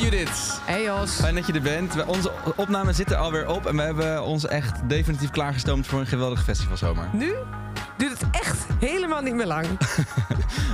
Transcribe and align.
Judith. 0.00 0.60
Hey 0.64 0.82
Jos. 0.82 1.14
Fijn 1.14 1.34
dat 1.34 1.46
je 1.46 1.52
er 1.52 1.60
bent. 1.62 2.04
Onze 2.06 2.30
opnames 2.56 2.96
zitten 2.96 3.18
alweer 3.18 3.48
op 3.48 3.66
en 3.66 3.76
we 3.76 3.82
hebben 3.82 4.24
ons 4.24 4.46
echt 4.46 4.88
definitief 4.88 5.30
klaargestoomd 5.30 5.86
voor 5.86 6.00
een 6.00 6.06
geweldige 6.06 6.42
festivalzomer. 6.42 7.08
Nu 7.12 7.32
duurt 8.00 8.20
het 8.20 8.30
echt 8.30 8.58
helemaal 8.78 9.22
niet 9.22 9.34
meer 9.34 9.46
lang. 9.46 9.66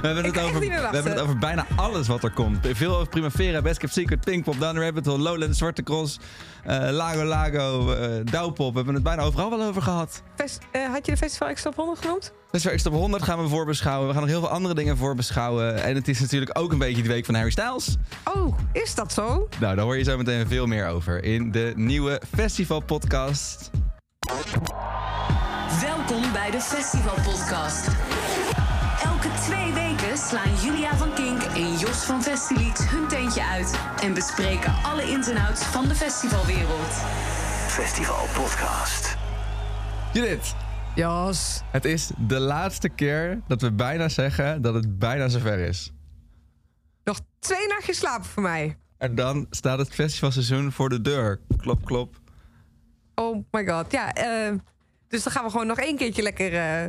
We 0.01 0.07
hebben, 0.07 0.25
het 0.25 0.39
over, 0.43 0.61
we 0.61 0.67
hebben 0.71 1.13
het 1.13 1.21
over 1.21 1.39
bijna 1.39 1.67
alles 1.77 2.07
wat 2.07 2.23
er 2.25 2.31
komt. 2.31 2.59
Veel 2.73 2.95
over 2.95 3.09
Primavera, 3.09 3.63
Best 3.63 3.79
Kept 3.79 3.93
Secret, 3.93 4.21
Pinkpop, 4.21 4.61
Down 4.61 4.79
Rabbit 4.79 5.07
Hole, 5.07 5.19
Lowlands, 5.19 5.59
Zwarte 5.59 5.83
Cross, 5.83 6.19
eh, 6.65 6.89
Lago 6.91 7.25
Lago, 7.25 7.93
eh 7.93 8.11
Douwpop. 8.25 8.71
We 8.71 8.77
hebben 8.77 8.95
het 8.95 9.03
bijna 9.03 9.23
overal 9.23 9.51
wel 9.51 9.63
over 9.63 9.83
gehad. 9.83 10.23
Fest- 10.37 10.59
eh, 10.73 10.87
had 10.91 11.07
je 11.07 11.13
de 11.13 11.19
Festival 11.19 11.49
Extra 11.49 11.71
100 11.77 12.01
genoemd? 12.01 12.33
Festival 12.51 12.77
X 12.77 12.87
op 12.87 12.93
100 12.93 13.23
gaan 13.23 13.43
we 13.43 13.49
voorbeschouwen. 13.49 14.07
We 14.07 14.13
gaan 14.13 14.23
nog 14.23 14.31
heel 14.31 14.41
veel 14.41 14.51
andere 14.51 14.75
dingen 14.75 14.97
voorbeschouwen. 14.97 15.83
En 15.83 15.95
het 15.95 16.09
is 16.09 16.21
natuurlijk 16.21 16.59
ook 16.59 16.73
een 16.73 16.79
beetje 16.79 17.03
de 17.03 17.09
week 17.09 17.25
van 17.25 17.35
Harry 17.35 17.51
Styles. 17.51 17.97
Oh, 18.35 18.59
is 18.73 18.95
dat 18.95 19.13
zo? 19.13 19.49
Nou, 19.61 19.75
daar 19.77 19.85
hoor 19.85 19.97
je 19.97 20.05
zo 20.05 20.17
meteen 20.17 20.47
veel 20.49 20.67
meer 20.67 20.87
over 20.89 21.25
in 21.25 21.51
de 21.51 21.73
nieuwe 21.77 22.21
Festival 22.35 22.81
Podcast. 22.81 23.71
Welkom 26.09 26.33
bij 26.33 26.51
de 26.51 26.61
Festival 26.61 27.15
Podcast. 27.15 27.89
Elke 29.05 29.29
twee 29.41 29.73
weken 29.73 30.19
slaan 30.19 30.55
Julia 30.55 30.97
van 30.97 31.15
Kink 31.15 31.43
en 31.43 31.77
Jos 31.77 32.05
van 32.05 32.23
Festilied 32.23 32.91
hun 32.91 33.09
teentje 33.09 33.45
uit 33.45 33.81
en 34.03 34.15
bespreken 34.15 34.75
alle 34.83 35.03
ins 35.03 35.29
en 35.29 35.37
outs 35.37 35.65
van 35.65 35.89
de 35.89 35.95
festivalwereld. 35.95 36.93
Festival 37.69 38.27
Podcast. 38.35 39.17
Judith, 40.13 40.55
Jos. 40.95 41.63
het 41.71 41.85
is 41.85 42.11
de 42.19 42.39
laatste 42.39 42.89
keer 42.89 43.41
dat 43.47 43.61
we 43.61 43.73
bijna 43.73 44.09
zeggen 44.09 44.63
dat 44.63 44.75
het 44.75 44.99
bijna 44.99 45.29
zover 45.29 45.59
is. 45.59 45.93
Nog 47.05 47.21
twee 47.39 47.69
nachtjes 47.69 47.99
slapen 47.99 48.27
voor 48.27 48.43
mij. 48.43 48.79
En 48.99 49.15
dan 49.15 49.47
staat 49.51 49.79
het 49.79 49.95
festivalseizoen 49.95 50.73
voor 50.73 50.89
de 50.89 51.01
deur. 51.01 51.41
Klop, 51.57 51.85
klop. 51.85 52.17
Oh 53.15 53.45
my 53.51 53.67
god. 53.67 53.93
Ja, 53.93 54.13
eh, 54.13 54.53
dus 55.17 55.25
dan 55.25 55.33
gaan 55.33 55.45
we 55.45 55.51
gewoon 55.51 55.67
nog 55.67 55.79
één 55.79 55.97
keertje 55.97 56.23
lekker 56.23 56.55
eh, 56.55 56.87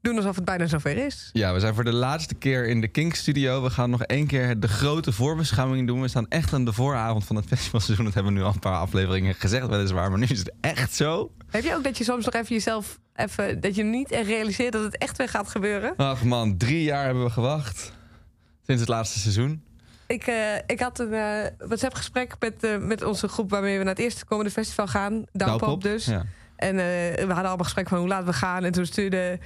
doen 0.00 0.16
alsof 0.16 0.36
het 0.36 0.44
bijna 0.44 0.66
zover 0.66 0.96
is. 0.96 1.30
Ja, 1.32 1.52
we 1.52 1.60
zijn 1.60 1.74
voor 1.74 1.84
de 1.84 1.92
laatste 1.92 2.34
keer 2.34 2.68
in 2.68 2.80
de 2.80 2.88
Kink 2.88 3.14
Studio. 3.14 3.62
We 3.62 3.70
gaan 3.70 3.90
nog 3.90 4.02
één 4.02 4.26
keer 4.26 4.60
de 4.60 4.68
grote 4.68 5.12
voorbeschouwing 5.12 5.86
doen. 5.86 6.00
We 6.00 6.08
staan 6.08 6.28
echt 6.28 6.52
aan 6.52 6.64
de 6.64 6.72
vooravond 6.72 7.24
van 7.24 7.36
het 7.36 7.46
festivalseizoen. 7.46 8.04
Dat 8.04 8.14
hebben 8.14 8.32
we 8.32 8.38
nu 8.38 8.44
al 8.44 8.52
een 8.52 8.58
paar 8.58 8.78
afleveringen 8.78 9.34
gezegd, 9.34 9.66
weliswaar. 9.66 10.10
Maar 10.10 10.18
nu 10.18 10.26
is 10.26 10.38
het 10.38 10.52
echt 10.60 10.94
zo. 10.94 11.32
Heb 11.50 11.64
je 11.64 11.74
ook 11.74 11.84
dat 11.84 11.98
je 11.98 12.04
soms 12.04 12.24
nog 12.24 12.34
even 12.34 12.54
jezelf 12.54 12.98
even 13.14 13.60
dat 13.60 13.74
je 13.74 13.82
niet 13.82 14.10
echt 14.10 14.26
realiseert 14.26 14.72
dat 14.72 14.82
het 14.82 14.98
echt 14.98 15.16
weer 15.16 15.28
gaat 15.28 15.48
gebeuren? 15.48 15.96
Ach 15.96 16.24
man, 16.24 16.56
drie 16.56 16.82
jaar 16.82 17.04
hebben 17.04 17.24
we 17.24 17.30
gewacht. 17.30 17.92
Sinds 18.66 18.80
het 18.80 18.90
laatste 18.90 19.18
seizoen. 19.18 19.62
Ik, 20.06 20.26
eh, 20.26 20.56
ik 20.66 20.80
had 20.80 20.98
een 20.98 21.12
eh 21.12 21.46
WhatsApp-gesprek 21.58 22.34
met, 22.38 22.80
met 22.80 23.04
onze 23.04 23.28
groep 23.28 23.50
waarmee 23.50 23.78
we 23.78 23.84
naar 23.84 23.94
het 23.94 24.02
eerste 24.02 24.24
komende 24.24 24.50
festival 24.50 24.86
gaan. 24.86 25.24
Douwpop 25.32 25.82
dus. 25.82 26.04
Ja. 26.04 26.24
En 26.60 26.78
eh, 26.78 26.84
we 27.14 27.26
hadden 27.26 27.36
allemaal 27.36 27.56
gesprek 27.56 27.88
van 27.88 27.98
hoe 27.98 28.08
laat 28.08 28.24
we 28.24 28.32
gaan. 28.32 28.64
En 28.64 28.72
toen 28.72 28.86
stuurde 28.86 29.38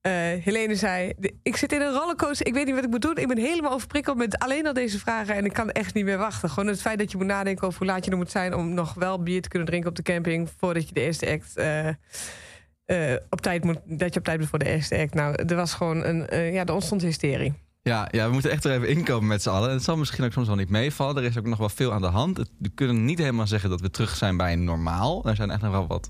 eh, 0.00 0.12
Helene 0.12 0.76
zei... 0.76 1.12
Ik 1.42 1.56
zit 1.56 1.72
in 1.72 1.80
een 1.80 1.92
rollercoaster, 1.92 2.46
ik 2.46 2.54
weet 2.54 2.66
niet 2.66 2.74
wat 2.74 2.84
ik 2.84 2.90
moet 2.90 3.02
doen. 3.02 3.16
Ik 3.16 3.28
ben 3.28 3.38
helemaal 3.38 3.72
overprikkeld 3.72 4.16
met 4.16 4.38
alleen 4.38 4.66
al 4.66 4.72
deze 4.72 4.98
vragen... 4.98 5.34
en 5.34 5.44
ik 5.44 5.52
kan 5.52 5.70
echt 5.70 5.94
niet 5.94 6.04
meer 6.04 6.18
wachten. 6.18 6.50
Gewoon 6.50 6.68
het 6.68 6.80
feit 6.80 6.98
dat 6.98 7.10
je 7.10 7.16
moet 7.16 7.26
nadenken 7.26 7.66
over 7.66 7.78
hoe 7.78 7.88
laat 7.88 8.04
je 8.04 8.10
er 8.10 8.16
moet 8.16 8.30
zijn... 8.30 8.54
om 8.54 8.74
nog 8.74 8.94
wel 8.94 9.22
bier 9.22 9.42
te 9.42 9.48
kunnen 9.48 9.68
drinken 9.68 9.90
op 9.90 9.96
de 9.96 10.02
camping... 10.02 10.50
voordat 10.58 10.88
je 10.88 10.94
de 10.94 11.00
eerste 11.00 11.30
act... 11.30 11.56
eh, 11.56 13.14
op 13.30 13.40
tijd 13.40 13.64
moet, 13.64 13.78
dat 13.84 14.12
je 14.12 14.18
op 14.18 14.24
tijd 14.24 14.38
bent 14.38 14.50
voor 14.50 14.58
de 14.58 14.68
eerste 14.68 14.98
act. 14.98 15.14
Nou, 15.14 15.34
er 15.46 15.56
was 15.56 15.74
gewoon 15.74 16.04
een... 16.04 16.52
ja, 16.52 16.64
er 16.64 16.74
ontstond 16.74 17.02
hysterie. 17.02 17.54
Ja, 17.82 18.08
ja, 18.10 18.26
we 18.26 18.32
moeten 18.32 18.50
echt 18.50 18.64
er 18.64 18.72
even 18.72 18.88
inkomen 18.88 19.28
met 19.28 19.42
z'n 19.42 19.48
allen. 19.48 19.70
Het 19.70 19.82
zal 19.82 19.96
misschien 19.96 20.24
ook 20.24 20.32
soms 20.32 20.46
wel 20.46 20.56
niet 20.56 20.70
meevallen. 20.70 21.16
Er 21.16 21.28
is 21.28 21.38
ook 21.38 21.46
nog 21.46 21.58
wel 21.58 21.68
veel 21.68 21.92
aan 21.92 22.00
de 22.00 22.06
hand. 22.06 22.38
We 22.58 22.70
kunnen 22.74 23.04
niet 23.04 23.18
helemaal 23.18 23.46
zeggen 23.46 23.70
dat 23.70 23.80
we 23.80 23.90
terug 23.90 24.16
zijn 24.16 24.36
bij 24.36 24.56
normaal. 24.56 25.24
Er 25.24 25.36
zijn 25.36 25.50
echt 25.50 25.62
nog 25.62 25.70
wel 25.70 25.86
wat 25.86 26.08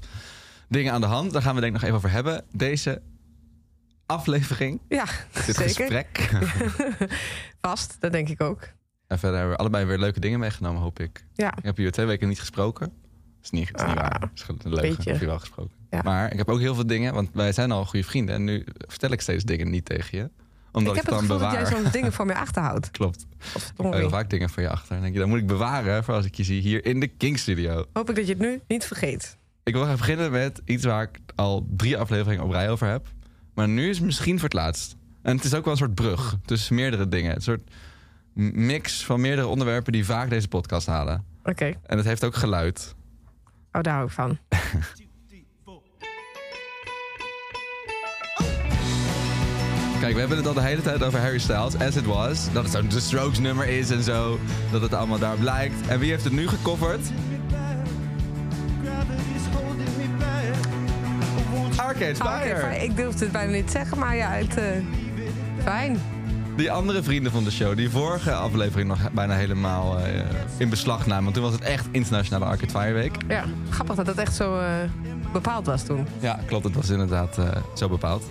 dingen 0.69 0.93
aan 0.93 1.01
de 1.01 1.07
hand. 1.07 1.33
Daar 1.33 1.43
gaan 1.43 1.55
we 1.55 1.61
denk 1.61 1.75
ik 1.75 1.81
nog 1.81 1.89
even 1.91 1.97
over 1.97 2.11
hebben. 2.11 2.45
Deze 2.53 3.03
aflevering, 4.07 4.81
Ja, 4.89 5.05
dit 5.47 5.55
zeker. 5.57 5.65
gesprek. 5.75 6.31
Vast, 7.61 7.97
dat 8.01 8.13
denk 8.13 8.29
ik 8.29 8.41
ook. 8.41 8.69
En 9.07 9.19
verder 9.19 9.37
hebben 9.39 9.57
we 9.57 9.61
allebei 9.63 9.85
weer 9.85 9.99
leuke 9.99 10.21
dingen 10.21 10.39
meegenomen, 10.39 10.83
hoop 10.83 11.01
ik. 11.01 11.25
Ja, 11.35 11.57
Ik 11.57 11.65
heb 11.65 11.77
hier 11.77 11.93
twee 11.93 12.07
weken 12.07 12.29
niet 12.29 12.39
gesproken. 12.41 12.93
is 13.43 13.51
niet, 13.51 13.63
is 13.63 13.69
niet 13.71 13.81
Ah, 13.81 13.95
waar. 13.95 14.21
Het 14.21 14.31
is 14.35 14.45
een 14.49 14.57
leugen. 14.63 14.81
beetje. 14.89 15.03
Ik 15.03 15.07
heb 15.09 15.21
je 15.21 15.27
wel 15.27 15.39
gesproken. 15.39 15.75
Ja. 15.91 16.01
Maar 16.03 16.33
ik 16.33 16.39
heb 16.39 16.49
ook 16.49 16.59
heel 16.61 16.75
veel 16.75 16.87
dingen, 16.87 17.15
want 17.15 17.29
wij 17.33 17.53
zijn 17.53 17.73
al 17.73 17.85
goede 17.85 18.07
vrienden. 18.07 18.35
En 18.35 18.45
nu 18.45 18.65
vertel 18.79 19.11
ik 19.11 19.21
steeds 19.21 19.45
dingen 19.45 19.71
niet 19.71 19.85
tegen 19.85 20.19
je. 20.19 20.31
Omdat 20.73 20.95
ik 20.97 21.01
ik, 21.03 21.05
heb 21.07 21.15
het 21.15 21.23
gevoel 21.23 21.39
dat 21.39 21.53
jij 21.53 21.67
soms 21.67 21.91
dingen 21.93 22.13
van 22.13 22.27
mij 22.27 22.37
achterhoudt. 22.37 22.91
Klopt. 22.99 23.27
Ik 23.55 23.63
heb 23.77 23.93
heel 23.93 24.09
vaak 24.11 24.31
dingen 24.31 24.51
voor 24.51 24.63
je 24.63 24.69
achter. 24.71 24.89
En 24.89 24.95
dan 24.95 25.03
denk 25.03 25.13
je, 25.15 25.21
dat 25.21 25.29
moet 25.29 25.39
ik 25.39 25.47
bewaren 25.47 26.05
voor 26.05 26.15
als 26.15 26.25
ik 26.25 26.35
je 26.35 26.45
zie 26.45 26.61
hier 26.61 26.85
in 26.85 27.01
de 27.01 27.07
King 27.07 27.39
Studio. 27.39 27.85
Hoop 27.93 28.11
ik 28.11 28.17
dat 28.17 28.27
je 28.27 28.33
het 28.33 28.43
nu 28.43 28.61
niet 28.69 28.85
vergeet. 28.85 29.37
Ik 29.67 29.75
wil 29.75 29.85
even 29.85 29.97
beginnen 29.97 30.31
met 30.31 30.61
iets 30.65 30.85
waar 30.85 31.03
ik 31.03 31.19
al 31.35 31.67
drie 31.77 31.99
afleveringen 31.99 32.45
op 32.45 32.51
rij 32.51 32.71
over 32.71 32.89
heb. 32.89 33.07
Maar 33.55 33.69
nu 33.69 33.89
is 33.89 33.97
het 33.97 34.07
misschien 34.07 34.35
voor 34.35 34.45
het 34.49 34.53
laatst. 34.53 34.97
En 35.23 35.37
het 35.37 35.45
is 35.45 35.55
ook 35.55 35.65
wel 35.65 35.73
een 35.73 35.79
soort 35.79 35.95
brug 35.95 36.37
tussen 36.45 36.75
meerdere 36.75 37.09
dingen. 37.09 37.35
Een 37.35 37.41
soort 37.43 37.71
mix 38.35 39.05
van 39.05 39.21
meerdere 39.21 39.47
onderwerpen 39.47 39.93
die 39.93 40.05
vaak 40.05 40.31
deze 40.31 40.49
podcast 40.49 40.87
halen. 40.87 41.25
Oké, 41.45 41.73
En 41.87 41.97
het 41.97 42.07
heeft 42.07 42.25
ook 42.25 42.35
geluid. 42.35 42.95
oh, 43.73 43.81
daar 43.83 43.95
hou 43.95 44.07
ik 44.07 44.13
van. 44.13 44.39
Kijk, 50.01 50.13
we 50.15 50.19
hebben 50.21 50.37
het 50.37 50.47
al 50.47 50.55
de 50.55 50.61
hele 50.63 50.83
tijd 50.83 51.03
over 51.03 51.21
Harry 51.21 51.39
Styles, 51.39 51.79
As 51.79 51.97
It 51.97 52.05
Was. 52.05 52.53
Dat 52.53 52.63
het 52.63 52.73
zo'n 52.73 52.89
The 52.89 53.01
Strokes 53.01 53.39
nummer 53.39 53.69
is 53.69 53.91
en 53.91 54.03
zo. 54.03 54.39
Dat 54.71 54.83
het 54.83 54.95
allemaal 54.95 55.19
daar 55.19 55.37
blijkt. 55.37 55.87
En 55.89 55.99
wie 55.99 56.11
heeft 56.11 56.25
het 56.25 56.33
nu 56.33 56.49
gecoverd? 56.49 57.01
Arcade 61.77 62.15
oké, 62.15 62.59
Fire. 62.59 62.85
ik 62.85 62.97
durfde 62.97 63.25
het 63.25 63.33
bijna 63.33 63.53
niet 63.53 63.67
te 63.67 63.73
zeggen, 63.73 63.99
maar 63.99 64.17
ja, 64.17 64.31
het, 64.31 64.57
eh, 64.57 64.65
fijn. 65.63 65.99
Die 66.57 66.71
andere 66.71 67.03
vrienden 67.03 67.33
van 67.33 67.45
de 67.45 67.51
show, 67.51 67.77
die 67.77 67.91
vorige 67.91 68.33
aflevering 68.33 68.89
nog 68.89 69.11
bijna 69.13 69.35
helemaal 69.35 69.99
eh, 69.99 70.21
in 70.57 70.69
beslag 70.69 71.07
namen. 71.07 71.23
Want 71.23 71.35
toen 71.35 71.45
was 71.45 71.53
het 71.53 71.63
echt 71.63 71.87
internationale 71.91 72.45
Arcade 72.45 72.71
Fire 72.71 72.93
Week. 72.93 73.17
Ja, 73.29 73.45
grappig 73.71 73.95
dat 73.97 74.07
het 74.07 74.19
echt 74.19 74.35
zo 74.35 74.59
eh, 74.59 74.67
bepaald 75.33 75.67
was 75.67 75.83
toen. 75.83 76.07
Ja, 76.21 76.39
klopt. 76.47 76.65
Het 76.65 76.75
was 76.75 76.89
inderdaad 76.91 77.39
eh, 77.39 77.45
zo 77.75 77.89
bepaald. 77.89 78.25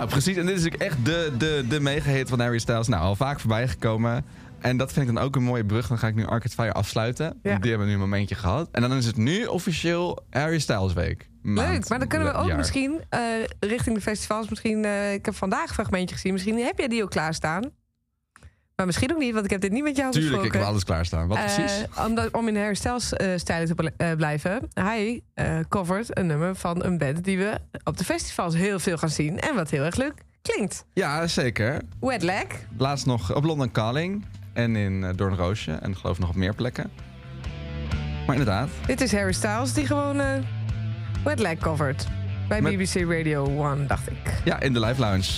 Nou, 0.00 0.12
precies. 0.12 0.36
En 0.36 0.46
dit 0.46 0.56
is 0.56 0.62
natuurlijk 0.62 0.90
echt 0.90 1.04
de, 1.04 1.32
de, 1.38 1.64
de 1.68 1.80
mega-hit 1.80 2.28
van 2.28 2.40
Harry 2.40 2.58
Styles. 2.58 2.88
Nou, 2.88 3.02
al 3.02 3.16
vaak 3.16 3.40
voorbij 3.40 3.68
gekomen. 3.68 4.24
En 4.60 4.76
dat 4.76 4.92
vind 4.92 5.08
ik 5.08 5.14
dan 5.14 5.24
ook 5.24 5.36
een 5.36 5.42
mooie 5.42 5.64
brug. 5.64 5.88
Dan 5.88 5.98
ga 5.98 6.06
ik 6.06 6.14
nu 6.14 6.26
Arcade 6.26 6.54
Fire 6.54 6.72
afsluiten. 6.72 7.38
Ja. 7.42 7.58
Die 7.58 7.70
hebben 7.70 7.88
nu 7.88 7.94
een 7.94 8.00
momentje 8.00 8.34
gehad. 8.34 8.68
En 8.72 8.82
dan 8.82 8.92
is 8.92 9.06
het 9.06 9.16
nu 9.16 9.44
officieel 9.46 10.24
Harry 10.30 10.58
Styles 10.58 10.92
Week. 10.92 11.28
Maand, 11.42 11.68
Leuk, 11.68 11.88
maar 11.88 11.98
dan 11.98 12.08
kunnen 12.08 12.32
we 12.32 12.38
ook 12.38 12.46
jaar. 12.46 12.56
misschien 12.56 13.04
eh, 13.08 13.20
richting 13.60 13.96
de 13.96 14.02
festivals... 14.02 14.48
misschien, 14.48 14.84
eh, 14.84 15.12
ik 15.12 15.24
heb 15.24 15.34
vandaag 15.34 15.68
een 15.68 15.74
fragmentje 15.74 16.14
gezien... 16.14 16.32
misschien 16.32 16.58
heb 16.58 16.78
jij 16.78 16.88
die 16.88 17.02
ook 17.02 17.10
klaarstaan. 17.10 17.70
Maar 18.80 18.88
misschien 18.88 19.12
ook 19.12 19.18
niet, 19.18 19.32
want 19.32 19.44
ik 19.44 19.50
heb 19.50 19.60
dit 19.60 19.70
niet 19.72 19.82
met 19.82 19.96
jou 19.96 20.10
Tuurlijk, 20.12 20.32
ik 20.34 20.38
besproken. 20.38 20.60
heb 20.60 20.68
alles 20.68 20.84
klaarstaan. 20.84 21.28
Wat 21.28 21.38
Eh, 21.38 21.44
precies? 21.54 21.84
omdat, 22.06 22.30
om 22.32 22.48
in 22.48 22.56
Harry 22.56 22.74
Styles 22.74 23.12
eh, 23.12 23.28
stijl 23.36 23.66
te 23.66 23.92
eh, 23.96 24.12
blijven. 24.16 24.68
Hij 24.74 25.20
eh 25.34 25.58
covert 25.68 26.18
een 26.18 26.26
nummer 26.26 26.54
van 26.54 26.84
een 26.84 26.98
band 26.98 27.24
die 27.24 27.38
we 27.38 27.58
op 27.84 27.96
de 27.98 28.04
festivals 28.04 28.54
heel 28.54 28.78
veel 28.78 28.96
gaan 28.96 29.08
zien. 29.08 29.40
En 29.40 29.54
wat 29.54 29.70
heel 29.70 29.84
erg 29.84 29.96
leuk 29.96 30.14
klinkt. 30.42 30.84
Ja, 30.92 31.26
zeker. 31.26 31.80
Wet 32.00 32.22
Leg. 32.22 32.44
Laatst 32.78 33.06
nog 33.06 33.34
op 33.34 33.44
London 33.44 33.70
Calling. 33.72 34.24
En 34.52 34.76
in 34.76 34.92
uh, 35.02 35.08
Doornroosje. 35.16 35.72
En 35.72 35.96
geloof 35.96 36.18
nog 36.18 36.28
op 36.28 36.34
meer 36.36 36.54
plekken. 36.54 36.90
Maar 38.26 38.36
inderdaad. 38.36 38.68
Dit 38.86 39.00
is 39.00 39.12
Harry 39.12 39.32
Styles 39.32 39.72
die 39.72 39.86
gewoon 39.86 40.16
Wet 41.24 41.38
Leg 41.38 41.58
covert. 41.58 42.06
Bij 42.48 42.60
Met- 42.62 42.76
BBC 42.76 42.94
Radio 43.10 43.70
1, 43.72 43.86
dacht 43.86 44.10
ik. 44.10 44.40
Ja, 44.44 44.60
in 44.60 44.72
de 44.72 44.80
Live 44.80 45.00
Lounge. 45.00 45.30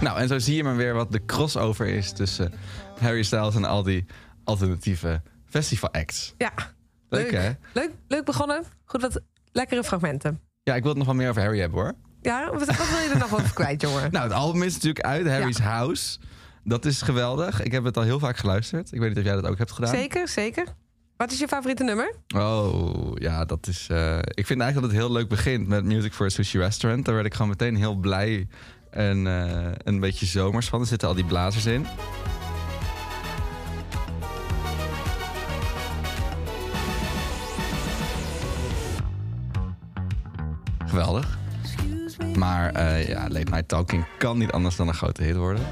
Nou, 0.00 0.18
en 0.18 0.28
zo 0.28 0.38
zie 0.38 0.56
je 0.56 0.64
maar 0.64 0.76
weer 0.76 0.94
wat 0.94 1.12
de 1.12 1.24
crossover 1.24 1.86
is 1.86 2.12
tussen 2.12 2.52
Harry 3.00 3.22
Styles 3.22 3.54
en 3.54 3.64
al 3.64 3.82
die 3.82 4.06
alternatieve 4.44 5.22
festival 5.48 5.92
acts. 5.92 6.34
Ja, 6.38 6.52
Leuk, 7.08 7.30
hè? 7.30 7.50
Leuk, 7.72 7.90
leuk 8.08 8.24
begonnen. 8.24 8.64
Goed 8.84 9.00
wat 9.00 9.20
lekkere 9.52 9.84
fragmenten. 9.84 10.40
Ja, 10.62 10.74
ik 10.74 10.80
wil 10.82 10.88
het 10.90 10.98
nog 10.98 11.06
wel 11.06 11.16
meer 11.16 11.28
over 11.28 11.42
Harry 11.42 11.60
hebben 11.60 11.80
hoor. 11.80 11.92
Ja, 12.22 12.50
wat, 12.50 12.64
wat 12.64 12.88
wil 12.88 12.98
je 12.98 13.10
er 13.12 13.18
nog 13.18 13.34
over 13.34 13.54
kwijt, 13.54 13.80
jongen? 13.80 14.10
Nou, 14.12 14.24
het 14.24 14.32
album 14.32 14.62
is 14.62 14.72
natuurlijk 14.74 15.04
uit, 15.04 15.26
Harry's 15.26 15.58
House. 15.58 16.18
Dat 16.64 16.84
is 16.84 17.02
geweldig. 17.02 17.62
Ik 17.62 17.72
heb 17.72 17.84
het 17.84 17.96
al 17.96 18.02
heel 18.02 18.18
vaak 18.18 18.36
geluisterd. 18.36 18.92
Ik 18.92 18.98
weet 19.00 19.08
niet 19.08 19.18
of 19.18 19.24
jij 19.24 19.34
dat 19.34 19.46
ook 19.46 19.58
hebt 19.58 19.72
gedaan. 19.72 19.94
Zeker, 19.94 20.28
zeker. 20.28 20.66
Wat 21.16 21.32
is 21.32 21.38
je 21.38 21.48
favoriete 21.48 21.84
nummer? 21.84 22.14
Oh, 22.36 23.12
ja, 23.14 23.44
dat 23.44 23.66
is... 23.66 23.86
eh, 23.90 24.18
ik 24.18 24.46
vind 24.46 24.60
eigenlijk 24.60 24.74
dat 24.74 24.82
het 24.90 24.92
heel 24.92 25.12
leuk 25.12 25.28
begint 25.28 25.68
met 25.68 25.84
Music 25.84 26.12
for 26.12 26.26
a 26.26 26.28
Sushi 26.28 26.58
Restaurant. 26.58 27.04
Daar 27.04 27.14
werd 27.14 27.26
ik 27.26 27.32
gewoon 27.34 27.48
meteen 27.48 27.76
heel 27.76 27.94
blij 27.94 28.48
en 28.90 29.26
eh, 29.26 29.70
een 29.84 30.00
beetje 30.00 30.26
zomers 30.26 30.68
van. 30.68 30.80
Er 30.80 30.86
zitten 30.86 31.08
al 31.08 31.14
die 31.14 31.24
blazers 31.24 31.66
in. 31.66 31.86
Geweldig. 40.86 41.38
Maar 42.36 42.72
eh, 42.72 43.08
ja, 43.08 43.20
Late 43.28 43.50
Night 43.50 43.68
Talking 43.68 44.04
kan 44.18 44.38
niet 44.38 44.50
anders 44.52 44.76
dan 44.76 44.88
een 44.88 44.94
grote 44.94 45.22
hit 45.22 45.36
worden. 45.36 45.62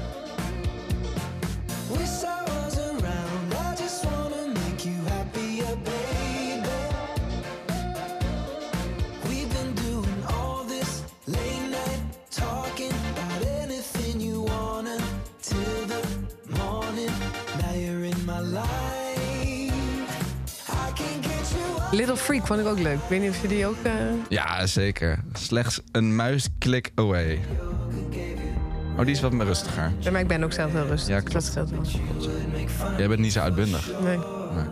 Little 22.01 22.17
Freak 22.17 22.47
vond 22.47 22.59
ik 22.59 22.65
ook 22.67 22.79
leuk. 22.79 22.93
Ik 22.95 23.09
weet 23.09 23.21
niet 23.21 23.29
of 23.29 23.41
je 23.41 23.47
die 23.47 23.65
ook... 23.65 23.75
eh, 23.83 23.91
Ja, 24.29 24.65
zeker. 24.67 25.19
Slechts 25.33 25.81
een 25.91 26.15
muisklik 26.15 26.91
away. 26.95 27.39
Oh, 28.97 29.05
die 29.05 29.11
is 29.15 29.21
wat 29.21 29.31
meer 29.31 29.45
rustiger. 29.45 29.91
Ja, 29.99 30.11
maar 30.11 30.21
ik 30.21 30.27
ben 30.27 30.43
ook 30.43 30.53
zelf 30.53 30.71
heel 30.71 30.85
rustig. 30.85 31.09
Ja, 31.09 31.19
klopt. 31.19 31.33
Dat 31.33 31.43
scheelt 31.43 31.69
wel. 31.69 31.81
Jij 32.97 33.07
bent 33.07 33.19
niet 33.19 33.31
zo 33.33 33.39
uitbundig. 33.39 33.91
Nee. 34.03 34.17
Nee. 34.55 34.65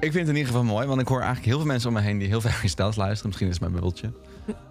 Ik 0.00 0.12
vind 0.12 0.26
het 0.26 0.36
in 0.36 0.40
ieder 0.40 0.52
geval 0.52 0.64
mooi, 0.74 0.86
want 0.86 1.00
ik 1.00 1.08
hoor 1.08 1.18
eigenlijk 1.20 1.46
heel 1.48 1.58
veel 1.58 1.66
mensen 1.66 1.88
om 1.88 1.94
me 1.94 2.00
heen 2.00 2.18
die 2.18 2.28
heel 2.28 2.40
veel 2.40 2.50
Harry 2.50 2.68
Styles 2.68 2.96
luisteren. 2.96 3.26
Misschien 3.26 3.46
is 3.48 3.52
het 3.52 3.62
mijn 3.62 3.72
bubbeltje. 3.72 4.12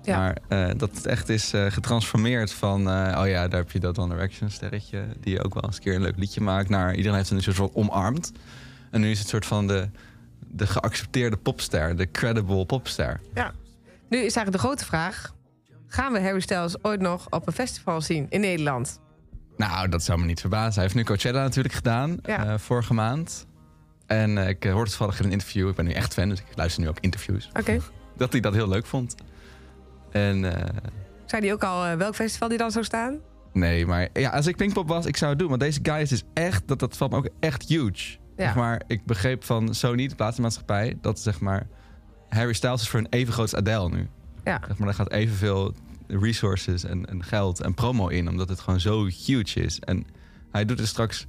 Ja. 0.04 0.18
Maar 0.18 0.38
eh, 0.48 0.78
dat 0.78 0.96
het 0.96 1.06
echt 1.06 1.30
is 1.30 1.54
eh, 1.54 1.66
getransformeerd 1.66 2.52
van, 2.52 2.90
eh, 2.90 3.20
oh 3.22 3.28
ja, 3.28 3.48
daar 3.48 3.60
heb 3.60 3.72
je 3.72 3.80
dat 3.80 3.98
One 3.98 4.14
Direction 4.14 4.50
sterretje, 4.50 5.06
die 5.20 5.44
ook 5.44 5.54
wel 5.54 5.64
eens 5.64 5.76
een 5.76 5.82
keer 5.82 5.96
een 5.96 6.02
leuk 6.02 6.18
liedje 6.18 6.42
maakt, 6.42 6.70
naar 6.70 6.96
iedereen 6.96 7.18
heeft 7.18 7.30
het 7.30 7.38
een 7.38 7.44
soort 7.44 7.56
van 7.56 7.70
omarmd. 7.74 8.32
En 8.92 9.02
nu 9.02 9.10
is 9.12 9.20
het 9.20 9.28
soort 9.28 9.46
van 9.46 9.68
de, 9.68 9.90
de 10.48 10.68
geaccepteerde 10.68 11.38
popster, 11.38 11.96
de 11.96 12.12
credible 12.12 12.66
popster. 12.66 13.20
Ja. 13.34 13.52
Nu 14.10 14.18
is 14.18 14.22
eigenlijk 14.22 14.52
de 14.52 14.58
grote 14.68 14.86
vraag... 14.86 15.34
gaan 15.88 16.14
we 16.14 16.22
Harry 16.22 16.40
Styles 16.40 16.84
ooit 16.84 17.02
nog 17.02 17.28
op 17.30 17.48
een 17.48 17.54
festival 17.54 18.02
zien 18.02 18.26
in 18.30 18.40
Nederland? 18.42 19.00
Nou, 19.58 19.90
dat 19.90 20.04
zou 20.04 20.20
me 20.20 20.26
niet 20.26 20.40
verbazen. 20.40 20.74
Hij 20.74 20.84
heeft 20.84 20.96
nu 20.96 21.04
Coachella 21.04 21.42
natuurlijk 21.42 21.74
gedaan, 21.76 22.18
Ja. 22.26 22.58
vorige 22.58 22.94
maand. 22.94 23.48
En 24.10 24.38
eh, 24.38 24.50
ik 24.50 24.66
eh, 24.66 24.72
hoorde 24.72 24.90
toevallig 24.90 25.20
in 25.20 25.26
een 25.26 25.32
interview, 25.32 25.70
ik 25.70 25.76
ben 25.76 25.86
nu 25.86 25.92
echt 25.92 26.14
fan, 26.14 26.30
dus 26.30 26.40
ik 26.40 26.46
luister 26.56 26.82
nu 26.82 26.90
ook 26.90 27.00
interviews, 27.00 27.50
Oké. 27.54 27.80
dat 28.18 28.32
hij 28.32 28.42
dat 28.42 28.54
heel 28.54 28.68
leuk 28.68 28.86
vond. 28.86 29.16
En 30.12 30.56
eh, 30.56 30.76
Zei 31.26 31.42
hij 31.42 31.54
ook 31.54 31.64
al 31.64 31.98
welk 31.98 32.16
festival 32.16 32.48
die 32.48 32.58
dan 32.58 32.72
zou 32.72 32.86
staan? 32.86 33.20
Nee, 33.54 33.86
maar 33.86 34.10
ja, 34.14 34.30
als 34.30 34.48
ik 34.48 34.56
Pinkpop 34.56 34.88
was, 34.88 35.06
ik 35.06 35.18
zou 35.18 35.30
het 35.30 35.40
doen. 35.40 35.50
Want 35.50 35.62
deze 35.62 35.80
guy 35.84 36.02
is 36.02 36.10
dus 36.10 36.24
echt, 36.34 36.68
dat, 36.68 36.80
dat 36.80 36.98
valt 36.98 37.12
me 37.12 37.18
ook 37.18 37.30
echt 37.40 37.68
huge. 37.68 38.18
Ja. 38.38 38.46
Zeg 38.46 38.56
maar, 38.56 38.82
ik 38.88 39.06
begreep 39.06 39.44
van 39.44 39.76
Sony, 39.76 40.08
de 40.08 40.16
platenmaatschappij, 40.16 40.98
dat 41.02 41.20
zeg 41.20 41.40
maar 41.40 41.68
Harry 42.30 42.54
Styles 42.54 42.82
is 42.82 42.90
voor 42.90 43.00
een 43.00 43.08
even 43.10 43.34
groot 43.34 43.54
als 43.54 43.62
Adele 43.62 43.90
nu. 43.90 44.08
Ja. 44.44 44.62
Zeg 44.68 44.78
maar, 44.78 44.88
daar 44.88 44.96
gaat 44.96 45.12
evenveel 45.12 45.74
resources 46.08 46.84
en, 46.84 47.06
en 47.06 47.24
geld 47.24 47.62
en 47.62 47.74
promo 47.74 48.08
in, 48.08 48.30
omdat 48.30 48.50
het 48.50 48.60
gewoon 48.60 48.80
zo 48.80 49.06
huge 49.06 49.60
is. 49.60 49.80
En 49.80 50.08
hij 50.52 50.66
doet 50.66 50.80
het 50.80 50.88
straks 50.88 51.26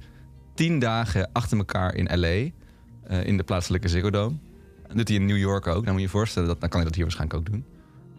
tien 0.53 0.79
dagen 0.79 1.29
achter 1.33 1.57
elkaar 1.57 1.95
in 1.95 2.19
LA, 2.19 2.49
eh, 3.11 3.25
in 3.25 3.37
de 3.37 3.43
plaatselijke 3.43 3.87
Ziggo 3.87 4.09
Dome. 4.09 4.35
En 4.87 4.97
doet 4.97 5.07
hij 5.07 5.17
in 5.17 5.25
New 5.25 5.37
York 5.37 5.67
ook. 5.67 5.73
Dan 5.83 5.83
moet 5.93 5.95
je 6.01 6.07
je 6.07 6.09
voorstellen, 6.09 6.47
dat, 6.47 6.59
dan 6.59 6.69
kan 6.69 6.79
hij 6.79 6.87
dat 6.87 6.95
hier 6.95 7.03
waarschijnlijk 7.05 7.39
ook 7.39 7.51
doen. 7.51 7.65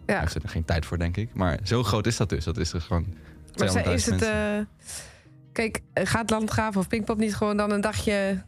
Hij 0.05 0.15
Ja. 0.15 0.21
heeft 0.21 0.35
er 0.35 0.49
geen 0.49 0.65
tijd 0.65 0.85
voor, 0.85 0.97
denk 0.97 1.17
ik. 1.17 1.29
Maar 1.33 1.59
zo 1.63 1.83
groot 1.83 2.07
is 2.07 2.17
dat 2.17 2.29
dus. 2.29 2.43
Dat 2.43 2.57
is 2.57 2.69
dus 2.71 2.83
gewoon 2.83 3.03
200.000 3.05 3.57
Maar 3.57 3.69
zij- 3.69 3.93
is 3.93 4.05
het... 4.05 4.21
eh, 4.21 4.59
kijk, 5.51 5.79
eh, 5.93 6.05
gaat 6.05 6.29
Landgraaf 6.29 6.77
of 6.77 6.87
Pinkpop 6.87 7.17
niet 7.17 7.35
gewoon 7.35 7.57
dan 7.57 7.71
een 7.71 7.81
dagje... 7.81 8.43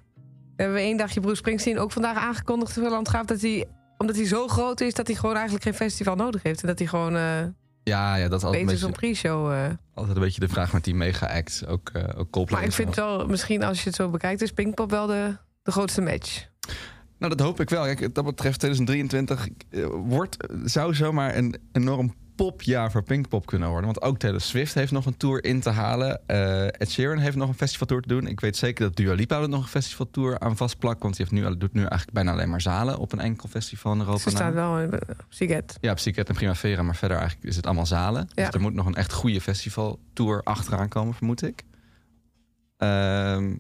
We 0.55 0.63
hebben 0.63 0.81
één 0.81 0.97
dagje 0.97 1.19
Bruce 1.19 1.35
Springsteen 1.35 1.79
ook 1.79 1.91
vandaag 1.91 2.17
aangekondigd 2.17 2.73
voor 2.73 2.89
Landgraaf... 2.89 3.25
dat 3.25 3.41
hij, 3.41 3.65
omdat 3.97 4.15
hij 4.15 4.25
zo 4.25 4.47
groot 4.47 4.81
is, 4.81 4.93
dat 4.93 5.07
hij 5.07 5.15
gewoon 5.15 5.33
eigenlijk 5.35 5.63
geen 5.63 5.73
festival 5.73 6.15
nodig 6.15 6.43
heeft. 6.43 6.61
En 6.61 6.67
dat 6.67 6.79
hij 6.79 6.87
gewoon 6.87 7.15
eh 7.15 7.41
Ja, 7.83 8.15
ja, 8.15 8.27
dat 8.27 8.39
is 8.39 8.45
altijd 8.45 8.61
een, 8.61 8.67
beetje, 8.69 8.91
pre-show... 8.91 9.51
altijd 9.93 10.15
een 10.17 10.23
beetje 10.23 10.39
de 10.39 10.47
vraag 10.47 10.73
met 10.73 10.83
die 10.83 10.95
mega-acts. 10.95 11.65
Ook, 11.65 11.89
eh 11.93 12.03
ook 12.19 12.29
Coldplay. 12.31 12.59
Maar 12.59 12.69
ik 12.69 12.75
vind 12.75 12.95
wel, 12.95 13.27
misschien 13.27 13.63
als 13.63 13.79
je 13.81 13.85
het 13.87 13.95
zo 13.95 14.09
bekijkt... 14.09 14.41
is 14.41 14.51
Pinkpop 14.51 14.89
wel 14.89 15.07
de, 15.07 15.37
de 15.65 15.71
grootste 15.71 16.01
match. 16.01 16.47
Nou, 17.17 17.35
dat 17.35 17.45
hoop 17.45 17.59
ik 17.59 17.69
wel. 17.69 17.83
Kijk, 17.83 18.15
dat 18.15 18.25
betreft 18.25 18.59
2023 18.59 19.47
eh, 19.69 19.85
wordt, 19.85 20.37
zou 20.63 20.93
zomaar 20.93 21.35
een 21.35 21.55
enorm 21.71 22.13
popjaar 22.35 22.91
voor 22.91 23.03
Pinkpop 23.03 23.45
kunnen 23.45 23.69
worden. 23.69 23.85
Want 23.85 24.01
ook 24.01 24.17
Taylor 24.17 24.41
Swift 24.41 24.73
heeft 24.73 24.91
nog 24.91 25.05
een 25.05 25.17
tour 25.17 25.43
in 25.43 25.59
te 25.59 25.69
halen. 25.69 26.21
Eh, 26.25 26.65
Ed 26.65 26.91
Sheeran 26.91 27.17
heeft 27.17 27.35
nog 27.35 27.47
een 27.47 27.55
festivaltour 27.55 28.01
te 28.01 28.07
doen. 28.07 28.27
Ik 28.27 28.39
weet 28.39 28.57
zeker 28.57 28.85
dat 28.85 28.95
Dua 28.95 29.13
Lipa 29.13 29.41
er 29.41 29.49
nog 29.49 29.61
een 29.61 29.67
festivaltour 29.67 30.39
aan 30.39 30.57
vastplakt. 30.57 31.01
Want 31.01 31.17
die 31.17 31.25
heeft 31.29 31.45
nu, 31.45 31.57
doet 31.57 31.73
nu 31.73 31.79
eigenlijk 31.79 32.11
bijna 32.11 32.31
alleen 32.31 32.49
maar 32.49 32.61
zalen 32.61 32.97
op 32.97 33.11
een 33.11 33.19
enkel 33.19 33.49
festival 33.49 33.93
in 33.93 33.99
Europa. 33.99 34.19
Ze 34.19 34.29
staat 34.29 34.53
wel 34.53 34.79
in 34.79 34.91
eh, 34.91 35.15
Siget. 35.29 35.77
Ja, 35.81 35.93
Psychiat 35.93 36.29
en 36.29 36.35
Primavera, 36.35 36.81
maar 36.81 36.95
verder 36.95 37.17
eigenlijk 37.17 37.47
is 37.49 37.55
het 37.55 37.65
allemaal 37.65 37.85
zalen. 37.85 38.27
Ja. 38.33 38.45
Dus 38.45 38.53
er 38.53 38.61
moet 38.61 38.73
nog 38.73 38.85
een 38.85 38.95
echt 38.95 39.13
goede 39.13 39.41
festivaltour 39.41 40.41
achteraan 40.43 40.89
komen, 40.89 41.13
vermoed 41.13 41.43
ik. 41.43 41.63
Ehm, 42.77 43.55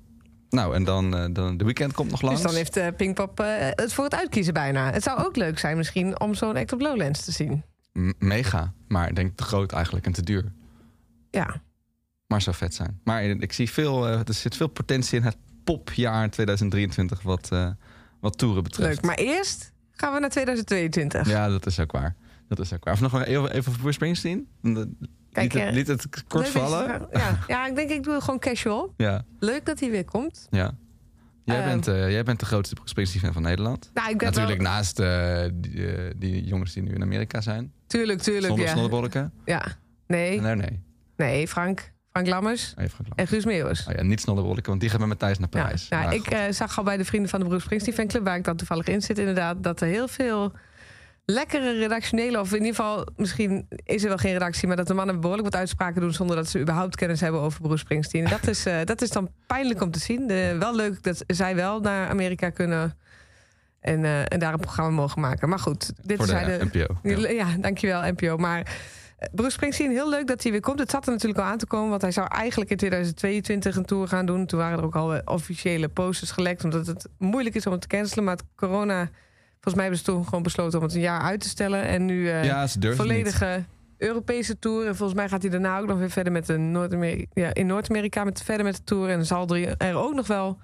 nou, 0.55 0.75
en 0.75 0.83
dan, 0.83 1.15
eh, 1.15 1.25
dan 1.33 1.57
de 1.57 1.63
weekend 1.63 1.93
komt 1.93 2.11
nog 2.11 2.21
langs. 2.21 2.41
Dus 2.41 2.49
dan 2.51 2.57
heeft 2.59 2.77
eh, 2.77 2.87
Pinkpop 2.97 3.39
eh, 3.39 3.45
het 3.69 3.93
voor 3.93 4.03
het 4.03 4.15
uitkiezen 4.15 4.53
bijna. 4.53 4.91
Het 4.91 5.03
zou 5.03 5.25
ook 5.25 5.35
leuk 5.35 5.59
zijn 5.59 5.77
misschien 5.77 6.19
om 6.19 6.33
zo'n 6.33 6.55
act 6.57 6.73
op 6.73 6.81
Lowlands 6.81 7.25
te 7.25 7.31
zien. 7.31 7.63
M- 7.93 8.11
mega, 8.19 8.73
maar 8.87 9.09
ik 9.09 9.15
denk 9.15 9.37
te 9.37 9.43
groot 9.43 9.71
eigenlijk 9.71 10.05
en 10.05 10.11
te 10.11 10.23
duur. 10.23 10.51
Ja, 11.31 11.61
Maar 12.27 12.41
zou 12.41 12.55
vet 12.55 12.73
zijn. 12.73 12.99
Maar 13.03 13.23
ik 13.23 13.53
zie 13.53 13.71
veel, 13.71 14.07
er 14.07 14.33
zit 14.33 14.55
veel 14.55 14.67
potentie 14.67 15.17
in 15.19 15.23
het 15.25 15.37
popjaar 15.63 16.29
2023 16.29 17.21
wat, 17.21 17.49
wat 18.19 18.37
toeren 18.37 18.63
betreft. 18.63 18.95
leuk. 18.95 19.03
Maar 19.05 19.15
eerst 19.15 19.71
gaan 19.91 20.13
we 20.13 20.19
naar 20.19 20.29
2022. 20.29 21.27
Ja, 21.27 21.49
dat 21.49 21.65
is 21.65 21.79
ook 21.79 21.91
waar. 21.91 22.15
Dat 22.47 22.59
is 22.59 22.73
ook 22.73 22.83
waar. 22.83 22.93
Of 22.93 23.01
nog 23.01 23.23
even, 23.23 23.51
even 23.51 23.63
voor 23.71 23.81
Bruce 23.81 23.93
Springsteen? 23.93 24.47
Liet 25.35 25.51
Kijk, 25.51 25.53
het, 25.53 25.69
eh, 25.69 25.71
liet 25.77 25.87
het 25.87 26.23
kort 26.27 26.49
vallen? 26.49 27.07
Ja. 27.11 27.37
ja, 27.47 27.67
ik 27.67 27.75
denk 27.75 27.89
ik 27.89 28.03
doe 28.03 28.13
het 28.13 28.23
gewoon 28.23 28.39
casual. 28.39 28.93
Ja, 28.97 29.25
Leuk 29.39 29.65
dat 29.65 29.79
hij 29.79 29.89
weer 29.91 30.05
komt. 30.05 30.47
ja. 30.49 30.71
Jij, 31.43 31.57
Ehm. 31.59 31.67
bent, 31.67 31.87
eh, 31.87 32.11
jij 32.11 32.23
bent 32.23 32.39
de 32.39 32.45
grootste 32.45 32.75
Springsteen-fan 32.83 33.33
van 33.33 33.41
Nederland. 33.41 33.89
Nou, 33.93 34.09
ik 34.09 34.17
ben 34.17 34.27
Natuurlijk 34.27 34.61
wel... 34.61 34.71
naast 34.71 34.99
eh, 34.99 35.43
die, 35.53 35.87
die 36.15 36.43
jongens 36.43 36.73
die 36.73 36.83
nu 36.83 36.93
in 36.93 37.01
Amerika 37.01 37.41
zijn. 37.41 37.73
Tuurlijk, 37.87 38.21
tuurlijk. 38.21 38.45
Zonder 38.47 38.65
ja. 38.65 38.71
snollebolken. 38.71 39.31
ja. 39.45 39.65
Nee, 40.07 40.41
Nee, 40.41 40.55
nee. 40.55 40.83
nee, 41.17 41.47
Frank. 41.47 41.91
Frank 42.11 42.27
Lammers 42.27 42.61
Even 42.77 42.89
verklappen. 42.89 43.15
en 43.17 43.27
Guus 43.27 43.45
Meeuwis. 43.45 43.87
Oh 43.87 43.93
ja, 43.95 44.03
niet 44.03 44.21
snollebolken, 44.21 44.63
want 44.65 44.79
die 44.81 44.89
gaan 44.89 44.99
met 44.99 45.07
Matthijs 45.09 45.39
naar 45.39 45.47
Ja, 45.51 45.61
Parijs. 45.61 45.87
nou, 45.89 46.03
Maar 46.03 46.13
ik 46.47 46.53
zag 46.53 46.77
al 46.77 46.83
bij 46.83 46.97
de 46.97 47.05
vrienden 47.05 47.29
van 47.29 47.39
de 47.39 47.45
Bruce 47.45 47.63
Springsteen 47.63 47.93
fanclub... 47.93 48.23
waar 48.23 48.37
ik 48.37 48.43
dan 48.43 48.55
toevallig 48.55 48.87
in 48.87 49.01
zit 49.01 49.17
inderdaad... 49.19 49.63
dat 49.63 49.81
er 49.81 49.87
heel 49.87 50.07
veel 50.07 50.51
lekkere 51.25 51.77
redactionele... 51.77 52.39
of 52.39 52.51
in 52.51 52.57
ieder 52.57 52.75
geval, 52.75 53.07
misschien 53.15 53.67
is 53.83 54.01
er 54.01 54.07
wel 54.07 54.17
geen 54.17 54.33
redactie... 54.33 54.67
maar 54.67 54.77
dat 54.77 54.87
de 54.87 54.93
mannen 54.93 55.19
behoorlijk 55.19 55.49
wat 55.49 55.59
uitspraken 55.59 56.01
doen... 56.01 56.13
zonder 56.13 56.35
dat 56.35 56.49
ze 56.49 56.59
überhaupt 56.59 56.95
kennis 56.95 57.21
hebben 57.21 57.41
over 57.41 57.61
Bruce 57.61 57.77
Springsteen. 57.77 58.23
En 58.23 58.29
dat 58.29 58.47
is, 58.47 58.65
eh, 58.65 58.77
dat 58.83 59.01
is 59.01 59.09
dan 59.09 59.29
pijnlijk 59.47 59.81
om 59.81 59.91
te 59.91 59.99
zien. 59.99 60.27
De, 60.27 60.55
wel 60.59 60.75
leuk 60.75 61.03
dat 61.03 61.23
zij 61.27 61.55
wel 61.55 61.79
naar 61.79 62.09
Amerika 62.09 62.49
kunnen... 62.49 62.97
en, 63.79 64.05
eh, 64.05 64.19
en 64.19 64.39
daar 64.39 64.53
een 64.53 64.59
programma 64.59 64.91
mogen 64.91 65.21
maken. 65.21 65.49
Maar 65.49 65.59
goed, 65.59 65.91
dit 66.01 66.17
voor 66.17 66.25
de 66.25 66.31
zijn 66.31 66.59
de... 66.59 66.65
NPO. 66.65 66.97
Ja. 67.03 67.29
Ja, 67.29 67.57
dankjewel 67.59 68.11
NPO. 68.11 68.37
Maar 68.37 68.59
eh, 69.17 69.27
Bruce 69.31 69.51
Springsteen, 69.51 69.91
heel 69.91 70.09
leuk 70.09 70.27
dat 70.27 70.43
hij 70.43 70.51
weer 70.51 70.61
komt. 70.61 70.79
Het 70.79 70.91
zat 70.91 71.05
er 71.05 71.11
natuurlijk 71.11 71.39
al 71.39 71.45
aan 71.45 71.57
te 71.57 71.67
komen, 71.67 71.89
want 71.89 72.01
hij 72.01 72.11
zou 72.11 72.27
eigenlijk 72.27 72.71
in 72.71 72.77
2022 72.77 73.75
een 73.75 73.85
tour 73.85 74.07
gaan 74.07 74.25
doen. 74.25 74.45
Toen 74.45 74.59
waren 74.59 74.77
er 74.77 74.85
ook 74.85 74.95
al 74.95 75.21
officiële 75.25 75.87
posters 75.87 76.31
gelekt, 76.31 76.63
omdat 76.63 76.87
het 76.87 77.07
moeilijk 77.17 77.55
is 77.55 77.65
om 77.65 77.71
het 77.71 77.81
te 77.81 77.87
cancelen. 77.87 78.23
Maar 78.23 78.35
het 78.35 78.45
corona, 78.55 79.09
volgens 79.65 79.73
mij 79.75 79.83
hebben 79.83 79.99
ze 79.99 80.05
toen 80.05 80.23
gewoon 80.25 80.43
besloten 80.43 80.79
om 80.79 80.85
het 80.85 80.93
een 80.93 80.99
jaar 81.01 81.21
uit 81.21 81.39
te 81.41 81.47
stellen. 81.49 81.83
En 81.83 82.05
nu 82.05 82.29
Ja, 82.29 82.67
niet. 82.79 82.95
volledige 82.95 83.63
Europese 83.97 84.59
tour. 84.59 84.87
En 84.87 84.95
volgens 84.95 85.17
mij 85.19 85.29
gaat 85.29 85.41
hij 85.41 85.51
daarna 85.51 85.79
ook 85.79 85.87
nog 85.87 85.97
weer 85.97 86.09
verder 86.09 86.31
met 86.33 86.45
de 86.45 86.57
Noord-Amerika. 86.57 87.25
Ja, 87.33 87.53
in 87.53 87.65
Noord-Amerika 87.65 88.23
met 88.23 88.41
verder 88.43 88.65
met 88.65 88.75
de 88.75 88.83
tour. 88.83 89.09
En 89.09 89.25
zal 89.25 89.47
er 89.47 89.77
er 89.77 89.95
ook 89.95 90.13
nog 90.13 90.27
wel 90.27 90.57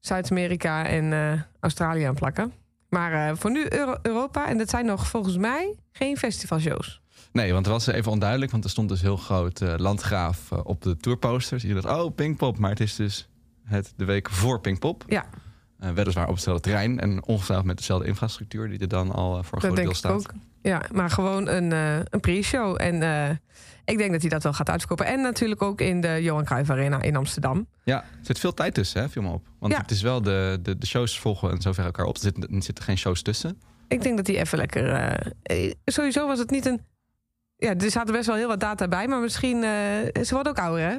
Zuid-Amerika 0.00 0.86
en 0.86 1.12
eh, 1.12 1.32
Australië 1.60 2.02
aan 2.04 2.14
plakken. 2.14 2.52
Maar 2.88 3.28
eh, 3.28 3.36
voor 3.36 3.50
nu 3.50 3.66
Euro- 3.68 3.98
Europa. 4.02 4.48
En 4.48 4.58
dat 4.58 4.70
zijn 4.70 4.86
nog 4.86 5.06
volgens 5.06 5.36
mij 5.36 5.74
geen 5.92 6.16
festivalshows. 6.16 7.00
Nee, 7.32 7.52
want 7.52 7.66
het 7.66 7.74
was 7.74 7.86
even 7.86 8.12
onduidelijk, 8.12 8.50
want 8.50 8.64
er 8.64 8.70
stond 8.70 8.88
dus 8.88 9.00
heel 9.00 9.16
groot 9.16 9.60
landgraaf 9.76 10.52
op 10.52 10.82
de 10.82 10.96
tourposters. 10.96 11.62
Je 11.62 11.74
dacht, 11.74 11.86
oh, 12.00 12.14
Pinkpop, 12.14 12.58
maar 12.58 12.70
het 12.70 12.80
is 12.80 12.96
dus 12.96 13.28
het 13.64 13.92
de 13.96 14.04
week 14.04 14.30
voor 14.30 14.60
Pinkpop. 14.60 15.04
Ja, 15.06 15.24
Eh, 15.80 15.90
weliswaar 15.90 16.28
op 16.28 16.34
hetzelfde 16.34 16.62
terrein 16.62 17.00
en 17.00 17.24
ongetwijfeld 17.24 17.66
met 17.66 17.76
dezelfde 17.76 18.06
infrastructuur 18.06 18.68
die 18.68 18.78
er 18.78 18.88
dan 18.88 19.12
al 19.12 19.38
eh, 19.38 19.44
voor 19.44 19.44
een 19.44 19.50
dat 19.50 19.60
groot 19.60 19.62
denk 19.62 19.76
deel 19.76 19.90
ik 19.90 19.94
staat. 19.96 20.12
ook. 20.12 20.32
Ja, 20.62 20.82
maar 20.92 21.10
gewoon 21.10 21.48
een, 21.48 21.72
eh, 21.72 21.96
een 22.10 22.20
pre-show. 22.20 22.76
En 22.80 22.94
ik 23.84 23.98
denk 23.98 24.12
dat 24.12 24.20
hij 24.20 24.30
dat 24.30 24.42
wel 24.42 24.52
gaat 24.52 24.70
uitverkopen. 24.70 25.06
En 25.06 25.20
natuurlijk 25.20 25.62
ook 25.62 25.80
in 25.80 26.00
de 26.00 26.18
Johan 26.22 26.44
Cruijff 26.44 26.70
Arena 26.70 27.02
in 27.02 27.16
Amsterdam. 27.16 27.66
Ja, 27.84 28.02
er 28.02 28.08
zit 28.22 28.38
veel 28.38 28.54
tijd 28.54 28.74
tussen, 28.74 29.00
hè, 29.00 29.08
viel 29.08 29.22
me 29.22 29.32
op. 29.32 29.46
Want 29.58 29.72
Ja. 29.72 29.80
het 29.80 29.90
is 29.90 30.02
wel 30.02 30.22
de, 30.22 30.58
de, 30.62 30.78
de 30.78 30.86
shows 30.86 31.18
volgen 31.18 31.50
en 31.50 31.60
zover 31.60 31.84
elkaar 31.84 32.06
op. 32.06 32.14
Er 32.14 32.20
zitten, 32.22 32.54
er 32.54 32.62
zitten 32.62 32.84
geen 32.84 32.98
shows 32.98 33.22
tussen. 33.22 33.60
Ik 33.88 34.02
denk 34.02 34.16
dat 34.16 34.26
hij 34.26 34.36
even 34.40 34.58
lekker... 34.58 35.16
sowieso 35.84 36.26
was 36.26 36.38
het 36.38 36.50
niet 36.50 36.66
een... 36.66 36.80
Ja, 37.56 37.76
er 37.76 37.90
zaten 37.90 38.12
best 38.14 38.26
wel 38.26 38.36
heel 38.36 38.48
wat 38.48 38.60
data 38.60 38.88
bij. 38.88 39.08
Maar 39.08 39.20
misschien... 39.20 39.62
ze 39.62 40.28
wordt 40.30 40.48
ook 40.48 40.58
ouder, 40.58 40.84
hè? 40.84 40.96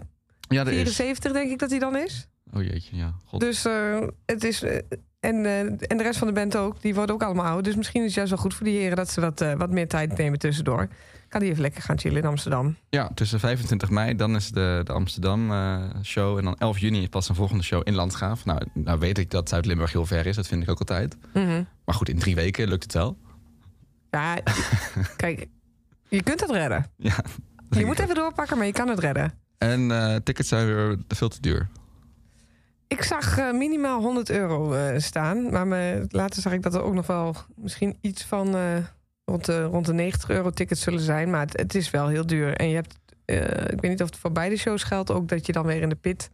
Ja, 0.47 0.61
er 0.61 0.67
is. 0.67 0.95
74 0.95 1.31
denk 1.31 1.51
ik 1.51 1.59
dat 1.59 1.69
hij 1.69 1.79
dan 1.79 1.97
is. 1.97 2.27
Oh 2.53 2.63
jeetje, 2.63 2.95
ja. 2.95 3.13
God. 3.25 3.39
Dus 3.39 3.65
eh, 3.65 3.99
het 4.25 4.43
is. 4.43 4.63
eh, 4.63 4.75
en, 5.19 5.45
eh, 5.45 5.59
en 5.59 5.97
de 5.97 6.03
rest 6.03 6.17
van 6.19 6.27
de 6.27 6.33
band 6.33 6.55
ook, 6.57 6.81
die 6.81 6.95
worden 6.95 7.15
ook 7.15 7.23
allemaal 7.23 7.45
oud. 7.45 7.63
Dus 7.63 7.75
misschien 7.75 7.99
is 8.01 8.05
het 8.07 8.15
juist 8.15 8.31
wel 8.31 8.39
goed 8.41 8.53
voor 8.53 8.65
die 8.65 8.77
heren 8.79 8.95
dat 8.95 9.09
ze 9.11 9.21
wat, 9.21 9.45
wat 9.57 9.69
meer 9.71 9.87
tijd 9.87 10.17
nemen 10.17 10.39
tussendoor. 10.39 10.87
Kan 11.27 11.39
die 11.39 11.49
even 11.49 11.61
lekker 11.61 11.81
gaan 11.81 11.99
chillen 11.99 12.17
in 12.21 12.27
Amsterdam. 12.27 12.75
Ja, 12.89 13.11
tussen 13.13 13.39
25 13.39 13.89
mei, 13.89 14.15
dan 14.15 14.35
is 14.35 14.51
de, 14.51 14.81
de 14.83 14.91
Amsterdam 14.93 15.51
eh, 15.51 15.83
show. 16.03 16.37
En 16.37 16.43
dan 16.43 16.55
11 16.57 16.77
juni 16.77 17.09
pas 17.09 17.29
een 17.29 17.35
volgende 17.35 17.63
show 17.63 17.81
in 17.83 17.93
Landgraaf. 17.95 18.45
Nou, 18.45 18.61
nou 18.73 18.99
weet 18.99 19.17
ik 19.17 19.31
dat 19.31 19.49
Zuid-Limburg 19.49 19.91
heel 19.91 20.05
ver 20.05 20.25
is, 20.25 20.35
dat 20.35 20.47
vind 20.47 20.63
ik 20.63 20.69
ook 20.69 20.79
altijd. 20.79 21.17
Mhm. 21.33 21.63
Maar 21.85 21.95
goed, 21.95 22.09
in 22.09 22.19
drie 22.19 22.35
weken 22.35 22.67
lukt 22.67 22.83
het 22.83 22.93
wel. 22.93 23.17
Ja, 24.09 24.37
kijk, 25.17 25.45
je 26.09 26.23
kunt 26.23 26.39
het 26.41 26.51
redden. 26.51 26.85
Ja, 26.97 27.15
Je 27.69 27.85
moet 27.85 27.99
even 27.99 28.15
doorpakken, 28.15 28.57
maar 28.57 28.65
je 28.65 28.71
kan 28.73 28.87
het 28.87 28.99
redden. 28.99 29.33
En 29.57 30.21
tickets 30.23 30.49
zijn 30.49 30.65
weer 30.65 30.97
veel 31.07 31.29
te 31.29 31.41
duur. 31.41 31.67
Ik 32.91 33.03
zag 33.03 33.37
eh, 33.37 33.51
minimaal 33.51 34.01
100 34.01 34.29
euro 34.29 34.73
eh, 34.73 34.99
staan. 34.99 35.49
Maar 35.49 35.67
me, 35.67 36.05
later 36.09 36.41
zag 36.41 36.53
ik 36.53 36.61
dat 36.61 36.73
er 36.73 36.81
ook 36.81 36.93
nog 36.93 37.07
wel 37.07 37.35
misschien 37.55 37.97
iets 38.01 38.23
van 38.23 38.55
eh, 38.55 38.77
rond, 39.25 39.45
de, 39.45 39.63
rond 39.63 39.85
de 39.85 39.93
90 39.93 40.29
euro 40.29 40.49
tickets 40.49 40.81
zullen 40.81 40.99
zijn. 40.99 41.29
Maar 41.29 41.41
het, 41.41 41.57
het 41.57 41.75
is 41.75 41.89
wel 41.89 42.07
heel 42.07 42.25
duur. 42.25 42.55
En 42.55 42.69
je 42.69 42.75
hebt, 42.75 42.99
ik 43.71 43.81
weet 43.81 43.89
niet 43.89 44.01
of 44.01 44.09
het 44.09 44.17
voor 44.17 44.31
beide 44.31 44.57
shows 44.57 44.83
geldt, 44.83 45.11
ook 45.11 45.27
dat 45.27 45.45
je 45.45 45.51
dan 45.51 45.65
weer 45.65 45.81
in 45.81 45.89
de 45.89 45.95
pit 45.95 46.29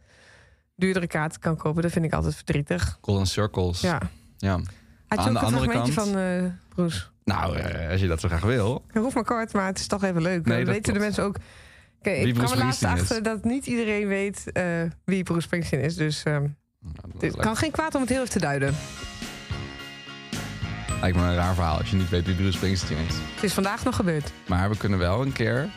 duurdere 0.76 1.06
kaarten 1.06 1.40
kan 1.40 1.56
kopen. 1.56 1.82
Dat 1.82 1.92
vind 1.92 2.04
ik 2.04 2.12
altijd 2.12 2.34
verdrietig. 2.34 2.98
Golden 3.00 3.26
Circles. 3.26 3.80
Ja. 3.80 4.00
ja. 4.36 4.52
Had 4.52 4.64
je 5.08 5.16
Aan 5.16 5.36
ook 5.36 5.40
de 5.40 5.46
een 5.46 5.52
fragmentje 5.52 5.94
kant- 5.94 6.08
van 6.10 6.58
Bruce? 6.68 7.04
Nou, 7.24 7.62
als 7.90 8.00
je 8.00 8.06
dat 8.06 8.20
zo 8.20 8.28
graag 8.28 8.42
wil. 8.42 8.84
Ik 8.92 9.00
hoef 9.00 9.14
maar 9.14 9.24
kort, 9.24 9.52
maar 9.52 9.66
het 9.66 9.78
is 9.78 9.86
toch 9.86 10.04
even 10.04 10.22
leuk. 10.22 10.46
Nee, 10.46 10.64
dat 10.64 10.74
weten 10.74 10.92
de 10.92 10.98
mensen 10.98 11.24
ook... 11.24 11.36
Ik 12.02 12.22
kwam 12.22 12.32
Bruce 12.34 12.52
er 12.54 12.58
laatst 12.58 12.82
is. 12.82 12.88
achter 12.88 13.22
dat 13.22 13.44
niet 13.44 13.66
iedereen 13.66 14.08
weet 14.08 14.52
eh, 14.52 14.64
wie 15.04 15.22
Bruce 15.22 15.40
Springsteen 15.40 15.80
is. 15.80 15.94
Dus 15.94 16.22
ehm, 16.22 16.42
Nou, 16.80 17.14
het 17.18 17.36
kan 17.36 17.56
geen 17.56 17.70
kwaad 17.70 17.94
om 17.94 18.00
het 18.00 18.10
heel 18.10 18.20
even 18.20 18.30
te 18.32 18.38
duiden. 18.40 18.74
lijkt 21.00 21.16
me 21.16 21.22
een 21.22 21.34
raar 21.34 21.54
verhaal 21.54 21.78
als 21.78 21.90
je 21.90 21.96
niet 21.96 22.08
weet 22.08 22.26
wie 22.26 22.34
Bruce 22.34 22.52
Springsteen 22.52 22.98
is. 23.08 23.14
Het 23.34 23.44
is 23.44 23.52
vandaag 23.52 23.84
nog 23.84 23.96
gebeurd. 23.96 24.32
Maar 24.46 24.70
we 24.70 24.76
kunnen 24.76 24.98
wel 24.98 25.22
een 25.22 25.32
keer 25.32 25.68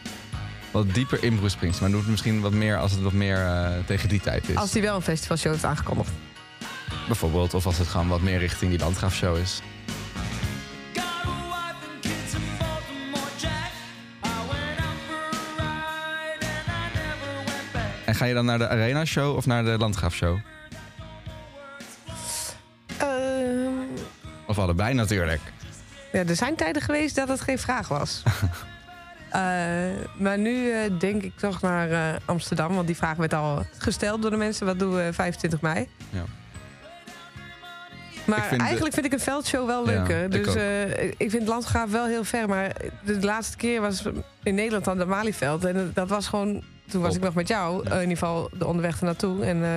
wat 0.72 0.94
dieper 0.94 1.24
in 1.24 1.36
Bruce 1.36 1.50
Springsteen. 1.56 1.82
Maar 1.84 1.92
doen 1.92 2.00
het 2.02 2.10
misschien 2.10 2.42
wat 2.42 2.54
meer 2.54 2.78
als 2.78 2.92
het 2.92 3.02
wat 3.02 3.14
meer 3.14 3.38
eh, 3.46 3.70
tegen 3.86 4.10
die 4.10 4.20
tijd 4.20 4.50
is. 4.50 4.56
Als 4.56 4.74
hij 4.74 4.82
wel 4.82 4.96
een 4.96 5.02
festivalshow 5.02 5.52
heeft 5.52 5.66
aangekondigd. 5.66 6.12
Bijvoorbeeld. 7.08 7.54
Of 7.54 7.66
als 7.66 7.78
het 7.78 7.88
gewoon 7.88 8.08
wat 8.08 8.22
meer 8.22 8.40
richting 8.40 8.72
die 8.72 8.80
landgraafshow 8.80 9.38
is. 9.38 9.62
En 18.12 18.18
ga 18.18 18.26
je 18.26 18.34
dan 18.34 18.46
naar 18.46 18.58
de 18.58 18.68
Arena 18.68 19.06
Show 19.06 19.36
of 19.36 19.46
naar 19.46 19.64
de 19.64 19.78
Landgraafshow? 19.78 20.38
Ehm, 22.98 23.70
Of 24.48 24.60
allebei 24.60 24.94
natuurlijk. 24.94 25.42
ja, 26.12 26.24
er 26.26 26.36
zijn 26.36 26.56
tijden 26.56 26.82
geweest 26.82 27.16
dat 27.16 27.28
het 27.28 27.42
geen 27.42 27.60
vraag 27.60 27.88
was. 27.88 28.22
Eh, 29.32 29.42
maar 30.18 30.38
nu 30.38 30.72
eh, 30.72 30.80
denk 31.00 31.24
ik 31.24 31.38
toch 31.38 31.62
naar 31.62 31.92
eh, 31.92 32.20
Amsterdam. 32.26 32.76
Want 32.76 32.88
die 32.88 32.96
vraag 32.96 33.18
werd 33.18 33.34
al 33.34 33.66
gesteld 33.78 34.22
door 34.22 34.32
de 34.32 34.38
mensen. 34.38 34.66
Wat 34.66 34.80
doen 34.80 34.96
we 34.96 35.10
25 35.14 35.62
mei? 35.62 35.88
Ja. 36.10 36.24
Maar 38.26 38.44
Ik 38.44 38.50
de- 38.58 38.64
eigenlijk 38.64 38.94
vind 38.94 39.06
ik 39.06 39.14
een 39.14 39.20
veldshow 39.20 39.66
wel 39.68 39.86
leuker. 39.86 40.24
ik 40.24 40.32
dus 40.32 40.56
eh, 40.56 41.04
ik 41.04 41.30
vind 41.30 41.48
Landgraaf 41.48 41.92
wel 41.92 42.06
heel 42.06 42.24
ver. 42.24 42.48
Maar 42.48 42.72
de 43.06 43.22
laatste 43.22 43.58
keer 43.58 43.82
was 43.82 44.04
in 44.44 44.56
Nederland 44.56 44.88
aan 44.88 45.00
het 45.00 45.08
Malieveld. 45.08 45.66
En 45.66 45.92
dat 45.94 46.10
was 46.10 46.28
gewoon... 46.28 46.64
Toen 46.92 47.02
was 47.02 47.16
ik 47.16 47.22
nog 47.22 47.34
met 47.34 47.48
jou. 47.48 47.86
Eh, 47.86 47.94
in 47.94 48.02
ieder 48.02 48.18
geval 48.18 48.50
de 48.58 48.68
onderweg 48.68 49.00
ernaartoe. 49.00 49.46
En 49.46 49.64
eh, 49.64 49.72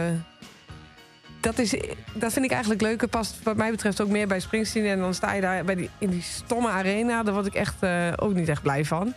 dat, 1.41 1.59
is, 1.59 1.71
dat 2.13 2.33
vind 2.33 2.45
ik 2.45 2.51
eigenlijk 2.51 2.83
leuker. 2.83 3.09
Past 3.09 3.43
wat 3.43 3.57
mij 3.57 3.71
betreft 3.71 4.01
ook 4.01 4.09
meer 4.09 4.27
bij 4.27 4.41
Springsteen. 4.41 4.85
En 4.85 4.99
dan 4.99 5.15
sta 5.15 5.33
je 5.33 5.41
daar 5.41 5.65
bij 5.65 5.75
die, 5.75 5.91
in 5.99 6.11
die 6.11 6.23
stomme 6.23 6.69
arena. 6.69 7.23
Daar 7.23 7.35
word 7.35 7.47
ik 7.47 7.55
echt 7.55 7.75
eh, 7.81 8.13
ook 8.17 8.35
niet 8.35 8.49
echt 8.49 8.63
blij 8.63 8.85
van. 8.85 9.15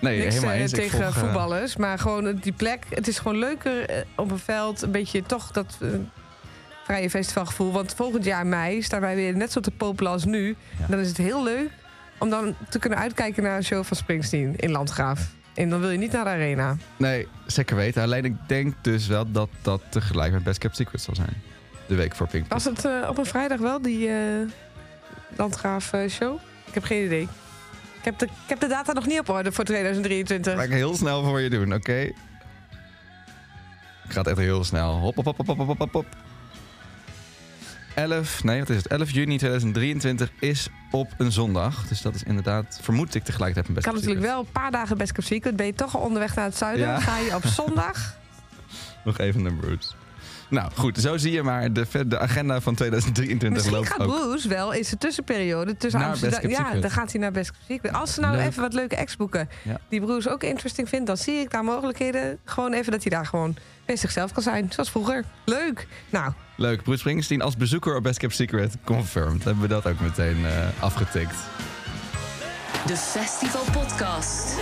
Nee, 0.00 0.18
Niks 0.18 0.34
helemaal 0.34 0.54
eens. 0.54 0.70
Tegen 0.70 1.02
volg, 1.02 1.14
voetballers. 1.14 1.76
Maar 1.76 1.98
gewoon 1.98 2.34
die 2.34 2.52
plek. 2.52 2.86
Het 2.90 3.08
is 3.08 3.18
gewoon 3.18 3.38
leuker 3.38 4.04
op 4.16 4.30
een 4.30 4.38
veld. 4.38 4.82
Een 4.82 4.90
beetje 4.90 5.22
toch 5.22 5.50
dat 5.50 5.78
vrije 6.84 7.10
festivalgevoel. 7.10 7.72
Want 7.72 7.94
volgend 7.94 8.24
jaar 8.24 8.46
mei 8.46 8.82
staan 8.82 9.00
wij 9.00 9.14
weer 9.14 9.36
net 9.36 9.52
zo 9.52 9.60
te 9.60 9.70
popelen 9.70 10.12
als 10.12 10.24
nu. 10.24 10.56
Ja. 10.78 10.86
Dan 10.88 10.98
is 10.98 11.08
het 11.08 11.16
heel 11.16 11.44
leuk 11.44 11.70
om 12.18 12.30
dan 12.30 12.54
te 12.68 12.78
kunnen 12.78 12.98
uitkijken 12.98 13.42
naar 13.42 13.56
een 13.56 13.64
show 13.64 13.84
van 13.84 13.96
Springsteen 13.96 14.56
in 14.56 14.70
Landgraaf. 14.70 15.28
En 15.54 15.70
dan 15.70 15.80
wil 15.80 15.90
je 15.90 15.98
niet 15.98 16.12
naar 16.12 16.24
de 16.24 16.30
arena. 16.30 16.76
Nee, 16.96 17.28
zeker 17.46 17.76
weten. 17.76 18.02
Alleen 18.02 18.24
ik 18.24 18.34
denk 18.46 18.74
dus 18.80 19.06
wel 19.06 19.30
dat 19.30 19.48
dat 19.62 19.82
tegelijk 19.88 20.32
met 20.32 20.42
Best 20.42 20.58
Kept 20.58 20.76
Secret 20.76 21.00
zal 21.00 21.14
zijn. 21.14 21.42
De 21.86 21.94
week 21.94 22.14
voor 22.14 22.28
Pinkpop. 22.28 22.52
Was 22.52 22.64
het 22.64 22.84
eh, 22.84 23.08
op 23.08 23.18
een 23.18 23.26
vrijdag 23.26 23.58
wel, 23.58 23.82
die 23.82 24.08
eh, 24.08 24.16
Landgraaf 25.36 25.92
eh, 25.92 26.08
show? 26.08 26.38
Ik 26.66 26.74
heb 26.74 26.84
geen 26.84 27.04
idee. 27.04 27.28
Ik 27.98 28.04
heb, 28.04 28.18
de, 28.18 28.24
ik 28.24 28.30
heb 28.46 28.60
de 28.60 28.66
data 28.66 28.92
nog 28.92 29.06
niet 29.06 29.18
op 29.18 29.28
orde 29.28 29.52
voor 29.52 29.64
2023. 29.64 30.54
Ga 30.54 30.62
ik 30.62 30.70
heel 30.70 30.96
snel 30.96 31.24
voor 31.24 31.40
je 31.40 31.50
doen, 31.50 31.74
oké? 31.74 32.00
Ik 34.04 34.12
ga 34.12 34.18
het 34.18 34.26
echt 34.26 34.38
heel 34.38 34.64
snel. 34.64 34.98
Hop, 34.98 35.14
hop, 35.14 35.24
hop, 35.24 35.36
hop, 35.36 35.46
hop, 35.46 35.78
hop, 35.78 35.92
hop. 35.92 36.06
11, 37.94 38.44
nee, 38.44 38.58
wat 38.58 38.68
is 38.68 38.76
het? 38.76 38.86
11 38.86 39.10
juni 39.10 39.38
2023 39.38 40.30
is 40.38 40.68
op 40.90 41.14
een 41.18 41.32
zondag. 41.32 41.88
Dus 41.88 42.02
dat 42.02 42.14
is 42.14 42.22
inderdaad, 42.22 42.78
vermoed 42.82 43.14
ik 43.14 43.24
tegelijkertijd 43.24 43.66
met 43.66 43.74
Best 43.74 43.86
kan 43.86 43.94
natuurlijk 43.94 44.26
wel 44.26 44.38
een 44.40 44.52
paar 44.52 44.70
dagen 44.70 44.98
best 44.98 45.12
kept 45.12 45.26
secret. 45.26 45.56
Ben 45.56 45.66
je 45.66 45.74
toch 45.74 45.96
al 45.96 46.02
onderweg 46.02 46.34
naar 46.34 46.44
het 46.44 46.56
zuiden? 46.56 46.86
Ja. 46.86 47.00
Ga 47.00 47.18
je 47.18 47.34
op 47.34 47.46
zondag? 47.46 48.16
Nog 49.04 49.18
even 49.18 49.42
naar 49.42 49.52
Bruce. 49.52 49.88
Nou 50.54 50.70
goed, 50.74 50.98
zo 50.98 51.16
zie 51.16 51.32
je 51.32 51.42
maar. 51.42 51.72
De, 51.72 52.06
de 52.06 52.18
agenda 52.18 52.60
van 52.60 52.74
2023 52.74 53.50
Misschien 53.50 53.74
loopt 53.76 53.88
gaat 53.88 54.00
ook. 54.00 54.28
Bruce 54.30 54.48
wel 54.48 54.72
in 54.72 54.84
zijn 54.84 54.98
tussenperiode 54.98 55.76
tussen 55.76 56.00
Naar 56.00 56.08
Amsterdam. 56.08 56.40
Best 56.40 56.54
Kept 56.56 56.72
Ja, 56.74 56.80
dan 56.80 56.90
gaat 56.90 57.12
hij 57.12 57.20
naar 57.20 57.32
Best 57.32 57.50
Kept 57.50 57.64
Secret. 57.68 57.92
Als 57.94 58.14
ze 58.14 58.20
nou 58.20 58.36
Leuk. 58.36 58.46
even 58.46 58.62
wat 58.62 58.72
leuke 58.72 58.98
acts 58.98 59.16
boeken 59.16 59.48
Ja. 59.62 59.80
die 59.88 60.00
Bruce 60.00 60.30
ook 60.30 60.42
interesting 60.42 60.88
vindt, 60.88 61.06
dan 61.06 61.16
zie 61.16 61.34
ik 61.34 61.50
daar 61.50 61.64
mogelijkheden. 61.64 62.38
Gewoon 62.44 62.72
even 62.72 62.92
dat 62.92 63.02
hij 63.02 63.10
daar 63.10 63.26
gewoon 63.26 63.56
bij 63.84 63.96
zichzelf 63.96 64.32
kan 64.32 64.42
zijn, 64.42 64.66
zoals 64.70 64.90
vroeger. 64.90 65.24
Leuk. 65.44 65.86
Nou, 66.10 66.32
Leuk, 66.56 66.82
Bruce 66.82 66.98
Springsteen 66.98 67.42
als 67.42 67.56
bezoeker 67.56 67.96
op 67.96 68.02
Best 68.02 68.18
Kept 68.18 68.34
Secret. 68.34 68.76
Confirmed. 68.84 69.44
Hebben 69.44 69.62
we 69.62 69.68
dat 69.68 69.86
ook 69.86 70.00
meteen 70.00 70.46
eh, 70.46 70.52
afgetikt. 70.80 71.36
De 72.86 72.96
Festival 72.96 73.64
Podcast. 73.72 74.54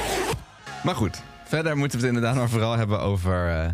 Maar 0.82 0.94
goed, 0.94 1.22
verder 1.44 1.76
moeten 1.76 1.98
we 2.00 2.06
het 2.06 2.14
inderdaad 2.14 2.38
maar 2.38 2.48
vooral 2.48 2.76
hebben 2.76 3.00
over 3.00 3.50
eh, 3.50 3.68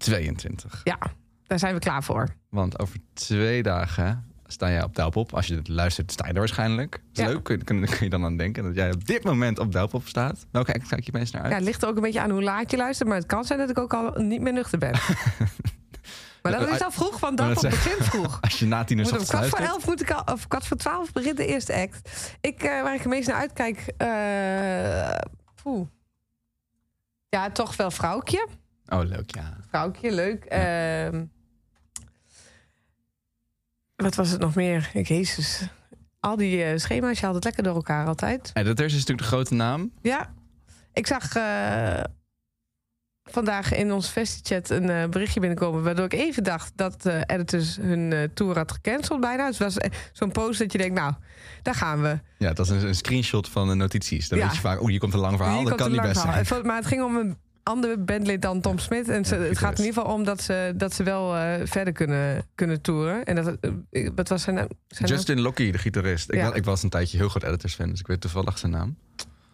2022. 0.00 0.80
ja, 0.84 0.98
daar 1.46 1.58
zijn 1.58 1.74
we 1.74 1.80
klaar 1.80 2.02
voor. 2.04 2.28
Want 2.50 2.78
over 2.78 2.96
twee 3.14 3.62
dagen 3.62 4.24
sta 4.46 4.70
jij 4.70 4.82
op 4.82 4.94
Douwpop. 4.96 5.34
Als 5.34 5.46
je 5.46 5.54
dit 5.54 5.68
luistert, 5.68 6.12
sta 6.12 6.26
je 6.26 6.32
er 6.32 6.38
waarschijnlijk. 6.38 6.90
Dat 6.92 7.00
is 7.12 7.22
Ja. 7.22 7.28
leuk, 7.28 7.42
kun 7.42 7.58
je, 7.58 7.64
kun, 7.64 7.84
kun 7.86 7.98
je 8.00 8.10
dan 8.10 8.24
aan 8.24 8.36
denken 8.36 8.62
dat 8.62 8.74
jij 8.74 8.92
op 8.92 9.06
dit 9.06 9.24
moment 9.24 9.58
op 9.58 9.72
Douwpop 9.72 10.06
staat. 10.06 10.46
Welke 10.50 10.74
act 10.74 10.88
kijk 10.88 11.04
je 11.04 11.12
meest 11.12 11.32
naar 11.32 11.42
uit? 11.42 11.50
Ja, 11.50 11.56
het 11.56 11.66
ligt 11.66 11.82
er 11.82 11.88
ook 11.88 11.96
een 11.96 12.02
beetje 12.02 12.20
aan 12.20 12.30
hoe 12.30 12.42
laat 12.42 12.70
je 12.70 12.76
luistert. 12.76 13.08
Maar 13.08 13.18
het 13.18 13.26
kan 13.26 13.44
zijn 13.44 13.58
dat 13.58 13.70
ik 13.70 13.78
ook 13.78 13.94
al 13.94 14.10
niet 14.16 14.40
meer 14.40 14.52
nuchter 14.52 14.78
ben. 14.78 14.90
maar 16.42 16.52
dat 16.52 16.68
is 16.68 16.82
al 16.82 16.90
vroeg, 16.90 17.20
want 17.20 17.36
dat 17.38 17.60
begint 17.60 18.04
vroeg. 18.04 18.38
Als 18.46 18.58
je 18.58 18.66
na 18.66 18.84
tien 18.84 18.98
uur 18.98 19.18
om 19.18 19.24
kwart 19.24 19.46
voor 19.48 19.58
elf 19.58 19.86
moet 19.86 20.00
ik 20.00 20.10
al, 20.10 20.22
of 20.34 20.48
kwart 20.48 20.66
voor 20.66 20.76
twaalf 20.76 21.12
begint 21.12 21.36
de 21.36 21.46
eerste 21.46 21.74
act. 21.74 22.10
Ik, 22.40 22.62
eh, 22.62 22.82
waar 22.82 22.94
ik 22.94 23.00
het 23.00 23.08
meest 23.08 23.28
naar 23.28 23.36
uitkijk, 23.36 23.92
eh 23.96 25.18
poeh. 25.62 25.86
ja, 27.28 27.50
toch 27.50 27.76
wel 27.76 27.90
vrouwtje. 27.90 28.46
Oh, 28.90 29.04
leuk, 29.04 29.34
ja. 29.34 29.56
Vrouwtje, 29.68 30.12
leuk. 30.12 30.44
Ehm, 30.44 31.24
wat 33.96 34.14
was 34.14 34.30
het 34.30 34.40
nog 34.40 34.54
meer? 34.54 34.90
Ik, 34.94 35.08
Jezus. 35.08 35.62
Al 36.20 36.36
die 36.36 36.64
eh, 36.64 36.78
schema's, 36.78 37.18
je 37.18 37.22
haalt 37.24 37.34
het 37.34 37.44
lekker 37.44 37.62
door 37.62 37.74
elkaar 37.74 38.06
altijd. 38.06 38.50
En 38.52 38.64
dat 38.64 38.80
is 38.80 38.92
natuurlijk 38.92 39.18
de 39.18 39.24
grote 39.24 39.54
naam. 39.54 39.92
Ja, 40.02 40.34
ik 40.92 41.06
zag 41.06 41.34
eh, 41.36 42.00
vandaag 43.24 43.72
in 43.74 43.92
ons 43.92 44.08
festivalchat 44.08 44.70
een 44.70 44.90
eh, 44.90 45.08
berichtje 45.08 45.40
binnenkomen... 45.40 45.82
waardoor 45.82 46.04
ik 46.04 46.12
even 46.12 46.44
dacht 46.44 46.72
dat 46.76 47.06
Editors 47.26 47.76
hun 47.76 48.30
tour 48.34 48.56
had 48.56 48.72
gecanceld 48.72 49.20
bijna. 49.20 49.46
Dus 49.46 49.58
het 49.58 49.74
was 49.74 49.90
zo'n 50.12 50.32
post 50.32 50.58
dat 50.58 50.72
je 50.72 50.78
denkt, 50.78 50.94
nou, 50.94 51.14
daar 51.62 51.74
gaan 51.74 52.02
we. 52.02 52.18
Ja, 52.38 52.52
dat 52.52 52.70
is 52.70 52.82
een, 52.82 52.88
een 52.88 52.94
screenshot 52.94 53.48
van 53.48 53.68
de 53.68 53.74
notities. 53.74 54.28
Dan 54.28 54.38
Ja. 54.38 54.44
weet 54.46 54.54
je 54.54 54.60
vaak, 54.60 54.80
oeh, 54.80 54.90
hier 54.90 55.00
komt 55.00 55.14
een 55.14 55.20
lang 55.20 55.36
verhaal. 55.36 55.58
Hier 55.58 55.68
Dat 55.68 55.78
kan 55.78 55.90
niet 55.92 56.02
best 56.02 56.20
zijn. 56.20 56.66
Maar 56.66 56.76
het 56.76 56.86
ging 56.86 57.02
om 57.02 57.16
een 57.16 57.36
andere 57.70 57.98
bandlid 57.98 58.42
dan 58.42 58.60
Tom 58.60 58.78
Smit. 58.78 59.08
En 59.08 59.24
ze, 59.24 59.36
Ja, 59.36 59.42
het 59.42 59.58
gaat 59.58 59.78
in 59.78 59.84
ieder 59.84 60.00
geval 60.02 60.14
om 60.14 60.24
dat 60.24 60.42
ze, 60.42 60.72
dat 60.76 60.94
ze 60.94 61.02
wel 61.02 61.36
eh, 61.36 61.54
verder 61.64 61.92
kunnen, 61.92 62.46
kunnen 62.54 62.80
toeren. 62.80 63.24
En 63.24 63.34
dat, 63.34 63.56
eh, 63.90 64.08
wat 64.14 64.28
was 64.28 64.42
zijn 64.42 64.56
naam? 64.56 64.68
Zijn 64.88 65.08
naam? 65.08 65.16
Justin 65.18 65.40
Lockie, 65.40 65.72
de 65.72 65.78
gitarist. 65.78 66.28
Ik, 66.30 66.34
Ja. 66.36 66.54
ik 66.54 66.64
was 66.64 66.82
een 66.82 66.90
tijdje 66.90 67.16
heel 67.16 67.28
groot 67.28 67.42
editors 67.42 67.74
fan, 67.74 67.88
dus 67.90 68.00
ik 68.00 68.06
weet 68.06 68.20
toevallig 68.20 68.58
zijn 68.58 68.72
naam. 68.72 68.96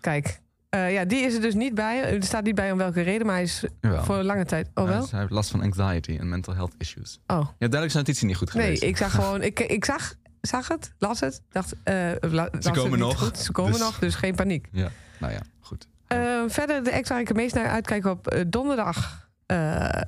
Kijk, 0.00 0.40
Eh, 0.68 0.92
ja, 0.92 1.04
die 1.04 1.18
is 1.20 1.34
er 1.34 1.40
dus 1.40 1.54
niet 1.54 1.74
bij. 1.74 2.02
Er 2.14 2.22
staat 2.22 2.44
niet 2.44 2.54
bij 2.54 2.72
om 2.72 2.78
welke 2.78 3.00
reden, 3.00 3.26
maar 3.26 3.34
hij 3.34 3.44
is 3.44 3.64
Jawel. 3.80 4.04
voor 4.04 4.22
lange 4.22 4.44
tijd... 4.44 4.68
Oh 4.74 4.84
Ja, 4.84 4.90
wel? 4.90 5.00
dus 5.00 5.10
hij 5.10 5.20
heeft 5.20 5.32
last 5.32 5.50
van 5.50 5.60
anxiety 5.62 6.16
en 6.20 6.28
mental 6.28 6.54
health 6.54 6.72
issues. 6.78 7.12
Je 7.26 7.32
Oh, 7.34 7.38
hebt 7.38 7.58
duidelijk 7.58 7.90
zijn 7.90 8.04
notitie 8.04 8.26
niet 8.26 8.36
goed 8.36 8.54
nee, 8.54 8.64
gelezen. 8.64 8.88
ik 8.88 8.96
zag 8.96 9.12
gewoon... 9.20 9.42
Ik, 9.42 9.60
ik 9.60 9.84
zag, 9.84 10.14
zag 10.40 10.68
het, 10.68 10.92
las 10.98 11.20
het, 11.20 11.42
dacht... 11.50 11.74
la- 12.20 12.48
het 12.50 12.70
komen 12.70 12.98
nog, 12.98 13.18
Goed. 13.18 13.38
Ze 13.38 13.52
komen 13.52 13.72
dus- 13.72 13.80
nog, 13.80 13.98
dus 13.98 14.14
geen 14.14 14.34
paniek. 14.34 14.68
Ja, 14.72 14.88
nou 15.18 15.32
ja, 15.32 15.40
goed. 15.60 15.86
Eh, 16.06 16.42
verder 16.46 16.84
de 16.84 16.92
act 16.92 17.08
waar 17.08 17.20
ik 17.20 17.28
het 17.28 17.36
meest 17.36 17.54
naar 17.54 17.68
uitkijk 17.68 18.04
op 18.04 18.26
eh, 18.28 18.44
donderdag. 18.46 19.28
eh, 19.46 20.00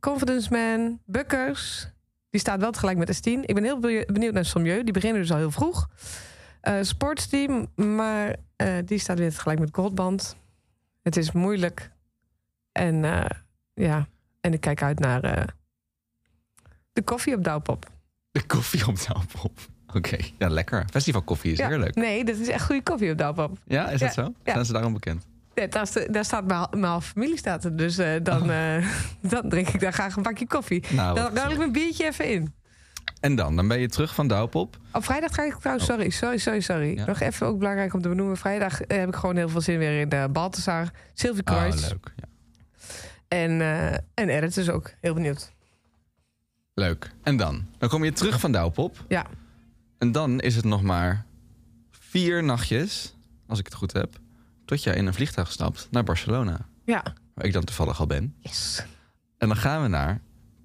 Confidence 0.00 0.50
Man, 0.50 1.00
Bukkers. 1.04 1.88
Die 2.30 2.40
staat 2.40 2.60
wel 2.60 2.70
tegelijk 2.70 2.98
met 2.98 3.16
S10. 3.16 3.40
Ik 3.44 3.54
ben 3.54 3.64
heel 3.64 3.78
benieu- 3.78 4.04
benieuwd 4.06 4.32
naar 4.34 4.44
Sommieu. 4.44 4.82
Die 4.84 4.92
beginnen 4.92 5.20
dus 5.20 5.30
al 5.30 5.36
heel 5.36 5.50
vroeg. 5.50 5.88
Sportsteam, 6.82 7.66
maar 7.74 8.36
die 8.84 8.98
staat 8.98 9.18
weer 9.18 9.30
tegelijk 9.30 9.58
met 9.58 9.68
Goldband. 9.72 10.36
Het 11.02 11.16
is 11.16 11.32
moeilijk. 11.32 11.90
En 12.72 12.96
ja, 13.74 14.06
en 14.40 14.52
ik 14.52 14.60
kijk 14.60 14.82
uit 14.82 14.98
naar 14.98 15.54
de 16.92 17.02
koffie 17.04 17.34
op 17.34 17.44
Douwpop. 17.44 17.90
De 18.30 18.42
koffie 18.46 18.86
op 18.86 18.96
Douwpop. 19.06 19.58
Oké, 19.96 20.16
ja, 20.38 20.48
lekker. 20.48 20.84
Festival 20.90 21.22
koffie 21.22 21.52
is 21.52 21.58
Ja, 21.58 21.68
heerlijk. 21.68 21.94
Nee, 21.94 22.24
dat 22.24 22.36
is 22.36 22.48
echt 22.48 22.64
goede 22.64 22.82
koffie 22.82 23.10
op 23.10 23.18
Douwpop. 23.18 23.58
Ja, 23.66 23.88
is 23.90 24.00
dat 24.00 24.14
Ja, 24.14 24.24
zo? 24.24 24.32
Zijn 24.44 24.64
ze 24.64 24.72
daarom 24.72 24.92
bekend? 24.92 25.26
Ja, 25.54 25.66
daar, 25.66 25.88
daar 26.10 26.24
staat 26.24 26.44
mijn, 26.46 26.66
mijn 26.70 26.84
halve 26.84 27.08
familie 27.08 27.36
staat 27.36 27.64
er. 27.64 27.76
Dus 27.76 27.98
eh, 27.98 28.10
dan, 28.22 28.50
eh, 28.50 28.86
dan 29.32 29.48
drink 29.48 29.68
ik 29.68 29.80
daar 29.80 29.92
graag 29.92 30.16
een 30.16 30.22
bakje 30.22 30.46
koffie. 30.46 30.84
Nou, 30.90 31.14
Dan 31.14 31.34
ruil 31.34 31.50
ik 31.50 31.58
mijn 31.58 31.72
biertje 31.72 32.06
even 32.06 32.28
in. 32.30 32.54
En 33.20 33.34
dan? 33.34 33.56
Dan 33.56 33.68
ben 33.68 33.80
je 33.80 33.88
terug 33.88 34.14
van 34.14 34.28
Douwpop. 34.28 34.76
Op 34.92 35.04
vrijdag 35.04 35.34
ga 35.34 35.42
ik 35.44 35.54
trouwens, 35.54 35.86
sorry, 35.86 36.10
sorry, 36.10 36.38
sorry, 36.38 36.60
sorry. 36.60 36.96
Ja. 36.96 37.04
Nog 37.06 37.20
even 37.20 37.46
ook 37.46 37.58
belangrijk 37.58 37.94
om 37.94 38.02
te 38.02 38.08
benoemen. 38.08 38.36
Vrijdag 38.36 38.80
eh, 38.82 38.98
heb 38.98 39.08
ik 39.08 39.14
gewoon 39.14 39.36
heel 39.36 39.48
veel 39.48 39.60
zin 39.60 39.78
weer 39.78 40.00
in 40.00 40.08
de 40.08 40.28
Balthasar, 40.32 40.90
Sylvie 41.14 41.44
Ah, 41.44 41.54
Kruis. 41.56 41.88
leuk. 41.90 42.12
Ja. 42.16 42.24
en, 43.28 43.60
eh 43.60 43.92
en 44.14 44.28
Edit 44.28 44.56
is 44.56 44.70
ook 44.70 44.90
heel 45.00 45.14
benieuwd. 45.14 45.52
Leuk. 46.74 47.10
En 47.22 47.36
dan? 47.36 47.66
Dan 47.78 47.88
kom 47.88 48.04
je 48.04 48.12
terug 48.12 48.40
van 48.40 48.52
Douwpop. 48.52 49.04
Ja, 49.08 49.26
En 50.02 50.12
dan 50.12 50.40
is 50.40 50.56
het 50.56 50.64
nog 50.64 50.82
maar 50.82 51.24
vier 51.90 52.44
nachtjes, 52.44 53.14
als 53.46 53.58
ik 53.58 53.64
het 53.64 53.74
goed 53.74 53.92
heb, 53.92 54.18
tot 54.64 54.82
jij 54.82 54.94
in 54.94 55.06
een 55.06 55.14
vliegtuig 55.14 55.52
stapt 55.52 55.88
naar 55.90 56.04
Barcelona. 56.04 56.68
ja. 56.84 57.02
Waar 57.34 57.44
ik 57.44 57.52
dan 57.52 57.64
toevallig 57.64 58.00
al 58.00 58.06
ben. 58.06 58.34
Yes. 58.38 58.84
En 59.38 59.48
dan 59.48 59.56
gaan 59.56 59.82
we 59.82 59.88
naar 59.88 60.20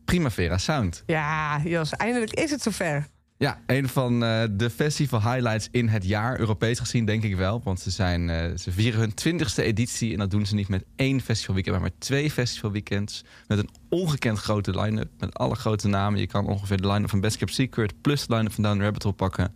Primavera 0.06 0.58
Sound. 0.58 1.04
Ja, 1.06 1.62
Jos, 1.64 1.92
eindelijk 1.92 2.34
is 2.34 2.52
het 2.52 2.62
zover. 2.62 3.08
Ja, 3.40 3.60
een 3.66 3.90
van 3.90 4.24
eh, 4.24 4.44
de 4.52 4.70
festival 4.70 5.22
highlights 5.22 5.68
in 5.72 5.88
het 5.88 6.06
jaar, 6.06 6.40
Europees 6.40 6.80
gezien 6.80 7.06
denk 7.06 7.24
ik 7.24 7.36
wel. 7.36 7.62
Want 7.64 7.80
ze, 7.80 7.92
zijn, 7.92 8.30
eh, 8.30 8.58
ze 8.58 8.72
vieren 8.72 9.00
hun 9.00 9.14
twintigste 9.14 9.64
editie 9.64 10.12
en 10.12 10.20
dat 10.20 10.32
doen 10.32 10.46
ze 10.46 10.56
niet 10.56 10.68
met 10.68 10.86
één 10.96 11.22
festivalweekend, 11.22 11.76
maar 11.76 11.84
met 11.84 12.00
twee 12.00 12.32
festivalweekends. 12.32 13.24
Met 13.48 13.58
een 13.58 13.70
ongekend 13.90 14.38
grote 14.40 14.80
line-up, 14.80 15.10
met 15.20 15.34
alle 15.34 15.56
grote 15.56 15.88
namen. 15.88 16.20
Je 16.20 16.28
kan 16.28 16.46
ongeveer 16.48 16.82
de 16.82 16.88
line-up 16.88 17.10
van 17.10 17.20
Best 17.20 17.38
Kept 17.38 17.54
Secret 17.54 18.02
plus 18.02 18.28
de 18.28 18.36
line-up 18.36 18.54
van 18.54 18.64
Down 18.64 18.82
Rabbit 18.82 19.04
Hole 19.04 19.16
pakken. 19.16 19.54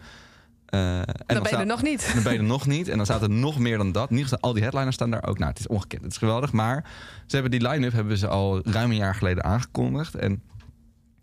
Eh, 0.65 0.97
en 0.97 1.05
Dan 1.25 1.43
ben 1.43 1.51
je 1.51 1.57
er 1.57 1.65
nog 1.65 1.81
niet. 1.81 2.11
Dan 2.13 2.23
ben 2.23 2.33
je 2.33 2.39
er 2.39 2.45
nog 2.57 2.67
niet. 2.67 2.87
En 2.87 2.97
dan 2.97 3.05
staat 3.05 3.21
er 3.21 3.29
nog 3.29 3.59
meer 3.59 3.77
dan 3.77 3.91
dat. 3.91 4.09
In 4.09 4.15
ieder 4.15 4.29
geval, 4.29 4.49
al 4.49 4.53
die 4.53 4.63
headliners 4.63 4.95
staan 4.95 5.11
daar 5.11 5.27
ook. 5.27 5.37
Nou, 5.37 5.49
het 5.49 5.59
is 5.59 5.67
ongekend. 5.67 6.01
Het 6.01 6.11
is 6.11 6.17
geweldig. 6.17 6.51
Maar 6.51 6.83
ze 7.25 7.33
hebben 7.33 7.51
die 7.51 7.69
line-up 7.69 7.91
hebben 7.91 8.17
ze 8.17 8.27
al 8.27 8.61
ruim 8.63 8.89
een 8.89 8.95
jaar 8.95 9.15
geleden 9.15 9.43
aangekondigd. 9.43 10.15
En 10.15 10.41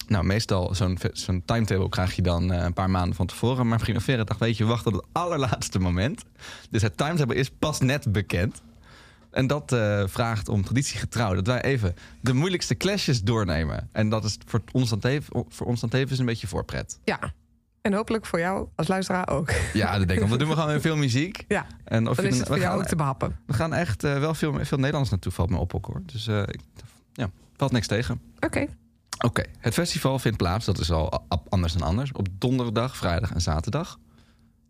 nou, 0.09 0.25
meestal 0.25 0.75
zo'n 0.75 0.99
zo'n 1.13 1.43
timetable 1.45 1.89
krijg 1.89 2.17
je 2.17 2.23
dan 2.23 2.53
eh, 2.53 2.65
een 2.65 2.73
paar 2.73 2.91
maanden 2.91 3.15
van 3.15 3.27
tevoren. 3.27 3.69
Maar 3.69 3.79
Primavera 3.79 4.25
dacht, 4.25 4.41
weet 4.41 4.57
je, 4.57 4.65
wacht 4.65 4.85
tot 4.85 4.93
het 4.95 5.05
allerlaatste 5.13 5.79
moment. 5.79 6.25
Dus 6.71 6.83
het 6.83 6.97
timetable 6.97 7.35
is 7.35 7.51
pas 7.51 7.81
net 7.81 8.13
bekend. 8.13 8.63
En 9.31 9.47
dat 9.47 9.73
eh, 9.73 10.03
vraagt 10.07 10.49
om 10.49 10.63
traditiegetrouw 10.65 11.35
dat 11.35 11.47
wij 11.47 11.63
even 11.63 11.95
de 12.21 12.33
moeilijkste 12.33 12.77
clashes 12.77 13.23
doornemen. 13.23 13.89
En 13.93 14.09
dat 14.09 14.25
is 14.25 14.39
voor 14.47 14.61
ons 14.73 14.91
dan, 14.91 14.99
tev- 14.99 15.29
voor 15.49 15.67
ons 15.67 15.81
dan 15.81 15.89
tevens 15.89 16.19
een 16.19 16.27
beetje 16.27 16.47
voorpret. 16.47 16.99
Ja. 17.05 17.19
En 17.81 17.93
hopelijk 17.93 18.27
voor 18.27 18.39
jou 18.39 18.69
als 18.75 18.89
luisteraar 18.89 19.29
ook. 19.29 19.51
Ja, 19.73 19.99
dat 19.99 20.09
denk 20.09 20.21
ik. 20.21 20.27
Want 20.29 20.41
doen 20.41 20.49
we 20.55 20.55
gewoon 20.55 20.69
weer 20.71 20.81
veel 20.81 20.97
muziek. 20.97 21.45
Ja, 21.49 21.67
En 21.85 22.09
of 22.09 22.17
dan 22.17 22.25
je 22.25 22.31
is 22.31 22.37
voor 22.39 22.59
jou 22.59 22.69
gaan- 22.71 22.79
ook 22.79 22.85
te 22.87 22.97
behappen. 22.97 23.37
we 23.47 23.53
gaan 23.53 23.75
echt 23.75 24.05
eh, 24.05 24.19
wel 24.19 24.35
veel, 24.35 24.59
veel 24.65 24.79
Nederlands 24.79 25.11
naartoe, 25.11 25.33
valt 25.33 25.51
me 25.51 25.57
op 25.57 25.75
ook 25.75 25.87
hoor. 25.87 26.03
Dus 26.07 26.27
ik, 26.27 26.61
ja, 27.13 27.31
valt 27.57 27.73
niks 27.73 27.87
tegen. 27.87 28.21
Oké. 28.41 28.67
Oké, 29.19 29.43
het 29.59 29.75
festival 29.75 30.19
vindt 30.19 30.37
plaats, 30.39 30.65
dat 30.65 30.79
is 30.79 30.91
al 30.91 31.27
anders 31.49 31.73
dan 31.73 31.83
anders, 31.89 32.13
op 32.13 32.29
donderdag, 32.39 32.97
vrijdag 32.97 33.33
en 33.33 33.41
zaterdag. 33.41 33.99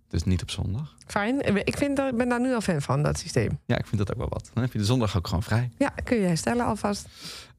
Dus 0.08 0.24
niet 0.24 0.42
op 0.42 0.50
zondag. 0.50 0.94
Fijn. 1.06 1.56
Ik 1.66 1.76
vind, 1.76 1.96
dat- 1.96 2.16
ben 2.16 2.28
daar 2.28 2.40
nu 2.40 2.54
al 2.54 2.60
fan 2.60 2.82
van, 2.82 3.02
dat 3.02 3.18
systeem. 3.18 3.58
Ja, 3.66 3.78
ik 3.78 3.86
vind 3.86 3.98
dat 3.98 4.12
ook 4.12 4.18
wel 4.18 4.28
wat. 4.28 4.50
Dan 4.54 4.62
heb 4.62 4.72
je 4.72 4.78
de 4.78 4.84
zondag 4.84 5.16
ook 5.16 5.26
gewoon 5.26 5.42
vrij. 5.42 5.70
Ja, 5.78 5.88
kun 6.04 6.16
je 6.16 6.26
herstellen 6.26 6.64
alvast. 6.66 7.08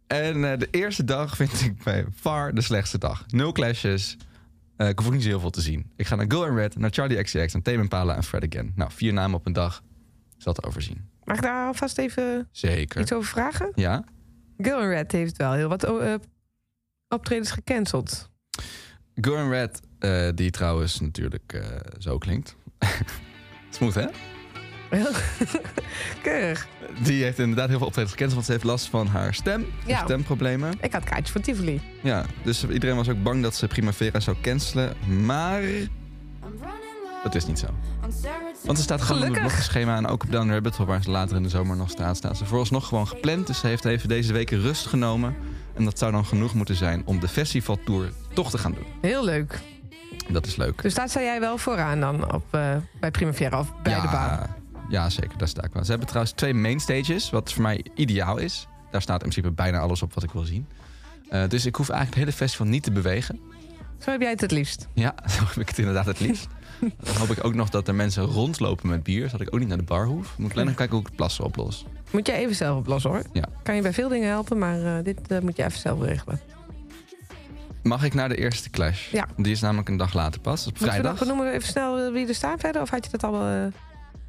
En 0.08 0.52
eh, 0.52 0.58
de 0.60 0.68
eerste 0.72 1.04
dag 1.04 1.36
vind 1.36 1.62
ik 1.62 1.84
bij 1.84 2.06
far 2.16 2.54
de 2.54 2.62
slechtste 2.62 2.98
dag. 2.98 3.26
Nul 3.28 3.52
clashes. 3.52 4.18
Eh, 4.76 4.88
ik 4.88 5.00
hoef 5.00 5.12
niet 5.12 5.22
zo 5.22 5.28
heel 5.28 5.40
veel 5.40 5.50
te 5.50 5.62
zien. 5.62 5.92
Ik 5.96 6.08
ga 6.08 6.16
naar 6.16 6.26
Go 6.28 6.46
and 6.46 6.56
Red, 6.58 6.78
naar 6.78 6.90
Charlie 6.94 7.24
XCX, 7.24 7.54
naar 7.54 7.62
Tame 7.62 7.78
Impala 7.78 8.16
en 8.16 8.24
Fred 8.24 8.44
Again. 8.54 8.72
Nou, 8.76 8.92
vier 8.94 9.14
namen 9.14 9.40
op 9.40 9.46
een 9.46 9.54
dag. 9.54 9.84
Is 10.38 10.44
dat 10.44 10.56
te 10.56 10.64
overzien. 10.64 11.10
Mag 11.24 11.36
ik 11.38 11.44
daar 11.44 11.68
alvast 11.68 11.98
even 11.98 12.48
Zeker. 12.52 13.02
iets 13.02 13.12
over 13.14 13.30
vragen? 13.30 13.72
Ja? 13.76 14.04
Girl 14.58 14.82
in 14.82 14.88
Red 14.90 15.12
heeft 15.12 15.38
wel 15.38 15.54
heel 15.54 15.70
wat 15.70 15.84
eh, 15.84 16.14
optredens 17.10 17.52
gecanceld. 17.52 18.30
And 19.24 19.52
Red, 19.52 19.82
eh, 20.00 20.30
die 20.36 20.52
trouwens 20.52 21.00
natuurlijk 21.00 21.54
eh, 21.54 21.62
zo 21.98 22.18
klinkt. 22.18 22.56
Smooth, 23.70 23.94
hè? 23.94 24.06
Keurig. 26.22 26.68
Die 27.04 27.24
heeft 27.24 27.40
inderdaad 27.40 27.68
heel 27.70 27.78
veel 27.78 27.88
optredens 27.88 28.16
gecanceld, 28.16 28.34
want 28.34 28.46
ze 28.46 28.52
heeft 28.52 28.64
last 28.64 28.88
van 28.88 29.08
haar 29.08 29.34
stem. 29.34 29.66
Ja. 29.86 30.04
Stemproblemen. 30.04 30.74
Ik 30.82 30.94
had 30.94 31.04
kaartjes 31.04 31.32
voor 31.32 31.42
Tivoli. 31.42 31.82
Ja, 32.04 32.26
dus 32.44 32.68
iedereen 32.68 32.96
was 32.96 33.10
ook 33.10 33.24
bang 33.24 33.44
dat 33.44 33.56
ze 33.56 33.68
Primavera 33.68 34.20
zou 34.20 34.38
cancelen. 34.42 34.96
Maar 35.26 35.62
dat 37.24 37.36
is 37.36 37.46
niet 37.46 37.60
zo. 37.60 37.68
Want 38.66 38.78
er 38.78 38.84
staat 38.84 39.02
gewoon 39.02 39.18
op 39.22 39.28
het 39.28 39.36
Gelukkig. 39.36 39.42
blogschema 39.42 39.98
en 39.98 40.08
ook 40.08 40.24
op 40.24 40.32
Down 40.32 40.50
Rabbit 40.52 40.76
Hole, 40.76 40.90
waar 40.90 41.04
ze 41.04 41.10
later 41.12 41.36
in 41.36 41.44
de 41.44 41.50
zomer 41.50 41.78
nog 41.78 41.90
staat, 41.90 42.18
staat 42.18 42.38
ze 42.38 42.46
vooralsnog 42.46 42.88
gewoon 42.88 43.08
gepland. 43.08 43.48
Dus 43.48 43.60
ze 43.60 43.68
heeft 43.68 43.86
even 43.86 44.10
deze 44.10 44.34
weken 44.34 44.62
rust 44.62 44.86
genomen. 44.86 45.36
En 45.80 45.86
dat 45.86 45.98
zou 45.98 46.12
dan 46.12 46.26
genoeg 46.26 46.54
moeten 46.54 46.76
zijn 46.76 47.02
om 47.06 47.20
de 47.20 47.28
festivaltour 47.28 48.12
toch 48.34 48.50
te 48.50 48.58
gaan 48.58 48.74
doen. 48.74 48.86
Heel 49.02 49.24
leuk. 49.24 49.60
Dat 50.30 50.46
is 50.46 50.56
leuk. 50.56 50.82
Dus 50.82 50.94
daar 50.94 51.10
sta 51.10 51.22
jij 51.22 51.40
wel 51.40 51.58
vooraan 51.58 52.00
dan 52.00 52.34
op, 52.34 52.44
eh, 52.52 52.76
bij 53.00 53.12
Primavera 53.12 53.60
of 53.60 53.74
bij 53.84 53.92
ja, 53.92 54.02
de 54.02 54.08
baan. 54.08 54.56
Ja, 54.90 55.10
zeker. 55.10 55.38
Daar 55.38 55.48
sta 55.48 55.64
ik 55.64 55.74
wel. 55.74 55.84
Ze 55.84 55.90
hebben 55.90 56.08
trouwens 56.08 56.36
twee 56.36 56.54
mainstages, 56.54 57.30
wat 57.30 57.54
voor 57.54 57.62
mij 57.62 57.86
ideaal 57.96 58.38
is. 58.38 58.68
Daar 58.92 59.02
staat 59.02 59.24
in 59.24 59.30
principe 59.30 59.52
bijna 59.52 59.80
alles 59.80 60.02
op 60.02 60.14
wat 60.14 60.24
ik 60.24 60.32
wil 60.32 60.44
zien. 60.44 60.68
Eh, 61.30 61.48
dus 61.48 61.66
ik 61.66 61.76
hoef 61.76 61.90
eigenlijk 61.90 62.20
het 62.20 62.26
hele 62.26 62.38
festival 62.38 62.68
niet 62.68 62.84
te 62.84 62.92
bewegen. 62.92 63.40
Zo 63.98 64.12
heb 64.12 64.22
jij 64.22 64.30
het 64.30 64.42
het 64.42 64.52
liefst. 64.52 64.88
Ja, 64.94 65.16
zo 65.38 65.44
heb 65.46 65.58
ik 65.58 65.68
het 65.68 65.78
inderdaad 65.78 66.06
het 66.06 66.20
liefst. 66.20 66.48
Dan 67.04 67.16
hoop 67.16 67.30
ik 67.30 67.46
ook 67.46 67.54
nog 67.54 67.70
dat 67.70 67.88
er 67.88 67.96
mensen 67.96 68.24
rondlopen 68.24 68.90
met 68.90 69.04
bier, 69.04 69.30
zodat 69.30 69.48
ik 69.48 69.54
ook 69.54 69.60
niet 69.60 69.70
naar 69.70 69.78
de 69.78 69.84
bar 69.84 70.06
hoef. 70.06 70.38
Moet 70.38 70.50
ik 70.50 70.54
alleen 70.54 70.68
nog 70.68 70.76
kijken 70.76 70.96
hoe 70.96 71.04
ik 71.04 71.08
het 71.08 71.18
plassen 71.18 71.44
oplos. 71.44 71.86
Moet 72.12 72.28
jij 72.28 72.38
even 72.38 72.56
zelf 72.56 72.78
oplossen 72.78 73.10
hoor. 73.12 73.22
Ja. 73.34 73.44
Kan 73.64 73.76
je 73.76 73.82
bij 73.82 73.94
veel 73.94 74.10
dingen 74.10 74.28
helpen, 74.30 74.58
maar 74.58 74.98
eh, 74.98 75.04
dit 75.04 75.20
eh, 75.28 75.40
moet 75.40 75.58
je 75.58 75.64
even 75.64 75.80
zelf 75.80 76.02
regelen. 76.02 76.40
Mag 77.84 78.04
ik 78.04 78.14
naar 78.14 78.30
de 78.30 78.36
eerste 78.36 78.70
clash? 78.70 79.12
Ja. 79.12 79.26
Die 79.38 79.52
is 79.52 79.62
namelijk 79.62 79.90
een 79.90 79.98
dag 79.98 80.14
later 80.14 80.42
pas, 80.42 80.60
op 80.60 80.66
Moeten 80.66 80.84
we 80.84 80.90
vrijdag. 80.90 81.12
nog 81.12 81.20
benoemen 81.20 81.54
even 81.54 81.68
snel 81.68 82.00
eh, 82.00 82.12
wie 82.12 82.28
er 82.28 82.36
staan 82.36 82.60
verder? 82.60 82.82
Of 82.82 82.90
had 82.90 83.06
je 83.06 83.12
dat 83.18 83.24
al 83.24 83.46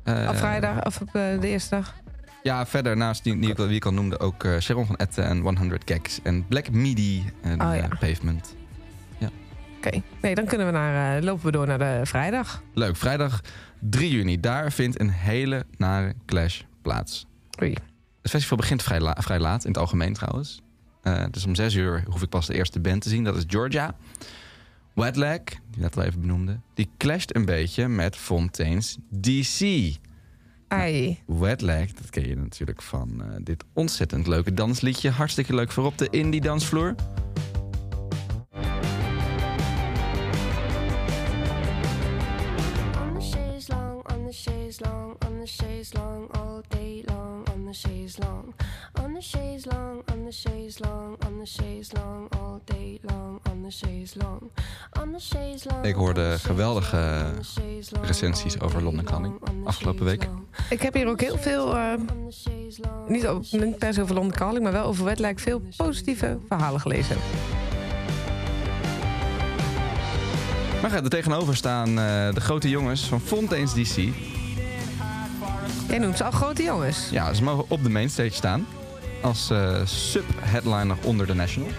Eh, 0.05 0.27
op 0.29 0.37
vrijdag 0.37 0.85
of 0.85 1.01
op 1.01 1.13
de 1.13 1.39
eerste 1.43 1.75
dag? 1.75 1.95
Ja, 2.43 2.67
verder 2.67 2.97
naast 2.97 3.25
die, 3.25 3.39
die 3.39 3.55
wie 3.55 3.75
ik 3.77 3.85
al 3.85 3.93
noemde 3.93 4.19
ook 4.19 4.47
Sharon 4.61 4.87
van 4.87 4.97
Etten 4.97 5.25
en 5.25 5.41
100 5.41 5.83
Gags 5.91 6.21
en 6.23 6.47
Black 6.47 6.71
Midi 6.71 7.25
en 7.43 7.63
Oh, 7.63 7.75
ja. 7.77 7.89
Pavement. 8.01 8.55
Oké. 9.77 10.03
Nee, 10.23 10.35
dan 10.35 10.45
kunnen 10.45 10.67
we 10.67 10.73
naar, 10.73 11.23
lopen 11.23 11.45
we 11.45 11.53
door 11.53 11.67
naar 11.67 11.79
de 11.79 12.01
vrijdag. 12.03 12.63
Leuk, 12.75 12.97
vrijdag 12.97 13.41
3 13.79 14.11
juni. 14.11 14.41
Daar 14.41 14.73
vindt 14.73 15.01
een 15.01 15.11
hele 15.11 15.65
nare 15.77 16.15
clash 16.27 16.61
plaats. 16.83 17.27
Oei. 17.63 17.75
Het 18.23 18.31
festival 18.31 18.57
begint 18.57 18.83
vrij, 18.83 19.01
la- 19.01 19.17
vrij 19.21 19.39
laat, 19.39 19.63
in 19.65 19.71
het 19.71 19.79
algemeen 19.81 20.13
trouwens. 20.13 20.61
Eh, 21.03 21.25
dus 21.31 21.45
om 21.47 21.55
6 21.55 21.75
uur 21.75 22.05
hoef 22.09 22.23
ik 22.23 22.29
pas 22.29 22.47
de 22.47 22.55
eerste 22.55 22.81
band 22.81 23.03
te 23.03 23.09
zien. 23.09 23.25
Dat 23.25 23.37
is 23.37 23.45
Georgia. 23.47 23.95
Wetlag, 24.95 25.41
die 25.45 25.81
net 25.81 25.97
al 25.97 26.03
even 26.03 26.21
benoemde, 26.21 26.61
die 26.75 26.91
clasht 26.99 27.37
een 27.37 27.45
beetje 27.45 27.89
met 27.89 28.17
Fontaine's 28.17 28.97
DC. 29.11 29.61
Ai. 30.69 31.19
Leg, 31.57 31.93
dat 31.93 32.11
ken 32.11 32.29
je 32.29 32.37
natuurlijk 32.37 32.83
van 32.83 33.23
eh, 33.23 33.29
dit 33.43 33.65
ontzettend 33.73 34.27
leuke 34.27 34.55
dansliedje. 34.55 35.11
Hartstikke 35.11 35.55
leuk 35.55 35.71
voor 35.73 35.85
op 35.85 35.99
de 35.99 36.09
indie 36.11 36.41
dansvloer. 36.41 36.95
On 43.03 43.15
the 43.15 43.21
chaise 43.21 43.69
long, 43.73 44.03
on 44.13 44.27
the 44.27 44.33
chaise 44.33 44.81
long, 44.85 45.17
on 45.27 45.41
the 45.41 45.47
chaise 45.47 45.95
long, 45.95 46.29
all 46.33 46.63
day 46.69 47.03
long, 47.07 47.49
on 47.49 47.50
the 47.71 47.89
chaise 47.89 48.19
long. 48.19 48.55
On 49.03 49.15
the 49.15 49.21
chaise 49.21 49.67
long, 49.67 50.03
on 50.13 50.25
the 50.25 50.33
chaise 50.33 50.81
long, 50.81 51.17
on 51.27 51.39
the 51.39 51.47
chaise 51.47 51.93
long, 51.93 52.29
all 52.37 52.61
day 52.65 52.99
long, 53.03 53.41
on 53.51 53.63
the 53.63 53.71
chaise 53.71 54.17
long. 54.17 54.51
On 55.01 55.13
the 55.13 55.19
chaise 55.19 55.69
long. 55.69 55.85
Ik 55.85 55.95
hoorde 55.95 56.39
geweldige 56.39 57.33
recensies 58.03 58.61
over 58.61 58.83
London 58.83 59.05
Calling 59.05 59.35
afgelopen 59.65 60.05
week. 60.05 60.29
Ik 60.71 60.83
heb 60.83 60.95
hier 60.95 61.09
ook 61.09 61.21
heel 61.21 61.39
veel, 61.39 61.77
eh, 61.77 61.93
niet, 63.09 63.53
niet 63.53 63.79
per 63.79 63.95
se 63.95 64.03
over 64.03 64.15
London 64.15 64.37
Calling, 64.37 64.63
maar 64.63 64.73
wel 64.73 64.85
over 64.85 65.05
Wetlijk 65.05 65.39
veel 65.39 65.63
positieve 65.77 66.39
verhalen 66.49 66.81
gelezen. 66.81 67.17
Maar 70.83 70.93
er 70.93 71.09
tegenover 71.09 71.57
staan 71.57 71.89
eh, 71.89 72.35
de 72.35 72.41
grote 72.41 72.69
jongens 72.69 73.09
van 73.09 73.21
Fontaine's 73.21 73.75
DC. 73.75 74.09
Jij 75.91 75.99
noemt 75.99 76.17
ze 76.17 76.25
al 76.25 76.31
grote 76.31 76.63
jongens. 76.63 77.09
Ja, 77.11 77.33
ze 77.33 77.43
mogen 77.43 77.65
op 77.69 77.83
de 77.83 77.89
mainstage 77.91 78.31
staan. 78.33 78.67
Als 79.23 79.51
eh, 79.51 79.81
sub-headliner 79.85 80.97
onder 81.03 81.27
de 81.27 81.35
National. 81.35 81.71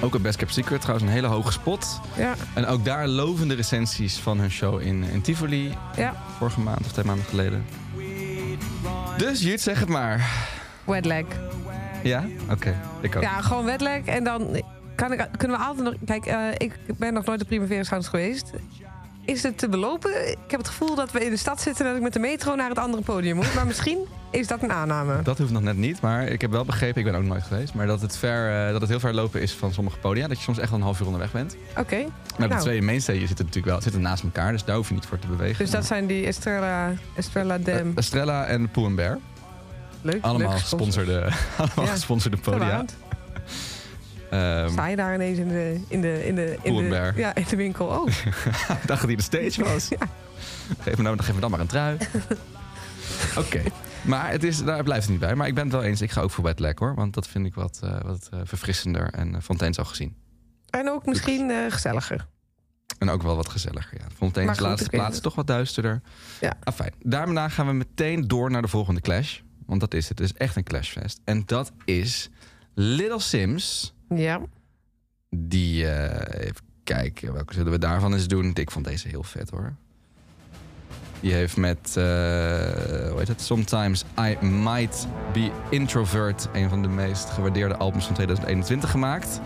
Ook 0.00 0.14
een 0.14 0.22
Best 0.22 0.36
Kept 0.36 0.52
Secret, 0.54 0.80
trouwens 0.80 1.08
een 1.08 1.14
hele 1.14 1.26
hoge 1.26 1.52
spot. 1.52 2.00
Ja, 2.16 2.34
En 2.54 2.66
ook 2.66 2.84
daar 2.84 3.08
lovende 3.08 3.54
recensies 3.54 4.16
van 4.18 4.38
hun 4.38 4.50
show 4.50 4.80
in, 4.80 5.02
in 5.02 5.20
Tivoli. 5.22 5.74
ja. 5.96 6.14
Vorige 6.38 6.60
maand 6.60 6.80
of 6.80 6.92
twee 6.92 7.04
maanden 7.04 7.24
geleden. 7.24 7.64
Dus 9.16 9.40
Jut, 9.42 9.60
zeg 9.60 9.80
het 9.80 9.88
maar. 9.88 10.30
Wetlag. 10.84 11.24
Ja? 12.02 12.24
Oké, 12.50 12.76
ik 13.00 13.16
ook. 13.16 13.22
Ja, 13.22 13.40
gewoon 13.40 13.64
Wetlag. 13.64 14.00
En 14.04 14.24
dan 14.24 14.62
kan 14.94 15.12
ik, 15.12 15.28
kunnen 15.36 15.58
we 15.58 15.64
altijd 15.64 15.84
nog... 15.84 15.94
Kijk, 16.06 16.26
eh, 16.26 16.38
ik 16.58 16.72
ben 16.98 17.12
nog 17.14 17.24
nooit 17.24 17.40
op 17.42 17.46
Primavera 17.46 17.82
Sounds 17.82 18.08
geweest. 18.08 18.50
Is 19.26 19.42
het 19.42 19.58
te 19.58 19.68
belopen? 19.68 20.30
Ik 20.30 20.36
heb 20.50 20.60
het 20.60 20.68
gevoel 20.68 20.94
dat 20.94 21.12
we 21.12 21.24
in 21.24 21.30
de 21.30 21.36
stad 21.36 21.60
zitten... 21.60 21.80
en 21.84 21.86
dat 21.90 21.96
ik 21.96 22.02
met 22.02 22.12
de 22.12 22.18
metro 22.18 22.54
naar 22.54 22.68
het 22.68 22.78
andere 22.78 23.02
podium 23.02 23.36
moet. 23.36 23.54
Maar 23.54 23.66
misschien 23.66 23.98
is 24.30 24.46
dat 24.46 24.62
een 24.62 24.72
aanname. 24.72 25.22
Dat 25.22 25.38
hoeft 25.38 25.50
nog 25.52 25.62
net 25.62 25.76
niet, 25.76 26.00
maar 26.00 26.26
ik 26.26 26.40
heb 26.40 26.50
wel 26.50 26.64
begrepen, 26.64 26.98
ik 27.04 27.04
ben 27.12 27.14
ook 27.20 27.26
nooit 27.26 27.42
geweest, 27.42 27.74
maar 27.74 27.86
dat 27.86 28.00
het, 28.00 28.16
ver, 28.16 28.66
eh, 28.66 28.72
dat 28.72 28.80
het 28.80 28.90
heel 28.90 29.00
ver 29.00 29.14
lopen 29.14 29.40
is 29.40 29.52
van 29.52 29.72
sommige 29.72 29.98
podia. 29.98 30.28
Dat 30.28 30.36
je 30.36 30.42
soms 30.42 30.58
echt 30.58 30.70
wel 30.70 30.78
een 30.78 30.84
half 30.84 30.98
uur 31.00 31.06
onderweg 31.06 31.32
bent. 31.32 31.56
Oké. 31.78 31.96
Maar 32.38 32.48
de 32.48 32.54
Nou. 32.54 32.60
twee 32.60 32.82
mainstages 32.82 33.26
zitten 33.26 33.44
natuurlijk 33.46 33.72
wel 33.72 33.82
zitten 33.82 34.00
naast 34.00 34.22
elkaar, 34.22 34.52
dus 34.52 34.64
daar 34.64 34.76
hoef 34.76 34.88
je 34.88 34.94
niet 34.94 35.06
voor 35.06 35.18
te 35.18 35.26
bewegen. 35.26 35.58
Dus 35.58 35.70
dat 35.70 35.84
zijn 35.86 36.06
die 36.06 36.26
Estrella, 36.26 36.92
Estrella 37.14 37.58
Eh, 37.58 37.64
Dam. 37.64 37.92
Estrella 37.94 38.44
en 38.44 38.68
Pooh 38.70 38.86
and 38.86 38.96
Bear. 38.96 39.18
Leuk. 40.02 40.22
Allemaal 40.22 40.48
leuk 40.50 40.58
gesponsorde, 40.60 41.20
allemaal 41.56 41.84
Ja. 41.84 41.90
gesponsorde 41.90 42.36
podia. 42.36 42.84
Ehm, 44.34 44.70
Sta 44.70 44.86
je 44.86 44.96
daar 44.96 45.14
ineens 45.14 45.38
in 45.38 45.48
de, 45.48 45.80
in 45.88 46.00
de, 46.00 46.26
in 46.26 46.34
de, 46.34 46.58
in 46.62 46.74
ja, 47.16 47.34
in 47.34 47.44
de 47.48 47.56
winkel? 47.56 47.86
Oh, 47.86 48.08
ik 48.82 48.86
dacht 48.86 48.86
dat 48.86 49.00
hij 49.00 49.16
de 49.16 49.22
stage 49.22 49.64
was. 49.64 49.88
Ja. 49.98 50.08
Geef, 50.80 50.96
me 50.96 51.02
nou, 51.02 51.22
geef 51.22 51.34
me 51.34 51.40
dan 51.40 51.50
maar 51.50 51.60
een 51.60 51.66
trui. 51.66 51.98
Oké. 53.38 53.62
Maar 54.04 54.30
het 54.30 54.44
is, 54.44 54.64
daar 54.64 54.82
blijft 54.82 55.02
het 55.02 55.10
niet 55.10 55.20
bij. 55.20 55.34
Maar 55.34 55.46
ik 55.46 55.54
ben 55.54 55.64
het 55.64 55.72
wel 55.72 55.82
eens. 55.82 56.00
Ik 56.00 56.10
ga 56.10 56.20
ook 56.20 56.30
voor 56.30 56.44
Wetlag 56.44 56.78
hoor. 56.78 56.94
Want 56.94 57.14
dat 57.14 57.28
vind 57.28 57.46
ik 57.46 57.54
wat, 57.54 57.80
eh, 57.82 58.00
wat 58.00 58.28
eh, 58.32 58.40
verfrissender 58.44 59.10
en 59.12 59.34
uh, 59.34 59.40
Fontaine's 59.40 59.78
al 59.78 59.84
gezien. 59.84 60.16
en 60.70 60.90
ook 60.90 61.06
misschien 61.06 61.70
gezelliger. 61.70 62.26
En 62.98 63.10
ook 63.10 63.22
wel 63.22 63.36
wat 63.36 63.48
gezelliger. 63.48 63.98
Ja. 63.98 64.06
Fontaine's 64.16 64.58
goed, 64.58 64.66
laatste 64.66 64.88
plaats 64.88 65.20
toch 65.20 65.34
wat 65.34 65.46
duisterder. 65.46 66.00
Ja. 66.40 66.52
Ah, 66.62 66.74
fijn. 66.74 66.92
Daarna 66.98 67.48
gaan 67.48 67.66
we 67.66 67.72
meteen 67.72 68.28
door 68.28 68.50
naar 68.50 68.62
de 68.62 68.68
volgende 68.68 69.00
clash. 69.00 69.40
Want 69.66 69.80
dat 69.80 69.94
is 69.94 70.08
het. 70.08 70.18
Het 70.18 70.30
is 70.30 70.36
echt 70.36 70.56
een 70.56 70.64
clashfest. 70.64 71.20
En 71.24 71.42
dat 71.46 71.72
is 71.84 72.30
Little 72.74 73.20
Sims. 73.20 73.93
Ja. 74.08 74.40
Die, 75.30 75.86
eh, 75.90 76.46
even 76.46 76.62
kijken, 76.84 77.32
welke 77.32 77.54
zullen 77.54 77.72
we 77.72 77.78
daarvan 77.78 78.12
eens 78.12 78.26
doen? 78.26 78.50
Ik 78.54 78.70
vond 78.70 78.84
deze 78.84 79.08
heel 79.08 79.22
vet 79.22 79.50
hoor. 79.50 79.72
Die 81.20 81.32
heeft 81.32 81.56
met, 81.56 81.96
eh, 81.96 82.04
hoe 83.08 83.14
heet 83.18 83.28
het? 83.28 83.40
Sometimes 83.40 84.04
I 84.20 84.46
Might 84.46 85.06
Be 85.32 85.50
Introvert, 85.70 86.48
een 86.52 86.68
van 86.68 86.82
de 86.82 86.88
meest 86.88 87.30
gewaardeerde 87.30 87.76
albums 87.76 88.04
van 88.04 88.14
2021 88.14 88.90
gemaakt. 88.90 89.40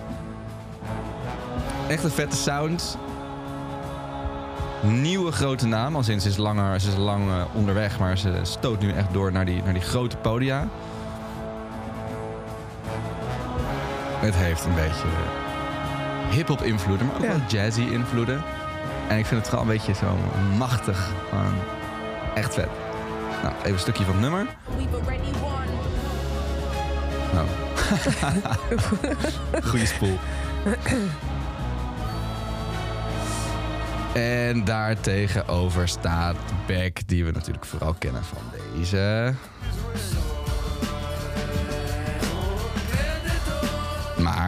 Echt 1.88 2.04
een 2.04 2.10
vette 2.10 2.36
sound. 2.36 2.98
Nieuwe 4.82 5.32
grote 5.32 5.66
naam, 5.66 5.96
al 5.96 6.02
sinds 6.02 6.24
ze 6.24 6.30
is, 6.30 6.36
langer, 6.36 6.80
ze 6.80 6.88
is 6.88 6.96
lang 6.96 7.28
eh, 7.28 7.44
onderweg, 7.54 7.98
maar 7.98 8.18
ze 8.18 8.32
stoot 8.42 8.80
nu 8.80 8.92
echt 8.92 9.12
door 9.12 9.32
naar 9.32 9.44
die, 9.44 9.62
naar 9.62 9.72
die 9.72 9.82
grote 9.82 10.16
podia. 10.16 10.68
Het 14.20 14.34
heeft 14.34 14.64
een 14.64 14.74
beetje 14.74 15.06
hip-hop 16.30 16.62
invloeden, 16.62 17.06
maar 17.06 17.16
ook 17.16 17.22
Ja. 17.22 17.28
wel 17.28 17.40
jazzy 17.48 17.80
invloeden. 17.80 18.42
En 19.08 19.18
ik 19.18 19.26
vind 19.26 19.40
het 19.40 19.48
vooral 19.48 19.66
een 19.66 19.72
beetje 19.72 19.94
zo 19.94 20.16
machtig. 20.56 21.10
Gewoon 21.28 21.54
echt 22.34 22.54
vet. 22.54 22.68
Nou, 23.42 23.54
even 23.58 23.72
een 23.72 23.78
stukje 23.78 24.04
van 24.04 24.12
het 24.12 24.22
nummer. 24.22 24.46
Nou. 27.32 27.46
Goeie 29.70 29.86
spoel. 29.86 30.18
En 34.14 34.64
daar 34.64 35.00
tegenover 35.00 35.88
staat 35.88 36.36
Beck, 36.66 37.08
die 37.08 37.24
we 37.24 37.30
natuurlijk 37.30 37.64
vooral 37.64 37.94
kennen 37.98 38.22
van 38.24 38.42
deze. 38.76 39.32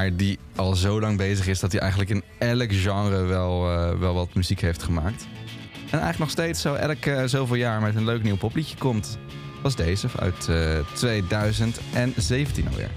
Maar 0.00 0.16
die 0.16 0.38
al 0.56 0.74
zo 0.74 1.00
lang 1.00 1.16
bezig 1.16 1.46
is 1.46 1.60
dat 1.60 1.72
hij 1.72 1.80
eigenlijk 1.80 2.10
in 2.10 2.22
elk 2.38 2.72
genre 2.72 3.22
wel, 3.22 3.70
eh, 3.70 3.98
wel 3.98 4.14
wat 4.14 4.34
muziek 4.34 4.60
heeft 4.60 4.82
gemaakt. 4.82 5.26
En 5.72 5.98
eigenlijk 5.98 6.18
nog 6.18 6.30
steeds 6.30 6.60
zo 6.60 6.74
elk 6.74 7.04
eh, 7.04 7.24
zoveel 7.24 7.56
jaar 7.56 7.80
met 7.80 7.94
een 7.94 8.04
leuk 8.04 8.22
nieuw 8.22 8.36
popliedje 8.36 8.76
komt. 8.76 9.18
Dat 9.62 9.70
is 9.70 9.76
deze 9.76 10.08
uit 10.18 10.48
eh 10.48 10.78
2017 10.94 12.68
alweer. 12.68 12.90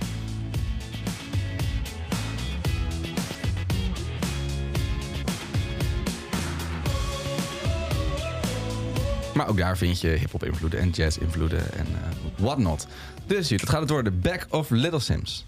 Maar 9.34 9.48
ook 9.48 9.58
daar 9.58 9.78
vind 9.78 10.02
je 10.02 10.08
hip-hop 10.08 10.44
invloeden 10.44 10.80
en 10.80 10.90
jazz 10.90 11.18
invloeden 11.18 11.74
en 11.74 11.86
eh 11.86 12.42
whatnot. 12.44 12.88
Dus 13.26 13.50
het 13.50 13.70
gaat 13.70 13.82
het 13.82 13.90
worden 13.90 14.20
Back 14.20 14.48
of 14.50 14.70
Little 14.70 15.00
Sims. 15.00 15.46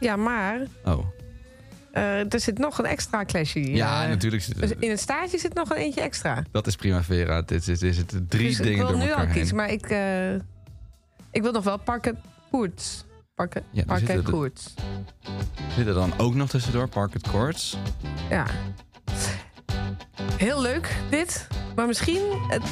Ja, 0.00 0.16
maar 0.16 0.60
Oh. 0.84 1.06
eh, 1.92 2.32
er 2.32 2.40
zit 2.40 2.58
nog 2.58 2.78
een 2.78 2.86
extra 2.86 3.24
clashje. 3.24 3.70
Ja, 3.74 4.02
Eh, 4.02 4.08
natuurlijk. 4.08 4.42
zit- 4.42 4.60
Dus 4.60 4.70
in 4.78 4.90
het 4.90 5.00
staartje 5.00 5.38
zit 5.38 5.54
nog 5.54 5.70
een 5.70 5.76
eentje 5.76 6.00
extra. 6.00 6.42
Dat 6.50 6.66
is 6.66 6.76
Primavera. 6.76 7.42
Dit 7.42 7.68
is, 7.68 7.82
is 7.82 7.96
het 7.96 8.14
drie 8.28 8.48
dus 8.48 8.58
ik 8.58 8.64
dingen 8.64 8.78
wil 8.78 8.88
door 8.88 8.96
nu 8.96 9.02
elkaar 9.04 9.18
al 9.18 9.24
heen. 9.26 9.34
kiezen, 9.34 9.56
maar 9.56 9.70
ik, 9.70 9.86
eh, 9.86 10.34
ik 11.30 11.42
wil 11.42 11.52
nog 11.52 11.64
wel 11.64 11.78
Parket 11.78 12.14
Koerts. 12.50 13.04
Parket, 13.34 13.62
Ja, 13.70 13.84
Parket 13.84 14.22
Koerts. 14.22 14.74
Zit 15.76 15.86
er 15.86 15.94
dan 15.94 16.12
ook 16.18 16.34
nog 16.34 16.48
tussendoor 16.48 16.88
Parket 16.88 17.22
Courts? 17.30 17.76
Ja. 18.30 18.46
Heel 20.36 20.60
leuk, 20.62 20.96
dit. 21.10 21.46
Maar 21.76 21.86
misschien 21.86 22.22
het, 22.48 22.62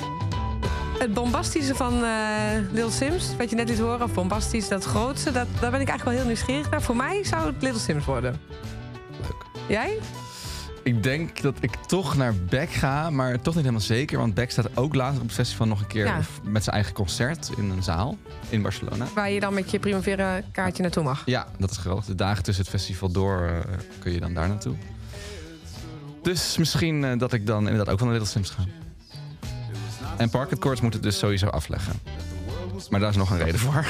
het 0.99 1.15
bombastische 1.15 1.75
van 1.75 2.05
eh 2.05 2.11
Little 2.73 2.91
Sims, 2.91 3.37
wat 3.39 3.51
je 3.51 3.57
net 3.57 3.69
liet 3.69 3.79
horen, 3.79 4.03
of 4.03 4.15
bombastisch, 4.15 4.69
dat 4.69 4.85
grootste, 4.85 5.33
dat, 5.33 5.47
daar 5.61 5.71
ben 5.71 5.81
ik 5.81 5.89
eigenlijk 5.89 6.05
wel 6.05 6.13
heel 6.15 6.25
nieuwsgierig 6.27 6.71
naar. 6.71 6.83
Voor 6.83 6.97
mij 6.97 7.25
zou 7.25 7.47
het 7.47 7.63
Little 7.63 7.81
Sims 7.81 8.05
worden. 8.05 8.41
Leuk. 9.23 9.45
Jij? 9.69 9.99
Ik 10.85 11.03
denk 11.03 11.41
dat 11.43 11.55
ik 11.61 11.75
toch 11.87 12.17
naar 12.17 12.35
Beck 12.35 12.71
ga, 12.71 13.11
maar 13.11 13.33
toch 13.41 13.55
niet 13.55 13.63
helemaal 13.65 13.81
zeker. 13.87 14.19
Want 14.19 14.35
Beck 14.35 14.51
staat 14.51 14.77
ook 14.77 14.95
later 14.95 15.21
op 15.21 15.27
het 15.27 15.35
festival 15.35 15.67
nog 15.67 15.81
een 15.81 15.87
keer 15.87 16.05
Ja. 16.07 16.21
met 16.43 16.63
zijn 16.65 16.75
eigen 16.77 16.95
concert 16.95 17.51
in 17.57 17.71
een 17.71 17.83
zaal 17.83 18.17
in 18.49 18.63
Barcelona. 18.63 19.07
Waar 19.15 19.31
je 19.31 19.41
dan 19.41 19.55
met 19.55 19.71
je 19.71 19.79
Primavera 19.79 20.41
kaartje 20.53 20.83
naartoe 20.83 21.03
mag. 21.03 21.23
Ja, 21.25 21.47
dat 21.59 21.71
is 21.71 21.77
geweldig. 21.77 22.05
De 22.05 22.15
dagen 22.15 22.43
tussen 22.43 22.65
het 22.65 22.73
festival 22.75 23.11
door 23.11 23.43
eh, 23.47 23.73
kun 23.99 24.13
je 24.13 24.21
dan 24.21 24.35
daar 24.35 24.49
naartoe. 24.49 24.75
Dus 26.23 26.57
misschien 26.57 27.05
eh, 27.05 27.19
dat 27.19 27.33
ik 27.33 27.47
dan 27.47 27.59
inderdaad 27.69 27.89
ook 27.89 27.99
van 27.99 28.07
de 28.09 28.13
Little 28.15 28.31
Sims 28.31 28.51
ga. 28.51 28.63
En 30.17 30.29
Parket 30.31 30.59
Courts 30.59 30.81
moet 30.81 30.93
het 30.95 31.03
dus 31.03 31.19
sowieso 31.19 31.47
afleggen. 31.47 31.93
Maar 32.91 33.01
daar 33.01 33.11
is 33.11 33.17
nog 33.17 33.31
een 33.31 33.39
reden 33.39 33.61
voor. 33.61 33.85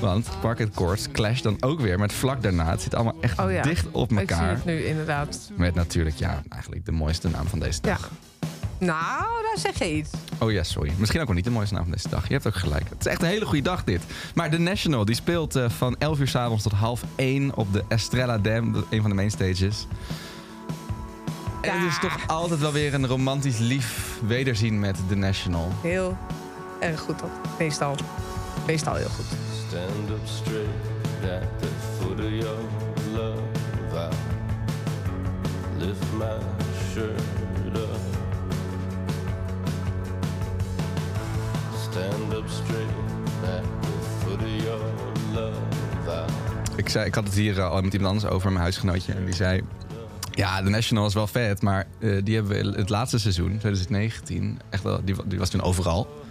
Want 0.00 0.28
Parket 0.40 0.70
Courts 0.74 1.08
clash 1.12 1.40
dan 1.40 1.56
ook 1.60 1.80
weer 1.80 1.98
met 1.98 2.12
vlak 2.12 2.42
daarna. 2.42 2.70
Het 2.70 2.82
zit 2.82 2.94
allemaal 2.94 3.14
echt 3.20 3.38
Oh 3.40 3.50
ja. 3.52 3.62
dicht 3.62 3.86
op 3.90 4.12
Ik 4.12 4.18
zie 4.18 4.28
elkaar. 4.28 4.54
het 4.54 4.64
nu 4.64 4.84
inderdaad. 4.84 5.50
Met 5.56 5.74
natuurlijk, 5.74 6.16
ja, 6.16 6.42
eigenlijk 6.48 6.84
de 6.86 6.92
mooiste 6.92 7.28
naam 7.28 7.46
van 7.46 7.58
deze 7.58 7.80
dag. 7.80 8.10
Nou, 8.78 9.24
daar 9.42 9.58
zeg 9.58 9.78
je 9.78 9.94
iets. 9.96 10.10
Oh 10.38 10.52
ja, 10.52 10.62
sorry. 10.62 10.92
Misschien 10.96 11.20
ook 11.20 11.26
wel 11.26 11.34
niet 11.36 11.44
de 11.44 11.50
mooiste 11.50 11.74
naam 11.74 11.82
van 11.82 11.92
deze 11.92 12.08
dag. 12.08 12.26
Je 12.26 12.32
hebt 12.32 12.46
ook 12.46 12.54
gelijk. 12.54 12.88
Het 12.88 13.00
is 13.00 13.06
echt 13.06 13.22
een 13.22 13.28
hele 13.28 13.44
goede 13.46 13.62
dag 13.62 13.84
dit. 13.84 14.02
Maar 14.34 14.50
de 14.50 14.58
National 14.58 15.04
die 15.04 15.14
speelt 15.14 15.56
eh, 15.56 15.68
van 15.70 15.96
11 15.98 16.18
uur 16.18 16.28
s 16.28 16.34
avonds 16.34 16.62
tot 16.62 16.72
half 16.72 17.02
1 17.16 17.54
op 17.56 17.72
de 17.72 17.84
Estrella 17.88 18.38
Dam. 18.38 18.84
Een 18.90 19.00
van 19.00 19.10
de 19.10 19.16
main 19.16 19.30
stages. 19.30 19.86
En 21.68 21.80
het 21.80 21.90
is 21.90 21.98
toch 21.98 22.18
altijd 22.26 22.60
wel 22.60 22.72
weer 22.72 22.94
een 22.94 23.06
romantisch 23.06 23.58
lief 23.58 24.18
wederzien 24.26 24.80
met 24.80 24.96
The 25.08 25.14
National. 25.14 25.72
Heel 25.82 26.18
erg 26.80 27.00
goed 27.00 27.18
toch? 27.18 27.30
Meestal. 27.58 27.96
Meestal 28.66 28.94
heel 28.94 29.08
goed. 29.08 29.26
Stand 29.68 30.10
up 30.10 30.26
straight 30.26 30.68
at 31.22 31.60
the 31.60 31.68
foot 31.98 32.18
of 32.18 32.30
your 32.30 32.58
love. 33.12 33.40
I 33.94 34.08
lift 35.78 36.12
my 36.18 36.36
shirt 36.92 37.20
up. 37.74 37.88
Stand 41.90 42.34
up 42.34 42.48
straight 42.48 42.88
at 43.42 43.62
the 43.80 43.88
foot 44.18 44.40
of 44.40 44.62
your 44.62 44.80
love. 45.34 45.58
I 46.06 46.24
Ik, 46.76 46.88
zei, 46.88 47.06
ik 47.06 47.14
had 47.14 47.24
het 47.24 47.34
hier 47.34 47.62
al 47.62 47.82
met 47.82 47.92
iemand 47.92 48.12
anders 48.14 48.32
over, 48.32 48.50
mijn 48.50 48.62
huisgenootje. 48.62 49.12
En 49.12 49.24
die 49.24 49.34
zei... 49.34 49.62
Ja, 50.34 50.62
The 50.62 50.68
National 50.70 51.06
is 51.06 51.14
wel 51.14 51.26
vet, 51.26 51.62
maar 51.62 51.86
eh, 51.98 52.20
die 52.24 52.34
hebben 52.34 52.72
we 52.72 52.78
het 52.78 52.88
laatste 52.88 53.18
seizoen, 53.18 53.58
2019... 53.58 54.60
Echt 54.70 54.82
wel, 54.82 55.00
die, 55.04 55.16
wa- 55.16 55.22
die 55.26 55.38
was 55.38 55.48
toen 55.48 55.62
overal. 55.62 56.22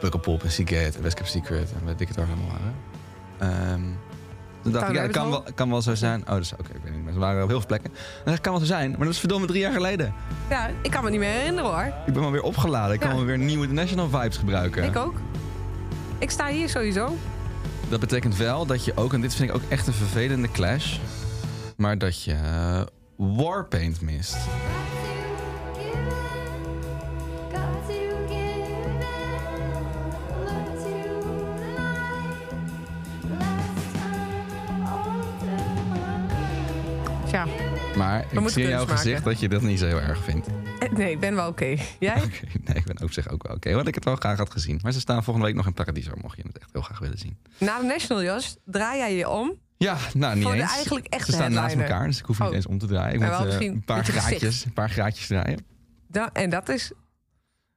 Pukkelpop 0.00 0.42
en 0.42 0.50
Secret 0.50 0.96
en 0.96 1.02
West 1.02 1.16
Cap 1.16 1.26
Secret 1.26 1.72
en 1.80 1.86
weet 1.86 2.00
ik 2.00 2.08
het 2.08 2.16
waar 2.16 2.26
allemaal 2.26 2.46
waren. 2.46 2.74
Ehm, 3.58 3.80
toen 4.62 4.72
dacht 4.72 4.88
ik, 4.88 4.94
ja, 4.94 5.02
dat 5.02 5.10
kan 5.10 5.30
wel, 5.30 5.44
kan 5.54 5.70
wel 5.70 5.82
zo 5.82 5.94
zijn. 5.94 6.28
Oh, 6.28 6.34
dus 6.34 6.52
oké, 6.52 6.62
ik 6.74 6.80
weet 6.82 6.92
niet 6.92 7.04
meer. 7.04 7.12
Ze 7.12 7.18
waren 7.18 7.42
op 7.42 7.48
heel 7.48 7.58
veel 7.58 7.66
plekken. 7.66 7.90
Ik, 8.24 8.42
kan 8.42 8.52
wel 8.52 8.60
zo 8.60 8.66
zijn, 8.66 8.90
maar 8.90 8.98
dat 9.00 9.08
is 9.08 9.18
verdomme 9.18 9.46
drie 9.46 9.60
jaar 9.60 9.72
geleden. 9.72 10.14
Ja, 10.50 10.70
ik 10.82 10.90
kan 10.90 11.04
me 11.04 11.10
niet 11.10 11.18
meer 11.18 11.30
herinneren 11.32 11.70
hoor. 11.70 11.92
Ik 12.06 12.12
ben 12.12 12.22
wel 12.22 12.30
weer 12.30 12.42
opgeladen. 12.42 12.94
Ik 12.94 13.00
kan 13.00 13.10
Ja. 13.10 13.16
wel 13.16 13.24
weer 13.24 13.38
nieuwe 13.38 13.66
National 13.66 14.08
vibes 14.08 14.36
gebruiken. 14.36 14.84
Ik 14.84 14.96
ook. 14.96 15.14
Ik 16.18 16.30
sta 16.30 16.46
hier 16.48 16.68
sowieso. 16.68 17.16
Dat 17.88 18.00
betekent 18.00 18.36
wel 18.36 18.66
dat 18.66 18.84
je 18.84 18.92
ook, 18.96 19.12
en 19.12 19.20
dit 19.20 19.34
vind 19.34 19.48
ik 19.50 19.54
ook 19.56 19.62
echt 19.68 19.86
een 19.86 19.92
vervelende 19.92 20.50
clash, 20.50 20.96
maar 21.76 21.98
dat 21.98 22.22
je 22.22 22.32
eh, 22.32 22.80
Warpaint 23.18 24.00
mist. 24.00 24.36
Tja, 37.26 37.46
Maar 37.96 38.20
ik 38.24 38.32
moeten 38.32 38.50
zie 38.50 38.62
in 38.62 38.68
jouw 38.68 38.86
gezicht 38.86 39.24
dat 39.24 39.40
je 39.40 39.48
dat 39.48 39.62
niet 39.62 39.78
zo 39.78 39.86
heel 39.86 40.00
erg 40.00 40.24
vindt. 40.24 40.46
eh, 40.78 40.90
nee, 40.90 41.10
ik 41.10 41.20
ben 41.20 41.34
wel 41.34 41.48
oké. 41.48 41.76
Jij? 41.98 42.22
Nee, 42.64 42.76
ik 42.76 42.84
ben 42.84 43.02
op 43.02 43.12
zich 43.12 43.28
ook 43.28 43.46
wel 43.46 43.56
oké. 43.56 43.74
Want 43.74 43.88
ik 43.88 43.94
het 43.94 44.04
wel 44.04 44.16
graag 44.16 44.38
had 44.38 44.50
gezien. 44.50 44.78
Maar 44.82 44.92
ze 44.92 45.00
staan 45.00 45.24
volgende 45.24 45.46
week 45.48 45.56
nog 45.56 45.66
in 45.66 45.72
Paradiso, 45.72 46.12
mocht 46.22 46.36
je 46.36 46.42
het 46.46 46.58
echt 46.58 46.68
heel 46.72 46.82
graag 46.82 46.98
willen 46.98 47.18
zien. 47.18 47.36
Na 47.58 47.78
de 47.80 47.86
National, 47.86 48.22
Jos, 48.22 48.56
draai 48.64 48.98
jij 48.98 49.14
je 49.16 49.28
om. 49.28 49.52
Ja, 49.78 49.96
nou 50.14 50.34
niet 50.34 50.44
Voor 50.44 50.52
de 50.54 50.60
eens. 50.60 50.72
eigenlijk 50.74 51.06
echte 51.06 51.24
Ze 51.30 51.32
staan 51.32 51.52
naast 51.52 51.74
elkaar, 51.74 52.06
dus 52.06 52.18
ik 52.18 52.24
hoef 52.24 52.38
niet 52.38 52.48
Oh. 52.48 52.54
eens 52.54 52.66
om 52.66 52.78
te 52.78 52.86
draaien. 52.86 53.14
Ik 53.14 53.18
Maar 53.20 53.28
moet 53.28 53.36
wel 53.38 53.46
eh, 53.46 53.52
misschien 53.52 53.72
een 53.72 53.84
paar 53.84 53.96
met 53.96 54.06
je 54.06 54.12
gezicht. 54.12 54.28
graadjes, 54.28 54.64
een 54.64 54.72
paar 54.72 54.90
graadjes 54.90 55.26
draaien. 55.26 55.66
Da- 56.08 56.30
en 56.32 56.50
dat 56.50 56.68
is, 56.68 56.92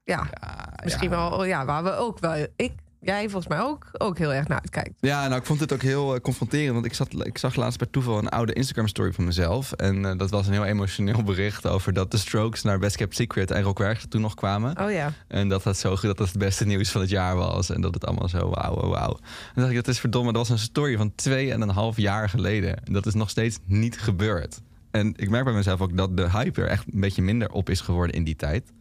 ja, 0.03 0.27
Ja, 0.41 0.73
misschien 0.83 1.09
ja. 1.09 1.15
wel, 1.29 1.43
ja, 1.43 1.65
waar 1.65 1.83
we 1.83 1.91
ook 1.95 2.19
wel, 2.19 2.47
ik, 2.55 2.71
jij 3.01 3.29
volgens 3.29 3.47
mij 3.47 3.59
ook, 3.59 3.89
ook 3.97 4.17
heel 4.17 4.33
erg 4.33 4.47
naar 4.47 4.59
uitkijkt. 4.59 4.93
Ja, 4.99 5.27
nou, 5.27 5.39
ik 5.39 5.45
vond 5.45 5.59
het 5.59 5.73
ook 5.73 5.81
heel 5.81 6.15
eh, 6.15 6.21
confronterend. 6.21 6.73
Want 6.73 6.85
ik, 6.85 6.93
zat, 6.93 7.25
ik 7.25 7.37
zag 7.37 7.55
laatst 7.55 7.79
bij 7.79 7.87
toeval 7.91 8.17
een 8.17 8.29
oude 8.29 8.53
Instagram-story 8.53 9.13
van 9.13 9.23
mezelf. 9.23 9.71
En 9.71 10.05
eh, 10.05 10.17
dat 10.17 10.29
was 10.29 10.47
een 10.47 10.53
heel 10.53 10.65
emotioneel 10.65 11.23
bericht 11.23 11.67
over 11.67 11.93
dat 11.93 12.11
de 12.11 12.17
Strokes 12.17 12.61
naar 12.61 12.79
Best 12.79 12.95
Kept 12.95 13.15
Secret 13.15 13.51
en 13.51 13.63
Rock 13.63 13.77
Werchter 13.77 14.09
toen 14.09 14.21
nog 14.21 14.33
kwamen. 14.33 14.79
Oh 14.79 14.91
ja. 14.91 15.13
En 15.27 15.49
dat 15.49 15.63
dat, 15.63 15.77
zo, 15.77 15.89
dat 16.01 16.17
dat 16.17 16.27
het 16.27 16.37
beste 16.37 16.65
nieuws 16.65 16.89
van 16.89 17.01
het 17.01 17.09
jaar 17.09 17.35
was. 17.35 17.69
En 17.69 17.81
dat 17.81 17.93
het 17.93 18.05
allemaal 18.05 18.29
zo 18.29 18.49
wauw, 18.49 18.75
wauw, 18.75 18.89
wauw. 18.89 19.19
En 19.55 19.61
dacht 19.61 19.69
ik, 19.69 19.75
dat 19.75 19.87
is 19.87 19.99
verdomme, 19.99 20.33
dat 20.33 20.47
was 20.47 20.59
een 20.59 20.65
story 20.65 20.97
van 20.97 21.15
twee 21.15 21.51
en 21.51 21.61
een 21.61 21.69
half 21.69 21.97
jaar 21.97 22.29
geleden. 22.29 22.83
En 22.83 22.93
dat 22.93 23.05
is 23.05 23.13
nog 23.13 23.29
steeds 23.29 23.59
niet 23.65 23.99
gebeurd. 23.99 24.61
En 24.91 25.13
ik 25.15 25.29
merk 25.29 25.43
bij 25.43 25.53
mezelf 25.53 25.81
ook 25.81 25.97
dat 25.97 26.17
de 26.17 26.29
hype 26.29 26.61
er 26.61 26.67
echt 26.67 26.85
een 26.93 26.99
beetje 26.99 27.21
minder 27.21 27.51
op 27.51 27.69
is 27.69 27.81
geworden 27.81 28.15
in 28.15 28.23
die 28.23 28.35
tijd. 28.35 28.71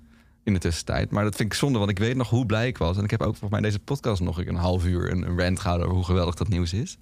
In 0.50 0.56
de 0.56 0.62
tussentijd. 0.62 1.10
Maar 1.10 1.24
dat 1.24 1.36
vind 1.36 1.52
ik 1.52 1.58
zonde, 1.58 1.78
want 1.78 1.90
ik 1.90 1.98
weet 1.98 2.16
nog 2.16 2.30
hoe 2.30 2.46
blij 2.46 2.66
ik 2.66 2.78
was. 2.78 2.96
En 2.96 3.04
ik 3.04 3.10
heb 3.10 3.20
ook 3.20 3.36
volgens 3.36 3.50
mij 3.50 3.58
in 3.58 3.64
deze 3.64 3.78
podcast 3.78 4.20
nog 4.20 4.38
een 4.38 4.54
half 4.54 4.84
uur 4.84 5.10
een, 5.10 5.22
een 5.22 5.38
rant 5.40 5.60
gehouden 5.60 5.86
over 5.86 5.98
hoe 5.98 6.06
geweldig 6.06 6.34
dat 6.34 6.48
nieuws 6.48 6.72
is. 6.72 6.98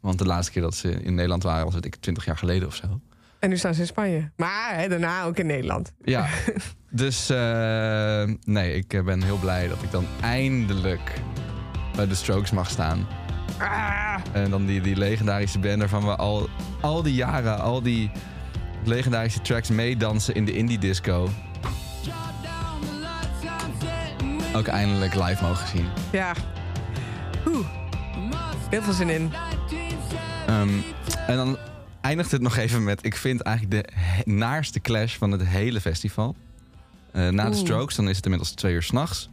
Want 0.00 0.18
de 0.18 0.26
laatste 0.26 0.52
keer 0.52 0.62
dat 0.62 0.74
ze 0.74 0.90
in 0.90 1.14
Nederland 1.14 1.42
waren, 1.42 1.64
was 1.64 1.74
het 1.74 1.84
ik 1.84 1.96
twintig 1.96 2.24
jaar 2.24 2.38
geleden 2.38 2.68
of 2.68 2.74
zo. 2.74 3.00
En 3.38 3.48
nu 3.48 3.56
staan 3.56 3.74
ze 3.74 3.80
in 3.80 3.86
Spanje. 3.86 4.30
Maar 4.36 4.74
hè, 4.74 4.88
daarna 4.88 5.24
ook 5.24 5.38
in 5.38 5.46
Nederland. 5.46 5.92
Ja, 6.02 6.28
dus 6.90 7.30
eh, 7.30 8.30
nee, 8.44 8.74
ik 8.74 8.92
eh, 8.92 9.04
ben 9.04 9.22
heel 9.22 9.38
blij 9.38 9.68
dat 9.68 9.82
ik 9.82 9.90
dan 9.90 10.06
eindelijk 10.20 11.20
bij 11.96 12.06
de 12.06 12.14
Strokes 12.14 12.50
mag 12.50 12.70
staan. 12.70 13.06
Ah, 13.58 14.14
En 14.32 14.50
dan 14.50 14.66
die, 14.66 14.80
die 14.80 14.96
legendarische 14.96 15.58
band 15.58 15.78
waarvan 15.78 16.04
we 16.04 16.16
al, 16.16 16.48
al 16.80 17.02
die 17.02 17.14
jaren, 17.14 17.60
al 17.60 17.82
die 17.82 18.10
legendarische 18.84 19.40
tracks 19.40 19.68
meedansen 19.68 20.34
in 20.34 20.44
de 20.44 20.52
indie 20.52 20.78
disco. 20.78 21.28
Ook 24.54 24.66
eindelijk 24.66 25.14
live 25.14 25.42
mogen 25.42 25.68
zien. 25.68 25.88
ja. 26.12 26.32
Oeh. 27.46 27.66
Heel 28.70 28.82
veel 28.82 28.92
zin 28.92 29.08
in. 29.08 29.32
Ehm, 30.46 30.68
en 31.26 31.36
dan 31.36 31.58
eindigt 32.00 32.30
het 32.30 32.40
nog 32.40 32.56
even 32.56 32.84
met, 32.84 33.04
ik 33.04 33.16
vind 33.16 33.40
eigenlijk 33.40 33.86
de 33.86 33.92
naarste 34.30 34.80
clash 34.80 35.16
van 35.16 35.30
het 35.30 35.46
hele 35.46 35.80
festival. 35.80 36.36
Eh, 37.12 37.28
na 37.28 37.50
de. 37.50 37.56
Strokes, 37.56 37.94
dan 37.96 38.08
is 38.08 38.16
het 38.16 38.24
inmiddels 38.24 38.52
twee 38.52 38.74
uur 38.74 38.82
s'nachts. 38.82 39.30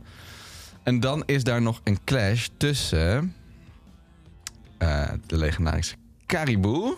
En 0.84 1.00
dan 1.00 1.24
is 1.26 1.44
daar 1.44 1.62
nog 1.62 1.82
een 1.84 2.00
clash 2.04 2.48
tussen 2.58 3.36
eh, 4.78 5.10
de 5.26 5.38
legendarische 5.38 5.96
Caribou. 6.26 6.96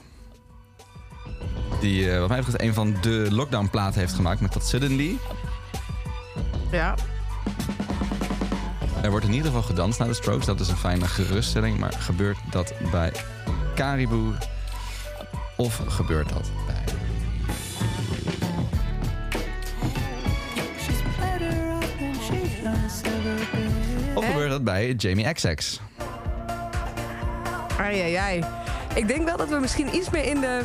Die, 1.79 2.11
eh, 2.11 2.19
wat 2.19 2.29
mij 2.29 2.37
betreft, 2.37 2.61
een 2.61 2.73
van 2.73 2.95
de 3.01 3.27
lockdown-platen 3.29 3.99
heeft 3.99 4.13
gemaakt 4.13 4.41
met 4.41 4.53
dat 4.53 4.67
Suddenly. 4.67 5.17
Ja. 6.71 6.95
Er 9.01 9.09
wordt 9.09 9.25
in 9.25 9.31
ieder 9.31 9.47
geval 9.47 9.63
gedanst 9.63 9.99
na 9.99 10.05
de 10.05 10.13
Strokes. 10.13 10.45
Dat 10.45 10.59
is 10.59 10.69
een 10.69 10.77
fijne 10.77 11.07
geruststelling. 11.07 11.77
Maar 11.77 11.93
gebeurt 11.93 12.37
dat 12.51 12.73
bij 12.91 13.11
Caribou? 13.75 14.33
Of 15.57 15.81
gebeurt 15.87 16.29
dat 16.29 16.49
bij... 16.65 16.83
Of 24.13 24.25
gebeurt 24.25 24.49
dat 24.49 24.63
bij 24.63 24.93
Jamie 24.93 25.33
XX? 25.33 25.79
Ai, 27.77 28.01
ai, 28.01 28.15
ai. 28.15 28.43
Ik 28.93 29.07
denk 29.07 29.25
wel 29.25 29.37
dat 29.37 29.49
we 29.49 29.59
misschien 29.59 29.95
iets 29.95 30.09
meer 30.09 30.23
in 30.23 30.41
de 30.41 30.61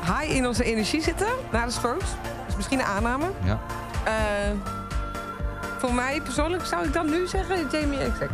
high 0.00 0.36
in 0.36 0.46
onze 0.46 0.64
energie 0.64 1.02
zitten 1.02 1.28
na 1.52 1.64
de 1.64 1.72
strokes. 1.72 2.08
Dus 2.46 2.56
misschien 2.56 2.78
een 2.78 2.84
aanname. 2.84 3.30
Ja. 3.44 3.60
Eh, 4.04 4.83
voor 5.84 5.94
mij 5.94 6.20
persoonlijk 6.20 6.64
zou 6.64 6.86
ik 6.86 6.92
dan 6.92 7.10
nu 7.10 7.26
zeggen 7.26 7.68
Jamie 7.72 7.98
XX. 7.98 8.30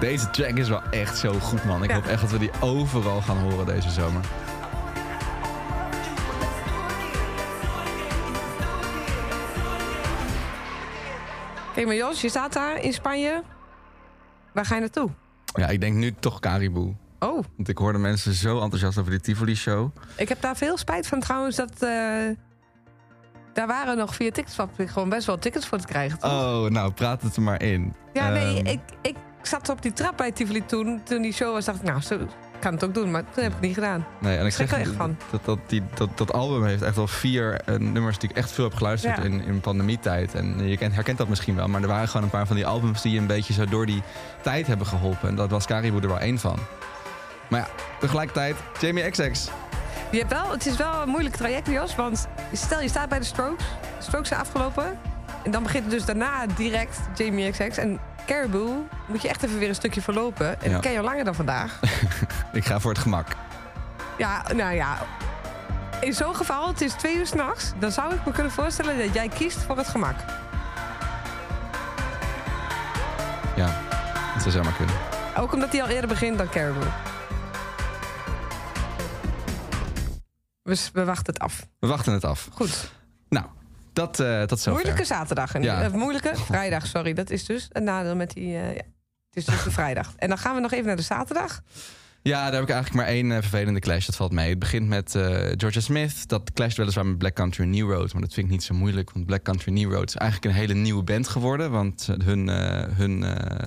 Deze 0.00 0.30
track 0.30 0.50
is 0.56 0.68
wel 0.68 0.82
echt 0.90 1.18
zo 1.18 1.32
goed, 1.32 1.64
man. 1.64 1.82
Ik 1.82 1.88
Ja. 1.90 1.94
hoop 1.96 2.06
echt 2.06 2.20
dat 2.20 2.30
we 2.30 2.38
die 2.38 2.50
overal 2.60 3.20
gaan 3.22 3.36
horen 3.36 3.66
deze 3.66 3.90
zomer. 3.90 4.20
Kijk, 11.74 11.86
maar 11.86 11.96
Jos, 11.96 12.20
je 12.20 12.28
staat 12.28 12.52
daar 12.52 12.80
in 12.82 12.92
Spanje. 12.92 13.42
Waar 14.52 14.64
ga 14.66 14.74
je 14.74 14.80
naartoe? 14.80 15.10
Ja, 15.54 15.68
ik 15.68 15.80
denk 15.80 15.96
nu 15.96 16.14
toch 16.20 16.40
Caribou. 16.40 16.94
Oh, 17.18 17.44
Want 17.56 17.68
ik 17.68 17.78
hoorde 17.78 17.98
mensen 17.98 18.32
zo 18.32 18.60
enthousiast 18.60 18.98
over 18.98 19.10
die 19.10 19.20
Tivoli-show. 19.20 19.90
ik 20.16 20.28
heb 20.28 20.40
daar 20.40 20.56
veel 20.56 20.76
spijt 20.76 21.06
van 21.06 21.20
trouwens 21.20 21.56
dat... 21.56 21.82
eh, 21.82 21.90
daar 23.56 23.66
waren 23.66 23.96
nog 23.96 24.14
via 24.14 24.30
Ticketswap 24.30 24.70
gewoon 24.76 25.08
best 25.08 25.26
wel 25.26 25.38
tickets 25.38 25.66
voor 25.66 25.78
te 25.78 25.86
krijgen. 25.86 26.18
toch? 26.18 26.30
Oh, 26.32 26.70
nou, 26.70 26.92
praat 26.92 27.22
het 27.22 27.36
er 27.36 27.42
maar 27.42 27.62
in. 27.62 27.94
Ja, 28.12 28.28
nee, 28.28 28.56
Ehm, 28.58 28.66
ik, 28.66 28.80
ik 29.02 29.16
zat 29.42 29.68
op 29.68 29.82
die 29.82 29.92
trap 29.92 30.16
bij 30.16 30.32
Tivoli 30.32 30.66
toen. 30.66 31.00
Toen 31.04 31.22
die 31.22 31.32
show 31.32 31.52
was, 31.52 31.64
dacht 31.64 31.78
ik, 31.78 31.84
nou, 31.84 32.00
zo 32.00 32.14
ik 32.14 32.62
kan 32.62 32.72
het 32.74 32.84
ook 32.84 32.94
doen. 32.94 33.10
Maar 33.10 33.22
toen 33.24 33.42
heb 33.42 33.46
ik 33.46 33.52
het 33.52 33.60
niet 33.60 33.74
gedaan. 33.74 34.06
Nee, 34.20 34.38
en 34.38 34.46
ik 34.46 34.52
zeg 34.52 34.72
echt 34.72 34.90
van. 34.96 35.16
Dat, 35.30 35.44
dat, 35.44 35.58
die, 35.66 35.82
dat, 35.94 36.08
dat 36.18 36.32
album 36.32 36.64
heeft 36.64 36.82
echt 36.82 36.96
wel 36.96 37.06
vier 37.06 37.60
eh, 37.60 37.76
nummers 37.76 38.18
die 38.18 38.30
ik 38.30 38.36
echt 38.36 38.50
veel 38.52 38.64
heb 38.64 38.74
geluisterd 38.74 39.16
Ja. 39.16 39.22
in, 39.22 39.40
in 39.44 39.60
pandemietijd. 39.60 40.34
En 40.34 40.68
je 40.68 40.76
kent, 40.76 40.94
herkent 40.94 41.18
dat 41.18 41.28
misschien 41.28 41.56
wel, 41.56 41.68
maar 41.68 41.82
er 41.82 41.88
waren 41.88 42.08
gewoon 42.08 42.22
een 42.22 42.30
paar 42.30 42.46
van 42.46 42.56
die 42.56 42.66
albums 42.66 43.02
die 43.02 43.12
je 43.12 43.18
een 43.18 43.26
beetje 43.26 43.52
zo 43.52 43.64
door 43.64 43.86
die 43.86 44.02
tijd 44.42 44.66
hebben 44.66 44.86
geholpen. 44.86 45.28
En 45.28 45.34
dat 45.34 45.50
was 45.50 45.66
Caribou 45.66 46.02
er 46.02 46.08
wel 46.08 46.18
één 46.18 46.38
van. 46.38 46.58
Maar 47.48 47.60
ja, 47.60 47.66
tegelijkertijd, 48.00 48.56
Jamie 48.80 49.10
XX. 49.10 49.48
Je 50.10 50.18
hebt 50.18 50.32
wel, 50.32 50.50
het 50.50 50.66
is 50.66 50.76
wel 50.76 51.02
een 51.02 51.08
moeilijk 51.08 51.36
traject, 51.36 51.66
Jos. 51.68 51.94
Want 51.94 52.26
stel, 52.52 52.80
je 52.80 52.88
staat 52.88 53.08
bij 53.08 53.18
de 53.18 53.24
Strokes. 53.24 53.64
De 53.98 54.02
Strokes 54.02 54.28
zijn 54.28 54.40
afgelopen. 54.40 54.98
En 55.44 55.50
dan 55.50 55.62
begint 55.62 55.90
dus 55.90 56.04
daarna 56.04 56.46
direct 56.56 56.98
Jamie 57.14 57.50
XX. 57.50 57.76
En 57.78 58.00
Caribou 58.26 58.70
moet 59.06 59.22
je 59.22 59.28
echt 59.28 59.42
even 59.42 59.58
weer 59.58 59.68
een 59.68 59.74
stukje 59.74 60.02
verlopen. 60.02 60.62
En 60.62 60.70
Ja. 60.70 60.78
ken 60.78 60.92
je 60.92 60.98
al 60.98 61.04
langer 61.04 61.24
dan 61.24 61.34
vandaag. 61.34 61.80
Ik 62.52 62.64
ga 62.64 62.80
voor 62.80 62.90
het 62.90 63.00
gemak. 63.00 63.26
ja, 64.18 64.42
nou 64.54 64.74
ja. 64.74 64.96
In 66.00 66.12
zo'n 66.14 66.34
geval, 66.36 66.68
het 66.68 66.80
is 66.80 66.92
twee 66.92 67.16
uur 67.16 67.26
s'nachts. 67.26 67.72
Dan 67.78 67.90
zou 67.92 68.14
ik 68.14 68.24
me 68.26 68.32
kunnen 68.32 68.52
voorstellen 68.52 68.98
dat 68.98 69.14
jij 69.14 69.28
kiest 69.28 69.58
voor 69.58 69.76
het 69.76 69.88
gemak. 69.88 70.14
Ja, 73.56 73.66
dat 74.32 74.42
zou 74.42 74.50
zomaar 74.50 74.72
kunnen. 74.72 74.94
Ook 75.36 75.52
omdat 75.52 75.72
hij 75.72 75.82
al 75.82 75.88
eerder 75.88 76.08
begint 76.08 76.38
dan 76.38 76.48
Caribou. 76.48 76.84
We, 80.66 80.88
we 80.92 81.04
wachten 81.04 81.32
het 81.32 81.42
af. 81.42 81.66
We 81.78 81.86
wachten 81.86 82.12
het 82.12 82.24
af. 82.24 82.48
Goed. 82.52 82.90
Nou, 83.28 83.46
dat, 83.92 84.20
eh 84.20 84.38
dat 84.46 84.60
zover. 84.60 84.72
Moeilijke 84.72 85.04
zaterdag. 85.04 85.54
En, 85.54 85.62
Ja. 85.62 85.82
eh, 85.82 85.92
moeilijke 85.92 86.32
vrijdag, 86.36 86.86
sorry. 86.86 87.12
Dat 87.12 87.30
is 87.30 87.44
dus 87.44 87.68
een 87.72 87.84
nadeel 87.84 88.16
met 88.16 88.30
die... 88.32 88.56
eh, 88.56 88.74
ja. 88.74 88.82
Het 89.30 89.36
is 89.36 89.44
dus 89.44 89.62
de 89.64 89.70
vrijdag. 89.80 90.12
En 90.16 90.28
dan 90.28 90.38
gaan 90.38 90.54
we 90.54 90.60
nog 90.60 90.72
even 90.72 90.86
naar 90.86 90.96
de 90.96 91.02
zaterdag. 91.02 91.60
Ja, 92.22 92.44
daar 92.44 92.52
heb 92.52 92.62
ik 92.62 92.70
eigenlijk 92.70 92.94
maar 93.04 93.14
één 93.14 93.30
vervelende 93.42 93.80
clash. 93.80 94.06
Dat 94.06 94.16
valt 94.16 94.32
mee. 94.32 94.48
Het 94.50 94.58
begint 94.58 94.88
met 94.88 95.10
Georgia 95.56 95.80
Smith. 95.80 96.28
Dat 96.28 96.52
clasht 96.52 96.76
weliswaar 96.76 97.06
met 97.06 97.18
Black 97.18 97.34
Country 97.34 97.64
New 97.64 97.90
Road. 97.92 98.12
Maar 98.12 98.22
dat 98.22 98.32
vind 98.34 98.46
ik 98.46 98.52
niet 98.52 98.62
zo 98.62 98.74
moeilijk. 98.74 99.12
Want 99.12 99.26
Black 99.26 99.42
Country 99.42 99.72
New 99.72 99.92
Road 99.92 100.08
is 100.08 100.14
eigenlijk 100.14 100.52
een 100.54 100.60
hele 100.60 100.74
nieuwe 100.74 101.02
band 101.02 101.28
geworden. 101.28 101.70
Want 101.70 102.08
hun, 102.24 102.48
hun 102.96 103.24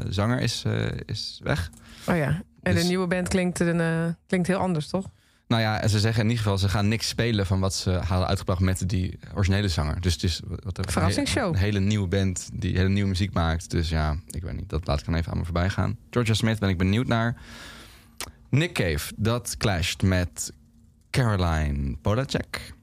zanger 0.09 0.39
is, 0.39 0.63
is 1.05 1.39
weg. 1.43 1.69
Oh 2.07 2.15
ja. 2.15 2.41
En 2.62 2.73
Dus- 2.73 2.81
de 2.81 2.88
nieuwe 2.88 3.07
band 3.07 3.27
klinkt, 3.27 3.59
een, 3.59 4.15
klinkt 4.27 4.47
heel 4.47 4.59
anders, 4.59 4.88
toch? 4.88 5.05
Nou 5.49 5.62
ja, 5.62 5.81
en 5.81 5.89
ze 5.89 5.99
zeggen 5.99 6.23
in 6.23 6.29
ieder 6.29 6.43
geval... 6.43 6.57
ze 6.57 6.69
gaan 6.69 6.88
niks 6.88 7.07
spelen 7.07 7.45
van 7.45 7.59
wat 7.59 7.73
ze 7.73 7.91
hadden 7.91 8.27
uitgebracht 8.27 8.59
met 8.59 8.89
die 8.89 9.19
originele 9.33 9.67
zanger. 9.67 10.01
Dus 10.01 10.13
het 10.13 10.23
is 10.23 10.41
wat, 10.47 10.77
wat, 10.77 10.91
Verrassingsshow. 10.91 11.47
Een 11.47 11.59
hele 11.59 11.79
nieuwe 11.79 12.07
band 12.07 12.49
die 12.53 12.77
hele 12.77 12.89
nieuwe 12.89 13.09
muziek 13.09 13.33
maakt. 13.33 13.69
Dus 13.69 13.89
ja, 13.89 14.17
ik 14.27 14.43
weet 14.43 14.55
niet. 14.55 14.69
Dat 14.69 14.88
laat 14.88 14.99
ik 14.99 15.05
dan 15.05 15.15
even 15.15 15.31
aan 15.31 15.38
me 15.38 15.43
voorbij 15.43 15.69
gaan. 15.69 15.97
Georgia 16.09 16.33
Smith 16.33 16.59
ben 16.59 16.69
ik 16.69 16.77
benieuwd 16.77 17.07
naar. 17.07 17.41
Nick 18.49 18.73
Cave, 18.73 19.13
dat 19.15 19.57
clasht 19.57 20.01
met 20.01 20.53
Caroline 21.09 21.97
Polacek. 22.01 22.73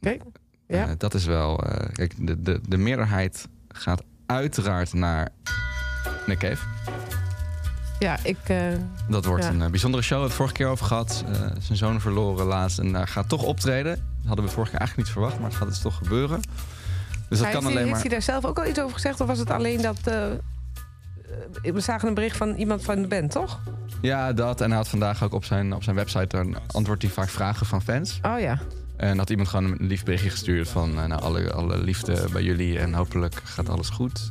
Oké. 0.00 0.16
Ja. 0.66 0.88
Eh, 0.88 0.92
dat 0.98 1.14
is 1.14 1.24
wel... 1.24 1.64
eh, 1.64 1.92
kijk, 1.92 2.26
de, 2.26 2.42
de, 2.42 2.60
de 2.68 2.76
meerderheid 2.76 3.48
gaat 3.68 4.02
uiteraard 4.26 4.92
naar 4.92 5.28
Nick 6.26 6.38
Cave. 6.38 6.66
Ja, 8.00 8.16
ik... 8.22 8.36
eh, 8.46 8.56
Dat 9.08 9.24
wordt 9.24 9.44
Ja. 9.44 9.50
een 9.50 9.62
eh, 9.62 9.68
bijzondere 9.70 10.02
show. 10.02 10.18
We 10.22 10.26
hebben 10.26 10.28
het 10.28 10.36
vorige 10.36 10.54
keer 10.54 10.66
over 10.66 10.86
gehad. 10.86 11.24
Eh, 11.32 11.40
zijn 11.60 11.78
zoon 11.78 12.00
verloren 12.00 12.46
laatst 12.46 12.78
en 12.78 12.92
daar 12.92 13.08
gaat 13.08 13.28
toch 13.28 13.42
optreden. 13.42 13.94
Dat 13.94 14.26
hadden 14.26 14.44
we 14.44 14.50
vorige 14.50 14.70
keer 14.70 14.80
eigenlijk 14.80 15.08
niet 15.08 15.16
verwacht, 15.18 15.40
maar 15.40 15.48
het 15.48 15.58
gaat 15.58 15.68
dus 15.68 15.78
toch 15.78 15.96
gebeuren. 15.96 16.40
Dus 17.28 17.38
dat 17.38 17.46
heeft, 17.48 17.50
kan 17.50 17.50
hij, 17.50 17.60
alleen 17.60 17.76
heeft 17.76 17.90
maar... 17.90 18.00
hij 18.00 18.10
daar 18.10 18.22
zelf 18.22 18.44
ook 18.44 18.58
al 18.58 18.66
iets 18.66 18.80
over 18.80 18.94
gezegd? 18.94 19.20
Of 19.20 19.26
was 19.26 19.38
het 19.38 19.50
alleen 19.50 19.82
dat... 19.82 20.00
we 21.62 21.80
zagen 21.80 22.08
een 22.08 22.14
bericht 22.14 22.36
van 22.36 22.54
iemand 22.54 22.84
van 22.84 23.02
de 23.02 23.08
band, 23.08 23.30
toch? 23.30 23.60
Ja, 24.00 24.32
dat. 24.32 24.60
En 24.60 24.68
hij 24.68 24.76
had 24.76 24.88
vandaag 24.88 25.22
ook 25.22 25.32
op 25.32 25.44
zijn, 25.44 25.74
op 25.74 25.82
zijn 25.82 25.96
website... 25.96 26.26
dan 26.26 26.56
antwoordt 26.72 27.02
hij 27.02 27.10
vaak 27.10 27.28
vragen 27.28 27.66
van 27.66 27.82
fans. 27.82 28.18
Oh 28.22 28.40
ja. 28.40 28.58
En 29.00 29.18
had 29.18 29.30
iemand 29.30 29.48
gewoon 29.48 29.64
een 29.64 29.86
lief 29.86 30.02
berichtje 30.04 30.30
gestuurd 30.30 30.68
van... 30.68 30.98
eh, 30.98 31.04
nou, 31.04 31.22
alle, 31.22 31.52
alle 31.52 31.78
liefde 31.78 32.24
bij 32.32 32.42
jullie 32.42 32.78
en 32.78 32.94
hopelijk 32.94 33.40
gaat 33.44 33.68
alles 33.68 33.88
goed. 33.88 34.30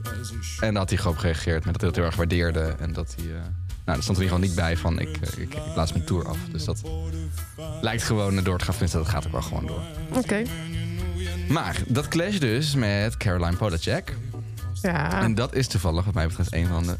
En 0.59 0.69
daar 0.69 0.79
had 0.81 0.89
hij 0.89 0.97
gewoon 0.97 1.13
op 1.13 1.19
gereageerd 1.19 1.65
met 1.65 1.73
dat 1.73 1.81
hij 1.81 1.89
het 1.89 1.95
heel 1.95 2.05
erg 2.05 2.15
waardeerde. 2.15 2.75
En 2.79 2.93
dat 2.93 3.15
hij... 3.17 3.25
eh, 3.25 3.41
nou, 3.85 3.97
er 3.97 4.03
stond 4.03 4.17
er 4.17 4.23
geval 4.23 4.39
niet 4.39 4.55
bij 4.55 4.77
van 4.77 4.99
ik, 4.99 5.17
eh, 5.17 5.41
ik, 5.41 5.53
ik 5.53 5.73
plaats 5.73 5.93
mijn 5.93 6.05
tour 6.05 6.27
af. 6.27 6.37
Dus 6.51 6.65
dat 6.65 6.81
lijkt 7.81 8.03
gewoon 8.03 8.43
door 8.43 8.57
te 8.57 8.63
gaan. 8.63 8.73
Tenminste, 8.73 8.97
dat 8.97 9.09
gaat 9.09 9.25
ook 9.25 9.31
wel 9.31 9.41
gewoon 9.41 9.65
door. 9.65 9.81
Oké. 10.13 10.43
Maar 11.49 11.81
dat 11.87 12.07
clash 12.07 12.37
dus 12.37 12.75
met 12.75 13.17
Caroline 13.17 13.57
Polacek. 13.57 14.15
Ja. 14.81 15.21
En 15.21 15.35
dat 15.35 15.55
is 15.55 15.67
toevallig 15.67 16.05
wat 16.05 16.13
mij 16.13 16.27
betreft 16.27 16.53
een 16.53 16.67
van 16.67 16.83
de 16.83 16.95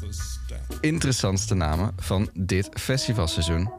interessantste 0.80 1.54
namen 1.54 1.92
van 1.96 2.30
dit 2.34 2.68
festivalseizoen. 2.72 3.70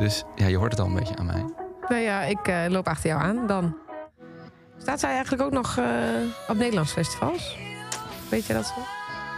Dus 0.00 0.24
ja, 0.34 0.46
je 0.46 0.56
hoort 0.56 0.70
het 0.70 0.80
al 0.80 0.86
een 0.86 0.94
beetje 0.94 1.16
aan 1.16 1.26
mij. 1.26 1.44
Nou 1.88 2.02
ja, 2.02 2.22
ik 2.22 2.48
eh, 2.48 2.64
loop 2.68 2.86
achter 2.88 3.10
jou 3.10 3.22
aan 3.22 3.46
dan. 3.46 3.76
Staat 4.78 5.00
zij 5.00 5.10
eigenlijk 5.10 5.42
ook 5.42 5.52
nog 5.52 5.76
eh, 5.76 5.84
op 6.48 6.56
Nederlands 6.56 6.92
festivals? 6.92 7.58
Weet 8.28 8.46
je 8.46 8.52
dat 8.52 8.66
zo? 8.66 8.74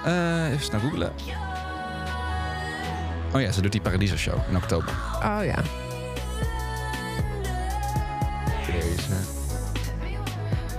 Eh, 0.08 0.50
even 0.50 0.64
snel 0.64 0.80
googlen. 0.80 1.12
Oh 3.34 3.40
ja, 3.40 3.52
ze 3.52 3.60
doet 3.60 3.72
die 3.72 3.80
Paradiso 3.80 4.16
Show 4.16 4.38
in 4.48 4.56
oktober. 4.56 4.94
Oh 5.14 5.40
ja. 5.44 5.56
Deze. 8.66 9.14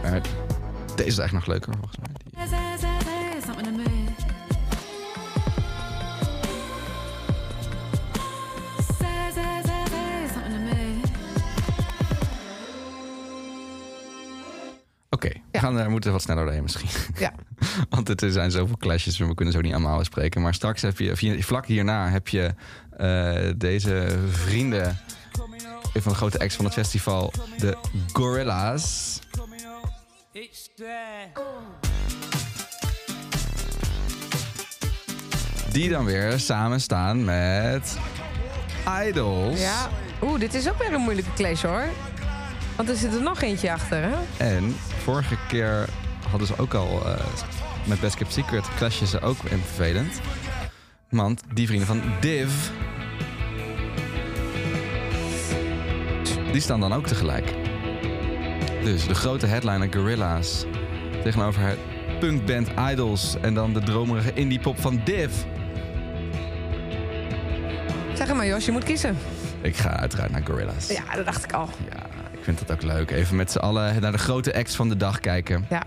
Maar 0.02 0.22
deze 0.96 1.10
is 1.10 1.17
eigenlijk 1.17 1.34
nog 1.34 1.48
leuker 1.48 1.74
volgens 1.74 1.98
mij. 1.98 2.13
Oké, 15.26 15.34
we 15.34 15.40
Ja. 15.52 15.60
gaan, 15.60 15.80
eh, 15.80 15.88
moeten 15.88 16.12
wat 16.12 16.22
sneller 16.22 16.44
doorheen 16.44 16.62
misschien. 16.64 16.90
Ja. 17.18 17.34
Want 17.90 18.08
het 18.08 18.22
er 18.22 18.32
zijn 18.32 18.52
zoveel 18.52 18.78
clashes, 18.78 19.18
we 19.18 19.34
kunnen 19.36 19.54
zo 19.54 19.62
niet 19.62 19.72
allemaal 19.74 19.98
bespreken. 19.98 20.42
Maar 20.42 20.54
straks 20.54 20.82
heb 20.82 21.00
je, 21.00 21.38
vlak 21.44 21.66
hierna 21.66 22.10
heb 22.10 22.28
je 22.28 22.54
eh, 22.98 23.52
deze 23.58 24.18
vrienden... 24.32 24.98
Een 25.94 26.02
van 26.02 26.12
de 26.12 26.18
grote 26.18 26.40
acts 26.40 26.56
van 26.56 26.66
het 26.66 26.74
festival, 26.74 27.34
de 27.58 27.78
Gorilla's. 28.14 29.20
Die 35.72 35.90
dan 35.90 36.06
weer 36.06 36.40
samen 36.40 36.82
staan 36.82 37.24
met 37.26 37.98
Idols. 39.08 39.60
Ja. 39.60 39.90
Oeh, 40.22 40.40
dit 40.40 40.54
is 40.54 40.70
ook 40.70 40.78
weer 40.78 40.94
een 40.94 41.02
moeilijke 41.02 41.34
clash 41.36 41.62
hoor. 41.62 41.86
Want 42.76 42.90
er 42.90 42.96
zit 42.96 43.14
er 43.14 43.22
nog 43.22 43.42
eentje 43.42 43.72
achter, 43.72 44.02
hè? 44.04 44.16
En 44.38 44.76
vorige 45.04 45.38
keer 45.48 45.89
hadden 46.30 46.48
ze 46.48 46.58
ook 46.58 46.74
al 46.74 47.06
eh, 47.06 47.26
met 47.86 48.00
Best 48.00 48.16
Kept 48.16 48.34
Secret 48.34 48.68
clashen 48.76 49.08
ze 49.08 49.22
ook 49.22 49.44
in 49.44 49.58
vervelend. 49.58 50.20
Want 51.10 51.42
die 51.54 51.68
vrienden 51.68 51.88
van 51.88 52.02
Div... 52.20 52.52
Die 56.52 56.62
staan 56.62 56.80
dan 56.80 56.94
ook 56.94 57.08
tegelijk. 57.08 57.54
Dus 58.84 59.08
de 59.08 59.16
grote 59.16 59.46
headliner 59.46 59.94
Gorilla's 59.94 60.66
tegenover 61.24 61.62
het 61.62 61.78
punkband 62.20 62.68
Idols... 62.92 63.36
en 63.42 63.54
dan 63.54 63.74
de 63.74 63.80
dromerige 63.80 64.34
indie-pop 64.34 64.82
van 64.82 65.02
Div. 65.04 65.32
Zeg 68.13 68.34
maar 68.34 68.46
Jos, 68.46 68.66
je 68.66 68.72
moet 68.72 68.84
kiezen. 68.84 69.18
Ik 69.62 69.76
ga 69.76 69.89
uiteraard 69.89 70.32
naar 70.32 70.42
Gorilla's. 70.46 70.88
Ja, 70.88 71.16
dat 71.16 71.26
dacht 71.26 71.44
ik 71.44 71.54
al. 71.54 71.70
Ja, 71.89 72.12
vind 72.44 72.60
dat 72.60 72.72
ook 72.72 72.82
leuk. 72.82 73.12
Even 73.12 73.36
met 73.36 73.52
z'n 73.52 73.58
allen 73.58 74.02
naar 74.02 74.12
de 74.12 74.18
grote 74.18 74.56
acts 74.56 74.76
van 74.76 74.90
de 74.90 74.98
dag 74.98 75.20
kijken. 75.20 75.66
Ja. 75.70 75.84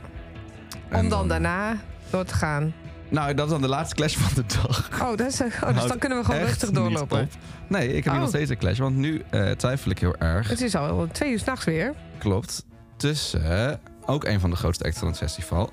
En 0.88 0.98
Om 1.00 1.08
dan 1.08 1.28
daarna 1.28 1.76
door 2.10 2.24
te 2.24 2.34
gaan. 2.34 2.74
Nou, 3.08 3.34
dat 3.34 3.44
is 3.46 3.52
dan 3.52 3.60
de 3.60 3.68
laatste 3.68 3.94
clash 3.94 4.16
van 4.16 4.44
de 4.44 4.58
dag. 4.62 4.88
Oh, 5.02 5.16
dat 5.16 5.20
is, 5.26 5.40
oh, 5.40 5.74
dus 5.74 5.86
dan 5.86 5.98
kunnen 5.98 6.18
we 6.18 6.24
gewoon 6.24 6.40
rustig 6.40 6.70
doorlopen. 6.70 7.20
op. 7.20 7.28
Nee, 7.68 7.88
ik 7.88 7.94
heb 7.94 8.04
hier 8.04 8.12
Oh. 8.12 8.18
nog 8.18 8.28
steeds 8.28 8.50
een 8.50 8.56
clash. 8.58 8.78
Want 8.78 8.96
nu 8.96 9.22
eh, 9.30 9.50
twijfel 9.50 9.90
ik 9.90 9.98
heel 9.98 10.16
erg. 10.16 10.48
Het 10.48 10.60
is 10.60 10.74
al 10.74 11.08
twee 11.12 11.30
uur 11.32 11.38
s'nachts 11.38 11.64
weer. 11.64 11.94
Klopt. 12.18 12.64
Tussen 12.96 13.68
eh, 13.68 13.74
ook 14.06 14.24
een 14.24 14.40
van 14.40 14.50
de 14.50 14.56
grootste 14.56 14.84
acts 14.84 14.98
van 14.98 15.08
het 15.08 15.16
festival. 15.16 15.70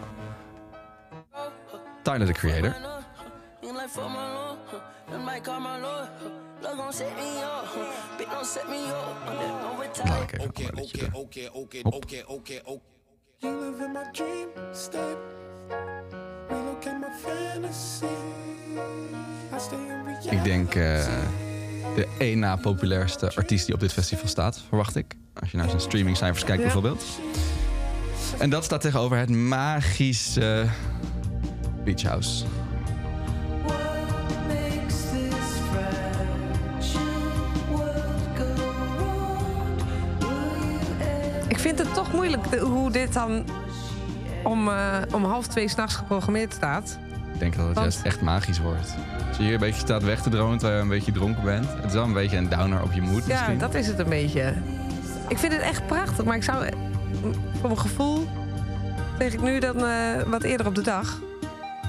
Tyler, 2.03 2.25
the 2.27 2.33
Creator. 2.33 2.75
Laat 10.03 10.21
ik 10.21 10.31
even 10.31 10.67
een 10.67 10.75
liedje 10.75 10.97
doen. 10.97 12.81
You 13.37 13.59
live 13.59 13.83
in 13.83 13.91
my 13.91 14.11
dream 14.11 14.49
state. 14.73 15.17
Relook 16.49 16.85
at 16.85 16.99
my 16.99 17.07
fantasy. 17.21 18.05
I 18.05 19.59
stay 19.59 19.77
in 19.77 20.03
reality. 20.05 20.29
Ik 20.29 20.43
denk 20.43 20.75
eh, 20.75 21.05
de 21.95 22.07
één 22.17 22.39
na 22.39 22.55
populairste 22.55 23.35
artiest 23.35 23.65
die 23.65 23.75
op 23.75 23.81
dit 23.81 23.93
festival 23.93 24.27
staat, 24.27 24.61
verwacht 24.67 24.95
ik. 24.95 25.15
Als 25.33 25.51
je 25.51 25.57
naar 25.57 25.69
zijn 25.69 25.81
streamingcijfers 25.81 26.43
kijkt 26.43 26.61
bijvoorbeeld. 26.61 27.03
En 28.39 28.49
dat 28.49 28.63
staat 28.63 28.81
tegenover 28.81 29.17
het 29.17 29.29
magische 29.29 30.65
Beach 31.83 32.01
House. 32.01 32.45
Vind 41.63 41.79
het 41.79 41.93
toch 41.93 42.13
moeilijk 42.13 42.49
de- 42.51 42.59
hoe 42.59 42.91
dit 42.91 43.13
dan 43.13 43.43
om, 44.43 44.67
eh, 44.69 44.97
om 45.13 45.23
half 45.25 45.47
twee 45.47 45.67
s'nachts 45.67 45.95
geprogrammeerd 45.95 46.53
staat. 46.53 46.97
Ik 47.33 47.39
denk 47.39 47.55
dat 47.55 47.65
het 47.65 47.75
Want- 47.75 47.91
juist 47.93 48.05
echt 48.05 48.21
magisch 48.21 48.59
wordt. 48.59 48.95
Als 49.27 49.37
je 49.37 49.43
hier 49.43 49.53
een 49.53 49.59
beetje 49.59 49.79
staat 49.81 50.03
weg 50.03 50.21
te 50.21 50.29
dromen 50.29 50.57
terwijl 50.57 50.77
je 50.77 50.83
een 50.83 50.89
beetje 50.97 51.11
dronken 51.11 51.43
bent. 51.43 51.65
Het 51.75 51.85
is 51.85 51.93
wel 51.93 52.03
een 52.03 52.13
beetje 52.13 52.37
een 52.37 52.49
downer 52.49 52.81
op 52.81 52.91
je 52.93 53.01
moed 53.01 53.25
Ja, 53.25 53.33
misschien. 53.33 53.57
dat 53.57 53.73
is 53.73 53.87
het 53.87 53.99
een 53.99 54.09
beetje. 54.09 54.53
Ik 55.27 55.37
vind 55.37 55.53
het 55.53 55.61
echt 55.61 55.87
prachtig, 55.87 56.25
maar 56.25 56.35
ik 56.35 56.43
zou 56.43 56.65
voor 57.59 57.69
mijn 57.69 57.79
gevoel 57.79 58.27
zeg 59.19 59.33
ik 59.33 59.41
nu 59.41 59.59
dan 59.59 59.85
eh, 59.85 60.21
wat 60.27 60.43
eerder 60.43 60.67
op 60.67 60.75
de 60.75 60.81
dag. 60.81 61.19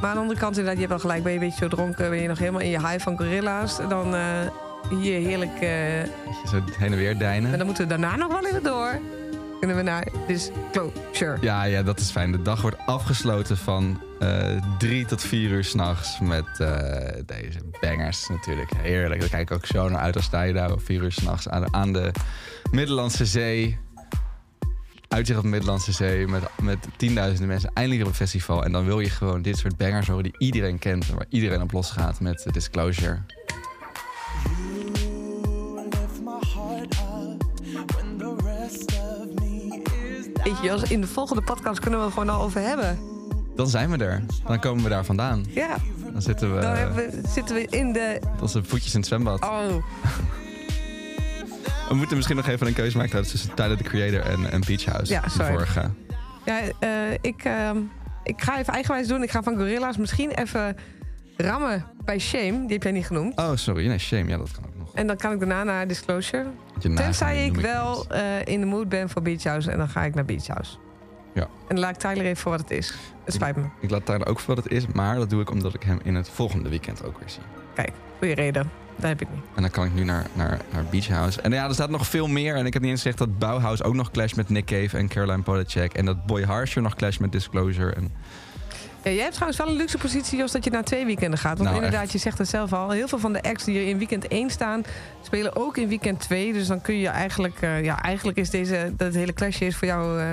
Maar 0.01 0.11
aan 0.11 0.15
de 0.17 0.21
andere 0.23 0.41
kant 0.41 0.57
inderdaad, 0.59 0.75
je 0.83 0.89
hebt 0.89 1.03
wel 1.03 1.11
gelijk, 1.11 1.23
ben 1.23 1.33
je 1.33 1.39
een 1.39 1.45
beetje 1.45 1.65
zo 1.65 1.69
dronken, 1.77 2.11
ben 2.11 2.19
je 2.21 2.29
nog 2.29 2.39
helemaal 2.39 2.61
in 2.61 2.71
je 2.71 2.79
high 2.87 2.99
van 3.03 3.17
gorilla's. 3.17 3.77
Dan 3.89 4.15
eh, 4.15 4.21
hier 4.91 5.21
heerlijk. 5.21 5.61
je 5.61 6.03
zo 6.51 6.61
heen 6.79 6.93
en 6.93 6.99
weer 6.99 7.19
deinen. 7.19 7.51
en 7.53 7.57
dan 7.59 7.67
moeten 7.67 7.85
we 7.89 7.91
daarna 7.99 8.17
nog 8.17 8.33
wel 8.33 8.47
even 8.47 8.63
door. 8.63 8.99
Kunnen 9.67 9.85
we 9.85 9.91
naar 9.91 10.27
Disclosure. 10.27 11.39
Ja, 11.41 11.65
ja, 11.65 11.83
dat 11.83 12.01
is 12.01 12.11
fijn. 12.11 12.33
De 12.33 12.43
dag 12.43 12.61
wordt 12.61 12.77
afgesloten 12.87 13.57
van 13.57 14.03
eh 14.19 14.63
drie 14.79 15.05
tot 15.05 15.23
vier 15.23 15.51
uur 15.51 15.65
s'nachts 15.65 16.21
met 16.21 16.45
eh, 16.59 16.69
deze 17.27 17.59
bangers 17.81 18.29
natuurlijk. 18.29 18.71
Heerlijk. 18.77 19.21
Daar 19.21 19.29
kijk 19.29 19.51
ik 19.51 19.57
ook 19.57 19.67
zo 19.67 19.89
naar 19.89 20.01
uit 20.01 20.17
als 20.17 20.25
sta 20.25 20.43
je 20.43 20.53
daar 20.53 20.71
vier 20.77 21.03
uur 21.03 21.13
s'nachts 21.13 21.49
aan, 21.49 21.75
aan 21.75 21.93
de 21.93 22.11
Middellandse 22.71 23.27
Zee. 23.27 23.79
Uitzicht 25.09 25.39
op 25.39 25.45
de 25.45 25.51
Middellandse 25.51 25.93
Zee 25.93 26.27
met, 26.27 26.43
met 26.63 26.79
tienduizenden 26.97 27.49
mensen 27.49 27.71
eindelijk 27.75 28.03
op 28.03 28.09
een 28.09 28.15
festival. 28.15 28.65
En 28.65 28.73
dan 28.73 28.85
wil 28.85 29.01
je 29.01 29.11
gewoon 29.11 29.43
dit 29.43 29.59
soort 29.59 29.77
bangers 29.77 30.07
horen 30.07 30.23
die 30.23 30.35
iedereen 30.39 30.79
kent. 30.79 31.09
en 31.09 31.15
Waar 31.15 31.27
iedereen 31.29 31.63
op 31.63 31.73
losgaat 31.73 32.21
met 32.21 32.47
Disclosure. 32.53 33.19
Weet 40.45 40.61
je, 40.63 40.85
in 40.95 41.01
de 41.01 41.07
volgende 41.07 41.43
podcast 41.43 41.81
kunnen 41.81 41.99
we 41.99 42.05
het 42.05 42.15
gewoon 42.15 42.29
al 42.29 42.43
over 42.43 42.61
hebben. 42.61 42.99
Dan 43.57 43.69
zijn 43.69 43.91
we 43.91 44.05
er. 44.05 44.23
Dan 44.47 44.61
komen 44.61 44.83
we 44.83 44.89
daar 44.89 45.05
vandaan. 45.05 45.45
Ja, 45.49 45.77
Dan 46.13 46.23
zitten 46.23 46.55
we, 46.55 46.61
dan 46.61 46.95
we, 46.95 47.21
zitten 47.29 47.55
we 47.55 47.67
in 47.71 47.93
de... 47.93 48.19
met 48.33 48.43
onze 48.43 48.65
voetjes 48.65 48.93
in 48.93 48.99
het 48.99 49.09
zwembad. 49.09 49.43
Oh, 49.43 49.61
We 51.89 51.95
moeten 51.95 52.17
misschien 52.17 52.37
nog 52.37 52.47
even 52.47 52.67
een 52.67 52.73
keuze 52.73 52.97
maken 52.97 53.23
tussen 53.23 53.55
Tyler, 53.55 53.77
the 53.77 53.83
Creator 53.83 54.21
en, 54.21 54.51
en 54.51 54.61
Beach 54.67 54.85
House. 54.85 55.13
Ja, 55.13 55.21
de 55.21 55.31
sorry. 55.31 55.51
vorige. 55.53 55.91
ja, 56.45 56.61
eh, 56.79 56.91
ik, 57.21 57.45
ehm, 57.45 57.77
ik 58.23 58.43
ga 58.43 58.59
even 58.59 58.73
eigenwijs 58.73 59.09
doen. 59.09 59.23
Ik 59.23 59.31
ga 59.31 59.43
van 59.43 59.57
Gorilla's 59.57 59.97
misschien 59.97 60.31
even 60.31 60.77
rammen 61.37 61.85
bij 62.05 62.19
Shame. 62.19 62.61
Die 62.61 62.73
heb 62.73 62.83
jij 62.83 62.93
niet 62.93 63.07
genoemd. 63.07 63.39
Oh, 63.39 63.51
sorry. 63.55 63.87
Nee, 63.87 63.99
shame. 63.99 64.29
Ja, 64.29 64.37
dat 64.37 64.51
kan 64.51 64.65
ook 64.65 64.77
nog. 64.79 64.95
En 64.95 65.07
dan 65.07 65.17
kan 65.17 65.33
ik 65.33 65.39
daarna 65.39 65.65
naar 65.65 65.87
Disclosure. 65.87 66.47
Tenzij 66.79 67.47
ik 67.47 67.57
wel 67.57 68.07
eh, 68.09 68.23
in 68.45 68.61
de 68.61 68.67
mood 68.67 68.89
ben 68.89 69.09
voor 69.09 69.23
Beach 69.23 69.43
House. 69.43 69.71
En 69.71 69.79
dan 69.79 69.89
ga 69.89 70.03
ik 70.05 70.15
naar 70.15 70.25
Beach 70.25 70.47
House. 70.47 70.77
Ja. 71.35 71.43
En 71.43 71.49
dan 71.69 71.79
laat 71.79 71.91
ik 71.91 71.97
Tyler 71.97 72.25
even 72.25 72.37
voor 72.37 72.51
wat 72.51 72.61
het 72.61 72.71
is. 72.71 72.95
Het 73.25 73.35
spijt 73.35 73.57
me. 73.57 73.63
Ik 73.81 73.91
laat 73.91 74.07
Tyler 74.07 74.27
ook 74.27 74.41
voor 74.41 74.55
wat 74.55 74.65
het 74.65 74.73
is, 74.73 74.87
maar 74.87 75.17
dat 75.17 75.31
doe 75.31 75.41
ik 75.41 75.51
omdat 75.51 75.75
ik 75.75 75.83
hem 75.83 76.01
in 76.03 76.15
het 76.15 76.29
volgende 76.29 76.69
weekend 76.69 77.05
ook 77.05 77.19
weer 77.19 77.29
zie. 77.29 77.43
Kijk, 77.75 77.93
goede 78.19 78.35
reden. 78.35 78.71
Dat 78.97 79.09
heb 79.09 79.21
ik 79.21 79.29
niet. 79.35 79.43
En 79.55 79.63
dan 79.63 79.71
kan 79.71 79.85
ik 79.85 79.95
nu 79.95 80.05
naar, 80.05 80.27
naar, 80.33 80.61
naar 80.73 80.85
Beach 80.91 81.09
House. 81.09 81.41
En 81.41 81.53
ja, 81.53 81.67
er 81.67 81.75
staat 81.75 81.91
nog 81.91 82.07
veel 82.07 82.27
meer. 82.27 82.55
En 82.55 82.67
ik 82.67 82.73
heb 82.73 82.83
niet 82.83 82.91
eens 82.91 83.03
gezegd 83.03 83.19
dat 83.19 83.39
Bauhaus 83.39 83.83
ook 83.83 83.95
nog 83.95 84.11
clash 84.11 84.33
met 84.33 84.49
Nick 84.49 84.65
Cave 84.65 84.99
en 84.99 85.09
Caroline 85.09 85.43
Polachek. 85.43 85.93
En 85.93 86.05
dat 86.05 86.27
Boy 86.27 86.43
Harsher 86.43 86.83
nog 86.83 86.95
clash 86.95 87.19
met 87.19 87.33
Disclosure. 87.33 87.93
En 87.93 88.13
Ja, 89.05 89.11
jij 89.11 89.23
hebt 89.23 89.33
trouwens 89.35 89.59
wel 89.59 89.69
een 89.69 89.77
luxe 89.77 89.99
positie, 89.99 90.39
Jos, 90.39 90.53
dat 90.53 90.65
je 90.65 90.71
naar 90.71 90.85
twee 90.85 91.05
weekenden 91.05 91.39
gaat. 91.39 91.53
Want 91.59 91.63
Nou, 91.63 91.75
inderdaad, 91.77 92.03
echt. 92.03 92.13
je 92.13 92.19
zegt 92.19 92.39
het 92.39 92.49
zelf 92.49 92.73
al. 92.73 92.91
Heel 92.91 93.09
veel 93.09 93.19
van 93.19 93.33
de 93.33 93.43
acts 93.43 93.65
die 93.65 93.79
er 93.79 93.87
in 93.89 93.99
weekend 93.99 94.29
1 94.29 94.51
staan, 94.51 94.83
spelen 95.23 95.57
ook 95.57 95.77
in 95.77 95.89
weekend 95.89 96.21
2. 96.21 96.53
Dus 96.53 96.67
dan 96.67 96.81
kun 96.81 96.99
je 96.99 97.09
eigenlijk... 97.09 97.61
eh, 97.61 97.85
ja, 97.85 98.03
eigenlijk 98.03 98.39
is 98.39 98.51
deze... 98.51 98.93
Dat 98.97 99.15
hele 99.15 99.33
clashje 99.33 99.67
is 99.67 99.77
voor 99.77 99.89
jou... 99.89 100.21
eh 100.21 100.27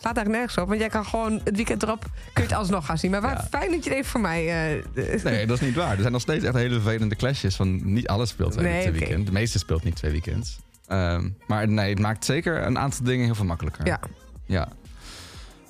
slaat 0.00 0.14
daar 0.14 0.28
nergens 0.28 0.56
op. 0.58 0.68
Want 0.68 0.80
jij 0.80 0.88
kan 0.88 1.04
gewoon 1.04 1.40
het 1.44 1.56
weekend 1.56 1.82
erop... 1.82 2.00
kun 2.32 2.42
je 2.42 2.48
het 2.48 2.58
alsnog 2.58 2.86
gaan 2.86 2.98
zien. 2.98 3.10
Maar 3.10 3.20
waar, 3.20 3.34
Ja. 3.34 3.46
fijn 3.58 3.70
dat 3.70 3.84
je 3.84 3.90
het 3.90 3.98
even 3.98 4.10
voor 4.10 4.20
mij... 4.20 4.70
eh, 4.94 5.24
nee, 5.24 5.46
dat 5.46 5.60
is 5.60 5.66
niet 5.66 5.74
waar. 5.74 5.92
Er 5.94 6.00
zijn 6.00 6.12
nog 6.12 6.20
steeds 6.20 6.44
echt 6.44 6.54
hele 6.54 6.80
vervelende 6.80 7.16
clashes. 7.16 7.56
Van 7.56 7.92
niet 7.92 8.08
alles 8.08 8.28
speelt 8.28 8.52
twee, 8.52 8.64
Nee, 8.64 8.80
twee 8.80 8.88
oké. 8.92 8.98
weekend. 8.98 9.26
De 9.26 9.32
meeste 9.32 9.58
speelt 9.58 9.84
niet 9.84 9.96
twee 9.96 10.10
weekends. 10.10 10.58
Ehm, 10.86 11.28
maar 11.46 11.68
nee, 11.68 11.90
het 11.90 11.98
maakt 11.98 12.24
zeker 12.24 12.62
een 12.66 12.78
aantal 12.78 13.04
dingen 13.04 13.24
heel 13.24 13.34
veel 13.34 13.44
makkelijker. 13.44 13.86
Ja. 13.86 14.00
Ja. 14.44 14.68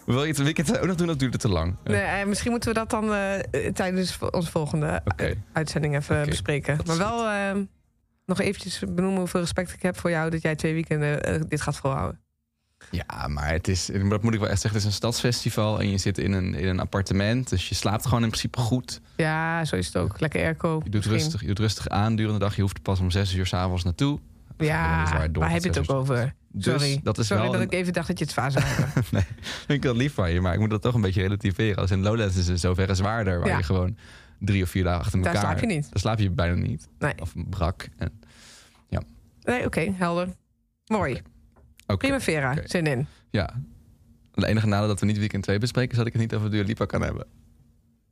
Wil 0.08 0.22
je 0.22 0.28
het 0.28 0.42
weekend 0.42 0.78
ook 0.78 0.86
nog 0.86 0.96
doen 0.96 1.10
of 1.10 1.16
duurt 1.16 1.32
het 1.32 1.40
te 1.42 1.48
lang? 1.48 1.76
Nee, 1.84 2.00
eh, 2.00 2.26
misschien 2.26 2.50
moeten 2.50 2.68
we 2.68 2.74
dat 2.74 2.90
dan 2.90 3.14
eh, 3.14 3.72
tijdens 3.72 4.18
onze 4.30 4.50
volgende 4.50 5.02
eh, 5.16 5.30
uitzending 5.52 5.96
even 5.96 6.26
bespreken. 6.26 6.76
dat 6.76 6.86
Maar 6.86 6.98
wel 6.98 7.28
eh, 7.28 7.62
nog 8.26 8.40
eventjes 8.40 8.78
benoemen 8.78 9.18
hoeveel 9.18 9.40
respect 9.40 9.72
ik 9.72 9.82
heb 9.82 9.98
voor 9.98 10.10
jou... 10.10 10.30
dat 10.30 10.42
jij 10.42 10.56
twee 10.56 10.72
weekenden 10.72 11.48
dit 11.48 11.60
gaat 11.60 11.76
volhouden. 11.76 12.20
Ja, 12.90 13.28
maar 13.28 13.50
het 13.50 13.68
is, 13.68 13.90
dat 14.08 14.22
moet 14.22 14.34
ik 14.34 14.40
wel 14.40 14.48
echt 14.48 14.60
zeggen, 14.60 14.70
het 14.70 14.74
is 14.80 14.84
een 14.84 14.92
stadsfestival 14.92 15.80
en 15.80 15.90
je 15.90 15.98
zit 15.98 16.18
in 16.18 16.32
een, 16.32 16.54
in 16.54 16.68
een 16.68 16.80
appartement. 16.80 17.48
Dus 17.48 17.68
je 17.68 17.74
slaapt 17.74 18.04
gewoon 18.06 18.22
in 18.22 18.28
principe 18.28 18.58
goed. 18.58 19.00
Ja, 19.16 19.64
zo 19.64 19.76
is 19.76 19.86
het 19.86 19.96
ook. 19.96 20.20
Lekker 20.20 20.40
airco. 20.40 20.80
Je 20.84 20.90
doet, 20.90 20.92
misschien. 20.94 21.12
rustig, 21.12 21.40
je 21.40 21.46
doet 21.46 21.58
rustig 21.58 21.88
aan 21.88 22.16
durende 22.16 22.38
dag. 22.38 22.56
Je 22.56 22.62
hoeft 22.62 22.76
er 22.76 22.82
pas 22.82 23.00
om 23.00 23.10
zes 23.10 23.34
uur 23.34 23.46
s'avonds 23.46 23.84
naartoe. 23.84 24.18
Ja, 24.58 25.28
waar 25.32 25.50
heb 25.50 25.62
je 25.62 25.68
het 25.68 25.78
ook 25.90 25.90
over? 25.96 26.34
Dus 26.52 26.64
Sorry, 26.64 27.00
dat 27.02 27.18
is 27.18 27.26
Sorry 27.26 27.42
wel 27.42 27.52
dat 27.52 27.60
een- 27.60 27.66
ik 27.66 27.72
even 27.72 27.92
dacht 27.92 28.06
dat 28.08 28.18
je 28.18 28.24
het 28.24 28.34
zou 28.52 28.64
hebben. 28.64 29.04
nee, 29.10 29.22
vind 29.42 29.68
ik 29.68 29.82
wel 29.82 29.94
lief 29.94 30.14
van 30.14 30.30
je, 30.32 30.40
maar 30.40 30.52
ik 30.54 30.58
moet 30.60 30.70
dat 30.70 30.82
toch 30.82 30.94
een 30.94 31.00
beetje 31.00 31.22
relativeren. 31.22 31.76
Als 31.76 31.90
in 31.90 32.00
Lowlands 32.02 32.36
is 32.36 32.48
het 32.48 32.60
zoverre 32.60 32.94
zwaarder, 32.94 33.38
waar 33.38 33.48
Ja. 33.48 33.56
je 33.56 33.62
gewoon 33.62 33.96
drie 34.40 34.62
of 34.62 34.70
vier 34.70 34.84
dagen 34.84 35.00
achter 35.00 35.22
Daar 35.22 35.34
elkaar... 35.34 35.48
slaap 35.50 35.60
je 35.60 35.66
niet. 35.76 35.82
Daar 35.90 36.00
slaap 36.00 36.18
je 36.18 36.30
bijna 36.30 36.54
niet. 36.54 36.88
Nee. 36.98 37.14
Of 37.20 37.32
brak. 37.48 37.88
En, 37.96 38.12
Nee, 39.42 39.64
oké, 39.64 39.92
helder. 39.94 40.28
Mooi. 40.86 41.20
oké. 41.86 41.96
Primavera, 41.96 42.54
zin 42.64 42.86
in. 42.86 43.06
Ja. 43.30 43.54
Het 44.34 44.44
enige 44.44 44.66
nadeel 44.66 44.88
dat 44.88 45.00
we 45.00 45.06
niet 45.06 45.18
weekend 45.18 45.42
2 45.42 45.58
bespreken... 45.58 45.90
is 45.90 45.96
dat 45.96 46.06
ik 46.06 46.12
het 46.12 46.22
niet 46.22 46.34
over 46.34 46.50
Dua 46.50 46.62
Lipa 46.62 46.84
kan 46.84 47.02
hebben. 47.02 47.26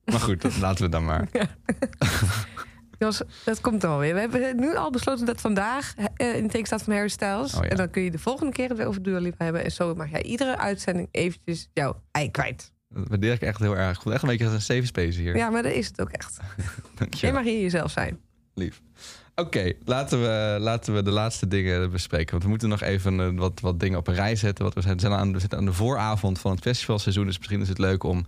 Maar 0.04 0.20
goed, 0.20 0.42
dat 0.42 0.56
laten 0.58 0.84
we 0.84 0.90
dan 0.90 1.04
maar. 1.04 1.28
Jos, 2.98 3.22
dat 3.44 3.60
komt 3.60 3.80
dan 3.80 3.90
wel 3.90 3.98
weer. 3.98 4.14
We 4.14 4.20
hebben 4.20 4.56
nu 4.56 4.76
al 4.76 4.90
besloten 4.90 5.26
dat 5.26 5.40
vandaag 5.40 5.94
eh, 6.14 6.36
in 6.36 6.48
teken 6.48 6.66
staat 6.66 6.82
van 6.82 6.92
Harry 6.92 7.08
Styles. 7.08 7.54
Oh 7.54 7.62
ja. 7.62 7.68
En 7.68 7.76
dan 7.76 7.90
kun 7.90 8.02
je 8.02 8.10
de 8.10 8.18
volgende 8.18 8.52
keer 8.52 8.68
het 8.68 8.76
weer 8.76 8.86
over 8.86 9.02
Dua 9.02 9.18
Lipa 9.18 9.44
hebben. 9.44 9.64
En 9.64 9.72
zo 9.72 9.94
mag 9.94 10.10
jij 10.10 10.22
iedere 10.22 10.56
uitzending 10.56 11.08
eventjes 11.10 11.68
jouw 11.72 12.02
ei 12.10 12.30
kwijt. 12.30 12.72
Dat 12.88 13.08
waardeer 13.08 13.32
ik 13.32 13.40
echt 13.40 13.60
heel 13.60 13.76
erg. 13.76 13.96
Ik 13.96 14.02
voel 14.02 14.12
echt 14.12 14.22
een 14.22 14.28
beetje 14.28 14.44
als 14.44 14.54
een 14.54 14.60
safe 14.60 14.86
space 14.86 15.20
hier. 15.20 15.36
Ja, 15.36 15.50
maar 15.50 15.62
dat 15.62 15.72
is 15.72 15.86
het 15.86 16.00
ook 16.00 16.10
echt. 16.10 16.36
Dank 16.98 17.14
je 17.14 17.32
mag 17.32 17.44
hier 17.44 17.60
jezelf 17.60 17.90
zijn. 17.90 18.20
Lief. 18.54 18.82
Oké, 19.34 19.72
laten, 19.84 20.20
we, 20.20 20.56
laten 20.60 20.94
we 20.94 21.02
de 21.02 21.10
laatste 21.10 21.48
dingen 21.48 21.90
bespreken. 21.90 22.30
Want 22.30 22.42
we 22.42 22.48
moeten 22.48 22.68
nog 22.68 22.80
even 22.80 23.20
eh, 23.20 23.28
wat, 23.34 23.60
wat 23.60 23.80
dingen 23.80 23.98
op 23.98 24.06
een 24.06 24.14
rij 24.14 24.36
zetten. 24.36 24.62
Want 24.62 24.74
we, 24.74 24.80
zijn, 24.80 25.00
zijn 25.00 25.12
aan, 25.12 25.32
we 25.32 25.38
zitten 25.38 25.58
aan 25.58 25.64
de 25.64 25.72
vooravond 25.72 26.38
van 26.38 26.50
het 26.50 26.60
festivalseizoen. 26.60 27.26
Dus 27.26 27.38
misschien 27.38 27.60
is 27.60 27.68
het 27.68 27.78
leuk 27.78 28.02
om 28.02 28.26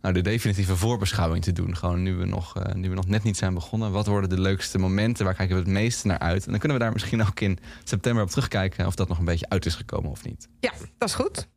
nou, 0.00 0.14
de 0.14 0.20
definitieve 0.20 0.76
voorbeschouwing 0.76 1.44
te 1.44 1.52
doen. 1.52 1.76
Gewoon 1.76 2.02
nu 2.02 2.14
we, 2.14 2.24
nog, 2.24 2.56
eh, 2.56 2.74
nu 2.74 2.88
we 2.88 2.94
nog 2.94 3.06
net 3.06 3.22
niet 3.22 3.36
zijn 3.36 3.54
begonnen. 3.54 3.92
Wat 3.92 4.06
worden 4.06 4.30
de 4.30 4.40
leukste 4.40 4.78
momenten? 4.78 5.24
Waar 5.24 5.34
kijken 5.34 5.56
we 5.56 5.62
het 5.62 5.70
meeste 5.70 6.06
naar 6.06 6.18
uit? 6.18 6.44
En 6.44 6.50
dan 6.50 6.58
kunnen 6.60 6.78
we 6.78 6.84
daar 6.84 6.92
misschien 6.92 7.22
ook 7.26 7.40
in 7.40 7.58
september 7.84 8.22
op 8.22 8.30
terugkijken... 8.30 8.86
of 8.86 8.94
dat 8.94 9.08
nog 9.08 9.18
een 9.18 9.24
beetje 9.24 9.48
uit 9.48 9.66
is 9.66 9.74
gekomen 9.74 10.10
of 10.10 10.24
niet. 10.24 10.48
Ja, 10.60 10.72
dat 10.98 11.08
is 11.08 11.14
goed. 11.14 11.48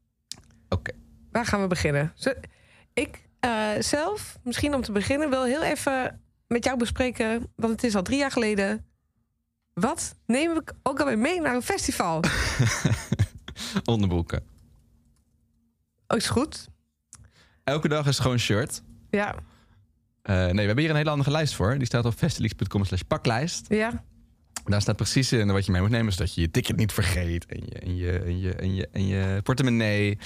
Oké. 0.69 0.91
Waar 1.31 1.45
gaan 1.45 1.61
we 1.61 1.67
beginnen? 1.67 2.11
Zo- 2.15 2.33
Ik 2.93 3.27
eh, 3.39 3.69
zelf, 3.79 4.37
misschien 4.43 4.73
om 4.75 4.81
te 4.81 4.91
beginnen, 4.91 5.29
wil 5.29 5.43
heel 5.43 5.63
even 5.63 6.21
met 6.47 6.63
jou 6.63 6.77
bespreken. 6.77 7.47
Want 7.55 7.71
het 7.71 7.83
is 7.83 7.95
al 7.95 8.01
drie 8.03 8.17
jaar 8.17 8.31
geleden. 8.31 8.85
Wat 9.73 10.15
neem 10.25 10.51
ik 10.57 10.73
ook 10.83 10.99
alweer 10.99 11.17
mee 11.17 11.41
naar 11.41 11.55
een 11.55 11.61
festival? 11.61 12.23
Onderbroeken. 13.85 14.43
Oh, 16.07 16.17
is 16.17 16.27
goed. 16.29 16.67
Elke 17.63 17.87
dag 17.87 18.07
is 18.07 18.19
gewoon 18.19 18.39
shirt. 18.39 18.81
Ja, 19.09 19.35
Eh, 20.21 20.35
nee, 20.35 20.53
we 20.53 20.61
hebben 20.61 20.77
hier 20.79 20.89
een 20.89 20.95
hele 20.95 21.09
andere 21.09 21.31
lijst 21.31 21.55
voor. 21.55 21.77
Die 21.77 21.85
staat 21.85 22.05
op 22.05 22.13
festelix.com 22.13 22.85
slash 22.85 23.01
paklijst. 23.07 23.65
ja. 23.69 24.03
Daar 24.65 24.81
staat 24.81 24.95
precies 24.95 25.31
in 25.31 25.51
wat 25.51 25.65
je 25.65 25.71
mee 25.71 25.81
moet 25.81 25.89
nemen. 25.89 26.13
Zodat 26.13 26.33
je 26.33 26.41
je 26.41 26.51
ticket 26.51 26.75
niet 26.75 26.91
vergeet. 26.91 27.45
En 27.45 27.65
je, 27.65 27.79
en 27.79 27.95
je, 27.97 28.19
en 28.19 28.39
je, 28.39 28.55
en 28.55 28.75
je, 28.75 28.87
en 28.91 29.07
je 29.07 29.41
portemonnee. 29.43 30.17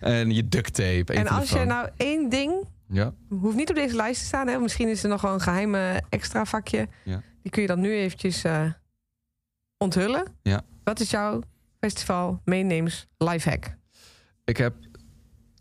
En 0.00 0.30
je 0.34 0.48
duct 0.48 0.74
tape. 0.74 1.12
En, 1.12 1.26
En 1.26 1.28
als 1.28 1.50
je 1.50 1.64
nou 1.64 1.88
één 1.96 2.28
ding, 2.28 2.64
Ja, 2.88 3.12
hoeft 3.28 3.56
niet 3.56 3.68
op 3.70 3.74
deze 3.76 3.96
lijst 3.96 4.20
te 4.20 4.26
staan. 4.26 4.46
Hè? 4.48 4.58
Misschien 4.58 4.88
is 4.88 5.02
er 5.02 5.08
nog 5.08 5.20
wel 5.20 5.32
een 5.34 5.40
geheime 5.40 6.02
extra 6.08 6.44
vakje. 6.44 6.88
Ja. 7.04 7.22
Die 7.42 7.50
kun 7.52 7.62
je 7.62 7.68
dan 7.68 7.80
nu 7.80 7.92
eventjes 7.94 8.44
eh, 8.44 8.64
onthullen. 9.78 10.24
Ja. 10.42 10.62
Wat 10.84 11.00
is 11.00 11.10
jouw 11.10 11.40
festival 11.80 12.40
meeneems 12.44 13.06
lifehack? 13.18 13.76
ik 14.44 14.56
heb 14.56 14.74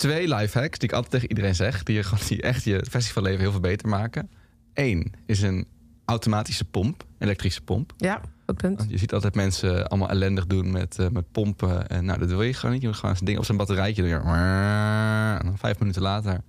twee 0.01 0.27
lifehacks 0.27 0.77
die 0.77 0.89
ik 0.89 0.95
altijd 0.95 1.11
tegen 1.11 1.29
iedereen 1.29 1.55
zeg. 1.55 1.83
Die, 1.83 1.95
je 1.95 2.03
gewoon, 2.03 2.23
die 2.27 2.41
echt 2.41 2.63
je 2.63 2.85
festivalleven 2.89 3.39
heel 3.39 3.51
veel 3.51 3.59
beter 3.59 3.87
maken. 3.87 4.29
Eén 4.73 5.13
is 5.25 5.41
een 5.41 5.67
automatische 6.05 6.65
pomp. 6.65 7.03
Elektrische 7.17 7.61
pomp. 7.61 7.93
Ja, 7.97 8.21
goed 8.45 8.57
punt. 8.57 8.85
Je 8.87 8.97
ziet 8.97 9.13
altijd 9.13 9.35
mensen 9.35 9.87
allemaal 9.87 10.09
ellendig 10.09 10.47
doen 10.47 10.71
met, 10.71 10.99
eh, 10.99 11.07
met 11.07 11.31
pompen. 11.31 11.87
En 11.87 12.05
nou, 12.05 12.19
dat 12.19 12.29
wil 12.29 12.41
je 12.41 12.53
gewoon 12.53 12.71
niet. 12.71 12.81
Je 12.81 12.87
moet 12.87 12.97
gewoon 12.97 13.15
een 13.19 13.25
ding 13.25 13.37
op 13.37 13.45
zijn 13.45 13.57
batterijtje 13.57 14.01
doen. 14.01 14.11
En 14.11 15.45
dan 15.45 15.57
vijf 15.57 15.79
minuten 15.79 16.01
later 16.01 16.41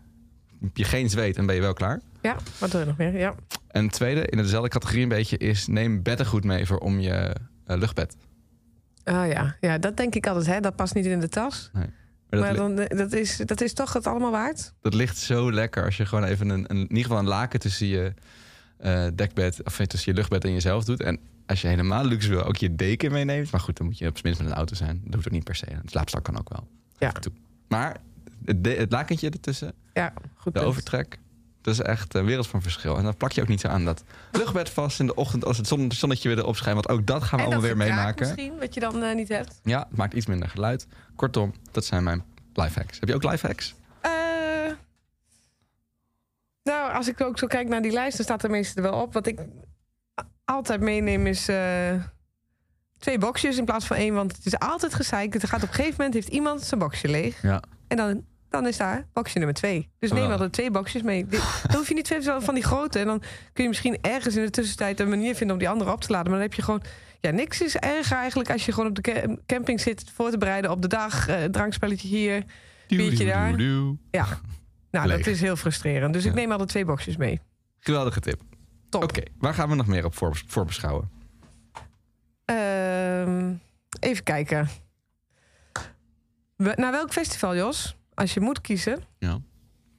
heb 0.61 0.77
je 0.77 0.85
geen 0.85 1.11
zweet 1.11 1.37
en 1.37 1.47
ben 1.47 1.55
je 1.55 1.61
wel 1.61 1.73
klaar. 1.73 2.01
Ja, 2.23 2.37
wat 2.59 2.71
doe 2.71 2.81
je 2.81 2.87
nog 2.87 2.97
meer? 2.97 3.19
Ja. 3.19 3.35
En 3.69 3.89
tweede, 3.89 4.27
in 4.27 4.37
dezelfde 4.37 4.69
categorie 4.69 5.03
een 5.03 5.09
beetje, 5.09 5.37
is 5.37 5.67
neem 5.67 6.03
beddengoed 6.03 6.45
mee 6.45 6.67
voor 6.67 6.79
om 6.79 7.01
je 7.01 7.37
eh, 7.65 7.77
luchtbed. 7.77 8.17
Oh 9.05 9.27
ja. 9.29 9.57
ja, 9.61 9.79
dat 9.79 9.97
denk 9.97 10.15
ik 10.15 10.27
altijd. 10.27 10.47
Hè? 10.47 10.61
Dat 10.61 10.77
past 10.77 10.95
niet 10.95 11.07
in 11.07 11.21
de 11.21 11.29
tas. 11.29 11.71
Maar 12.41 12.55
dat, 12.55 12.59
Maar 12.69 12.77
dan, 12.77 12.79
eh, 12.87 12.99
dat, 12.99 13.13
is, 13.13 13.37
dat 13.37 13.61
is 13.61 13.73
toch 13.73 13.93
het 13.93 14.07
allemaal 14.07 14.31
waard? 14.31 14.73
dat 14.81 14.95
ligt 14.95 15.17
zo 15.19 15.53
lekker 15.53 15.85
als 15.85 15.97
je 15.97 16.07
gewoon 16.07 16.25
even 16.25 16.49
een, 16.49 16.65
een, 16.69 16.77
in 16.77 16.89
ieder 16.89 17.03
geval 17.03 17.19
een 17.19 17.27
laken 17.29 17.61
tussen 17.61 17.87
je 17.87 18.15
eh, 18.79 19.07
dekbed, 19.15 19.61
of 19.65 19.77
tussen 19.77 20.13
je 20.13 20.19
luchtbed 20.19 20.45
en 20.45 20.53
jezelf 20.53 20.85
doet. 20.85 21.01
En 21.03 21.19
als 21.47 21.61
je 21.63 21.69
helemaal 21.69 22.05
luxe 22.05 22.29
wil, 22.29 22.43
ook 22.45 22.57
je 22.57 22.75
deken 22.75 23.13
meeneemt. 23.13 23.51
Maar 23.51 23.61
goed, 23.61 23.77
dan 23.77 23.87
moet 23.87 23.99
je 23.99 24.07
op 24.07 24.13
zijn 24.13 24.25
minst 24.27 24.41
met 24.41 24.51
een 24.51 24.57
auto 24.57 24.75
zijn. 24.75 25.01
Dat 25.05 25.15
hoeft 25.15 25.27
ook 25.27 25.33
niet 25.33 25.45
per 25.45 25.55
se. 25.55 25.71
Een 25.71 25.89
slaapzak 25.89 26.25
kan 26.25 26.39
ook 26.39 26.49
wel. 26.49 26.69
Ja. 26.99 27.13
Maar 27.69 27.97
het, 28.45 28.65
de- 28.65 28.71
het 28.71 28.93
lakentje 28.93 29.31
ertussen, 29.31 29.73
Ja, 29.93 30.13
goed 30.35 30.45
de 30.45 30.59
punt. 30.59 30.65
overtrek, 30.65 31.19
Dat 31.63 31.75
is 31.75 31.81
echt 31.81 32.15
een 32.15 32.25
wereld 32.25 32.47
van 32.47 32.63
verschil. 32.63 32.97
En 32.97 33.05
dan 33.05 33.17
plak 33.17 33.33
je 33.33 33.41
ook 33.41 33.49
niet 33.49 33.61
zo 33.61 33.69
aan 33.69 33.85
dat 33.85 34.05
luchtbed 34.33 34.71
vast 34.71 35.01
in 35.01 35.07
de 35.07 35.15
ochtend... 35.15 35.45
als 35.45 35.57
het 35.57 35.67
zon- 35.67 35.93
zonnetje 35.93 36.29
weer 36.29 36.39
erop 36.39 36.57
schijnt. 36.57 36.85
Want 36.85 36.99
ook 37.01 37.07
dat 37.07 37.23
gaan 37.23 37.39
we 37.39 37.45
en 37.45 37.51
allemaal 37.53 37.67
weer 37.67 37.77
meemaken. 37.77 38.27
misschien, 38.27 38.59
wat 38.59 38.75
je 38.75 38.81
dan 38.81 39.03
eh, 39.03 39.15
niet 39.15 39.29
hebt. 39.29 39.61
Ja, 39.63 39.87
het 39.89 39.97
maakt 39.97 40.15
iets 40.15 40.27
minder 40.27 40.49
geluid. 40.49 40.87
Kortom, 41.17 41.55
dat 41.71 41.85
zijn 41.85 42.03
mijn 42.03 42.25
lifehacks. 42.55 43.01
Heb 43.01 43.09
je 43.09 43.15
ook 43.15 43.25
lifehacks? 43.25 43.75
Eh, 44.01 44.11
nou, 46.63 46.93
als 46.93 47.09
ik 47.09 47.21
ook 47.21 47.39
zo 47.39 47.47
kijk 47.47 47.69
naar 47.69 47.83
die 47.83 47.93
lijst, 47.93 48.17
dan 48.17 48.27
staat 48.27 48.43
er 48.43 48.51
meestal 48.51 48.83
wel 48.83 49.01
op. 49.03 49.13
Wat 49.13 49.27
ik 49.27 49.41
altijd 50.45 50.81
meeneem 50.81 51.27
is 51.27 51.49
eh, 51.49 51.95
twee 52.99 53.19
boxjes 53.19 53.57
in 53.59 53.65
plaats 53.65 53.87
van 53.87 53.97
één. 53.97 54.15
Want 54.15 54.37
het 54.37 54.47
is 54.47 54.59
altijd 54.59 54.95
gezeik. 54.95 55.33
Het 55.33 55.47
gaat 55.47 55.63
op 55.63 55.69
een 55.69 55.75
gegeven 55.75 55.95
moment 55.97 56.15
heeft 56.15 56.29
iemand 56.29 56.63
zijn 56.63 56.81
boxje 56.81 57.09
leeg. 57.09 57.43
Ja. 57.43 57.63
En 57.89 57.97
dan, 57.97 58.25
dan 58.53 58.67
is 58.67 58.77
daar 58.77 59.07
boxje 59.13 59.39
nummer 59.39 59.57
twee. 59.57 59.91
Dus 59.99 60.13
neem 60.13 60.31
altijd 60.31 60.53
twee 60.53 60.71
boxjes 60.71 61.03
mee. 61.03 61.27
Dan 61.27 61.41
hoef 61.77 61.89
je 61.89 61.95
niet 61.95 62.05
twee 62.05 62.23
van 62.23 62.55
die 62.55 62.63
grote. 62.65 62.99
En 62.99 63.07
dan 63.07 63.23
kun 63.53 63.63
je 63.63 63.69
misschien 63.69 63.99
ergens 64.01 64.37
in 64.37 64.45
de 64.45 64.51
tussentijd 64.51 65.01
een 65.01 65.09
manier 65.09 65.35
vinden 65.35 65.53
om 65.57 65.59
die 65.59 65.69
andere 65.69 65.93
op 65.93 66.01
te 66.01 66.11
laden. 66.13 66.31
Maar 66.31 66.41
dan 66.41 66.49
heb 66.49 66.55
je 66.57 66.63
gewoon. 66.63 66.83
Ja, 67.21 67.31
niks 67.31 67.61
is 67.61 67.77
erger 67.77 68.17
eigenlijk 68.17 68.51
als 68.51 68.65
je 68.67 68.73
gewoon 68.73 68.89
op 68.89 68.95
de 68.95 69.01
ca- 69.03 69.37
camping 69.47 69.81
zit 69.81 70.05
voor 70.15 70.31
te 70.31 70.39
bereiden 70.39 70.71
op 70.71 70.83
de 70.83 70.89
dag. 70.89 71.29
eh, 71.29 71.45
drankspelletje 71.45 72.09
hier. 72.09 72.45
Biertje 72.89 73.25
daar. 73.25 73.59
Ja. 74.11 74.27
Nou, 74.91 75.07
Leeg. 75.07 75.17
dat 75.17 75.27
is 75.27 75.41
heel 75.41 75.57
frustrerend. 75.57 76.13
Dus 76.13 76.25
ik 76.25 76.35
neem 76.35 76.51
altijd 76.51 76.69
twee 76.69 76.85
boxjes 76.85 77.17
mee. 77.17 77.41
Geweldige 77.79 78.21
tip. 78.21 78.41
Top. 78.89 79.03
Oké, 79.03 79.23
waar 79.39 79.55
gaan 79.55 79.69
we 79.69 79.75
nog 79.75 79.87
meer 79.87 80.05
op 80.05 80.17
voor, 80.17 80.43
voorbeschouwen? 80.47 81.11
Ehm, 82.45 83.53
even 84.01 84.23
kijken. 84.25 84.69
Naar 86.57 86.91
welk 86.93 87.13
festival, 87.13 87.57
Jos? 87.57 87.97
Als 88.15 88.35
je 88.35 88.41
moet 88.41 88.61
kiezen. 88.61 88.99
Ja. 89.19 89.41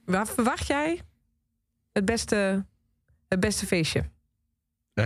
Waar 0.04 0.26
verwacht 0.26 0.66
jij 0.66 1.00
het 1.92 2.04
beste, 2.04 2.64
het 3.28 3.40
beste 3.40 3.66
feestje? 3.66 4.04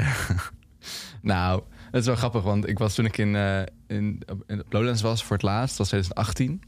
Nou, 1.23 1.63
het 1.91 2.01
is 2.01 2.07
wel 2.07 2.17
grappig, 2.17 2.43
want 2.43 2.69
ik 2.69 2.79
was 2.79 2.95
toen 2.95 3.05
ik 3.05 3.19
in, 3.19 3.37
eh 3.37 3.63
in, 3.87 4.23
op- 4.31 4.43
in 4.47 4.63
Lowlands 4.69 5.03
was 5.03 5.25
voor 5.25 5.37
het 5.37 5.45
laatst, 5.45 5.77
dat 5.77 5.79
was 5.79 5.89
2018. 5.89 6.63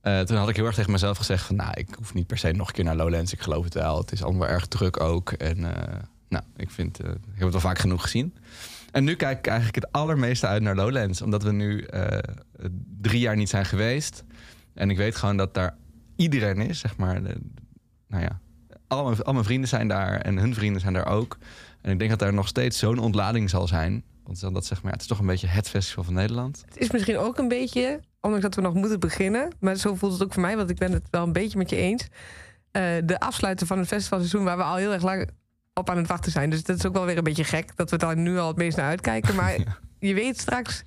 Eh, 0.00 0.20
toen 0.20 0.36
had 0.36 0.48
ik 0.48 0.56
heel 0.56 0.66
erg 0.66 0.74
tegen 0.74 0.90
mezelf 0.92 1.16
gezegd 1.16 1.44
van, 1.46 1.56
nou, 1.56 1.70
ik 1.74 1.94
hoef 1.94 2.14
niet 2.14 2.26
per 2.26 2.38
se 2.38 2.50
nog 2.50 2.68
een 2.68 2.74
keer 2.74 2.84
naar 2.84 2.96
Lowlands. 2.96 3.32
Ik 3.32 3.40
geloof 3.40 3.64
het 3.64 3.74
wel. 3.74 3.98
Het 3.98 4.12
is 4.12 4.22
allemaal 4.22 4.48
erg 4.48 4.66
druk 4.66 5.00
ook. 5.00 5.32
En 5.32 5.76
eh, 5.76 6.00
nou, 6.28 6.44
ik 6.56 6.70
vind, 6.70 6.98
ik 6.98 7.06
heb 7.06 7.40
het 7.42 7.50
wel 7.52 7.60
vaak 7.60 7.78
genoeg 7.78 8.02
gezien. 8.02 8.34
En 8.90 9.04
nu 9.04 9.14
kijk 9.14 9.38
ik 9.38 9.46
eigenlijk 9.46 9.76
het 9.84 9.92
allermeeste 9.92 10.46
uit 10.46 10.62
naar 10.62 10.74
Lowlands, 10.76 11.22
omdat 11.22 11.42
we 11.42 11.52
nu 11.52 11.86
drie 13.00 13.20
jaar 13.20 13.36
niet 13.36 13.48
zijn 13.48 13.64
geweest. 13.64 14.24
En 14.74 14.90
ik 14.90 14.96
weet 14.96 15.16
gewoon 15.16 15.36
dat 15.36 15.54
daar 15.54 15.76
iedereen 16.16 16.58
is, 16.60 16.78
zeg 16.78 16.96
maar. 16.96 17.22
De- 17.22 17.40
nou 18.08 18.22
ja, 18.22 18.40
al 18.86 19.04
mijn, 19.04 19.22
al 19.22 19.32
mijn 19.32 19.44
vrienden 19.44 19.68
zijn 19.68 19.88
daar 19.88 20.20
en 20.20 20.38
hun 20.38 20.54
vrienden 20.54 20.80
zijn 20.80 20.92
daar 20.92 21.06
ook. 21.06 21.38
En 21.80 21.90
ik 21.92 21.98
denk 21.98 22.10
dat 22.10 22.18
daar 22.18 22.34
nog 22.34 22.48
steeds 22.48 22.78
zo'n 22.78 22.98
ontlading 22.98 23.50
zal 23.50 23.68
zijn. 23.68 24.04
Want 24.24 24.40
dan 24.40 24.52
dat 24.54 24.66
zeg 24.66 24.82
maar, 24.82 24.92
het 24.92 25.00
is 25.00 25.06
toch 25.06 25.18
een 25.18 25.26
beetje 25.26 25.46
het 25.46 25.68
festival 25.68 26.04
van 26.04 26.14
Nederland. 26.14 26.62
Het 26.66 26.78
is 26.78 26.90
misschien 26.90 27.18
ook 27.18 27.38
een 27.38 27.48
beetje, 27.48 28.00
ondanks 28.20 28.44
dat 28.44 28.54
we 28.54 28.60
nog 28.60 28.74
moeten 28.74 29.00
beginnen. 29.00 29.48
Maar 29.60 29.76
zo 29.76 29.94
voelt 29.94 30.12
het 30.12 30.22
ook 30.22 30.32
voor 30.32 30.42
mij, 30.42 30.56
want 30.56 30.70
ik 30.70 30.78
ben 30.78 30.92
het 30.92 31.02
wel 31.10 31.22
een 31.22 31.32
beetje 31.32 31.58
met 31.58 31.70
je 31.70 31.76
eens. 31.76 32.06
eh, 32.70 32.82
de 33.04 33.20
afsluiten 33.20 33.66
van 33.66 33.78
het 33.78 33.88
festivalseizoen 33.88 34.44
waar 34.44 34.56
we 34.56 34.62
al 34.62 34.76
heel 34.76 34.92
erg 34.92 35.02
lang 35.02 35.30
op 35.74 35.90
aan 35.90 35.96
het 35.96 36.06
wachten 36.06 36.32
zijn. 36.32 36.50
Dus 36.50 36.62
dat 36.62 36.76
is 36.76 36.86
ook 36.86 36.92
wel 36.92 37.04
weer 37.04 37.16
een 37.16 37.24
beetje 37.24 37.44
gek 37.44 37.76
dat 37.76 37.90
we 37.90 37.96
daar 37.96 38.16
nu 38.16 38.38
al 38.38 38.48
het 38.48 38.56
meest 38.56 38.76
naar 38.76 38.86
uitkijken. 38.88 39.34
Maar 39.34 39.58
Ja. 39.60 39.78
je 39.98 40.14
weet 40.14 40.40
straks, 40.40 40.82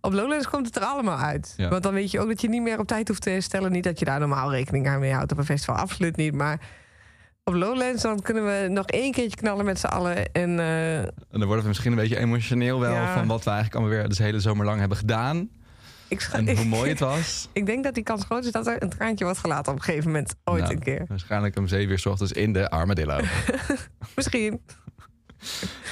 op 0.00 0.12
Lowlands 0.12 0.48
komt 0.48 0.66
het 0.66 0.76
er 0.76 0.82
allemaal 0.82 1.18
uit. 1.18 1.54
Ja. 1.56 1.68
Want 1.68 1.82
dan 1.82 1.92
weet 1.94 2.10
je 2.10 2.20
ook 2.20 2.28
dat 2.28 2.40
je 2.40 2.48
niet 2.48 2.62
meer 2.62 2.78
op 2.78 2.86
tijd 2.86 3.08
hoeft 3.08 3.22
te 3.22 3.30
herstellen. 3.30 3.72
Niet 3.72 3.84
dat 3.84 3.98
je 3.98 4.04
daar 4.04 4.18
normaal 4.20 4.50
rekening 4.50 4.88
aan 4.88 5.00
mee 5.00 5.12
houdt 5.12 5.32
op 5.32 5.38
een 5.38 5.44
festival, 5.44 5.74
absoluut 5.76 6.16
niet. 6.16 6.34
Maar 6.34 6.60
op 7.44 7.54
Lowlands 7.54 8.02
dan 8.02 8.20
kunnen 8.22 8.44
we 8.44 8.68
nog 8.68 8.86
één 8.86 9.12
keertje 9.12 9.36
knallen 9.36 9.64
met 9.64 9.78
z'n 9.78 9.86
allen. 9.86 10.32
En 10.32 10.58
eh, 10.60 10.98
En 10.98 11.12
dan 11.30 11.44
worden 11.44 11.62
we 11.62 11.68
misschien 11.68 11.90
een 11.92 11.98
beetje 11.98 12.18
emotioneel 12.18 12.80
wel 12.80 12.92
Ja. 12.94 13.12
van 13.14 13.26
wat 13.26 13.44
we 13.44 13.50
eigenlijk 13.50 13.80
allemaal 13.80 13.98
weer 13.98 14.08
de 14.16 14.22
hele 14.22 14.40
zomer 14.40 14.64
lang 14.66 14.78
hebben 14.80 14.98
gedaan. 14.98 15.48
ik, 16.08 16.28
En 16.32 16.56
hoe 16.56 16.64
mooi 16.64 16.88
het 16.90 17.00
was. 17.10 17.48
ik 17.52 17.66
denk 17.66 17.84
dat 17.84 17.94
die 17.94 18.02
kans 18.02 18.24
groot 18.24 18.44
is 18.44 18.52
dat 18.52 18.66
er 18.66 18.82
een 18.82 18.88
traantje 18.88 19.24
wordt 19.24 19.38
gelaten 19.40 19.72
op 19.72 19.78
een 19.78 19.84
gegeven 19.84 20.06
moment. 20.10 20.34
Ooit 20.44 20.60
Nou, 20.62 20.72
een 20.74 20.82
keer. 20.82 21.04
Waarschijnlijk 21.08 21.56
om 21.56 21.66
zeven 21.66 21.90
uur 21.90 21.98
's 21.98 22.06
ochtends 22.06 22.32
in 22.32 22.52
de 22.52 22.70
Armadillo. 22.70 23.18
Misschien. 24.16 24.60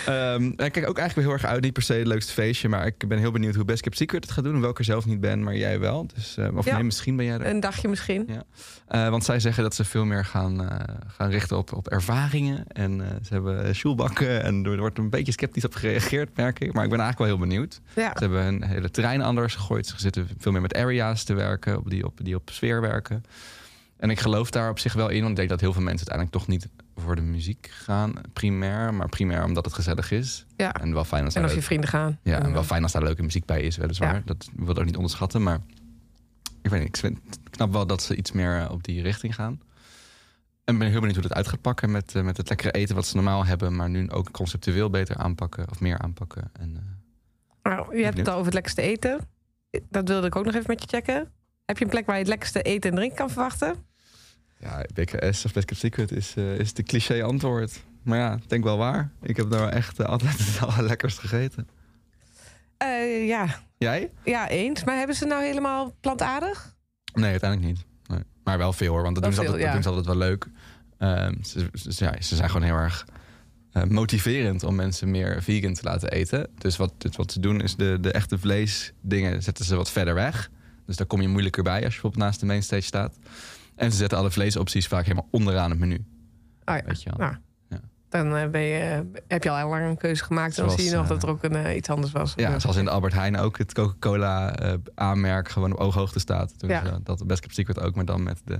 En 0.06 0.50
ik 0.50 0.56
kijk 0.56 0.88
ook 0.88 0.98
eigenlijk 0.98 1.14
weer 1.14 1.24
heel 1.24 1.32
erg 1.32 1.44
uit. 1.44 1.62
Niet 1.62 1.72
per 1.72 1.82
se 1.82 1.92
het 1.94 2.06
leukste 2.06 2.32
feestje. 2.32 2.68
Maar 2.68 2.86
ik 2.86 3.08
ben 3.08 3.18
heel 3.18 3.30
benieuwd 3.30 3.54
hoe 3.54 3.64
Best 3.64 3.82
Kept 3.82 3.96
Secret 3.96 4.24
het 4.24 4.32
gaat 4.32 4.44
doen. 4.44 4.52
Hoewel 4.52 4.70
ik 4.70 4.78
er 4.78 4.84
zelf 4.84 5.06
niet 5.06 5.20
ben, 5.20 5.42
maar 5.42 5.56
jij 5.56 5.80
wel. 5.80 6.06
Dus, 6.14 6.36
eh, 6.36 6.56
of 6.56 6.64
Ja. 6.64 6.74
nee, 6.74 6.84
misschien 6.84 7.16
ben 7.16 7.24
jij 7.24 7.34
er. 7.34 7.46
Een 7.46 7.60
dagje 7.60 7.88
misschien. 7.88 8.24
Ja. 8.26 8.42
Eh, 8.88 9.10
want 9.10 9.24
zij 9.24 9.40
zeggen 9.40 9.62
dat 9.62 9.74
ze 9.74 9.84
veel 9.84 10.04
meer 10.04 10.24
gaan, 10.24 10.68
eh, 10.68 10.94
gaan 11.06 11.30
richten 11.30 11.56
op, 11.56 11.72
op 11.72 11.88
ervaringen. 11.88 12.64
En 12.68 13.02
ze 13.22 13.32
hebben 13.32 13.76
schoolbakken. 13.76 14.42
En 14.42 14.64
er 14.64 14.78
wordt 14.78 14.98
een 14.98 15.10
beetje 15.10 15.32
sceptisch 15.32 15.64
op 15.64 15.74
gereageerd, 15.74 16.36
merk 16.36 16.60
ik. 16.60 16.72
Maar 16.72 16.84
ik 16.84 16.90
ben 16.90 17.00
eigenlijk 17.00 17.30
wel 17.30 17.38
heel 17.38 17.48
benieuwd. 17.48 17.80
Ja. 17.94 18.10
Ze 18.14 18.18
hebben 18.24 18.46
een 18.46 18.64
hele 18.64 18.90
terrein 18.90 19.22
anders 19.22 19.54
gegooid. 19.54 19.86
Ze 19.86 19.94
zitten 19.96 20.28
veel 20.38 20.52
meer 20.52 20.60
met 20.60 20.74
area's 20.74 21.24
te 21.24 21.34
werken. 21.34 21.76
Op 21.78 21.90
die, 21.90 22.04
op, 22.04 22.18
die 22.22 22.34
op 22.34 22.50
sfeer 22.50 22.80
werken. 22.80 23.24
En 23.96 24.10
ik 24.10 24.20
geloof 24.20 24.50
daar 24.50 24.70
op 24.70 24.78
zich 24.78 24.92
wel 24.92 25.08
in. 25.08 25.18
Want 25.18 25.30
ik 25.30 25.36
denk 25.36 25.48
dat 25.48 25.60
heel 25.60 25.72
veel 25.72 25.82
mensen 25.82 26.08
uiteindelijk 26.08 26.36
toch 26.36 26.46
niet 26.46 26.68
voor 27.08 27.16
de 27.16 27.22
muziek 27.22 27.70
gaan. 27.72 28.12
Primair. 28.32 28.94
Maar 28.94 29.08
primair 29.08 29.44
omdat 29.44 29.64
het 29.64 29.74
gezellig 29.74 30.10
is. 30.10 30.46
Ja. 30.56 30.72
En 30.72 30.92
wel 30.94 31.04
fijn 31.04 31.24
als 31.24 31.34
En 31.34 31.42
als 31.42 31.54
je 31.54 31.62
vrienden 31.62 31.88
gaan. 31.88 32.18
ja, 32.22 32.38
en 32.40 32.52
wel 32.52 32.62
fijn 32.62 32.82
als 32.82 32.92
daar 32.92 33.02
leuke 33.02 33.22
muziek 33.22 33.44
bij 33.44 33.60
is, 33.60 33.76
weliswaar. 33.76 34.14
Ja. 34.14 34.22
Dat 34.24 34.48
wil 34.56 34.70
ik 34.70 34.78
ook 34.78 34.84
niet 34.84 34.96
onderschatten. 34.96 35.42
Maar 35.42 35.58
ik 36.62 36.70
weet 36.70 36.80
niet, 36.80 36.88
ik 36.88 36.96
vind, 36.96 37.18
ik 37.18 37.54
snap 37.54 37.72
wel 37.72 37.86
dat 37.86 38.02
ze 38.02 38.16
iets 38.16 38.32
meer 38.32 38.60
eh, 38.60 38.70
op 38.70 38.84
die 38.84 39.02
richting 39.02 39.34
gaan. 39.34 39.60
En 40.64 40.78
ben 40.78 40.88
heel 40.88 40.98
benieuwd 41.00 41.18
hoe 41.18 41.28
dat 41.28 41.36
uit 41.36 41.48
gaat 41.48 41.60
pakken 41.60 41.90
met, 41.90 42.14
eh, 42.14 42.22
met 42.22 42.36
het 42.36 42.48
lekkere 42.48 42.70
eten 42.70 42.94
wat 42.94 43.06
ze 43.06 43.14
normaal 43.14 43.44
hebben. 43.46 43.76
Maar 43.76 43.90
nu 43.90 44.10
ook 44.10 44.30
conceptueel 44.30 44.90
beter 44.90 45.16
aanpakken 45.16 45.70
of 45.70 45.80
meer 45.80 45.98
aanpakken. 45.98 46.50
En, 46.52 46.76
eh, 46.76 47.72
Nou, 47.72 47.96
je 47.96 48.04
hebt 48.04 48.18
het 48.18 48.28
al 48.28 48.32
over 48.34 48.44
het 48.44 48.54
lekkerste 48.54 48.82
eten. 48.82 49.20
Dat 49.90 50.08
wilde 50.08 50.26
ik 50.26 50.36
ook 50.36 50.44
nog 50.44 50.54
even 50.54 50.66
met 50.68 50.82
je 50.82 50.88
checken. 50.88 51.32
Heb 51.64 51.78
je 51.78 51.84
een 51.84 51.90
plek 51.90 52.06
waar 52.06 52.14
je 52.14 52.20
het 52.20 52.30
lekkerste 52.30 52.62
eten 52.62 52.90
en 52.90 52.96
drinken 52.96 53.16
kan 53.16 53.30
verwachten? 53.30 53.74
Ja, 54.60 54.84
BKS 54.94 55.44
of 55.44 55.52
Best 55.52 55.66
Kept 55.66 55.80
Secret 55.80 56.12
is, 56.12 56.34
eh, 56.36 56.58
is 56.58 56.72
de 56.72 56.82
cliché 56.82 57.22
antwoord. 57.22 57.80
Maar 58.02 58.18
ja, 58.18 58.38
denk 58.46 58.64
wel 58.64 58.76
waar. 58.78 59.10
Ik 59.22 59.36
heb 59.36 59.50
daar 59.50 59.68
echt 59.68 60.00
eh, 60.00 60.06
altijd 60.06 60.38
het 60.46 60.68
allerlekkerst 60.68 61.18
gegeten. 61.18 61.68
Eh, 62.76 63.26
ja. 63.26 63.60
Jij? 63.78 64.10
ja, 64.24 64.48
eens. 64.48 64.84
Maar 64.84 64.96
hebben 64.96 65.16
ze 65.16 65.24
nou 65.26 65.42
helemaal 65.44 65.94
plantaardig? 66.00 66.74
Nee, 67.14 67.30
uiteindelijk 67.30 67.70
niet. 67.72 67.84
Nee. 68.06 68.20
Maar 68.44 68.58
wel 68.58 68.72
veel 68.72 68.92
hoor, 68.92 69.02
want 69.02 69.14
dat 69.14 69.24
doen, 69.24 69.32
ze 69.32 69.38
veel, 69.40 69.48
altijd, 69.48 69.64
dat 69.66 69.74
doen 69.74 69.82
ze 69.82 69.88
altijd 69.88 70.06
wel 70.18 70.28
leuk. 70.28 70.46
Ehm, 70.98 71.42
ze, 71.42 71.68
ze- 71.72 72.04
ja, 72.04 72.20
ze 72.20 72.36
zijn 72.36 72.50
gewoon 72.50 72.66
heel 72.66 72.76
erg 72.76 73.06
motiverend 73.88 74.62
om 74.62 74.74
mensen 74.74 75.10
meer 75.10 75.42
vegan 75.42 75.72
te 75.74 75.82
laten 75.82 76.10
eten. 76.10 76.48
Dus 76.58 76.76
wat, 76.76 76.92
dus 76.98 77.16
wat 77.16 77.32
ze 77.32 77.40
doen 77.40 77.60
is 77.60 77.76
de, 77.76 77.98
de 78.00 78.12
echte 78.12 78.38
vleesdingen 78.38 79.42
zetten 79.42 79.64
ze 79.64 79.76
wat 79.76 79.90
verder 79.90 80.14
weg. 80.14 80.50
Dus 80.86 80.96
daar 80.96 81.06
kom 81.06 81.20
je 81.20 81.28
moeilijker 81.28 81.62
bij 81.62 81.74
als 81.74 81.82
je 81.84 81.88
bijvoorbeeld 81.90 82.22
naast 82.22 82.40
de 82.40 82.46
mainstage 82.46 82.82
staat. 82.82 83.18
En 83.78 83.90
ze 83.90 83.96
zetten 83.96 84.18
alle 84.18 84.30
vleesopties 84.30 84.86
vaak 84.86 85.02
helemaal 85.02 85.28
onderaan 85.30 85.70
het 85.70 85.78
menu. 85.78 86.04
Oh 86.64 86.76
ja. 86.76 86.82
Weet 86.84 87.02
je 87.02 87.10
wel. 87.16 87.18
Nou, 87.26 87.36
Ja. 87.68 87.80
Dan 88.08 88.36
eh, 88.36 88.48
ben 88.50 88.60
je, 88.60 89.10
heb 89.28 89.42
je 89.42 89.50
al 89.50 89.56
heel 89.56 89.68
lang 89.68 89.84
een 89.86 89.96
keuze 89.96 90.24
gemaakt. 90.24 90.56
En 90.58 90.62
dan 90.62 90.64
Zoals, 90.64 90.80
zie 90.80 90.90
je 90.90 90.96
nog 90.96 91.04
eh, 91.04 91.10
dat 91.10 91.22
er 91.22 91.28
ook 91.28 91.42
een, 91.42 91.54
eh, 91.64 91.76
iets 91.76 91.88
anders 91.88 92.12
was. 92.12 92.32
Ja, 92.36 92.58
zoals 92.58 92.76
in 92.76 92.84
de 92.84 92.90
Albert 92.90 93.12
Heijn 93.12 93.36
ook 93.38 93.58
het 93.58 93.74
Coca-Cola 93.74 94.54
eh, 94.56 94.74
aanmerk 94.94 95.48
gewoon 95.48 95.72
op 95.72 95.78
ooghoogte 95.78 96.18
staat. 96.18 96.58
Toen 96.58 96.68
Ja. 96.68 96.84
ze 96.84 97.00
dat 97.02 97.26
Best 97.26 97.40
Kept 97.40 97.54
Secret 97.54 97.80
ook, 97.80 97.94
maar 97.94 98.04
dan 98.04 98.22
met 98.22 98.40
de 98.44 98.58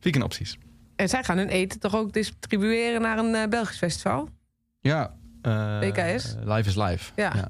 vegan 0.00 0.22
opties. 0.22 0.58
En 0.96 1.08
zij 1.08 1.24
gaan 1.24 1.36
hun 1.38 1.48
eten 1.48 1.80
toch 1.80 1.94
ook 1.96 2.12
distribueren 2.12 3.00
naar 3.00 3.18
een 3.18 3.34
eh, 3.34 3.48
Belgisch 3.48 3.78
festival? 3.78 4.28
Ja. 4.80 5.14
eh, 5.42 5.78
BKS? 5.80 6.34
Live 6.44 6.68
is 6.68 6.76
live. 6.76 7.12
Ja. 7.16 7.32
ja. 7.34 7.48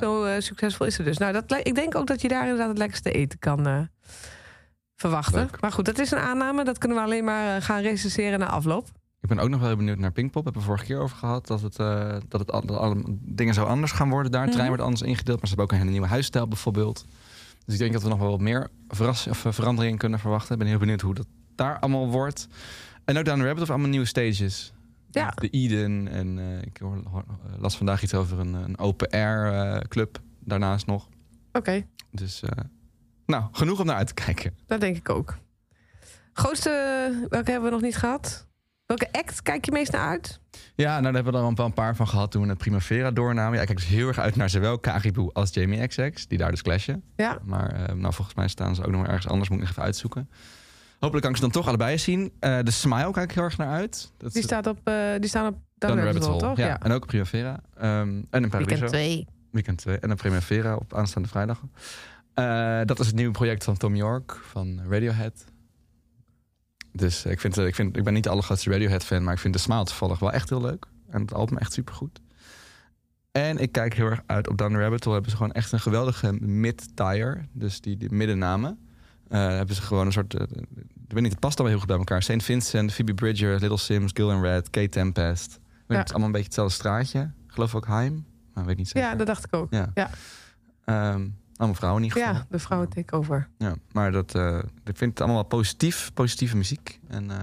Zo 0.00 0.24
eh, 0.24 0.40
succesvol 0.40 0.86
is 0.86 0.96
het 0.96 1.06
dus. 1.06 1.18
Nou, 1.18 1.32
dat, 1.32 1.60
ik 1.66 1.74
denk 1.74 1.94
ook 1.94 2.06
dat 2.06 2.20
je 2.20 2.28
daar 2.28 2.42
inderdaad 2.42 2.68
het 2.68 2.78
lekkerste 2.78 3.10
eten 3.10 3.38
kan 3.38 3.66
eh, 3.66 3.80
verwachten. 4.96 5.34
Leuk. 5.40 5.60
Maar 5.60 5.72
goed, 5.72 5.84
dat 5.84 5.98
is 5.98 6.10
een 6.10 6.18
aanname. 6.18 6.64
Dat 6.64 6.78
kunnen 6.78 6.98
we 6.98 7.04
alleen 7.04 7.24
maar 7.24 7.56
eh, 7.56 7.62
gaan 7.62 7.80
recenseren 7.80 8.38
na 8.38 8.46
afloop. 8.48 8.88
Ik 9.20 9.28
ben 9.28 9.38
ook 9.38 9.48
nog 9.48 9.58
wel 9.58 9.68
heel 9.68 9.76
benieuwd 9.76 9.98
naar 9.98 10.12
Pinkpop. 10.12 10.44
Hebben 10.44 10.62
we 10.62 10.68
vorige 10.68 10.84
keer 10.84 10.98
over 11.00 11.16
gehad. 11.16 11.46
Dat, 11.46 11.60
het, 11.62 11.78
eh, 11.78 12.16
dat, 12.28 12.40
het, 12.40 12.48
dat 12.48 12.70
alle 12.70 13.02
dingen 13.20 13.54
zo 13.54 13.64
anders 13.64 13.92
gaan 13.92 14.10
worden 14.10 14.32
daar. 14.32 14.42
Het 14.42 14.50
terrein 14.50 14.70
Mhm. 14.72 14.80
wordt 14.80 14.96
anders 14.98 15.10
ingedeeld. 15.10 15.38
Maar 15.40 15.48
ze 15.48 15.54
hebben 15.54 15.64
ook 15.64 15.72
een 15.72 15.78
hele 15.78 15.90
nieuwe 15.90 16.06
huisstijl 16.14 16.48
bijvoorbeeld. 16.48 17.06
Dus 17.64 17.74
ik 17.74 17.80
denk 17.80 17.92
dat 17.92 18.02
we 18.02 18.08
nog 18.08 18.18
wel 18.18 18.30
wat 18.30 18.40
meer 18.40 18.68
verras- 18.88 19.26
of, 19.26 19.44
eh, 19.44 19.52
veranderingen 19.52 19.98
kunnen 19.98 20.18
verwachten. 20.18 20.52
Ik 20.52 20.58
ben 20.58 20.68
heel 20.68 20.78
benieuwd 20.78 21.00
hoe 21.00 21.14
dat 21.14 21.26
daar 21.54 21.78
allemaal 21.78 22.08
wordt. 22.10 22.48
En 23.04 23.18
ook 23.18 23.24
Down 23.24 23.38
the 23.38 23.44
Rabbit 23.44 23.62
of 23.62 23.70
allemaal 23.70 23.88
nieuwe 23.88 24.06
stages. 24.06 24.72
Ja. 25.10 25.30
De 25.30 25.48
Eden. 25.48 26.08
En 26.08 26.38
ik 26.64 26.76
hoor, 26.76 27.02
las 27.58 27.76
vandaag 27.76 28.02
iets 28.02 28.14
over 28.14 28.38
een, 28.38 28.54
een 28.54 28.78
open 28.78 29.08
air 29.10 29.88
club. 29.88 30.20
Daarnaast 30.40 30.86
nog. 30.86 31.08
Oké, 31.52 31.86
Dus 32.10 32.42
nou, 33.26 33.44
genoeg 33.52 33.80
om 33.80 33.86
naar 33.86 33.96
uit 33.96 34.06
te 34.06 34.14
kijken. 34.14 34.56
dat 34.66 34.80
denk 34.80 34.96
ik 34.96 35.08
ook. 35.08 35.36
Grootste, 36.32 37.26
welke 37.28 37.50
hebben 37.50 37.68
we 37.68 37.74
nog 37.74 37.84
niet 37.84 37.96
gehad? 37.96 38.46
Welke 38.86 39.08
act 39.12 39.42
kijk 39.42 39.64
je 39.64 39.72
meest 39.72 39.92
naar 39.92 40.08
uit? 40.08 40.40
Ja, 40.74 40.90
nou, 40.90 41.02
daar 41.02 41.14
hebben 41.14 41.32
we 41.32 41.38
er 41.38 41.44
al 41.44 41.54
wel 41.54 41.66
een 41.66 41.72
paar 41.72 41.96
van 41.96 42.08
gehad 42.08 42.30
toen 42.30 42.42
we 42.42 42.48
het 42.48 42.58
Primavera 42.58 43.10
doornamen. 43.10 43.54
Ja, 43.54 43.60
ik 43.60 43.66
kijk 43.66 43.78
dus 43.78 43.88
heel 43.88 44.08
erg 44.08 44.18
uit 44.18 44.36
naar 44.36 44.50
zowel 44.50 44.80
Caribou 44.80 45.30
als 45.32 45.54
Jamie 45.54 45.86
XX, 45.86 46.26
die 46.26 46.38
daar 46.38 46.50
dus 46.50 46.62
clashen. 46.62 47.02
Ja, 47.16 47.38
Maar 47.44 47.70
eh, 47.72 47.94
nou, 47.94 48.14
volgens 48.14 48.36
mij 48.36 48.48
staan 48.48 48.74
ze 48.74 48.84
ook 48.84 48.90
nog 48.92 49.06
ergens 49.06 49.28
anders, 49.28 49.48
moet 49.48 49.58
ik 49.58 49.64
nog 49.64 49.72
even 49.72 49.82
uitzoeken. 49.82 50.30
Hopelijk 50.98 51.22
kan 51.22 51.30
ik 51.30 51.36
ze 51.36 51.42
dan 51.42 51.50
toch 51.52 51.66
allebei 51.68 51.98
zien. 51.98 52.32
Eh, 52.40 52.58
de 52.62 52.70
Smile 52.70 53.10
kijk 53.10 53.28
ik 53.30 53.34
heel 53.34 53.44
erg 53.44 53.56
naar 53.56 53.68
uit. 53.72 54.12
Dat 54.16 54.32
Die, 54.32 54.42
staat 54.42 54.66
op, 54.66 54.78
eh, 54.84 54.94
die 55.18 55.28
staan 55.28 55.46
op 55.46 55.54
Down 55.74 55.92
Down 55.94 55.98
the 55.98 56.04
Rabbit 56.04 56.24
Hole, 56.24 56.38
toch? 56.38 56.56
Ja. 56.56 56.80
En 56.80 56.92
ook 56.92 57.06
Primavera. 57.06 57.60
Ehm, 57.76 57.82
en 58.30 58.42
een 58.42 58.48
Paradiso. 58.48 58.56
Weekend 58.80 58.88
2. 58.88 59.26
Weekend 59.50 59.78
2. 59.78 59.98
En 59.98 60.10
een 60.10 60.16
Primavera 60.16 60.74
op 60.76 60.94
aanstaande 60.94 61.28
vrijdag. 61.28 61.60
Eh, 62.34 62.80
dat 62.84 63.00
is 63.00 63.06
het 63.06 63.14
nieuwe 63.14 63.32
project 63.32 63.64
van 63.64 63.76
Tom 63.76 63.94
York 63.94 64.40
van 64.42 64.80
Radiohead. 64.88 65.44
Dus 66.92 67.24
ik, 67.24 67.40
vind, 67.40 67.58
eh, 67.58 67.66
ik, 67.66 67.74
vind, 67.74 67.96
ik 67.96 68.04
ben 68.04 68.12
niet 68.12 68.24
de 68.24 68.30
allergrootste 68.30 68.70
Radiohead-fan, 68.70 69.24
maar 69.24 69.32
ik 69.32 69.38
vind 69.38 69.54
de 69.54 69.60
Smile 69.60 69.84
toevallig 69.84 70.18
wel 70.18 70.32
echt 70.32 70.48
heel 70.48 70.60
leuk. 70.60 70.86
En 71.10 71.20
het 71.20 71.34
album 71.34 71.58
echt 71.58 71.72
supergoed. 71.72 72.20
En 73.32 73.58
ik 73.58 73.72
kijk 73.72 73.94
heel 73.94 74.06
erg 74.06 74.22
uit 74.26 74.48
op 74.48 74.58
Down 74.58 74.76
Rabbit 74.76 75.04
Hole. 75.04 75.14
Hebben 75.14 75.30
ze 75.30 75.36
gewoon 75.36 75.52
echt 75.52 75.72
een 75.72 75.80
geweldige 75.80 76.32
mid-tire. 76.32 77.44
Dus 77.52 77.80
die, 77.80 77.96
die 77.96 78.12
middennamen. 78.12 78.78
Eh, 79.28 79.46
hebben 79.46 79.74
ze 79.74 79.82
gewoon 79.82 80.06
een 80.06 80.12
soort... 80.12 80.34
eh, 80.34 80.42
ik 81.08 81.12
weet 81.12 81.22
niet, 81.22 81.30
het 81.30 81.40
past 81.40 81.58
allemaal 81.58 81.78
heel 81.78 81.78
goed 81.78 81.88
bij 81.88 81.96
elkaar. 81.98 82.22
St. 82.22 82.42
Vincent, 82.42 82.92
Phoebe 82.92 83.14
Bridger, 83.14 83.60
Little 83.60 83.76
Sims, 83.78 84.10
Gil 84.14 84.30
and 84.32 84.42
Red, 84.42 84.70
Kate 84.70 84.88
Tempest. 84.88 85.54
Ik 85.54 85.60
weet. 85.86 85.98
Het 85.98 86.06
is 86.06 86.12
allemaal 86.12 86.26
een 86.26 86.32
beetje 86.32 86.46
hetzelfde 86.46 86.74
straatje. 86.74 87.20
Ik 87.20 87.52
geloof 87.52 87.74
ook 87.74 87.86
Heim. 87.86 88.26
Maar 88.52 88.64
weet 88.64 88.76
niet 88.76 88.88
zeker. 88.88 89.08
Ja, 89.08 89.14
dat 89.14 89.26
dacht 89.26 89.44
ik 89.44 89.54
ook. 89.54 89.70
Ja. 89.70 89.90
Ja. 89.94 90.10
Ehm, 90.84 91.28
allemaal 91.56 91.76
vrouwen 91.76 92.02
in 92.02 92.08
ieder 92.08 92.22
geval. 92.22 92.40
Ja, 92.40 92.46
de 92.50 92.58
vrouwen 92.58 92.88
takeover. 92.90 93.48
Ja, 93.58 93.74
maar 93.92 94.12
dat, 94.12 94.34
eh, 94.34 94.58
ik 94.84 94.96
vind 94.96 95.10
het 95.10 95.18
allemaal 95.20 95.36
wel 95.40 95.48
positief, 95.48 96.10
positieve 96.14 96.56
muziek. 96.56 97.00
En 97.08 97.30
eh, 97.30 97.36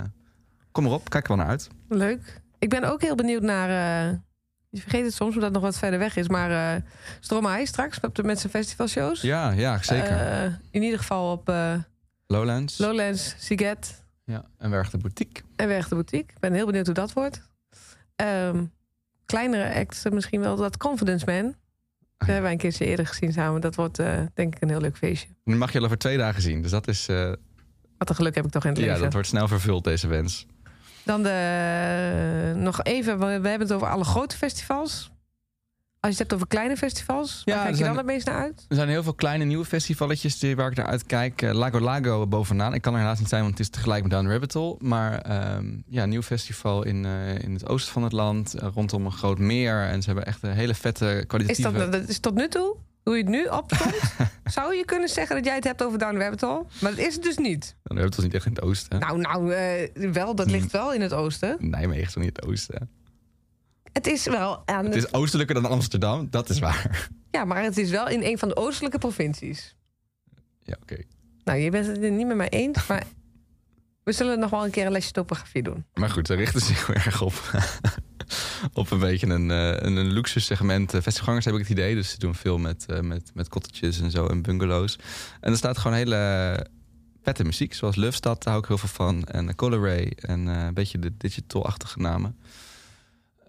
kom 0.72 0.86
erop, 0.86 1.10
kijk 1.10 1.24
er 1.24 1.30
wel 1.36 1.38
naar 1.38 1.48
uit. 1.52 1.70
Leuk. 1.90 2.42
Ik 2.60 2.70
ben 2.70 2.84
ook 2.84 3.02
heel 3.02 3.16
benieuwd 3.16 3.42
naar... 3.42 3.70
eh, 3.70 4.18
je 4.70 4.82
vergeet 4.82 5.06
het 5.06 5.14
soms, 5.14 5.30
omdat 5.34 5.44
het 5.44 5.54
nog 5.54 5.62
wat 5.64 5.78
verder 5.78 6.00
weg 6.00 6.16
is. 6.16 6.28
Maar 6.28 6.76
eh 6.76 6.82
Stromae 7.20 7.66
straks 7.66 8.00
op 8.00 8.16
de, 8.16 8.24
met 8.24 8.40
zijn 8.40 8.52
festivalshows. 8.52 9.22
Ja, 9.22 9.52
ja 9.52 9.82
zeker. 9.84 10.60
In 10.72 10.84
ieder 10.84 11.00
geval 11.00 11.32
op 11.32 11.54
Lowlands. 12.28 12.78
Lowlands, 12.78 13.36
Siget 13.38 14.04
ja, 14.24 14.46
en 14.58 14.70
Werg 14.70 14.90
de 14.90 14.98
Boutique. 14.98 15.44
en 15.56 15.68
Weg 15.68 15.88
de 15.88 15.96
Boutique. 15.96 16.34
Ik 16.34 16.40
ben 16.40 16.54
heel 16.54 16.66
benieuwd 16.66 16.86
hoe 16.86 16.96
dat 16.96 17.14
wordt. 17.14 17.42
Ehm, 18.16 18.64
kleinere 19.26 19.74
acts, 19.80 20.10
misschien 20.10 20.42
wel 20.42 20.56
dat 20.56 20.78
Confidence 20.78 21.26
Man. 21.26 21.56
Dat 22.22 22.30
hebben 22.30 22.42
wij 22.42 22.52
een 22.52 22.58
keertje 22.58 22.86
eerder 22.86 23.08
gezien 23.08 23.34
samen. 23.34 23.62
Dat 23.62 23.76
wordt 23.76 24.00
eh, 24.00 24.20
denk 24.34 24.56
ik 24.56 24.62
een 24.62 24.70
heel 24.70 24.82
leuk 24.82 24.98
feestje. 24.98 25.28
Nu 25.44 25.56
mag 25.56 25.72
je 25.72 25.80
al 25.80 25.86
over 25.86 25.98
twee 25.98 26.18
dagen 26.18 26.42
zien. 26.42 26.62
Dus 26.62 26.72
dat 26.72 26.88
is. 26.88 27.08
eh, 27.08 27.32
Wat 27.98 28.10
een 28.10 28.16
geluk 28.16 28.36
heb 28.36 28.46
ik 28.46 28.52
toch 28.52 28.64
in 28.64 28.70
het 28.70 28.80
ja, 28.80 28.86
leven. 28.86 29.02
dat 29.04 29.14
wordt 29.14 29.28
snel 29.28 29.48
vervuld, 29.48 29.84
deze 29.84 30.08
wens. 30.08 30.46
Dan 31.04 31.24
de, 31.24 32.54
nog 32.56 32.84
even, 32.84 33.20
we, 33.20 33.26
we 33.26 33.48
hebben 33.48 33.60
het 33.68 33.72
over 33.74 33.88
alle 33.88 34.04
grote 34.04 34.38
festivals. 34.38 35.12
Als 36.02 36.12
je 36.18 36.22
het 36.22 36.30
hebt 36.32 36.34
over 36.34 36.48
kleine 36.48 36.78
festivals, 36.78 37.42
Ja, 37.46 37.54
waar 37.54 37.62
kijk 37.64 37.70
je 37.76 37.84
zijn- 37.84 37.88
dan 37.96 37.98
het 37.98 38.06
meest 38.14 38.26
naar 38.26 38.36
uit? 38.42 38.66
Er 38.68 38.76
zijn 38.76 38.90
heel 38.90 39.04
veel 39.04 39.14
kleine 39.14 39.44
nieuwe 39.44 39.66
festivaletjes 39.66 40.40
die, 40.40 40.56
waar 40.56 40.72
ik 40.72 40.78
naar 40.78 40.86
uitkijk. 40.86 41.42
Eh, 41.42 41.52
Lago 41.54 41.80
Lago 41.80 42.28
bovenaan. 42.28 42.74
Ik 42.74 42.82
kan 42.82 42.94
er 42.94 43.00
helaas 43.00 43.20
niet 43.20 43.30
zijn, 43.30 43.42
want 43.42 43.58
het 43.58 43.68
is 43.68 43.70
tegelijk 43.70 44.02
met 44.04 44.12
Down 44.12 44.28
Rabbit 44.28 44.54
Hole. 44.54 44.76
Maar 44.80 45.20
ehm, 45.22 45.66
ja, 45.88 46.04
een 46.04 46.10
nieuw 46.10 46.22
festival 46.22 46.84
in, 46.84 47.06
eh, 47.06 47.40
in 47.44 47.54
het 47.54 47.68
oosten 47.68 47.94
van 47.94 48.04
het 48.04 48.12
land. 48.12 48.54
eh, 48.54 48.68
rondom 48.74 49.06
een 49.06 49.12
groot 49.12 49.38
meer. 49.40 49.82
En 49.82 50.02
ze 50.02 50.06
hebben 50.10 50.26
echt 50.26 50.44
een 50.44 50.52
hele 50.52 50.74
vette 50.76 51.06
Is 51.18 51.26
kwalitatieve... 51.28 51.72
dat, 51.72 51.92
dat 51.92 52.08
is 52.10 52.20
tot 52.20 52.36
nu 52.36 52.48
toe, 52.48 52.76
hoe 53.04 53.14
je 53.18 53.22
het 53.22 53.32
nu 53.32 53.46
opkomt, 53.46 54.14
zou 54.56 54.76
je 54.76 54.86
kunnen 54.86 55.10
zeggen 55.10 55.36
dat 55.36 55.46
jij 55.46 55.56
het 55.56 55.64
hebt 55.64 55.84
over 55.84 56.00
Down 56.00 56.18
Rabbit 56.18 56.42
Hole? 56.42 56.66
Maar 56.82 56.92
dat 56.92 57.00
is 57.06 57.14
het 57.14 57.24
dus 57.24 57.38
niet. 57.38 57.76
Down 57.84 58.00
Rabbit 58.00 58.16
Hole 58.16 58.28
is 58.28 58.34
niet 58.34 58.34
echt 58.34 58.46
in 58.46 58.54
het 58.54 58.62
oosten. 58.62 59.00
Nou, 59.00 59.20
nou, 59.20 59.46
wel, 60.14 60.36
dat 60.36 60.52
ligt 60.52 60.72
wel 60.72 60.94
in 60.94 61.02
het 61.02 61.14
oosten. 61.14 61.56
Nijmegen 61.60 62.04
is 62.04 62.14
toch 62.14 62.24
niet 62.24 62.36
het 62.36 62.46
oosten? 62.46 62.90
Het 63.94 64.08
is 64.08 64.26
wel 64.26 64.62
aan 64.66 64.86
Het 64.86 64.94
het- 64.94 65.04
is 65.04 65.14
oostelijker 65.14 65.56
dan 65.56 65.66
Amsterdam, 65.66 66.28
dat 66.30 66.50
is 66.50 66.60
waar. 66.60 67.10
Ja, 67.32 67.46
maar 67.46 67.64
het 67.64 67.78
is 67.78 67.90
wel 67.90 68.08
in 68.10 68.24
een 68.24 68.38
van 68.38 68.48
de 68.48 68.56
oostelijke 68.56 68.98
provincies. 68.98 69.76
Ja, 70.64 70.76
oké. 70.82 70.98
Nou, 71.44 71.60
je 71.60 71.70
bent 71.72 71.88
het 71.88 71.98
er 72.04 72.12
niet 72.12 72.28
met 72.28 72.38
mij 72.38 72.50
eens, 72.50 72.86
maar 72.88 73.04
we 74.04 74.12
zullen 74.12 74.40
nog 74.40 74.50
wel 74.50 74.64
een 74.66 74.72
keer 74.72 74.86
een 74.86 74.92
lesje 74.92 75.12
topografie 75.12 75.64
doen. 75.64 75.86
Maar 75.94 76.10
goed, 76.10 76.28
ze 76.28 76.34
richten 76.34 76.62
zich 76.62 76.88
heel 76.88 76.96
erg 76.96 77.22
op, 77.22 77.34
op 78.74 78.92
een 78.92 79.00
beetje 79.00 79.28
een, 79.28 79.52
eh, 79.52 79.68
een, 79.68 79.96
een 79.96 80.12
luxe 80.12 80.40
segment. 80.40 80.94
Eh, 80.94 81.02
Festivalgangers 81.02 81.46
heb 81.46 81.54
ik 81.54 81.60
het 81.62 81.70
idee, 81.70 81.96
dus 81.96 82.10
ze 82.10 82.20
doen 82.20 82.36
veel 82.36 82.58
met, 82.58 82.86
eh, 82.86 83.00
met, 83.00 83.32
met 83.34 83.50
cottages 83.50 84.02
en 84.02 84.12
zo 84.12 84.28
en 84.28 84.42
bungalows. 84.42 84.98
En 85.42 85.52
er 85.52 85.58
staat 85.58 85.78
gewoon 85.78 85.98
hele 85.98 86.68
vette 87.24 87.44
muziek, 87.44 87.74
zoals 87.74 87.96
Lufstad, 87.96 88.44
daar 88.44 88.54
hou 88.54 88.60
ik 88.64 88.68
heel 88.70 88.78
veel 88.78 88.90
van. 88.90 89.24
En 89.24 89.46
uh, 89.46 89.80
Ray 89.82 90.14
en 90.20 90.46
een 90.48 90.74
beetje 90.74 91.00
de 91.00 91.18
digital-achtige 91.18 92.00
namen. 92.00 92.38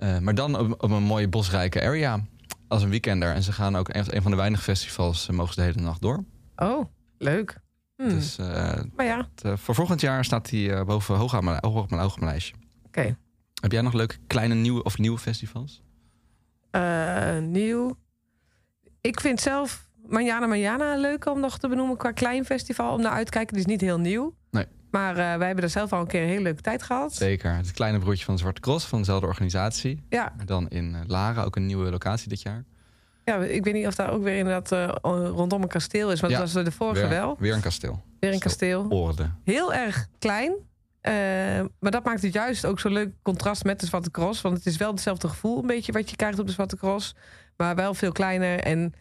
Eh, 0.03 0.19
maar 0.19 0.35
dan 0.35 0.59
op, 0.59 0.83
op 0.83 0.91
een 0.91 1.03
mooie 1.03 1.29
bosrijke 1.29 1.83
area 1.83 2.21
als 2.69 2.83
een 2.83 2.91
weekender. 2.91 3.35
En 3.35 3.43
ze 3.43 3.53
gaan 3.53 3.77
ook 3.77 3.89
echt 3.89 4.13
een 4.13 4.23
van 4.23 4.31
de 4.31 4.37
weinige 4.37 4.63
festivals, 4.63 5.29
eh, 5.29 5.35
mogen 5.35 5.55
ze 5.55 5.61
de 5.61 5.67
hele 5.67 5.81
nacht 5.81 6.01
door. 6.01 6.25
Oh, 6.57 6.85
leuk. 7.19 7.61
Hmm. 7.97 8.09
Dus 8.09 8.39
eh, 8.39 8.81
maar 8.97 9.07
ja, 9.07 9.29
het, 9.35 9.61
voor 9.61 9.75
volgend 9.75 10.01
jaar 10.01 10.25
staat 10.25 10.51
hij 10.51 10.85
boven 10.85 11.17
hoog, 11.17 11.35
aan 11.35 11.45
mijn, 11.45 11.59
hoog 11.61 11.83
op 11.83 11.91
mijn, 11.91 12.03
hoog 12.03 12.13
op 12.13 12.19
mijn 12.19 12.31
lijstje. 12.31 12.55
oké. 12.87 13.17
Heb 13.61 13.73
jij 13.73 13.83
nog 13.83 13.93
leuke 13.93 14.17
kleine 14.27 14.55
nieuwe 14.55 14.83
of 14.83 14.99
nieuwe 14.99 15.19
festivals? 15.19 15.83
Nieuw. 17.41 17.97
Ik 19.01 19.21
vind 19.21 19.41
zelf 19.41 19.89
Manjana 20.07 20.47
Manjana 20.47 20.97
leuk 20.97 21.27
om 21.27 21.41
nog 21.41 21.59
te 21.59 21.69
benoemen 21.69 21.97
qua 21.97 22.13
klein 22.13 22.45
festival. 22.45 22.95
Om 22.95 23.01
naar 23.01 23.13
uit 23.13 23.27
te 23.27 23.33
kijken. 23.33 23.55
Die 23.55 23.65
is 23.65 23.71
niet 23.71 23.81
heel 23.81 23.99
nieuw. 23.99 24.35
Maar 24.93 25.11
eh, 25.11 25.37
wij 25.37 25.47
hebben 25.47 25.65
er 25.65 25.71
zelf 25.71 25.93
al 25.93 26.01
een 26.01 26.07
keer 26.07 26.23
een 26.23 26.29
hele 26.29 26.43
leuke 26.43 26.63
tijd 26.63 26.83
gehad. 26.83 27.15
Zeker. 27.15 27.55
Het 27.57 27.73
kleine 27.73 27.99
broertje 27.99 28.25
van 28.25 28.35
de 28.35 28.41
Zwarte 28.41 28.61
Cross 28.61 28.87
van 28.87 28.99
dezelfde 28.99 29.27
organisatie. 29.27 30.03
Ja, 30.09 30.33
Maar 30.37 30.47
dan 30.47 30.69
in 30.69 30.95
eh, 30.95 31.01
Lara, 31.07 31.43
ook 31.43 31.57
een 31.57 31.67
nieuwe 31.67 31.91
locatie 31.91 32.29
dit 32.29 32.43
jaar. 32.43 32.65
ja, 33.25 33.37
ik 33.37 33.65
weet 33.65 33.75
niet 33.75 33.87
of 33.87 33.95
daar 33.95 34.11
ook 34.11 34.23
weer 34.23 34.37
inderdaad 34.37 34.73
eh, 34.73 34.89
rondom 35.35 35.63
een 35.63 35.69
kasteel 35.69 36.13
is. 36.13 36.21
Want 36.21 36.33
Ja, 36.33 36.39
dat 36.39 36.53
was 36.53 36.65
de 36.65 36.73
vorige 36.73 37.01
weer, 37.01 37.09
wel. 37.09 37.37
Weer 37.39 37.55
een 37.55 37.61
kasteel. 37.61 38.03
Weer 38.21 38.33
een 38.33 38.39
kasteel. 38.39 38.87
Orde. 38.89 39.31
Heel 39.45 39.75
erg 39.75 40.07
klein. 40.19 40.53
Maar 41.79 41.91
dat 41.91 42.05
maakt 42.05 42.23
het 42.23 42.33
juist 42.33 42.67
ook 42.67 42.81
zo'n 42.81 42.93
leuk 42.93 43.11
contrast 43.23 43.65
met 43.65 43.81
de 43.81 43.87
Zwarte 43.87 44.11
Cross. 44.11 44.41
Want 44.41 44.57
het 44.57 44.67
is 44.67 44.77
wel 44.77 44.91
hetzelfde 44.91 45.29
gevoel 45.29 45.59
een 45.59 45.67
beetje 45.67 45.93
wat 45.93 46.11
je 46.11 46.17
krijgt 46.17 46.39
op 46.39 46.47
de 46.47 46.53
Zwarte 46.53 46.77
Cross. 46.77 47.15
Maar 47.57 47.75
wel 47.75 47.95
veel 47.95 48.13
kleiner. 48.13 48.59
En 48.61 48.93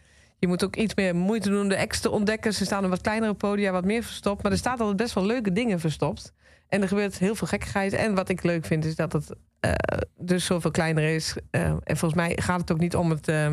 je 0.42 0.48
moet 0.48 0.64
ook 0.64 0.76
iets 0.76 0.94
meer 0.94 1.16
moeite 1.16 1.48
doen 1.48 1.60
om 1.60 1.68
de 1.68 1.78
acts 1.78 2.00
te 2.00 2.10
ontdekken. 2.10 2.54
Ze 2.54 2.64
staan 2.64 2.84
op 2.84 2.90
wat 2.90 3.00
kleinere 3.00 3.34
podia, 3.34 3.72
wat 3.72 3.84
meer 3.84 4.02
verstopt. 4.02 4.42
Maar 4.42 4.52
er 4.52 4.58
staat 4.58 4.80
altijd 4.80 4.96
best 4.96 5.14
wel 5.14 5.26
leuke 5.26 5.52
dingen 5.52 5.80
verstopt. 5.80 6.32
En 6.68 6.82
er 6.82 6.88
gebeurt 6.88 7.18
heel 7.18 7.34
veel 7.34 7.46
gekkigheid. 7.46 7.92
En 7.92 8.14
wat 8.14 8.28
ik 8.28 8.42
leuk 8.42 8.64
vind 8.64 8.84
is 8.84 8.94
dat 8.96 9.12
het 9.12 9.34
eh, 9.60 9.72
dus 10.18 10.44
zoveel 10.44 10.70
kleiner 10.70 11.14
is. 11.14 11.36
Eh, 11.50 11.62
en 11.62 11.96
volgens 11.96 12.14
mij 12.14 12.38
gaat 12.42 12.60
het 12.60 12.72
ook 12.72 12.78
niet 12.78 12.96
om 12.96 13.10
het... 13.10 13.28
eh, 13.28 13.52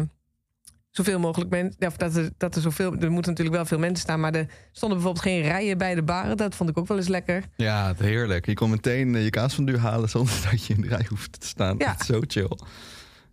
Zoveel 0.89 1.19
mogelijk 1.19 1.49
mensen. 1.49 1.87
Of 1.87 1.97
dat 1.97 2.15
er, 2.15 2.29
dat 2.37 2.55
er 2.55 2.61
zoveel. 2.61 2.91
Er 2.99 3.11
moeten 3.11 3.31
natuurlijk 3.31 3.55
wel 3.57 3.65
veel 3.65 3.79
mensen 3.79 3.99
staan. 4.03 4.19
Maar 4.19 4.33
er 4.33 4.47
stonden 4.71 4.97
bijvoorbeeld 4.97 5.25
geen 5.25 5.41
rijen 5.41 5.77
bij 5.77 5.95
de 5.95 6.03
baren. 6.03 6.37
Dat 6.37 6.55
vond 6.55 6.69
ik 6.69 6.77
ook 6.77 6.87
wel 6.87 6.97
eens 6.97 7.07
lekker. 7.07 7.43
Ja, 7.55 7.93
heerlijk. 7.97 8.45
Je 8.45 8.53
kon 8.53 8.69
meteen 8.69 9.13
je 9.23 9.29
kaas 9.29 9.53
van 9.55 9.65
duur 9.65 9.79
halen 9.79 10.09
zonder 10.09 10.33
dat 10.51 10.65
je 10.65 10.73
in 10.73 10.81
de 10.81 10.87
rij 10.87 11.05
hoeft 11.09 11.39
te 11.39 11.47
staan. 11.47 11.75
Ja. 11.77 11.95
Zo 12.05 12.19
chill. 12.27 12.49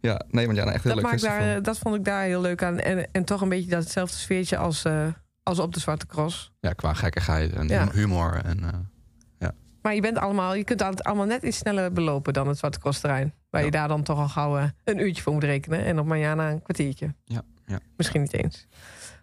Ja, 0.06 0.20
nee, 0.30 0.46
maar 0.46 0.54
ja, 0.54 0.62
nou, 0.62 0.74
echt 0.74 0.84
heel 0.84 0.94
dat, 0.94 1.02
leuk 1.02 1.10
maakt 1.10 1.22
daar, 1.22 1.56
eh, 1.56 1.62
dat 1.62 1.78
vond 1.78 1.94
ik 1.94 2.04
daar 2.04 2.22
heel 2.24 2.40
leuk 2.40 2.62
aan. 2.62 2.78
En, 2.78 3.08
en 3.12 3.24
toch 3.24 3.40
een 3.40 3.48
beetje 3.48 3.70
datzelfde 3.70 4.16
sfeertje 4.16 4.56
als, 4.56 4.84
eh, 4.84 5.06
als 5.42 5.58
op 5.58 5.74
de 5.74 5.80
Zwarte 5.80 6.06
Cross. 6.06 6.52
Ja, 6.60 6.72
qua 6.72 6.92
gekkigheid 6.94 7.52
en 7.52 7.68
Ja. 7.68 7.90
humor. 7.92 8.40
En, 8.44 8.64
eh, 8.64 8.68
Maar 9.82 9.94
je, 9.94 10.00
bent 10.00 10.18
allemaal, 10.18 10.54
je 10.54 10.64
kunt 10.64 10.80
het 10.80 11.04
allemaal 11.04 11.26
net 11.26 11.42
iets 11.42 11.56
sneller 11.58 11.92
belopen 11.92 12.32
dan 12.32 12.48
het 12.48 12.58
Zwarte 12.58 12.78
Cross 12.78 13.00
terrein. 13.00 13.34
Waar 13.50 13.60
Ja. 13.60 13.66
je 13.66 13.72
daar 13.72 13.88
dan 13.88 14.02
toch 14.02 14.18
al 14.18 14.28
gauw 14.28 14.70
een 14.84 14.98
uurtje 14.98 15.22
voor 15.22 15.32
moet 15.32 15.44
rekenen. 15.44 15.84
En 15.84 15.98
op 15.98 16.06
Mariana 16.06 16.50
een 16.50 16.62
kwartiertje. 16.62 17.14
Ja, 17.24 17.42
ja. 17.66 17.78
Misschien 17.96 18.20
niet 18.20 18.32
eens. 18.32 18.66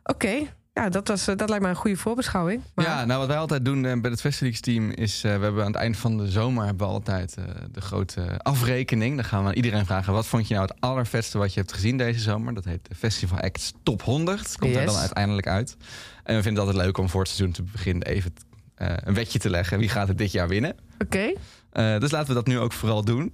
Oké, 0.03 0.47
ja, 0.73 0.89
dat, 0.89 1.07
was, 1.07 1.27
eh, 1.27 1.35
dat 1.35 1.49
lijkt 1.49 1.63
me 1.63 1.69
een 1.69 1.75
goede 1.75 1.97
voorbeschouwing. 1.97 2.61
Maar 2.75 2.85
Ja, 2.85 3.05
nou 3.05 3.19
wat 3.19 3.27
wij 3.27 3.37
altijd 3.37 3.65
doen 3.65 3.85
eh, 3.85 4.01
bij 4.01 4.11
het 4.11 4.19
Festivals 4.21 4.59
team 4.59 4.89
is... 4.89 5.23
eh, 5.23 5.35
we 5.37 5.43
hebben 5.43 5.61
aan 5.61 5.71
het 5.71 5.81
eind 5.81 5.97
van 5.97 6.17
de 6.17 6.27
zomer 6.27 6.65
hebben 6.65 6.87
we 6.87 6.93
altijd 6.93 7.35
de 7.71 7.81
grote 7.81 8.21
afrekening. 8.37 9.15
Dan 9.15 9.25
gaan 9.25 9.41
we 9.43 9.49
aan 9.49 9.55
iedereen 9.55 9.85
vragen... 9.85 10.13
wat 10.13 10.25
vond 10.27 10.47
je 10.47 10.53
nou 10.53 10.65
het 10.67 10.81
allervetste 10.81 11.37
wat 11.37 11.53
je 11.53 11.59
hebt 11.59 11.73
gezien 11.73 11.97
deze 11.97 12.19
zomer? 12.19 12.53
Dat 12.53 12.65
heet 12.65 12.87
de 12.89 12.95
Festival 12.95 13.39
Acts 13.39 13.73
Top 13.83 14.01
100. 14.01 14.57
Komt 14.57 14.75
er 14.75 14.85
dan 14.85 14.95
uiteindelijk 14.95 15.47
uit. 15.47 15.77
En 16.23 16.35
we 16.35 16.41
vinden 16.41 16.61
het 16.63 16.71
altijd 16.71 16.85
leuk 16.85 16.97
om 16.97 17.09
voor 17.09 17.21
het 17.21 17.29
seizoen 17.29 17.51
te 17.53 17.63
beginnen... 17.63 18.07
even 18.07 18.33
een 18.75 19.13
wetje 19.13 19.39
te 19.39 19.49
leggen. 19.49 19.79
Wie 19.79 19.89
gaat 19.89 20.07
het 20.07 20.17
dit 20.17 20.31
jaar 20.31 20.47
winnen? 20.47 20.75
Oké, 20.99 21.33
dus 21.99 22.11
laten 22.11 22.27
we 22.27 22.33
dat 22.33 22.47
nu 22.47 22.59
ook 22.59 22.73
vooral 22.73 23.03
doen. 23.05 23.33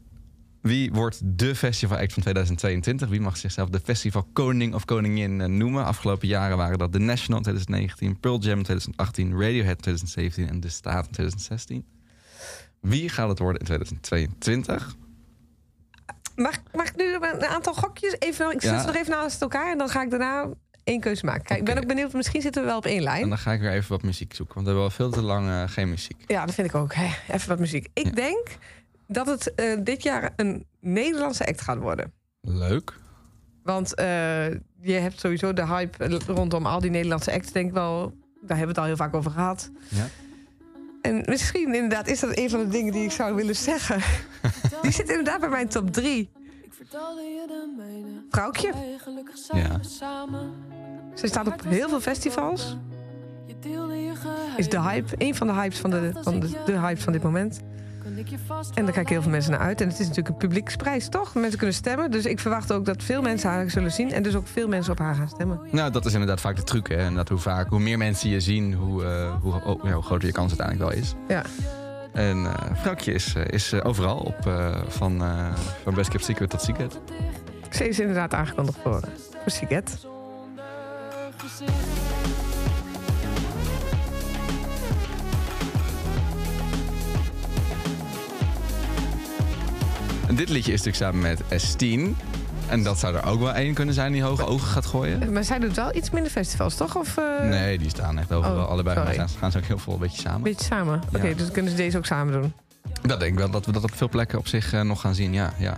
Wie 0.61 0.91
wordt 0.91 1.19
de 1.23 1.55
festival 1.55 1.97
act 1.97 2.13
van 2.13 2.21
2022? 2.21 3.09
Wie 3.09 3.21
mag 3.21 3.37
zichzelf 3.37 3.69
de 3.69 3.79
festival 3.83 4.27
koning 4.33 4.73
of 4.73 4.85
koningin 4.85 5.41
eh, 5.41 5.47
noemen? 5.47 5.85
Afgelopen 5.85 6.27
jaren 6.27 6.57
waren 6.57 6.77
dat 6.77 6.91
The 6.91 6.97
National 6.99 7.37
in 7.37 7.43
2019, 7.43 8.19
Pearl 8.19 8.39
Jam 8.39 8.57
in 8.57 8.63
2018, 8.63 9.31
Radiohead 9.31 9.75
in 9.75 9.81
2017 9.81 10.49
en 10.49 10.59
De 10.59 10.69
Staat 10.69 11.05
in 11.05 11.11
2016. 11.11 11.85
Wie 12.81 13.09
gaat 13.09 13.29
het 13.29 13.39
worden 13.39 13.59
in 13.59 13.65
2022? 13.65 14.95
mag, 16.35 16.55
mag 16.73 16.87
ik 16.87 16.95
nu 16.95 17.13
een 17.13 17.45
aantal 17.45 17.73
gokjes? 17.73 18.15
Even, 18.19 18.51
ik 18.51 18.61
zet 18.61 18.71
Ja. 18.71 18.79
ze 18.79 18.85
nog 18.85 18.95
even 18.95 19.11
naast 19.11 19.41
elkaar 19.41 19.71
en 19.71 19.77
dan 19.77 19.89
ga 19.89 20.01
ik 20.03 20.09
daarna 20.09 20.49
één 20.83 20.99
keuze 20.99 21.25
maken. 21.25 21.43
Kijk, 21.43 21.59
ik 21.59 21.65
ben 21.65 21.77
ook 21.77 21.87
benieuwd, 21.87 22.13
misschien 22.13 22.41
zitten 22.41 22.61
we 22.61 22.67
wel 22.67 22.77
op 22.77 22.85
één 22.85 23.01
lijn. 23.03 23.21
En 23.23 23.29
dan 23.29 23.37
ga 23.37 23.51
ik 23.53 23.59
weer 23.61 23.71
even 23.71 23.89
wat 23.91 24.03
muziek 24.03 24.33
zoeken, 24.33 24.55
want 24.55 24.67
we 24.67 24.73
hebben 24.73 24.89
al 24.91 24.95
veel 24.95 25.11
te 25.11 25.21
lang 25.21 25.47
eh, 25.47 25.63
geen 25.67 25.89
muziek. 25.89 26.17
Ja, 26.27 26.45
dat 26.45 26.55
vind 26.55 26.67
ik 26.67 26.75
ook. 26.75 26.93
Hè. 26.93 27.07
Even 27.33 27.49
wat 27.49 27.59
muziek. 27.59 27.87
Ik 27.93 28.05
Ja. 28.05 28.11
denk 28.11 28.47
dat 29.11 29.27
het 29.27 29.53
eh, 29.53 29.77
dit 29.83 30.03
jaar 30.03 30.33
een 30.35 30.65
Nederlandse 30.79 31.47
act 31.47 31.61
gaat 31.61 31.77
worden. 31.77 32.13
Leuk. 32.41 32.93
Want 33.63 33.95
eh, 33.95 34.49
je 34.81 34.93
hebt 34.93 35.19
sowieso 35.19 35.53
de 35.53 35.65
hype 35.65 36.19
rondom 36.27 36.65
al 36.65 36.79
die 36.79 36.91
Nederlandse 36.91 37.31
acts. 37.31 37.51
Denk 37.51 37.67
ik 37.67 37.73
wel, 37.73 38.13
daar 38.41 38.57
hebben 38.57 38.59
we 38.59 38.67
het 38.67 38.77
al 38.77 38.83
heel 38.83 38.95
vaak 38.95 39.13
over 39.13 39.31
gehad. 39.31 39.71
Ja. 39.87 40.07
En 41.01 41.23
misschien 41.25 41.73
inderdaad 41.73 42.07
is 42.07 42.19
dat 42.19 42.37
een 42.37 42.49
van 42.49 42.59
de 42.59 42.67
dingen 42.67 42.93
die 42.93 43.03
ik 43.03 43.11
zou 43.11 43.35
willen 43.35 43.55
zeggen. 43.55 44.01
Die 44.81 44.91
zit 44.91 45.09
inderdaad 45.09 45.39
bij 45.39 45.49
mijn 45.49 45.67
top 45.67 45.91
drie. 45.91 46.29
Vrouwtje. 48.29 48.73
Ja. 49.51 49.79
Ze 51.13 51.27
staat 51.27 51.47
op 51.47 51.63
heel 51.63 51.89
veel 51.89 51.99
festivals. 51.99 52.77
Is 54.57 54.69
de 54.69 54.81
hype, 54.81 55.15
een 55.17 55.35
van 55.35 55.47
de 55.47 55.53
hypes 55.53 55.79
van 55.79 55.89
de, 55.89 56.11
van 56.21 56.39
de, 56.39 56.49
de 56.65 56.79
hype 56.79 57.01
van 57.01 57.13
dit 57.13 57.23
moment. 57.23 57.61
En 58.73 58.85
daar 58.85 58.93
kijken 58.93 59.13
heel 59.13 59.21
veel 59.21 59.31
mensen 59.31 59.51
naar 59.51 59.59
uit. 59.59 59.81
En 59.81 59.87
het 59.87 59.99
is 59.99 60.07
natuurlijk 60.07 60.29
een 60.29 60.37
publieksprijs, 60.37 61.09
toch? 61.09 61.33
Mensen 61.35 61.57
kunnen 61.57 61.75
stemmen. 61.75 62.11
Dus 62.11 62.25
ik 62.25 62.39
verwacht 62.39 62.71
ook 62.71 62.85
dat 62.85 63.03
veel 63.03 63.21
mensen 63.21 63.49
haar 63.49 63.69
zullen 63.69 63.91
zien. 63.91 64.11
En 64.11 64.23
dus 64.23 64.35
ook 64.35 64.47
veel 64.47 64.67
mensen 64.67 64.91
op 64.91 64.99
haar 64.99 65.15
gaan 65.15 65.29
stemmen. 65.29 65.59
Nou, 65.71 65.91
dat 65.91 66.05
is 66.05 66.13
inderdaad 66.13 66.41
vaak 66.41 66.55
de 66.55 66.63
truc. 66.63 66.87
Hè? 66.87 66.95
En 66.95 67.15
dat 67.15 67.29
hoe, 67.29 67.37
vaak, 67.37 67.69
hoe 67.69 67.79
meer 67.79 67.97
mensen 67.97 68.29
je 68.29 68.39
zien, 68.39 68.73
hoe, 68.73 69.03
eh, 69.03 69.41
hoe, 69.41 69.53
oh, 69.63 69.83
ja, 69.83 69.91
hoe 69.91 70.03
groter 70.03 70.27
je 70.27 70.33
kans 70.33 70.49
uiteindelijk 70.59 70.89
wel 70.91 71.01
is. 71.01 71.13
Ja. 71.27 71.43
En 72.13 72.45
eh 72.45 72.53
Vrouwtje 72.73 73.13
is, 73.13 73.35
eh, 73.35 73.43
is 73.45 73.83
overal 73.83 74.17
op 74.17 74.47
eh, 74.47 74.81
van, 74.87 75.21
eh, 75.21 75.53
van 75.83 75.93
Best 75.93 76.09
Kept 76.09 76.23
Secret 76.23 76.49
tot 76.49 76.61
Secret. 76.61 76.99
Ze 77.69 77.87
is 77.87 77.99
inderdaad 77.99 78.33
aangekondigd 78.33 78.77
voor, 78.83 79.01
voor 79.41 79.51
Siget. 79.51 80.07
En 90.29 90.35
dit 90.35 90.49
liedje 90.49 90.73
is 90.73 90.83
natuurlijk 90.83 90.95
samen 91.13 91.21
met 91.49 91.63
S10. 91.63 92.15
En 92.67 92.83
dat 92.83 92.99
zou 92.99 93.15
er 93.15 93.25
ook 93.25 93.39
wel 93.39 93.53
één 93.53 93.73
kunnen 93.73 93.93
zijn 93.93 94.11
die 94.11 94.23
hoge 94.23 94.45
ogen 94.45 94.67
gaat 94.67 94.85
gooien. 94.85 95.33
Maar 95.33 95.43
zij 95.43 95.59
doet 95.59 95.75
wel 95.75 95.95
iets 95.95 96.09
minder 96.09 96.31
festivals, 96.31 96.75
toch? 96.75 96.95
Of 96.97 97.17
eh, 97.17 97.49
Nee, 97.49 97.77
die 97.77 97.89
staan 97.89 98.19
echt 98.19 98.31
overal. 98.31 98.63
Oh, 98.63 98.69
allebei 98.69 98.95
sorry. 98.97 99.13
gaan, 99.15 99.29
gaan 99.39 99.51
ze 99.51 99.57
ook 99.57 99.63
heel 99.63 99.77
veel 99.77 99.93
een 99.93 99.99
beetje 99.99 100.21
samen. 100.21 100.41
beetje 100.41 100.65
samen? 100.65 101.01
Oké, 101.15 101.27
Ja. 101.27 101.33
dus 101.35 101.51
kunnen 101.51 101.71
ze 101.71 101.77
deze 101.77 101.97
ook 101.97 102.05
samen 102.05 102.41
doen. 102.41 102.53
Dat 103.01 103.19
denk 103.19 103.31
ik 103.31 103.37
wel, 103.39 103.49
dat 103.49 103.65
we 103.65 103.71
dat 103.71 103.83
op 103.83 103.95
veel 103.95 104.09
plekken 104.09 104.37
op 104.37 104.47
zich 104.47 104.73
eh, 104.73 104.81
nog 104.81 105.01
gaan 105.01 105.15
zien, 105.15 105.33
ja, 105.33 105.53
ja. 105.57 105.75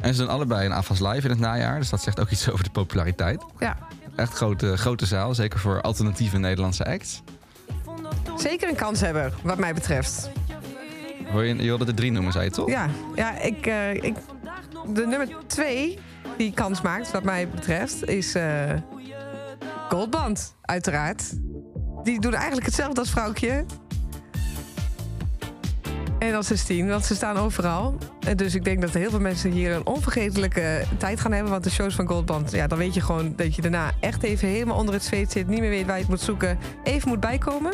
En 0.00 0.14
ze 0.14 0.20
doen 0.20 0.30
allebei 0.30 0.66
een 0.66 0.72
AFAS 0.72 1.00
Live 1.00 1.22
in 1.24 1.30
het 1.30 1.38
najaar. 1.38 1.78
Dus 1.78 1.90
dat 1.90 2.02
zegt 2.02 2.20
ook 2.20 2.30
iets 2.30 2.50
over 2.50 2.64
de 2.64 2.70
populariteit. 2.70 3.44
Ja, 3.58 3.76
Echt 4.16 4.32
grote, 4.32 4.76
grote 4.76 5.06
zaal, 5.06 5.34
zeker 5.34 5.58
voor 5.58 5.80
alternatieve 5.80 6.38
Nederlandse 6.38 6.84
acts. 6.84 7.22
zeker 8.36 8.68
een 8.68 8.74
kans 8.74 9.00
hebben, 9.00 9.32
wat 9.42 9.58
mij 9.58 9.74
betreft. 9.74 10.30
Je, 11.34 11.56
je 11.56 11.62
wilde 11.62 11.84
er 11.84 11.94
drie 11.94 12.12
noemen, 12.12 12.32
zei 12.32 12.44
je 12.44 12.50
toch? 12.50 12.68
Ja, 12.68 12.88
ja 13.14 13.38
ik, 13.38 13.66
eh, 13.66 13.94
ik, 13.94 14.14
de 14.94 15.06
nummer 15.06 15.28
twee 15.46 15.98
die 16.36 16.52
kans 16.52 16.80
maakt, 16.80 17.10
wat 17.10 17.22
mij 17.22 17.48
betreft, 17.48 18.08
is 18.08 18.34
eh 18.34 18.70
Goldband, 19.92 20.56
uiteraard. 20.62 21.32
Die 22.02 22.20
doen 22.20 22.34
eigenlijk 22.34 22.66
hetzelfde 22.66 23.00
als 23.00 23.10
vrouwtje. 23.10 23.64
En 26.18 26.34
als 26.34 26.46
16, 26.46 26.88
want 26.88 27.04
ze 27.04 27.14
staan 27.14 27.36
overal. 27.36 27.98
Dus 28.36 28.54
ik 28.54 28.64
denk 28.64 28.80
dat 28.80 28.90
heel 28.90 29.10
veel 29.10 29.20
mensen 29.20 29.50
hier 29.50 29.72
een 29.72 29.86
onvergetelijke 29.86 30.82
tijd 30.98 31.20
gaan 31.20 31.32
hebben. 31.32 31.50
Want 31.50 31.64
de 31.64 31.70
shows 31.70 31.94
van 31.94 32.06
Goldband, 32.06 32.50
ja, 32.50 32.66
dan 32.66 32.78
weet 32.78 32.94
je 32.94 33.00
gewoon 33.00 33.32
dat 33.36 33.54
je 33.54 33.62
daarna 33.62 33.90
echt 34.00 34.22
even 34.22 34.48
helemaal 34.48 34.76
onder 34.76 34.94
het 34.94 35.04
zweet 35.04 35.32
zit. 35.32 35.48
Niet 35.48 35.60
meer 35.60 35.70
weet 35.70 35.86
waar 35.86 35.96
je 35.96 36.00
het 36.00 36.10
moet 36.10 36.20
zoeken. 36.20 36.58
Even 36.82 37.08
moet 37.08 37.20
bijkomen. 37.20 37.72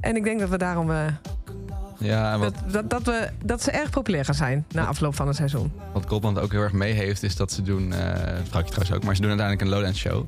En 0.00 0.16
ik 0.16 0.24
denk 0.24 0.40
dat 0.40 0.48
we 0.48 0.58
daarom 0.58 0.90
eh, 0.90 1.06
Ja, 1.98 2.32
en 2.32 2.38
wat, 2.38 2.54
dat, 2.54 2.72
dat, 2.72 2.90
dat, 2.90 3.02
we, 3.02 3.30
dat 3.44 3.62
ze 3.62 3.70
erg 3.70 3.90
populair 3.90 4.24
gaan 4.24 4.34
zijn 4.34 4.64
na 4.72 4.86
afloop 4.86 5.14
van 5.14 5.26
het 5.26 5.36
seizoen. 5.36 5.72
wat 5.92 6.04
Goldband 6.08 6.38
ook 6.38 6.52
heel 6.52 6.62
erg 6.62 6.72
mee 6.72 6.92
heeft, 6.92 7.22
is 7.22 7.36
dat 7.36 7.52
ze 7.52 7.62
doen... 7.62 7.92
eh 7.92 7.98
vrouwtje 8.48 8.72
trouwens 8.72 8.92
ook, 8.92 9.04
maar 9.04 9.14
ze 9.14 9.20
doen 9.20 9.30
uiteindelijk 9.30 9.60
een 9.60 9.74
Lowlands 9.76 9.98
show. 9.98 10.24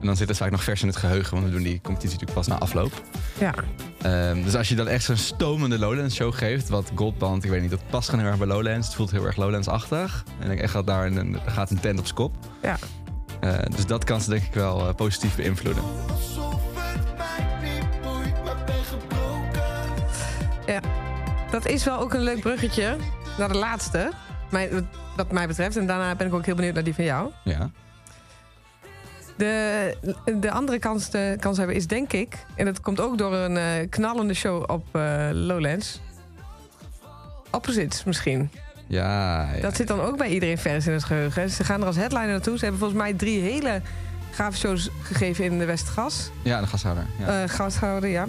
En 0.00 0.06
dan 0.06 0.16
zit 0.16 0.28
het 0.28 0.36
vaak 0.36 0.50
nog 0.50 0.64
vers 0.64 0.82
in 0.82 0.88
het 0.88 0.96
geheugen, 0.96 1.32
want 1.34 1.44
we 1.46 1.52
doen 1.52 1.62
die 1.62 1.80
competitie 1.82 2.18
natuurlijk 2.18 2.38
pas 2.38 2.46
na 2.46 2.58
afloop. 2.58 2.92
Ja, 3.38 3.54
Ehm, 4.02 4.42
dus 4.42 4.54
als 4.54 4.68
je 4.68 4.74
dan 4.74 4.88
echt 4.88 5.04
zo'n 5.04 5.16
stomende 5.16 5.78
Lowlands 5.78 6.14
show 6.14 6.34
geeft, 6.34 6.68
wat 6.68 6.90
Goldband, 6.94 7.44
ik 7.44 7.50
weet 7.50 7.60
niet, 7.60 7.70
dat 7.70 7.80
past 7.90 8.08
gewoon 8.08 8.24
heel 8.24 8.30
erg 8.30 8.46
bij 8.46 8.56
Lowlands. 8.56 8.86
Het 8.86 8.96
voelt 8.96 9.10
heel 9.10 9.24
erg 9.26 9.36
Lowlands-achtig. 9.36 10.24
En 10.36 10.42
ik 10.42 10.48
denk 10.48 10.60
echt 10.60 10.72
dat 10.72 10.86
daar 10.86 11.06
een, 11.06 11.38
gaat 11.46 11.70
een 11.70 11.80
tent 11.80 11.98
op 11.98 12.06
z'n 12.06 12.14
kop. 12.14 12.34
ja. 12.62 12.76
Eh, 13.40 13.58
dus 13.76 13.86
dat 13.86 14.04
kan 14.04 14.20
ze 14.20 14.30
denk 14.30 14.42
ik 14.42 14.54
wel 14.54 14.88
eh, 14.88 14.94
positief 14.94 15.36
beïnvloeden. 15.36 15.82
Dat 21.50 21.66
is 21.66 21.84
wel 21.84 21.98
ook 21.98 22.14
een 22.14 22.22
leuk 22.22 22.40
bruggetje 22.40 22.96
naar 23.38 23.48
de 23.48 23.58
laatste. 23.58 24.10
Mij, 24.50 24.70
wat 25.16 25.32
mij 25.32 25.46
betreft. 25.46 25.76
En 25.76 25.86
daarna 25.86 26.14
ben 26.14 26.26
ik 26.26 26.34
ook 26.34 26.46
heel 26.46 26.54
benieuwd 26.54 26.74
naar 26.74 26.84
die 26.84 26.94
van 26.94 27.04
jou. 27.04 27.30
Ja. 27.44 27.70
De, 29.36 29.96
de 30.40 30.50
andere 30.50 30.78
kans, 30.78 31.10
de 31.10 31.36
kans 31.40 31.58
hebben 31.58 31.76
is 31.76 31.86
denk 31.86 32.12
ik... 32.12 32.36
en 32.54 32.64
dat 32.64 32.80
komt 32.80 33.00
ook 33.00 33.18
door 33.18 33.34
een 33.34 33.56
eh, 33.56 33.88
knallende 33.90 34.34
show 34.34 34.70
op 34.70 34.86
eh, 34.92 35.28
Lowlands... 35.32 36.00
Opposites 37.50 38.04
misschien. 38.04 38.50
Ja, 38.86 39.52
ja. 39.54 39.60
Dat 39.60 39.76
zit 39.76 39.88
dan 39.88 40.00
ook 40.00 40.16
bij 40.16 40.28
iedereen 40.28 40.58
vers 40.58 40.86
in 40.86 40.92
het 40.92 41.04
geheugen. 41.04 41.50
Ze 41.50 41.64
gaan 41.64 41.80
er 41.80 41.86
als 41.86 41.96
headliner 41.96 42.28
naartoe. 42.28 42.54
Ze 42.58 42.62
hebben 42.62 42.80
volgens 42.80 43.00
mij 43.00 43.14
drie 43.14 43.40
hele 43.40 43.82
gave 44.30 44.56
shows 44.56 44.90
gegeven 45.02 45.44
in 45.44 45.58
de 45.58 45.64
Westgas. 45.64 46.30
ja, 46.42 46.60
de 46.60 46.66
gashouder. 46.66 47.06
Ja. 47.18 47.42
eh 47.42 47.48
gasthouder, 47.48 48.10
ja. 48.10 48.26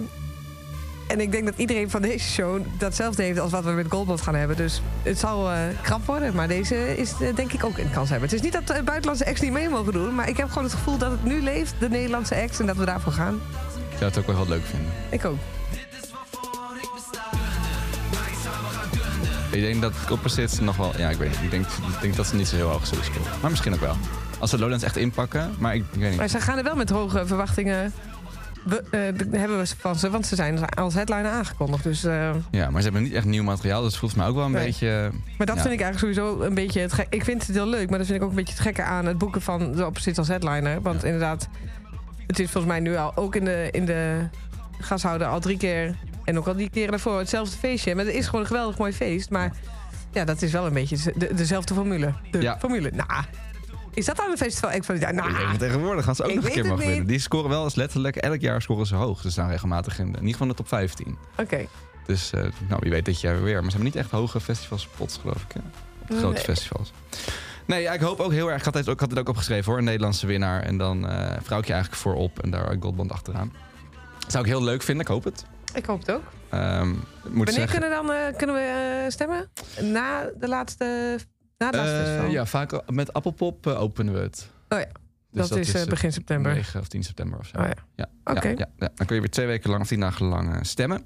En 1.08 1.20
ik 1.20 1.32
denk 1.32 1.44
dat 1.44 1.54
iedereen 1.56 1.90
van 1.90 2.02
deze 2.02 2.30
show 2.30 2.60
datzelfde 2.78 3.22
heeft 3.22 3.38
als 3.38 3.50
wat 3.50 3.64
we 3.64 3.70
met 3.70 3.86
Goldband 3.88 4.20
gaan 4.20 4.34
hebben. 4.34 4.56
Dus 4.56 4.82
het 5.02 5.18
zal 5.18 5.50
eh, 5.50 5.58
krap 5.82 6.06
worden, 6.06 6.34
maar 6.34 6.48
deze 6.48 6.96
is 6.96 7.12
eh, 7.20 7.34
denk 7.34 7.52
ik 7.52 7.64
ook 7.64 7.78
een 7.78 7.90
kans 7.90 8.10
hebben. 8.10 8.28
Het 8.28 8.38
is 8.38 8.44
niet 8.44 8.52
dat 8.52 8.66
de 8.66 8.82
buitenlandse 8.82 9.26
acts 9.26 9.40
niet 9.40 9.52
mee 9.52 9.68
mogen 9.68 9.92
doen, 9.92 10.14
maar 10.14 10.28
ik 10.28 10.36
heb 10.36 10.48
gewoon 10.48 10.64
het 10.64 10.72
gevoel 10.72 10.98
dat 10.98 11.10
het 11.10 11.24
nu 11.24 11.42
leeft, 11.42 11.74
de 11.78 11.88
Nederlandse 11.88 12.36
acts, 12.36 12.60
en 12.60 12.66
dat 12.66 12.76
we 12.76 12.84
daarvoor 12.84 13.12
gaan. 13.12 13.34
Ik 13.90 13.98
zou 13.98 14.04
het 14.04 14.18
ook 14.18 14.26
wel 14.26 14.36
heel 14.36 14.48
leuk 14.48 14.64
vinden. 14.64 14.90
Ik 15.10 15.24
ook. 15.24 15.38
Ik 19.50 19.60
denk 19.60 19.82
dat 19.82 19.92
Opposites 20.10 20.60
nog 20.60 20.76
wel... 20.76 20.92
Ja, 20.96 21.08
ik 21.10 21.16
weet 21.16 21.28
niet. 21.28 21.38
Ik 21.42 21.50
denk, 21.50 21.64
ik 21.66 22.00
denk 22.00 22.16
dat 22.16 22.26
ze 22.26 22.34
niet 22.34 22.48
zo 22.48 22.56
heel 22.56 22.68
hoog 22.68 22.86
zullen 22.86 23.04
scoren. 23.04 23.30
Maar 23.40 23.50
misschien 23.50 23.74
ook 23.74 23.80
wel. 23.80 23.96
Als 24.38 24.50
ze 24.50 24.58
Lowlands 24.58 24.84
echt 24.84 24.96
inpakken. 24.96 25.54
Maar 25.58 25.74
ik, 25.74 25.84
ik 25.92 26.00
weet 26.00 26.08
niet. 26.08 26.18
Maar 26.18 26.28
ze 26.28 26.40
gaan 26.40 26.58
er 26.58 26.64
wel 26.64 26.76
met 26.76 26.90
hoge 26.90 27.26
verwachtingen. 27.26 27.92
We, 28.64 28.82
eh, 28.90 29.00
hebben 29.40 29.58
we 29.58 29.66
van 29.78 29.96
ze, 29.96 30.10
want 30.10 30.26
ze 30.26 30.34
zijn 30.34 30.68
als 30.68 30.94
headliner 30.94 31.30
aangekondigd. 31.30 31.82
Dus, 31.84 32.04
eh, 32.04 32.30
Ja, 32.50 32.70
maar 32.70 32.80
ze 32.82 32.88
hebben 32.88 33.02
niet 33.02 33.12
echt 33.12 33.24
nieuw 33.24 33.42
materiaal. 33.42 33.80
Dus 33.82 33.90
het 33.90 33.98
voelt 34.00 34.16
mij 34.16 34.26
ook 34.26 34.34
wel 34.34 34.44
een 34.44 34.50
Nee. 34.50 34.64
beetje... 34.64 35.10
maar 35.38 35.46
dat 35.46 35.56
Ja. 35.56 35.62
vind 35.62 35.74
ik 35.74 35.80
eigenlijk 35.80 35.98
sowieso 36.16 36.40
een 36.42 36.54
beetje 36.54 36.80
het 36.80 36.92
gek. 36.92 37.06
Ik 37.10 37.24
vind 37.24 37.46
het 37.46 37.56
heel 37.56 37.66
leuk, 37.66 37.88
maar 37.90 37.98
dat 37.98 38.06
vind 38.06 38.18
ik 38.18 38.24
ook 38.24 38.30
een 38.30 38.36
beetje 38.36 38.52
het 38.54 38.62
gekke 38.62 38.82
aan 38.82 39.06
het 39.06 39.18
boeken 39.18 39.42
van 39.42 39.72
de 39.72 39.86
opzit 39.86 40.18
als 40.18 40.28
headliner. 40.28 40.82
Want 40.82 41.00
Ja. 41.00 41.06
inderdaad, 41.06 41.48
het 42.26 42.38
is 42.38 42.50
volgens 42.50 42.72
mij 42.72 42.80
nu 42.82 42.96
al 42.96 43.16
ook 43.16 43.36
in 43.36 43.44
de, 43.44 43.68
in 43.70 43.84
de 43.84 44.28
gashouder 44.80 45.26
al 45.26 45.40
drie 45.40 45.56
keer. 45.56 45.94
En 46.24 46.38
ook 46.38 46.46
al 46.46 46.56
die 46.56 46.70
keren 46.70 46.90
daarvoor 46.90 47.18
hetzelfde 47.18 47.56
feestje. 47.58 47.94
Maar 47.94 48.04
het 48.04 48.14
is 48.14 48.24
gewoon 48.26 48.40
een 48.40 48.46
geweldig 48.46 48.78
mooi 48.78 48.92
feest. 48.92 49.30
Maar 49.30 49.52
ja, 50.12 50.24
dat 50.24 50.42
is 50.42 50.52
wel 50.52 50.66
een 50.66 50.72
beetje 50.72 51.12
de, 51.16 51.34
dezelfde 51.34 51.74
formule. 51.74 52.12
De 52.30 52.40
Ja. 52.40 52.58
formule. 52.58 52.90
Nou, 52.94 53.24
is 53.94 54.04
dat 54.04 54.16
dan 54.16 54.30
een 54.30 54.36
festival? 54.36 54.70
Ja, 54.98 55.10
nou, 55.10 55.32
dat 55.50 55.58
tegenwoordig 55.58 56.04
gaan 56.04 56.14
ze 56.14 56.22
ook 56.24 56.34
nog 56.34 56.44
een 56.44 56.50
keer 56.50 56.66
mogen 56.66 56.86
winnen. 56.86 57.06
Die 57.06 57.18
scoren 57.18 57.50
wel 57.50 57.64
eens 57.64 57.74
letterlijk... 57.74 58.16
Elk 58.16 58.40
jaar 58.40 58.62
scoren 58.62 58.86
ze 58.86 58.94
hoog. 58.94 59.20
Ze 59.20 59.30
staan 59.30 59.48
regelmatig 59.50 59.98
in, 59.98 60.06
in 60.06 60.14
ieder 60.14 60.30
geval 60.30 60.46
de 60.46 60.54
top 60.54 60.68
15. 60.68 61.18
oké. 61.38 61.66
Dus 62.06 62.32
eh, 62.32 62.42
nou, 62.68 62.80
wie 62.80 62.90
weet 62.90 63.04
dit 63.04 63.20
jaar 63.20 63.42
weer. 63.42 63.54
Maar 63.54 63.70
ze 63.70 63.76
hebben 63.76 63.84
niet 63.84 63.96
echt 63.96 64.10
hoge 64.10 64.40
festivals 64.40 64.88
geloof 65.20 65.42
ik. 65.42 65.52
Hè? 65.52 65.60
Grote 66.16 66.34
Nee. 66.34 66.42
festivals. 66.42 66.92
Nee, 67.66 67.82
ja, 67.82 67.92
ik 67.92 68.00
hoop 68.00 68.20
ook 68.20 68.32
heel 68.32 68.48
erg. 68.50 68.58
Ik 68.58 68.64
had 68.64 68.74
het 68.74 68.88
ook, 68.88 69.00
had 69.00 69.10
het 69.10 69.18
ook 69.18 69.28
opgeschreven 69.28 69.64
hoor. 69.70 69.78
Een 69.78 69.84
Nederlandse 69.84 70.26
winnaar. 70.26 70.62
En 70.62 70.78
dan 70.78 71.08
eh 71.08 71.36
vrouwtje 71.42 71.72
eigenlijk 71.72 72.02
voorop. 72.02 72.38
En 72.42 72.50
daar 72.50 72.76
Goldband 72.80 73.12
achteraan. 73.12 73.52
Zou 74.28 74.44
ik 74.44 74.50
heel 74.50 74.62
leuk 74.62 74.82
vinden. 74.82 75.04
Ik 75.04 75.10
hoop 75.10 75.24
het. 75.24 75.44
Ik 75.74 75.86
hoop 75.86 75.98
het 76.00 76.10
ook. 76.10 76.22
Moet 76.52 77.00
Wanneer 77.22 77.52
zeggen, 77.52 77.80
kunnen, 77.80 77.90
dan, 77.90 78.12
eh, 78.12 78.36
kunnen 78.36 78.56
we 78.56 79.06
stemmen? 79.08 79.50
Na 79.80 80.30
de 80.38 80.48
laatste, 80.48 81.18
na 81.62 81.78
het 81.78 81.88
laatste 81.88 82.26
eh, 82.26 82.32
ja, 82.32 82.46
vaak 82.46 82.90
met 82.90 83.12
Appelpop 83.12 83.66
eh, 83.66 83.80
openen 83.80 84.14
we 84.14 84.20
het. 84.20 84.50
Oh 84.68 84.78
ja, 84.78 84.86
Dus 85.30 85.48
dat, 85.48 85.58
is, 85.58 85.74
eh, 85.74 85.84
begin 85.84 86.12
september. 86.12 86.54
9 86.54 86.80
of 86.80 86.88
10 86.88 87.02
september 87.04 87.38
of 87.38 87.46
zo. 87.46 87.58
Oh 87.58 87.66
ja. 87.66 87.74
Ja, 87.96 88.34
Oké. 88.34 88.48
ja, 88.48 88.54
ja, 88.58 88.68
ja. 88.76 88.88
Dan 88.94 89.06
kun 89.06 89.14
je 89.14 89.20
weer 89.20 89.30
twee 89.30 89.46
weken 89.46 89.70
lang 89.70 89.82
of 89.82 89.88
tien 89.88 90.00
dagen 90.00 90.26
lang 90.26 90.66
stemmen. 90.66 91.04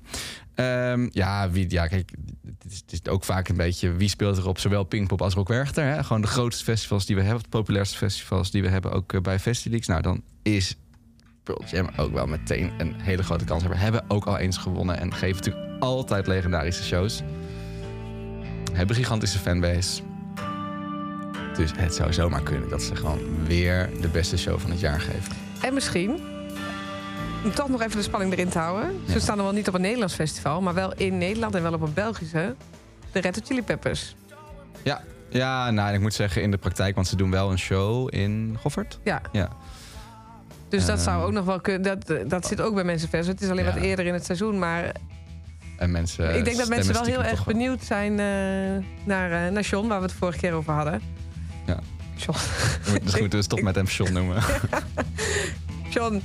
Ehm, 0.54 1.08
ja, 1.10 1.50
wie, 1.50 1.70
ja, 1.70 1.86
kijk, 1.86 2.10
het 2.46 2.72
is, 2.72 2.76
het 2.76 2.92
is 2.92 3.08
ook 3.08 3.24
vaak 3.24 3.48
een 3.48 3.56
beetje 3.56 3.92
wie 3.92 4.08
speelt 4.08 4.36
er 4.36 4.48
op 4.48 4.58
zowel 4.58 4.84
Pinkpop 4.84 5.22
als 5.22 5.34
Rock 5.34 5.48
Werchter. 5.48 5.84
Hè? 5.84 6.04
Gewoon 6.04 6.22
de 6.22 6.28
grootste 6.28 6.64
festivals 6.64 7.06
die 7.06 7.16
we 7.16 7.22
hebben, 7.22 7.42
de 7.42 7.48
populairste 7.48 7.96
festivals 7.96 8.50
die 8.50 8.62
we 8.62 8.68
hebben 8.68 8.92
ook 8.92 9.22
bij 9.22 9.38
Festileaks. 9.38 9.86
Nou, 9.86 10.02
dan 10.02 10.22
is 10.42 10.76
Pearl 11.42 11.64
Jam 11.70 11.88
ook 11.96 12.12
wel 12.12 12.26
meteen 12.26 12.72
een 12.78 12.94
hele 13.00 13.22
grote 13.22 13.44
kans. 13.44 13.62
We 13.62 13.76
hebben 13.76 14.04
ook 14.08 14.24
al 14.24 14.38
eens 14.38 14.56
gewonnen 14.56 14.98
en 14.98 15.14
geven 15.14 15.36
natuurlijk 15.36 15.82
altijd 15.82 16.26
legendarische 16.26 16.82
shows. 16.82 17.22
Hebben 18.72 18.96
een 18.96 19.02
gigantische 19.02 19.38
fanbase. 19.38 20.02
Dus 21.56 21.72
het 21.76 21.94
zou 21.94 22.12
zomaar 22.12 22.42
kunnen 22.42 22.68
dat 22.68 22.82
ze 22.82 22.96
gewoon 22.96 23.18
weer 23.46 23.90
de 24.00 24.08
beste 24.08 24.38
show 24.38 24.58
van 24.60 24.70
het 24.70 24.80
jaar 24.80 25.00
geven. 25.00 25.34
En 25.62 25.74
misschien, 25.74 26.20
om 27.44 27.52
toch 27.54 27.68
nog 27.68 27.82
even 27.82 27.96
de 27.96 28.02
spanning 28.02 28.32
erin 28.32 28.48
te 28.48 28.58
houden. 28.58 29.00
Ja. 29.06 29.12
Ze 29.12 29.20
staan 29.20 29.36
er 29.38 29.44
wel 29.44 29.52
niet 29.52 29.68
op 29.68 29.74
een 29.74 29.80
Nederlands 29.80 30.14
festival, 30.14 30.60
maar 30.60 30.74
wel 30.74 30.92
in 30.94 31.18
Nederland 31.18 31.54
en 31.54 31.62
wel 31.62 31.72
op 31.72 31.80
een 31.80 31.92
Belgische. 31.94 32.54
De 33.12 33.20
Red 33.20 33.34
Hot 33.34 33.46
Chili 33.46 33.62
Peppers. 33.62 34.16
Ja, 34.82 35.00
ja 35.28 35.70
nou, 35.70 35.94
ik 35.94 36.00
moet 36.00 36.14
zeggen 36.14 36.42
in 36.42 36.50
de 36.50 36.56
praktijk, 36.56 36.94
want 36.94 37.06
ze 37.06 37.16
doen 37.16 37.30
wel 37.30 37.50
een 37.50 37.58
show 37.58 38.14
in 38.14 38.56
Goffert. 38.60 38.98
Ja, 39.04 39.20
Ja. 39.32 39.48
Dus 40.68 40.86
dat 40.86 41.00
zou 41.00 41.24
ook 41.24 41.32
nog 41.32 41.44
wel 41.44 41.60
kunnen. 41.60 41.82
Dat, 41.82 42.30
dat 42.30 42.46
zit 42.46 42.60
ook 42.60 42.74
bij 42.74 42.84
mensen 42.84 43.08
vers. 43.08 43.26
Het 43.26 43.40
is 43.40 43.48
alleen 43.50 43.64
Ja. 43.64 43.72
wat 43.72 43.82
eerder 43.82 44.06
in 44.06 44.12
het 44.12 44.24
seizoen. 44.24 44.58
Maar 44.58 44.92
En 45.78 45.90
mensen 45.90 46.34
ik 46.36 46.44
denk 46.44 46.56
dat 46.56 46.68
mensen 46.68 46.92
wel 46.94 47.04
heel 47.04 47.22
erg 47.24 47.44
benieuwd 47.44 47.82
zijn 47.84 48.10
eh, 48.12 48.84
naar, 49.04 49.46
eh 49.46 49.52
naar 49.52 49.62
John, 49.62 49.88
waar 49.88 49.98
we 49.98 50.04
het 50.06 50.14
vorige 50.14 50.38
keer 50.38 50.52
over 50.52 50.72
hadden. 50.72 51.00
John. 52.16 52.38
wel. 52.84 52.98
Misschien 53.02 53.20
moeten 53.20 53.38
we 53.38 53.44
stop 53.44 53.60
met 53.60 53.74
hem 53.74 53.86
Sean 53.86 54.12
noemen. 54.12 54.42
John. 55.94 56.22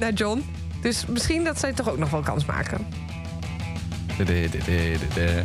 Naar 0.00 0.12
John. 0.12 0.44
Dus 0.80 1.06
misschien 1.06 1.44
dat 1.44 1.58
zij 1.58 1.72
toch 1.72 1.88
ook 1.88 1.98
nog 1.98 2.10
wel 2.10 2.20
kans 2.20 2.44
maken. 2.44 2.86
De, 4.16 4.24
de, 4.24 4.48
de, 4.50 4.58
de, 4.58 4.96
de, 4.98 5.14
de. 5.14 5.40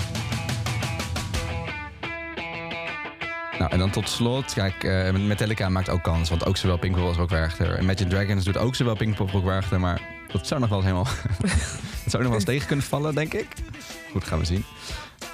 Nou, 3.60 3.74
en 3.74 3.80
dan 3.80 3.90
tot 3.90 4.10
slot, 4.10 4.54
kijk, 4.54 4.84
eh, 4.84 5.12
Metallica 5.14 5.70
maakt 5.70 5.90
ook 5.90 6.04
kans, 6.04 6.30
want 6.30 6.46
ook 6.46 6.58
zowel 6.58 6.78
Pinkpop 6.78 7.18
als 7.18 7.30
Werchter. 7.30 7.76
En 7.76 7.84
Imagine 7.84 8.10
Dragons 8.10 8.44
doet 8.44 8.58
ook 8.58 8.76
zowel 8.76 8.96
Pinkpop 8.96 9.26
als 9.26 9.32
Rock 9.32 9.44
Werchter, 9.44 9.80
maar 9.80 10.02
dat 10.32 10.48
zou 10.48 10.60
nog 10.60 10.70
wel 10.70 10.78
eens 10.78 10.88
helemaal... 10.88 11.14
dat 12.04 12.12
zou 12.12 12.24
nog 12.24 12.32
wel 12.32 12.34
eens 12.34 12.44
tegen 12.44 12.68
kunnen 12.68 12.86
vallen, 12.86 13.16
denk 13.16 13.34
ik. 13.34 13.48
Goed, 14.12 14.24
gaan 14.24 14.40
we 14.40 14.46
zien. 14.46 14.66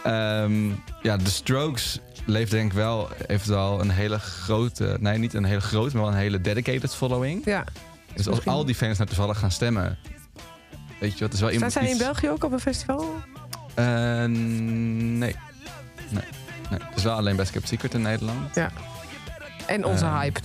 Ehm, 0.03 0.69
ja, 1.01 1.17
The 1.17 1.31
Strokes 1.31 1.99
leeft 2.27 2.51
denk 2.51 2.65
ik 2.71 2.77
wel, 2.77 3.09
heeft 3.27 3.45
wel 3.45 3.81
een 3.81 3.89
hele 3.89 4.19
grote, 4.19 4.97
nee, 4.99 5.17
niet 5.17 5.33
een 5.33 5.43
hele 5.43 5.61
grote, 5.61 5.95
maar 5.95 6.03
wel 6.05 6.11
een 6.13 6.17
hele 6.19 6.41
dedicated 6.41 6.95
following. 6.95 7.45
Ja. 7.45 7.63
Dus 8.13 8.25
als 8.27 8.35
misschien- 8.35 8.51
al 8.53 8.65
die 8.65 8.75
fans 8.75 8.97
nou 8.97 9.09
toevallig 9.09 9.39
gaan 9.39 9.51
stemmen, 9.51 9.97
weet 10.99 11.17
je 11.17 11.23
wat, 11.23 11.33
is 11.33 11.39
wel 11.39 11.49
Staan 11.49 11.53
iemand 11.53 11.71
zij 11.71 11.89
in 11.89 11.97
België 11.97 12.29
ook 12.29 12.43
op 12.43 12.51
een 12.51 12.59
festival? 12.59 13.15
eh, 13.75 13.85
nee. 13.85 14.25
nee. 15.09 15.35
Nee. 16.69 16.79
Het 16.83 16.95
is 16.97 17.03
wel 17.03 17.15
alleen 17.15 17.35
Best 17.35 17.51
Kept 17.51 17.67
Secret 17.67 17.93
in 17.93 18.01
Nederland. 18.01 18.57
En 19.67 19.85
onze 19.85 20.05
Eh, 20.05 20.19
hype. 20.19 20.39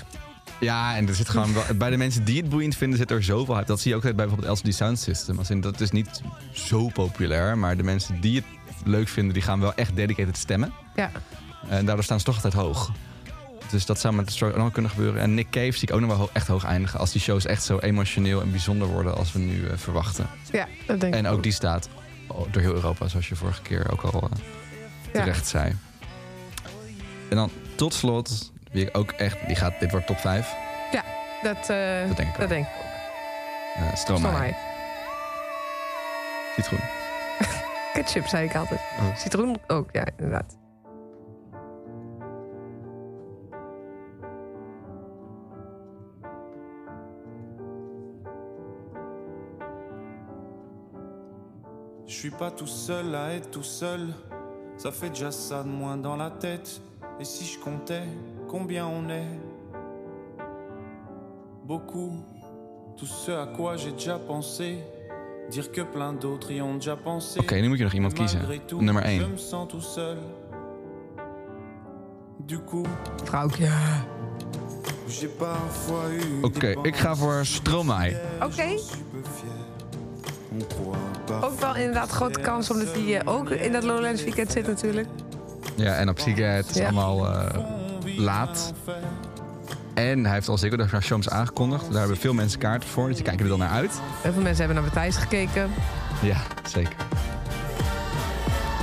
Ja, 0.60 0.96
en 0.96 1.08
er 1.08 1.14
zit 1.14 1.28
gewoon 1.28 1.54
wel, 1.54 1.62
bij 1.76 1.90
de 1.90 1.96
mensen 1.96 2.24
die 2.24 2.40
het 2.40 2.48
boeiend 2.50 2.76
vinden, 2.76 2.98
zit 2.98 3.10
er 3.10 3.22
zoveel 3.22 3.54
hype. 3.54 3.66
Dat 3.66 3.80
zie 3.80 3.90
je 3.90 3.96
ook 3.96 4.02
bij 4.02 4.14
bijvoorbeeld 4.14 4.58
LCD 4.64 4.74
Sound 4.74 4.98
System. 4.98 5.38
Als 5.38 5.50
in, 5.50 5.60
dat 5.60 5.80
is 5.80 5.90
niet 5.90 6.20
zo 6.52 6.88
populair, 6.88 7.58
maar 7.58 7.76
de 7.76 7.82
mensen 7.82 8.20
die 8.20 8.36
het 8.36 8.44
leuk 8.84 9.08
vinden, 9.08 9.34
die 9.34 9.42
gaan 9.42 9.60
wel 9.60 9.74
echt 9.74 9.96
dedicated 9.96 10.36
stemmen. 10.36 10.72
Ja. 10.96 11.10
En 11.68 11.84
daardoor 11.86 12.04
staan 12.04 12.18
ze 12.18 12.24
toch 12.24 12.34
altijd 12.34 12.52
hoog. 12.52 12.90
Dus 13.70 13.86
dat 13.86 14.00
zou 14.00 14.14
met 14.14 14.26
de 14.26 14.32
story 14.32 14.52
ook 14.52 14.58
nog 14.58 14.72
kunnen 14.72 14.90
gebeuren. 14.90 15.20
En 15.20 15.34
Nick 15.34 15.50
Cave 15.50 15.72
zie 15.72 15.88
ik 15.88 15.94
ook 15.94 16.00
nog 16.00 16.08
wel 16.08 16.18
ho- 16.18 16.30
echt 16.32 16.46
hoog 16.46 16.64
eindigen. 16.64 16.98
Als 17.00 17.12
die 17.12 17.20
shows 17.20 17.46
echt 17.46 17.62
zo 17.64 17.78
emotioneel 17.78 18.40
en 18.40 18.50
bijzonder 18.50 18.88
worden 18.88 19.14
als 19.16 19.32
we 19.32 19.38
nu 19.38 19.66
eh, 19.66 19.76
verwachten. 19.76 20.26
Ja, 20.52 20.66
dat 20.86 21.00
denk 21.00 21.14
En 21.14 21.24
ik 21.26 21.32
ook 21.32 21.42
die 21.42 21.52
staat 21.52 21.88
door 22.50 22.62
heel 22.62 22.74
Europa, 22.74 23.08
zoals 23.08 23.28
je 23.28 23.36
vorige 23.36 23.62
keer 23.62 23.92
ook 23.92 24.02
al 24.02 24.22
eh, 24.22 24.28
terecht 25.12 25.46
zei. 25.46 25.76
En 27.30 27.36
dan 27.36 27.50
tot 27.74 27.94
slot, 27.94 28.52
wie 28.72 28.86
ik 28.86 28.96
ook 28.96 29.10
echt, 29.10 29.36
die 29.46 29.56
gaat, 29.56 29.80
dit 29.80 29.90
wordt 29.90 30.06
top 30.06 30.18
5. 30.18 30.54
Dat, 31.42 31.56
eh, 31.70 32.06
Dat 32.08 32.16
denk 32.16 32.28
ik 32.28 32.36
dat 32.36 32.36
wel. 32.36 32.48
denk 32.48 32.66
ik. 32.66 33.96
Stromae. 33.96 34.54
Citroen. 36.56 36.80
Ketchup 37.94 38.26
zei 38.26 38.44
ik 38.48 38.54
altijd. 38.56 38.80
Oh. 39.00 39.16
Citroen 39.16 39.58
ook, 39.66 39.88
ja, 39.92 40.04
inderdaad. 40.16 40.56
Je 52.12 52.18
suis 52.18 52.30
pas 52.30 52.50
tout 52.50 52.66
seul 52.66 53.14
à 53.14 53.32
être 53.32 53.50
tout 53.50 53.62
seul. 53.62 54.08
Ça 54.76 54.92
fait 54.92 55.08
déjà 55.08 55.30
ça 55.30 55.62
de 55.62 55.68
moins 55.68 55.96
dans 55.96 56.14
la 56.14 56.30
tête. 56.30 56.82
Et 57.18 57.24
si 57.24 57.46
je 57.46 57.58
comptais 57.58 58.02
combien 58.48 58.86
on 58.86 59.08
est? 59.08 59.40
Beaucoup. 61.64 62.12
Tout 62.98 63.06
ce 63.06 63.30
à 63.32 63.46
quoi 63.46 63.78
j'ai 63.78 63.92
déjà 63.92 64.18
pensé. 64.18 64.76
Dire 65.50 65.72
que 65.72 65.80
plein 65.80 66.12
d'autres 66.12 66.52
y 66.52 66.60
ont 66.60 66.74
déjà 66.74 66.96
pensé. 66.96 67.40
Oké, 67.40 67.62
nu 67.62 67.68
moet 67.68 67.78
je 67.78 67.84
nog 67.84 67.94
iemand 67.94 68.12
kiezen. 68.14 68.40
Tout, 68.68 68.82
Nummer 68.82 69.02
Je 69.06 69.22
1. 69.22 69.28
me 69.28 69.36
sens 69.38 69.66
tout 69.68 69.80
seul. 69.80 70.18
Du 72.46 72.58
coup, 72.58 72.86
Vrouwtje. 73.24 73.70
Oké, 76.42 76.74
des 76.74 76.76
ik 76.82 76.96
ga 76.96 77.14
voor 77.14 77.46
Stromae. 77.46 78.20
Oké. 78.42 78.76
Ook 81.40 81.60
wel 81.60 81.74
inderdaad 81.76 82.10
grote 82.10 82.40
kans, 82.40 82.70
omdat 82.70 82.88
hij 82.94 83.18
eh, 83.20 83.32
ook 83.34 83.50
in 83.50 83.72
dat 83.72 83.82
Lowlands 83.82 84.24
weekend 84.24 84.52
zit 84.52 84.66
natuurlijk. 84.66 85.08
Ja, 85.76 85.94
en 85.94 86.08
op 86.08 86.18
Zieke, 86.18 86.42
het 86.42 86.70
is 86.70 86.76
Ja. 86.76 86.82
allemaal 86.84 87.26
eh, 87.28 87.58
laat. 88.16 88.72
En 89.94 90.24
hij 90.24 90.34
heeft 90.34 90.48
al 90.48 90.58
zeker 90.58 90.78
de 90.78 91.00
shows 91.00 91.28
aangekondigd. 91.28 91.90
Daar 91.90 91.98
hebben 92.00 92.16
veel 92.16 92.32
mensen 92.34 92.58
kaarten 92.58 92.88
voor, 92.88 93.06
dus 93.06 93.16
die 93.16 93.24
kijken 93.24 93.42
er 93.44 93.50
dan 93.50 93.58
naar 93.58 93.70
uit. 93.70 94.00
Heel 94.20 94.32
veel 94.32 94.42
mensen 94.42 94.64
hebben 94.64 94.74
naar 94.82 94.84
Matthijs 94.92 95.16
gekeken. 95.16 95.70
Ja, 96.20 96.36
zeker. 96.68 96.94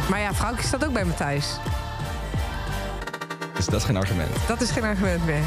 Maar 0.10 0.20
ja, 0.20 0.34
vrouwtje 0.34 0.64
staat 0.68 0.86
ook 0.86 0.94
bij 0.94 1.06
Matthijs. 1.06 1.58
Dus 3.56 3.66
dat 3.66 3.80
is 3.80 3.84
geen 3.86 3.98
argument. 3.98 4.30
Dat 4.48 4.62
is 4.62 4.72
geen 4.72 4.84
argument 4.84 5.26
meer. 5.26 5.42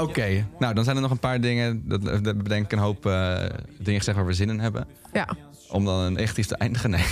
Oké, 0.00 0.46
nou 0.58 0.74
dan 0.74 0.84
zijn 0.84 0.96
er 0.96 1.02
nog 1.02 1.10
een 1.10 1.18
paar 1.18 1.40
dingen. 1.40 1.88
Dat, 1.88 2.02
dat 2.24 2.42
bedenk 2.42 2.64
ik 2.64 2.72
een 2.72 2.78
hoop 2.78 3.06
eh, 3.06 3.36
dingen 3.78 3.98
gezegd 3.98 4.16
waar 4.16 4.26
we 4.26 4.32
zin 4.32 4.48
in 4.50 4.60
hebben. 4.60 4.86
Ja, 5.12 5.28
Om 5.70 5.84
dan 5.84 5.98
een 6.00 6.12
negatief 6.12 6.46
te 6.46 6.56
eindigen. 6.56 6.90
Nee. 6.90 7.04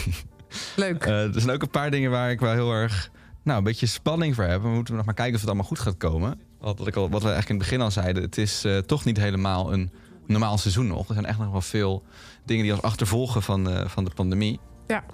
leuk. 0.77 1.05
Eh, 1.05 1.35
er 1.35 1.41
zijn 1.41 1.55
ook 1.55 1.63
een 1.63 1.71
paar 1.71 1.91
dingen 1.91 2.11
waar 2.11 2.31
ik 2.31 2.41
wel 2.41 2.53
heel 2.53 2.73
erg 2.73 3.11
nou, 3.43 3.59
een 3.59 3.65
beetje 3.65 3.87
spanning 3.87 4.35
voor 4.35 4.45
heb. 4.45 4.63
We 4.63 4.69
moeten 4.69 4.95
nog 4.97 5.05
maar 5.05 5.15
kijken 5.15 5.35
of 5.35 5.41
het 5.41 5.49
allemaal 5.49 5.67
goed 5.69 5.79
gaat 5.79 5.97
komen. 5.97 6.41
Wat, 6.61 6.87
ik 6.87 6.97
al, 6.97 7.11
wat 7.11 7.23
we 7.23 7.29
eigenlijk 7.31 7.49
in 7.49 7.55
het 7.55 7.65
begin 7.65 7.81
al 7.81 7.91
zeiden. 7.91 8.23
Het 8.23 8.39
is 8.39 8.65
eh, 8.65 8.79
toch 8.79 9.05
niet 9.05 9.17
helemaal 9.17 9.73
een 9.73 9.91
normaal 10.27 10.59
seizoen 10.59 10.87
nog. 10.87 11.09
Er 11.09 11.15
zijn 11.15 11.27
echt 11.27 11.39
nog 11.39 11.51
wel 11.51 11.61
veel 11.61 12.03
dingen 12.45 12.63
die 12.63 12.73
ons 12.73 12.83
achtervolgen 12.83 13.43
van, 13.43 13.65
de- 13.65 13.89
van 13.89 14.05
de 14.05 14.11
pandemie. 14.15 14.61
Ja. 14.87 15.05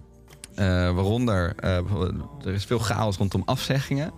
Eh, 0.55 0.65
waaronder, 0.95 1.53
eh, 1.57 1.77
er 2.45 2.53
is 2.53 2.65
veel 2.65 2.79
chaos 2.79 3.17
rondom 3.17 3.43
afzeggingen. 3.45 4.13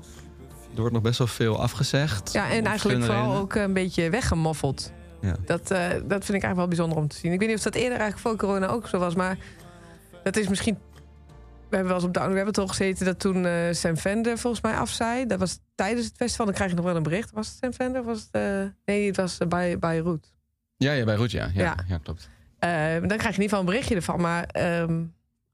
Er 0.74 0.80
wordt 0.80 0.92
nog 0.92 1.02
best 1.02 1.18
wel 1.18 1.26
veel 1.26 1.60
afgezegd. 1.60 2.32
Ja, 2.32 2.50
en 2.50 2.64
eigenlijk 2.66 3.00
vooral 3.04 3.20
redenen. 3.22 3.40
ook 3.42 3.54
een 3.54 3.72
beetje 3.72 4.10
weggemoffeld. 4.10 4.92
Ja. 5.20 5.36
Dat, 5.46 5.70
eh, 5.70 5.88
dat 5.88 5.98
vind 5.98 6.22
ik 6.22 6.28
eigenlijk 6.28 6.56
wel 6.56 6.68
bijzonder 6.68 6.98
om 6.98 7.08
te 7.08 7.16
zien. 7.16 7.32
Ik 7.32 7.38
weet 7.38 7.48
niet 7.48 7.56
of 7.58 7.64
dat 7.64 7.74
eerder 7.74 7.98
eigenlijk 7.98 8.20
voor 8.20 8.36
corona 8.36 8.66
ook 8.66 8.88
zo 8.88 8.98
was, 8.98 9.14
maar 9.14 9.38
dat 10.22 10.36
is 10.36 10.48
misschien. 10.48 10.78
We 11.68 11.80
hebben 11.80 11.86
wel 11.86 11.94
eens 11.96 12.04
op 12.04 12.14
Down 12.14 12.36
Rabbit 12.36 12.56
Hole 12.56 12.68
gezeten 12.68 13.06
dat 13.06 13.18
toen 13.20 13.46
eh 13.46 13.52
Sam 13.72 13.96
Fender 13.96 14.38
volgens 14.38 14.62
mij 14.62 14.74
af 14.74 14.90
zei. 14.90 15.26
Dat 15.26 15.38
was 15.38 15.58
tijdens 15.74 16.06
het 16.06 16.16
festival. 16.16 16.46
Dan 16.46 16.54
krijg 16.54 16.70
je 16.70 16.76
nog 16.76 16.84
wel 16.84 16.96
een 16.96 17.02
bericht. 17.02 17.30
Was 17.30 17.48
het 17.48 17.56
Sam 17.60 17.72
Fender? 17.72 18.00
of 18.00 18.06
Was 18.06 18.20
het, 18.20 18.42
eh, 18.42 18.62
nee, 18.84 19.06
het 19.06 19.16
was 19.16 19.38
bij, 19.48 19.78
bij 19.78 19.98
Root. 19.98 20.32
Ja, 20.76 20.92
ja, 20.92 21.04
bij 21.04 21.14
Roet, 21.14 21.30
ja. 21.30 21.44
Ja, 21.54 21.62
Ja. 21.62 21.76
ja. 21.88 21.98
klopt. 22.02 22.28
Eh, 22.58 22.70
dan 22.70 23.00
krijg 23.00 23.08
je 23.08 23.26
in 23.26 23.26
ieder 23.26 23.42
geval 23.42 23.58
een 23.60 23.64
berichtje 23.66 23.94
ervan. 23.94 24.20
Maar 24.20 24.44
ehm, 24.44 25.02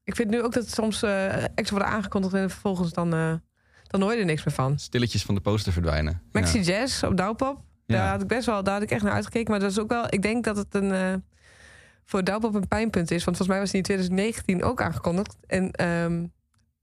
ik 0.03 0.15
vind 0.15 0.29
nu 0.29 0.43
ook 0.43 0.53
dat 0.53 0.63
het 0.63 0.73
soms 0.73 1.03
eh 1.03 1.33
extra 1.43 1.69
worden 1.77 1.87
aangekondigd 1.87 2.33
en 2.33 2.49
vervolgens 2.49 2.93
dan, 2.93 3.13
eh, 3.13 3.33
dan 3.91 4.01
hoor 4.01 4.13
je 4.13 4.19
er 4.19 4.25
niks 4.25 4.43
meer 4.45 4.53
van. 4.55 4.79
Stilletjes 4.79 5.23
van 5.23 5.35
de 5.35 5.41
poster 5.41 5.71
verdwijnen. 5.73 6.21
Maxi 6.31 6.57
Ja. 6.57 6.63
Jazz 6.63 7.03
op 7.03 7.17
Douwpop. 7.17 7.61
Daar 7.87 7.97
Ja. 8.05 8.11
had 8.11 8.21
ik 8.21 8.27
best 8.27 8.45
wel, 8.45 8.63
daar 8.63 8.73
had 8.73 8.83
ik 8.83 8.91
echt 8.91 9.03
naar 9.03 9.13
uitgekeken. 9.13 9.51
Maar 9.51 9.59
dat 9.59 9.71
is 9.71 9.79
ook 9.79 9.89
wel, 9.89 10.05
ik 10.09 10.21
denk 10.21 10.43
dat 10.43 10.57
het 10.57 10.75
een 10.75 10.91
eh, 10.91 11.13
voor 12.05 12.23
Douwpop 12.23 12.53
een 12.55 12.67
pijnpunt 12.67 13.11
is. 13.11 13.23
Want 13.23 13.37
volgens 13.37 13.47
mij 13.47 13.59
was 13.59 13.67
die 13.69 13.77
in 13.77 13.83
2019 13.83 14.63
ook 14.63 14.81
aangekondigd. 14.81 15.35
En 15.47 15.71
ehm, 15.71 16.25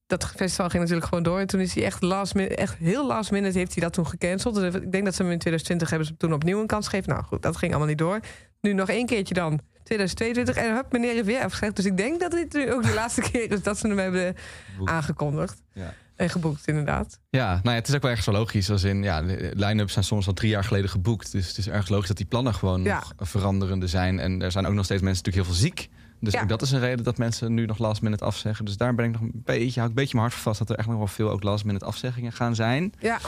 dat 0.06 0.24
festival 0.36 0.68
ging 0.68 0.82
natuurlijk 0.82 1.08
gewoon 1.08 1.24
door. 1.24 1.38
En 1.38 1.46
toen 1.46 1.60
is 1.60 1.74
hij 1.74 1.84
echt 1.84 2.02
last 2.02 2.34
minute, 2.34 2.54
echt 2.56 2.76
heel 2.78 3.06
last 3.06 3.30
minute 3.30 3.58
heeft 3.58 3.74
hij 3.74 3.82
dat 3.82 3.92
toen 3.92 4.06
gecanceld. 4.06 4.54
Dus 4.54 4.74
ik 4.74 4.92
denk 4.92 5.04
dat 5.04 5.14
ze 5.14 5.22
hem 5.22 5.32
in 5.32 5.38
2020 5.38 5.90
hebben 5.90 6.06
ze 6.08 6.16
toen 6.16 6.32
opnieuw 6.32 6.60
een 6.60 6.66
kans 6.66 6.88
gegeven. 6.88 7.12
Nou 7.12 7.24
goed, 7.24 7.42
dat 7.42 7.56
ging 7.56 7.70
allemaal 7.70 7.88
niet 7.88 7.98
door. 7.98 8.20
Nu 8.60 8.72
nog 8.72 8.88
één 8.88 9.06
keertje 9.06 9.34
dan. 9.34 9.60
2022 9.82 10.56
en 10.56 10.74
hup, 10.74 10.92
meneer 10.92 11.12
heeft 11.12 11.26
weer 11.26 11.42
afgezegd. 11.44 11.76
Dus 11.76 11.84
ik 11.84 11.96
denk 11.96 12.20
dat 12.20 12.30
dit 12.30 12.52
nu 12.52 12.72
ook 12.72 12.82
de 12.82 12.94
laatste 13.00 13.20
keer 13.20 13.52
is 13.52 13.62
dat 13.62 13.78
ze 13.78 13.86
hem 13.88 13.98
hebben 13.98 14.36
Boek. 14.78 14.88
aangekondigd. 14.88 15.62
Ja. 15.72 15.94
En 16.18 16.30
geboekt, 16.30 16.66
inderdaad. 16.68 17.20
Ja, 17.30 17.46
nou 17.48 17.60
ja, 17.62 17.72
het 17.74 17.88
is 17.88 17.94
ook 17.94 18.00
wel 18.02 18.10
ergens 18.10 18.28
wel 18.28 18.38
logisch. 18.38 18.70
Als 18.70 18.82
in, 18.84 19.02
ja, 19.02 19.22
de 19.22 19.52
line-ups 19.54 19.92
zijn 19.92 20.04
soms 20.04 20.26
al 20.26 20.32
drie 20.32 20.50
jaar 20.50 20.64
geleden 20.64 20.90
geboekt. 20.90 21.32
Dus 21.32 21.48
het 21.48 21.58
is 21.58 21.68
erg 21.68 21.88
logisch 21.88 22.08
dat 22.08 22.16
die 22.16 22.26
plannen 22.26 22.54
gewoon 22.54 22.82
Ja. 22.82 23.02
nog 23.18 23.28
veranderende 23.28 23.86
zijn. 23.86 24.18
En 24.18 24.42
er 24.42 24.52
zijn 24.52 24.66
ook 24.66 24.72
nog 24.72 24.84
steeds 24.84 25.02
mensen 25.02 25.24
natuurlijk 25.24 25.46
heel 25.46 25.56
veel 25.56 25.68
ziek. 25.68 25.88
Dus 26.20 26.32
Ja. 26.32 26.42
ook 26.42 26.48
dat 26.48 26.62
is 26.62 26.70
een 26.70 26.80
reden 26.80 27.04
dat 27.04 27.18
mensen 27.18 27.54
nu 27.54 27.66
nog 27.66 27.78
last 27.78 28.02
minute 28.02 28.24
afzeggen. 28.24 28.64
Dus 28.64 28.76
daar 28.76 28.94
ben 28.94 29.04
ik 29.04 29.12
nog 29.12 29.20
een 29.20 29.42
beetje, 29.44 29.80
hou 29.80 29.82
ik 29.82 29.88
een 29.88 30.02
beetje 30.02 30.16
mijn 30.16 30.26
hart 30.28 30.32
voor 30.32 30.42
vast... 30.42 30.58
dat 30.58 30.70
er 30.70 30.76
echt 30.78 30.88
nog 30.88 30.96
wel 30.96 31.06
veel 31.06 31.30
ook 31.30 31.42
last 31.42 31.64
minute 31.64 31.84
afzeggingen 31.84 32.32
gaan 32.32 32.54
zijn. 32.54 32.92
Ja, 32.98 33.18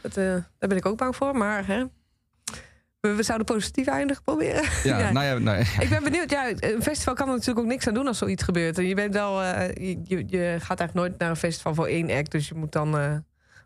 dat, 0.00 0.16
eh, 0.16 0.24
daar 0.24 0.68
ben 0.68 0.76
ik 0.76 0.86
ook 0.86 0.96
bang 0.98 1.16
voor. 1.16 1.36
Maar 1.36 1.66
hè, 1.66 1.84
we, 3.00 3.22
zouden 3.22 3.46
positief 3.46 3.86
eindigen 3.86 4.22
proberen. 4.22 4.62
Ja, 4.84 4.98
Ja. 4.98 5.12
nou 5.12 5.26
ja, 5.26 5.38
nou, 5.38 5.58
ja. 5.58 5.80
Ik 5.80 5.88
ben 5.88 6.02
benieuwd. 6.02 6.30
Ja, 6.30 6.50
een 6.60 6.82
festival 6.82 7.14
kan 7.14 7.26
er 7.28 7.32
natuurlijk 7.32 7.58
ook 7.58 7.66
niks 7.66 7.86
aan 7.88 7.94
doen 7.94 8.06
als 8.06 8.18
zoiets 8.18 8.42
gebeurt. 8.42 8.78
En 8.78 8.84
je 8.86 8.94
bent 8.94 9.14
wel, 9.14 9.42
eh, 9.42 9.68
je, 9.88 10.00
je- 10.04 10.24
je 10.26 10.56
gaat 10.60 10.80
eigenlijk 10.80 10.94
nooit 10.94 11.18
naar 11.18 11.30
een 11.30 11.36
festival 11.36 11.74
voor 11.74 11.86
één 11.86 12.10
act. 12.10 12.30
Dus 12.30 12.48
je 12.48 12.54
moet 12.54 12.72
dan 12.72 12.98
eh, 12.98 13.16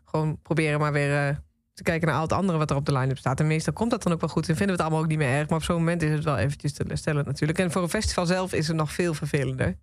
gewoon 0.05 0.39
proberen 0.41 0.79
maar 0.79 0.91
weer 0.91 1.27
eh, 1.27 1.35
te 1.73 1.83
kijken 1.83 2.07
naar 2.07 2.15
al 2.17 2.21
het 2.23 2.33
andere 2.33 2.57
wat 2.57 2.69
er 2.69 2.75
op 2.75 2.85
de 2.85 2.93
line-up 2.97 3.17
staat. 3.17 3.39
En 3.39 3.47
meestal 3.47 3.73
komt 3.73 3.91
dat 3.91 4.03
dan 4.03 4.13
ook 4.13 4.19
wel 4.19 4.29
goed. 4.29 4.49
En 4.49 4.55
vinden 4.55 4.65
we 4.65 4.71
het 4.71 4.81
allemaal 4.81 4.99
ook 5.01 5.07
niet 5.07 5.17
meer 5.17 5.37
erg. 5.37 5.49
Maar 5.49 5.57
op 5.57 5.63
zo'n 5.63 5.75
moment 5.77 6.01
is 6.01 6.11
het 6.11 6.23
wel 6.23 6.37
eventjes 6.37 6.73
teleurstellend 6.73 7.25
natuurlijk. 7.25 7.59
En 7.59 7.71
voor 7.71 7.81
een 7.81 7.89
festival 7.89 8.25
zelf 8.25 8.53
is 8.53 8.67
het 8.67 8.75
nog 8.77 8.91
veel 8.91 9.13
vervelender. 9.13 9.75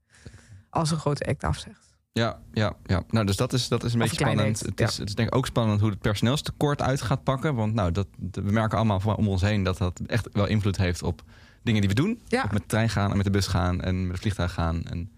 Als 0.70 0.90
een 0.90 0.98
grote 0.98 1.24
act 1.24 1.44
afzegt. 1.44 1.89
Ja, 2.12 2.38
ja, 2.52 2.76
ja. 2.86 3.02
Nou, 3.10 3.26
dus 3.26 3.36
dat 3.36 3.52
is, 3.52 3.68
dat 3.68 3.84
is 3.84 3.94
een 3.94 4.02
Of 4.02 4.08
beetje 4.08 4.24
spannend. 4.24 4.60
Het 4.60 4.80
is, 4.80 4.98
het 4.98 5.08
is 5.08 5.14
denk 5.14 5.28
ik 5.28 5.34
ook 5.34 5.46
spannend 5.46 5.80
hoe 5.80 5.90
het 5.90 6.00
personeelstekort 6.00 6.82
uit 6.82 7.02
gaat 7.02 7.22
pakken. 7.22 7.54
Want 7.54 7.74
nou, 7.74 7.92
dat, 7.92 8.06
we 8.32 8.52
merken 8.52 8.78
allemaal 8.78 9.00
om 9.16 9.28
ons 9.28 9.42
heen 9.42 9.62
dat 9.62 9.78
dat 9.78 10.00
echt 10.06 10.28
wel 10.32 10.46
invloed 10.46 10.76
heeft 10.76 11.02
op 11.02 11.22
dingen 11.62 11.80
die 11.80 11.90
we 11.90 11.96
doen. 11.96 12.20
Ja. 12.28 12.48
Met 12.52 12.60
de 12.60 12.66
trein 12.66 12.90
gaan 12.90 13.10
en 13.10 13.16
met 13.16 13.24
de 13.26 13.32
bus 13.32 13.46
gaan 13.46 13.80
en 13.80 14.02
met 14.02 14.10
het 14.10 14.20
vliegtuig 14.20 14.52
gaan. 14.52 14.82
En, 14.84 15.10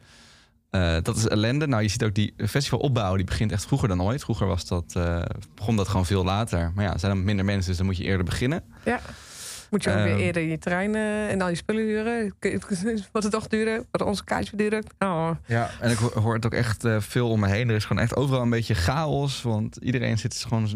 eh, 0.71 0.97
dat 1.03 1.17
is 1.17 1.29
ellende. 1.29 1.67
Nou, 1.67 1.83
je 1.83 1.89
ziet 1.89 2.05
ook 2.05 2.15
die 2.15 2.35
festivalopbouw, 2.37 3.17
die 3.17 3.25
begint 3.25 3.53
echt 3.53 3.67
vroeger 3.67 3.89
dan 3.89 4.03
ooit. 4.03 4.23
Vroeger 4.23 4.47
was 4.47 4.67
dat, 4.67 4.93
eh, 4.97 5.23
begon 5.55 5.77
dat 5.77 5.89
gewoon 5.89 6.07
veel 6.07 6.25
later. 6.25 6.73
Maar 6.75 6.85
ja, 6.85 6.93
er 6.93 6.99
zijn 6.99 7.13
dan 7.13 7.25
minder 7.25 7.45
mensen, 7.45 7.69
dus 7.69 7.77
dan 7.77 7.87
moet 7.87 7.97
je 7.97 8.05
eerder 8.05 8.25
beginnen. 8.25 8.65
Ja. 8.85 9.01
Moet 9.73 9.85
je 9.85 9.91
ook 9.91 9.97
weer 9.97 10.07
Ehm. 10.13 10.19
eerder 10.21 10.43
je 10.43 10.59
terrein 10.59 10.95
eh, 10.95 11.31
en 11.31 11.41
al 11.41 11.49
je 11.49 11.55
spullen 11.55 11.83
huren. 11.85 12.35
Wat 13.13 13.23
het 13.23 13.33
toch 13.33 13.47
duren, 13.49 13.87
wat 13.91 14.03
onze 14.03 14.25
kaartjes 14.25 14.51
duren. 14.59 14.85
Oh. 14.99 15.31
Ja, 15.47 15.71
en 15.81 15.91
ik 15.91 15.97
ho- 15.97 16.21
hoor 16.21 16.35
het 16.35 16.47
ook 16.47 16.53
echt 16.53 16.85
eh, 16.85 16.97
veel 17.01 17.29
om 17.31 17.41
me 17.41 17.49
heen. 17.49 17.69
Er 17.69 17.75
is 17.75 17.85
gewoon 17.85 18.03
echt 18.03 18.17
overal 18.17 18.43
een 18.43 18.51
beetje 18.51 18.75
chaos. 18.75 19.43
Want 19.43 19.77
iedereen 19.77 20.19
zit 20.19 20.35
gewoon 20.49 20.69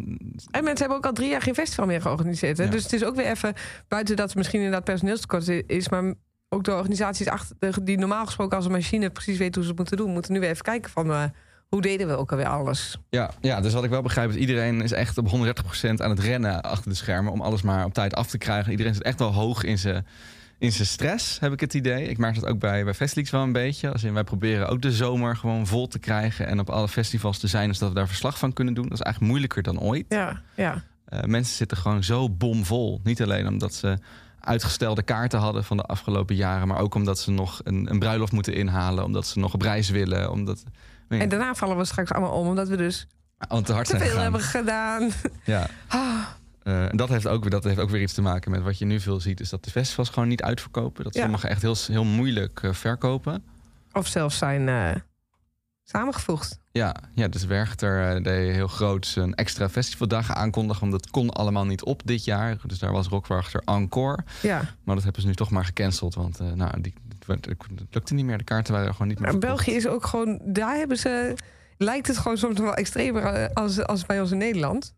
En 0.50 0.64
mensen 0.64 0.78
hebben 0.78 0.96
ook 0.96 1.06
al 1.06 1.12
drie 1.12 1.28
jaar 1.30 1.42
geen 1.42 1.54
festival 1.54 1.86
meer 1.86 2.00
georganiseerd. 2.00 2.58
Hè? 2.58 2.64
Ja. 2.64 2.70
Dus 2.70 2.82
het 2.82 2.92
is 2.92 3.04
ook 3.04 3.16
weer 3.16 3.26
even, 3.26 3.54
buiten 3.88 4.16
dat 4.16 4.26
het 4.28 4.36
misschien 4.36 4.58
inderdaad 4.58 4.84
personeelstekort 4.84 5.48
is, 5.66 5.88
maar 5.88 6.14
ook 6.48 6.64
de 6.64 6.74
organisaties 6.74 7.28
achter, 7.28 7.84
die 7.84 7.98
normaal 7.98 8.24
gesproken 8.26 8.56
als 8.56 8.66
een 8.66 8.72
machine 8.72 9.10
precies 9.10 9.38
weten 9.38 9.54
hoe 9.54 9.62
ze 9.62 9.68
het 9.68 9.78
moeten 9.78 9.96
doen, 9.96 10.10
moeten 10.12 10.32
nu 10.32 10.40
weer 10.40 10.50
even 10.50 10.64
kijken 10.64 10.90
van 10.90 11.10
eh, 11.10 11.22
hoe 11.68 11.82
deden 11.82 12.06
we 12.06 12.16
ook 12.16 12.30
alweer 12.30 12.46
alles. 12.46 12.98
Ja, 13.10 13.30
ja, 13.40 13.60
dus 13.60 13.72
wat 13.72 13.84
ik 13.84 13.90
wel 13.90 14.02
begrijp 14.02 14.30
is 14.30 14.36
iedereen 14.36 14.80
is 14.80 14.92
echt 14.92 15.18
op 15.18 15.28
130% 15.28 15.30
aan 15.96 16.10
het 16.10 16.20
rennen 16.20 16.62
achter 16.62 16.90
de 16.90 16.96
schermen 16.96 17.32
om 17.32 17.40
alles 17.40 17.62
maar 17.62 17.84
op 17.84 17.94
tijd 17.94 18.14
af 18.14 18.26
te 18.26 18.38
krijgen. 18.38 18.70
Iedereen 18.70 18.94
zit 18.94 19.02
echt 19.02 19.18
wel 19.18 19.32
hoog 19.32 19.64
in 19.64 19.78
zijn 19.78 20.06
in 20.58 20.72
zijn 20.72 20.86
stress, 20.86 21.40
heb 21.40 21.52
ik 21.52 21.60
het 21.60 21.74
idee. 21.74 22.08
Ik 22.08 22.18
merk 22.18 22.34
dat 22.34 22.46
ook 22.46 22.58
bij, 22.58 22.84
bij 22.84 22.94
Festleaks 22.94 23.30
wel 23.30 23.42
een 23.42 23.52
beetje. 23.52 23.92
Als 23.92 24.04
in, 24.04 24.14
wij 24.14 24.24
proberen 24.24 24.68
ook 24.68 24.82
de 24.82 24.92
zomer 24.92 25.36
gewoon 25.36 25.66
vol 25.66 25.88
te 25.88 25.98
krijgen 25.98 26.46
en 26.46 26.60
op 26.60 26.70
alle 26.70 26.88
festivals 26.88 27.38
te 27.38 27.46
zijn, 27.46 27.74
zodat 27.74 27.88
we 27.88 27.94
daar 27.94 28.08
verslag 28.08 28.38
van 28.38 28.52
kunnen 28.52 28.74
doen. 28.74 28.84
Dat 28.84 28.98
is 28.98 29.00
eigenlijk 29.00 29.32
moeilijker 29.32 29.62
dan 29.62 29.80
ooit. 29.80 30.04
Ja, 30.08 30.42
ja. 30.54 30.82
Eh, 31.04 31.22
mensen 31.22 31.56
zitten 31.56 31.76
gewoon 31.76 32.04
zo 32.04 32.30
bomvol. 32.30 33.00
Niet 33.04 33.22
alleen 33.22 33.48
omdat 33.48 33.74
ze 33.74 33.98
uitgestelde 34.40 35.02
kaarten 35.02 35.38
hadden 35.38 35.64
van 35.64 35.76
de 35.76 35.82
afgelopen 35.82 36.36
jaren, 36.36 36.68
maar 36.68 36.78
ook 36.78 36.94
omdat 36.94 37.18
ze 37.18 37.30
nog 37.30 37.60
een, 37.64 37.90
een 37.90 37.98
bruiloft 37.98 38.32
moeten 38.32 38.54
inhalen, 38.54 39.04
omdat 39.04 39.26
ze 39.26 39.38
nog 39.38 39.54
op 39.54 39.62
reis 39.62 39.90
willen, 39.90 40.30
omdat 40.30 40.64
En 41.08 41.28
daarna 41.28 41.54
vallen 41.54 41.76
we 41.76 41.84
straks 41.84 42.12
allemaal 42.12 42.32
om, 42.32 42.46
omdat 42.48 42.68
we 42.68 42.76
dus 42.76 43.06
aan 43.38 43.62
te 43.62 43.72
hard 43.72 43.86
te 43.88 43.96
zijn 43.96 44.10
veel 44.10 44.18
hebben 44.20 44.40
gedaan. 44.40 45.10
Ja. 45.44 45.66
Ah, 45.88 46.24
Eh, 46.62 46.90
en 46.90 46.96
dat 46.96 47.08
heeft, 47.08 47.26
ook, 47.26 47.50
dat 47.50 47.64
heeft 47.64 47.78
ook 47.78 47.90
weer 47.90 48.02
iets 48.02 48.12
te 48.12 48.22
maken 48.22 48.50
met 48.50 48.62
wat 48.62 48.78
je 48.78 48.84
nu 48.84 49.00
veel 49.00 49.20
ziet, 49.20 49.40
is 49.40 49.48
dat 49.48 49.64
de 49.64 49.70
festivals 49.70 50.08
gewoon 50.08 50.28
niet 50.28 50.42
uitverkopen. 50.42 51.04
Dat 51.04 51.14
Ja. 51.14 51.22
sommigen 51.22 51.48
echt 51.48 51.62
heel, 51.62 51.76
heel 51.86 52.04
moeilijk 52.04 52.62
eh, 52.62 52.72
verkopen. 52.72 53.44
of 53.92 54.06
zelfs 54.06 54.38
zijn 54.38 54.68
eh, 54.68 55.00
samengevoegd. 55.84 56.58
Ja, 56.72 56.94
ja 57.14 57.28
dus 57.28 57.44
Werchter 57.44 58.22
deed 58.22 58.54
heel 58.54 58.66
groot 58.68 59.12
een 59.16 59.34
extra 59.34 59.68
festivaldag 59.68 60.34
aankondigen, 60.34 60.80
want 60.88 61.02
dat 61.02 61.10
kon 61.10 61.30
allemaal 61.30 61.64
niet 61.66 61.84
op 61.84 62.02
dit 62.04 62.24
jaar. 62.24 62.56
Dus 62.66 62.78
daar 62.78 62.92
was 62.92 63.06
Rockwachter 63.06 63.62
Encore. 63.64 64.24
Ja. 64.42 64.60
Maar 64.84 64.94
dat 64.94 65.04
hebben 65.04 65.22
ze 65.22 65.28
nu 65.28 65.34
toch 65.34 65.50
maar 65.50 65.64
gecanceld, 65.64 66.14
want 66.14 66.38
nou, 66.54 66.80
die, 66.80 66.94
het, 67.26 67.46
lukte 67.90 68.14
niet 68.14 68.24
meer. 68.24 68.38
De 68.38 68.44
kaarten 68.44 68.74
waren 68.74 68.92
gewoon 68.92 69.08
niet 69.08 69.18
meer 69.18 69.32
Maar 69.32 69.40
verkocht. 69.40 69.64
België 69.64 69.78
is 69.78 69.86
ook 69.86 70.06
gewoon, 70.06 70.40
daar 70.44 70.76
hebben 70.76 70.98
ze, 70.98 71.34
lijkt 71.76 72.06
het 72.06 72.16
gewoon 72.18 72.36
soms 72.36 72.60
wel 72.60 72.74
extremer 72.74 73.24
eh, 73.24 73.54
als, 73.54 73.82
als 73.84 74.06
bij 74.06 74.20
ons 74.20 74.30
in 74.30 74.38
Nederland. 74.38 74.94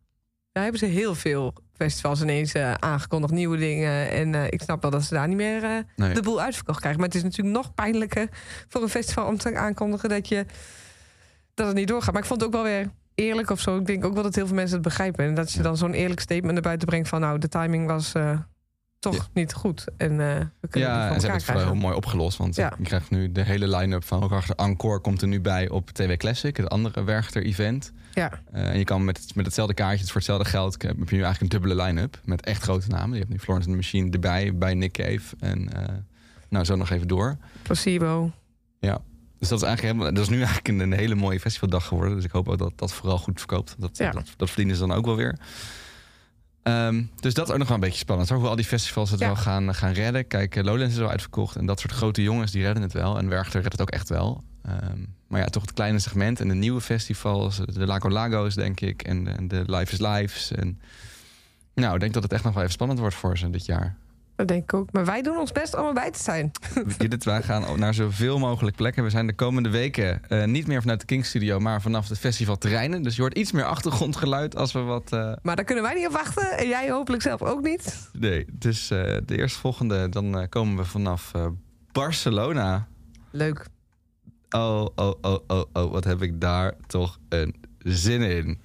Daar 0.53 0.63
hebben 0.63 0.81
ze 0.81 0.87
heel 0.87 1.15
veel 1.15 1.55
festivals 1.73 2.23
ineens 2.23 2.53
eh, 2.53 2.75
aangekondigd, 2.75 3.33
nieuwe 3.33 3.57
dingen. 3.57 4.11
En 4.11 4.35
eh, 4.35 4.45
ik 4.47 4.63
snap 4.63 4.83
wel 4.83 4.91
dat 4.91 5.03
ze 5.03 5.15
daar 5.15 5.29
niet 5.29 5.37
meer 5.37 5.85
Nee. 5.97 6.15
de 6.15 6.23
boel 6.23 6.41
uitverkocht 6.41 6.79
krijgen. 6.79 7.01
Maar 7.01 7.09
het 7.09 7.19
is 7.19 7.25
natuurlijk 7.25 7.57
nog 7.57 7.75
pijnlijker 7.75 8.29
voor 8.69 8.83
een 8.83 8.89
festival 8.89 9.27
om 9.27 9.39
te 9.39 9.57
aankondigen 9.57 10.09
dat, 10.09 10.29
je, 10.29 10.47
dat 11.55 11.67
het 11.67 11.77
niet 11.77 11.89
doorgaat. 11.89 12.13
Maar 12.13 12.23
ik 12.23 12.29
vond 12.29 12.41
het 12.41 12.49
ook 12.49 12.55
wel 12.63 12.73
weer 12.73 12.91
eerlijk 13.15 13.51
of 13.51 13.61
zo. 13.61 13.79
Ik 13.79 13.87
denk 13.87 14.05
ook 14.05 14.15
wel 14.15 14.23
dat 14.23 14.35
heel 14.35 14.47
veel 14.47 14.55
mensen 14.55 14.75
het 14.75 14.85
begrijpen. 14.85 15.25
En 15.25 15.35
dat 15.35 15.53
je 15.53 15.63
dan 15.63 15.77
zo'n 15.77 15.93
eerlijk 15.93 16.21
statement 16.21 16.53
naar 16.53 16.63
buiten 16.63 16.89
brengt 16.89 17.09
van... 17.09 17.21
nou, 17.21 17.39
de 17.39 17.49
timing 17.49 17.87
was 17.87 18.13
toch 18.99 19.15
Ja. 19.15 19.23
niet 19.33 19.53
goed. 19.55 19.85
En 19.97 20.11
eh, 20.11 20.41
we 20.61 20.69
kunnen 20.69 20.89
Ja, 20.91 21.05
het 21.05 21.15
en 21.15 21.21
ze 21.21 21.27
hebben 21.27 21.55
het 21.55 21.65
heel 21.65 21.75
mooi 21.75 21.95
opgelost. 21.95 22.37
Want 22.39 22.57
Ja. 22.57 22.73
je 22.79 22.85
krijgt 22.85 23.11
nu 23.11 23.33
de 23.33 23.43
hele 23.43 23.77
line-up 23.77 24.05
van 24.05 24.21
Rockwachter 24.21 24.55
Encore 24.57 25.01
komt 25.01 25.23
er 25.23 25.29
nu 25.29 25.41
bij 25.41 25.69
op 25.69 25.91
TW 25.91 26.13
Classic, 26.13 26.57
het 26.57 26.69
andere 26.69 27.05
Werchter-event. 27.05 27.93
Ja. 28.13 28.41
Eh, 28.53 28.69
en 28.69 28.79
je 28.79 28.85
kan 28.85 29.05
met, 29.05 29.31
met 29.35 29.45
hetzelfde 29.45 29.75
kaartje, 29.75 30.05
voor 30.07 30.15
hetzelfde 30.15 30.45
geld, 30.49 30.83
heb 30.83 30.97
je 31.09 31.17
nu 31.17 31.23
eigenlijk 31.23 31.41
een 31.41 31.61
dubbele 31.61 31.83
line-up. 31.83 32.21
Met 32.25 32.45
echt 32.45 32.63
grote 32.63 32.89
namen. 32.89 33.13
Je 33.13 33.19
hebt 33.19 33.31
nu 33.31 33.39
Florence 33.39 33.69
and 33.69 33.77
the 33.79 33.83
Machine 33.85 34.11
erbij, 34.11 34.57
bij 34.57 34.75
Nick 34.75 34.93
Cave. 34.93 35.37
En 35.41 35.73
eh, 35.73 35.95
nou, 36.49 36.65
zo 36.65 36.77
nog 36.77 36.91
even 36.91 37.09
door. 37.09 37.37
Placebo. 37.63 38.31
Ja. 38.81 39.01
Dus 39.39 39.49
dat 39.49 39.59
is 39.63 39.67
eigenlijk 39.67 39.95
helemaal, 39.95 40.15
dat 40.15 40.23
is 40.25 40.31
nu 40.31 40.37
eigenlijk 40.37 40.69
een, 40.69 40.81
een 40.81 40.93
hele 40.93 41.15
mooie 41.15 41.41
festivaldag 41.41 41.87
geworden. 41.87 42.15
Dus 42.15 42.25
ik 42.25 42.31
hoop 42.31 42.49
ook 42.49 42.59
dat 42.59 42.73
dat 42.77 42.93
vooral 42.93 43.19
goed 43.19 43.39
verkoopt. 43.39 43.75
Dat, 43.79 43.97
Ja. 43.97 44.11
dat, 44.11 44.27
dat 44.37 44.49
verdienen 44.49 44.77
ze 44.77 44.87
dan 44.87 44.97
ook 44.97 45.05
wel 45.05 45.17
weer. 45.17 45.39
Ehm, 46.69 47.03
dus 47.21 47.35
dat 47.35 47.47
is 47.47 47.53
ook 47.53 47.59
nog 47.59 47.67
wel 47.69 47.77
een 47.77 47.83
beetje 47.83 47.99
spannend. 47.99 48.29
Hoor, 48.29 48.39
hoe 48.39 48.49
al 48.49 48.57
die 48.57 48.65
festivals 48.65 49.11
het 49.11 49.21
Ja. 49.21 49.27
wel 49.27 49.37
gaan, 49.37 49.75
gaan 49.75 49.93
redden. 49.93 50.27
Kijk, 50.27 50.57
eh, 50.57 50.65
Lowlands 50.65 50.95
is 50.95 51.01
al 51.01 51.11
uitverkocht. 51.11 51.57
En 51.57 51.67
dat 51.67 51.81
soort 51.81 51.93
grote 51.93 52.23
jongens, 52.23 52.51
die 52.51 52.63
redden 52.63 52.83
het 52.83 52.93
wel. 52.93 53.19
En 53.19 53.29
Werchter 53.29 53.61
redt 53.61 53.73
het 53.73 53.81
ook 53.81 53.91
echt 53.91 54.09
wel. 54.09 54.43
Ehm, 54.63 54.99
maar 55.29 55.41
ja, 55.41 55.47
toch 55.47 55.63
het 55.63 55.73
kleine 55.73 55.99
segment. 55.99 56.41
En 56.41 56.49
de 56.49 56.55
nieuwe 56.55 56.81
festivals. 56.81 57.57
De 57.57 57.87
Lago 57.87 58.11
Lagos, 58.11 58.55
denk 58.55 58.81
ik. 58.81 59.03
En 59.03 59.25
de, 59.25 59.47
de 59.47 59.63
Life 59.67 59.93
is 59.93 59.99
Lives. 59.99 60.53
En 60.53 60.81
nou, 61.75 61.95
ik 61.95 62.01
denk 62.01 62.13
dat 62.15 62.23
het 62.23 62.33
echt 62.33 62.45
nog 62.45 62.53
wel 62.53 62.63
even 62.63 62.75
spannend 62.75 62.99
wordt 63.01 63.15
voor 63.15 63.39
ze 63.39 63.51
dit 63.51 63.67
jaar. 63.67 63.97
Dat 64.39 64.49
denk 64.49 64.63
ik 64.63 64.75
ook. 64.75 64.93
Maar 64.93 65.05
wij 65.05 65.23
doen 65.23 65.37
ons 65.39 65.53
best 65.53 65.77
om 65.77 65.87
erbij 65.87 66.11
te 66.11 66.19
zijn. 66.23 66.51
Judith, 66.99 67.25
wij 67.25 67.43
gaan 67.43 67.79
naar 67.79 67.95
zoveel 67.95 68.39
mogelijk 68.39 68.77
plekken. 68.77 69.03
We 69.05 69.11
zijn 69.11 69.27
de 69.27 69.35
komende 69.35 69.69
weken 69.71 70.23
eh, 70.29 70.45
niet 70.45 70.67
meer 70.67 70.81
vanuit 70.81 71.01
de 71.01 71.07
King 71.07 71.27
Studio, 71.27 71.59
maar 71.59 71.81
vanaf 71.83 72.09
het 72.09 72.19
festivalterreinen. 72.19 73.03
Dus 73.03 73.17
je 73.17 73.21
hoort 73.21 73.39
iets 73.39 73.53
meer 73.53 73.65
achtergrondgeluid 73.65 74.57
als 74.57 74.73
we 74.73 74.79
wat. 74.81 75.13
eh, 75.13 75.33
Maar 75.43 75.57
daar 75.57 75.65
kunnen 75.65 75.85
wij 75.85 75.95
niet 75.95 76.07
op 76.07 76.13
wachten. 76.13 76.59
En 76.59 76.69
jij 76.69 76.91
hopelijk 76.91 77.23
zelf 77.23 77.43
ook 77.43 77.63
niet. 77.63 78.11
nee, 78.13 78.47
dus 78.53 78.91
eh, 78.91 79.17
de 79.27 79.37
eerstvolgende, 79.39 80.09
dan 80.09 80.47
komen 80.49 80.77
we 80.77 80.85
vanaf 80.85 81.33
Barcelona. 81.93 82.87
Leuk. 83.31 83.67
Oh, 84.51 84.87
oh, 84.95 85.13
oh, 85.21 85.39
oh, 85.47 85.63
oh, 85.73 85.91
wat 85.93 86.05
heb 86.05 86.23
ik 86.23 86.41
daar 86.41 86.75
toch 86.87 87.19
een 87.29 87.55
zin 87.79 88.23
in. 88.23 88.61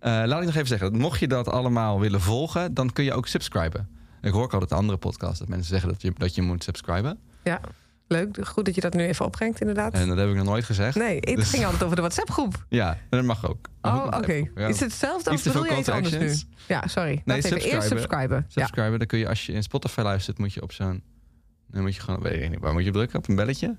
Laat 0.00 0.38
ik 0.40 0.46
nog 0.46 0.54
even 0.54 0.66
zeggen, 0.66 0.96
mocht 0.96 1.20
je 1.20 1.28
dat 1.28 1.48
allemaal 1.48 2.00
willen 2.00 2.20
volgen, 2.20 2.74
dan 2.74 2.92
kun 2.92 3.04
je 3.04 3.12
ook 3.12 3.26
subscriben. 3.26 3.88
Ik 4.26 4.32
hoor 4.32 4.42
ook 4.42 4.52
altijd 4.52 4.70
de 4.70 4.76
andere 4.76 4.98
podcast 4.98 5.38
dat 5.38 5.48
mensen 5.48 5.68
zeggen 5.68 5.88
dat 5.88 6.02
je, 6.02 6.12
dat 6.16 6.34
je 6.34 6.42
moet 6.42 6.64
subscriben. 6.64 7.18
Ja, 7.44 7.60
leuk. 8.08 8.46
Goed 8.46 8.64
dat 8.64 8.74
je 8.74 8.80
dat 8.80 8.94
nu 8.94 9.04
even 9.04 9.24
opbrengt, 9.24 9.60
inderdaad. 9.60 9.92
En 9.94 10.08
dat 10.08 10.16
heb 10.18 10.28
ik 10.28 10.34
nog 10.34 10.44
nooit 10.44 10.64
gezegd. 10.64 10.96
nee, 10.96 11.16
het 11.16 11.36
Dus- 11.36 11.50
ging 11.50 11.64
altijd 11.64 11.82
over 11.82 11.96
de 11.96 12.02
WhatsApp-groep. 12.02 12.64
Ja, 12.68 12.98
dat 13.10 13.24
mag 13.24 13.48
ook. 13.48 13.68
Oh, 13.82 14.06
oké. 14.10 14.32
Ja. 14.32 14.66
Is 14.66 14.68
het 14.68 14.78
hetzelfde 14.80 15.30
of 15.30 15.40
veel 15.40 15.52
bedoel 15.52 15.72
je 15.72 15.78
iets 15.78 15.88
anders 15.88 16.18
nu? 16.18 16.34
Ja, 16.68 16.86
sorry. 16.86 17.22
Nee, 17.24 17.36
even. 17.36 17.50
Eerst 17.50 17.62
subscriben. 17.66 17.88
subscriben. 17.98 18.36
Ja. 18.48 18.64
Subscriben, 18.64 18.98
dan 18.98 19.06
kun 19.06 19.18
je 19.18 19.28
als 19.28 19.46
je 19.46 19.52
in 19.52 19.62
Spotify 19.62 20.00
luistert, 20.00 20.38
moet 20.38 20.52
je 20.52 20.62
op 20.62 20.72
zo'n... 20.72 21.02
Dan 21.66 21.82
moet 21.82 21.94
je 21.94 22.00
gewoon, 22.00 22.20
weet 22.22 22.42
ik 22.42 22.50
niet, 22.50 22.58
waar 22.60 22.72
moet 22.72 22.84
je 22.84 22.90
drukken? 22.90 23.18
Op 23.18 23.28
een 23.28 23.34
belletje? 23.36 23.76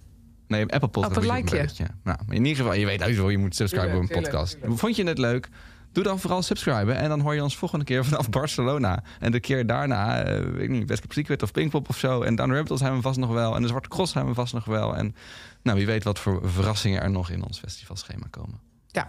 Nee, 0.48 0.62
Apple 0.62 0.88
Podcast 0.90 1.18
Op 1.18 1.24
een 1.24 1.30
likeje. 1.36 1.56
belletje. 1.62 1.88
Nou, 2.04 2.18
in 2.30 2.46
ieder 2.46 2.56
geval, 2.64 2.74
je 2.80 2.86
weet 2.86 3.02
uit 3.02 3.16
wel, 3.16 3.30
je 3.30 3.38
moet 3.38 3.56
subscriben 3.56 3.96
op 3.96 4.02
een 4.02 4.22
podcast. 4.22 4.58
Vond 4.64 4.96
je 4.96 5.04
het 5.04 5.18
leuk? 5.18 5.50
Doe 5.92 6.04
dan 6.04 6.20
vooral 6.20 6.42
subscriben 6.42 6.96
en 6.96 7.10
dan 7.10 7.20
hoor 7.20 7.36
je 7.36 7.44
ons 7.44 7.58
volgende 7.58 7.86
keer 7.86 8.06
vanaf 8.10 8.30
Barcelona. 8.30 9.04
En 9.20 9.32
de 9.32 9.40
keer 9.40 9.66
daarna, 9.66 10.24
eh, 10.24 10.44
weet 10.44 10.64
ik 10.64 10.70
niet, 10.70 10.88
West 10.88 11.04
Secret 11.08 11.44
of 11.44 11.52
Pinkpop 11.52 11.90
of 11.90 11.98
zo. 11.98 12.22
En 12.22 12.36
Down 12.36 12.52
Rabbit 12.52 12.78
zijn 12.78 12.96
we 12.96 13.02
vast 13.02 13.20
nog 13.20 13.30
wel. 13.30 13.56
En 13.56 13.62
de 13.62 13.68
Zwarte 13.68 13.90
Cross 13.90 14.12
zijn 14.12 14.26
we 14.26 14.34
vast 14.34 14.54
nog 14.54 14.66
wel. 14.66 14.96
En 14.96 15.16
nou, 15.62 15.78
wie 15.78 15.88
weet 15.88 16.04
wat 16.04 16.20
voor 16.20 16.42
verrassingen 16.44 17.02
er 17.02 17.12
nog 17.12 17.30
in 17.30 17.44
ons 17.44 17.60
festivalschema 17.60 18.28
komen. 18.30 18.60
Ja. 18.88 19.08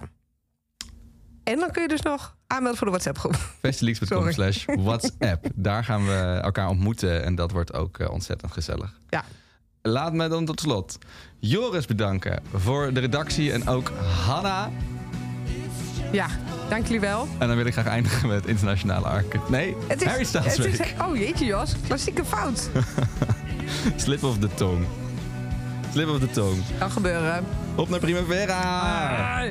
En 1.44 1.58
dan 1.58 1.70
kun 1.70 1.82
je 1.82 1.88
dus 1.88 2.02
nog 2.02 2.36
aanmelden 2.46 2.78
voor 2.78 2.86
de 2.86 2.92
WhatsApp-groep. 2.92 3.34
Festileaks.com 3.60 4.32
slash 4.32 4.64
WhatsApp. 4.64 5.46
Daar 5.54 5.84
gaan 5.84 6.06
we 6.06 6.40
elkaar 6.42 6.68
ontmoeten 6.68 7.24
en 7.24 7.34
dat 7.34 7.50
wordt 7.50 7.74
ook 7.74 7.98
eh, 7.98 8.10
ontzettend 8.10 8.52
gezellig. 8.52 8.98
Ja. 9.08 9.24
Laat 9.82 10.12
me 10.12 10.28
dan 10.28 10.44
tot 10.44 10.60
slot 10.60 10.98
Joris 11.38 11.86
bedanken 11.86 12.42
voor 12.54 12.92
de 12.92 13.00
redactie 13.00 13.52
en 13.52 13.68
ook 13.68 13.92
Hanna. 14.26 14.70
Ja, 16.12 16.26
dank 16.68 16.84
jullie 16.86 17.00
wel. 17.00 17.28
En 17.38 17.46
dan 17.48 17.56
wil 17.56 17.66
ik 17.66 17.72
graag 17.72 17.86
eindigen 17.86 18.28
met 18.28 18.46
internationale 18.46 19.06
arke. 19.06 19.38
Nee, 19.48 19.76
Het 19.86 20.04
Harry 20.04 20.20
is, 20.20 20.28
Styles 20.28 20.56
het 20.56 20.64
is, 20.66 20.76
Week. 20.78 20.94
oh 21.08 21.16
jeetje 21.16 21.44
Jos, 21.44 21.74
klassieke 21.86 22.24
fout. 22.24 22.68
Slip 23.96 24.22
of 24.24 24.38
the 24.38 24.48
tongue. 24.54 24.84
Slip 25.92 26.08
of 26.08 26.18
the 26.18 26.30
tongue. 26.30 26.58
Kan 26.78 26.90
gebeuren. 26.90 27.44
Op 27.74 27.88
naar 27.88 28.00
Primavera! 28.00 29.50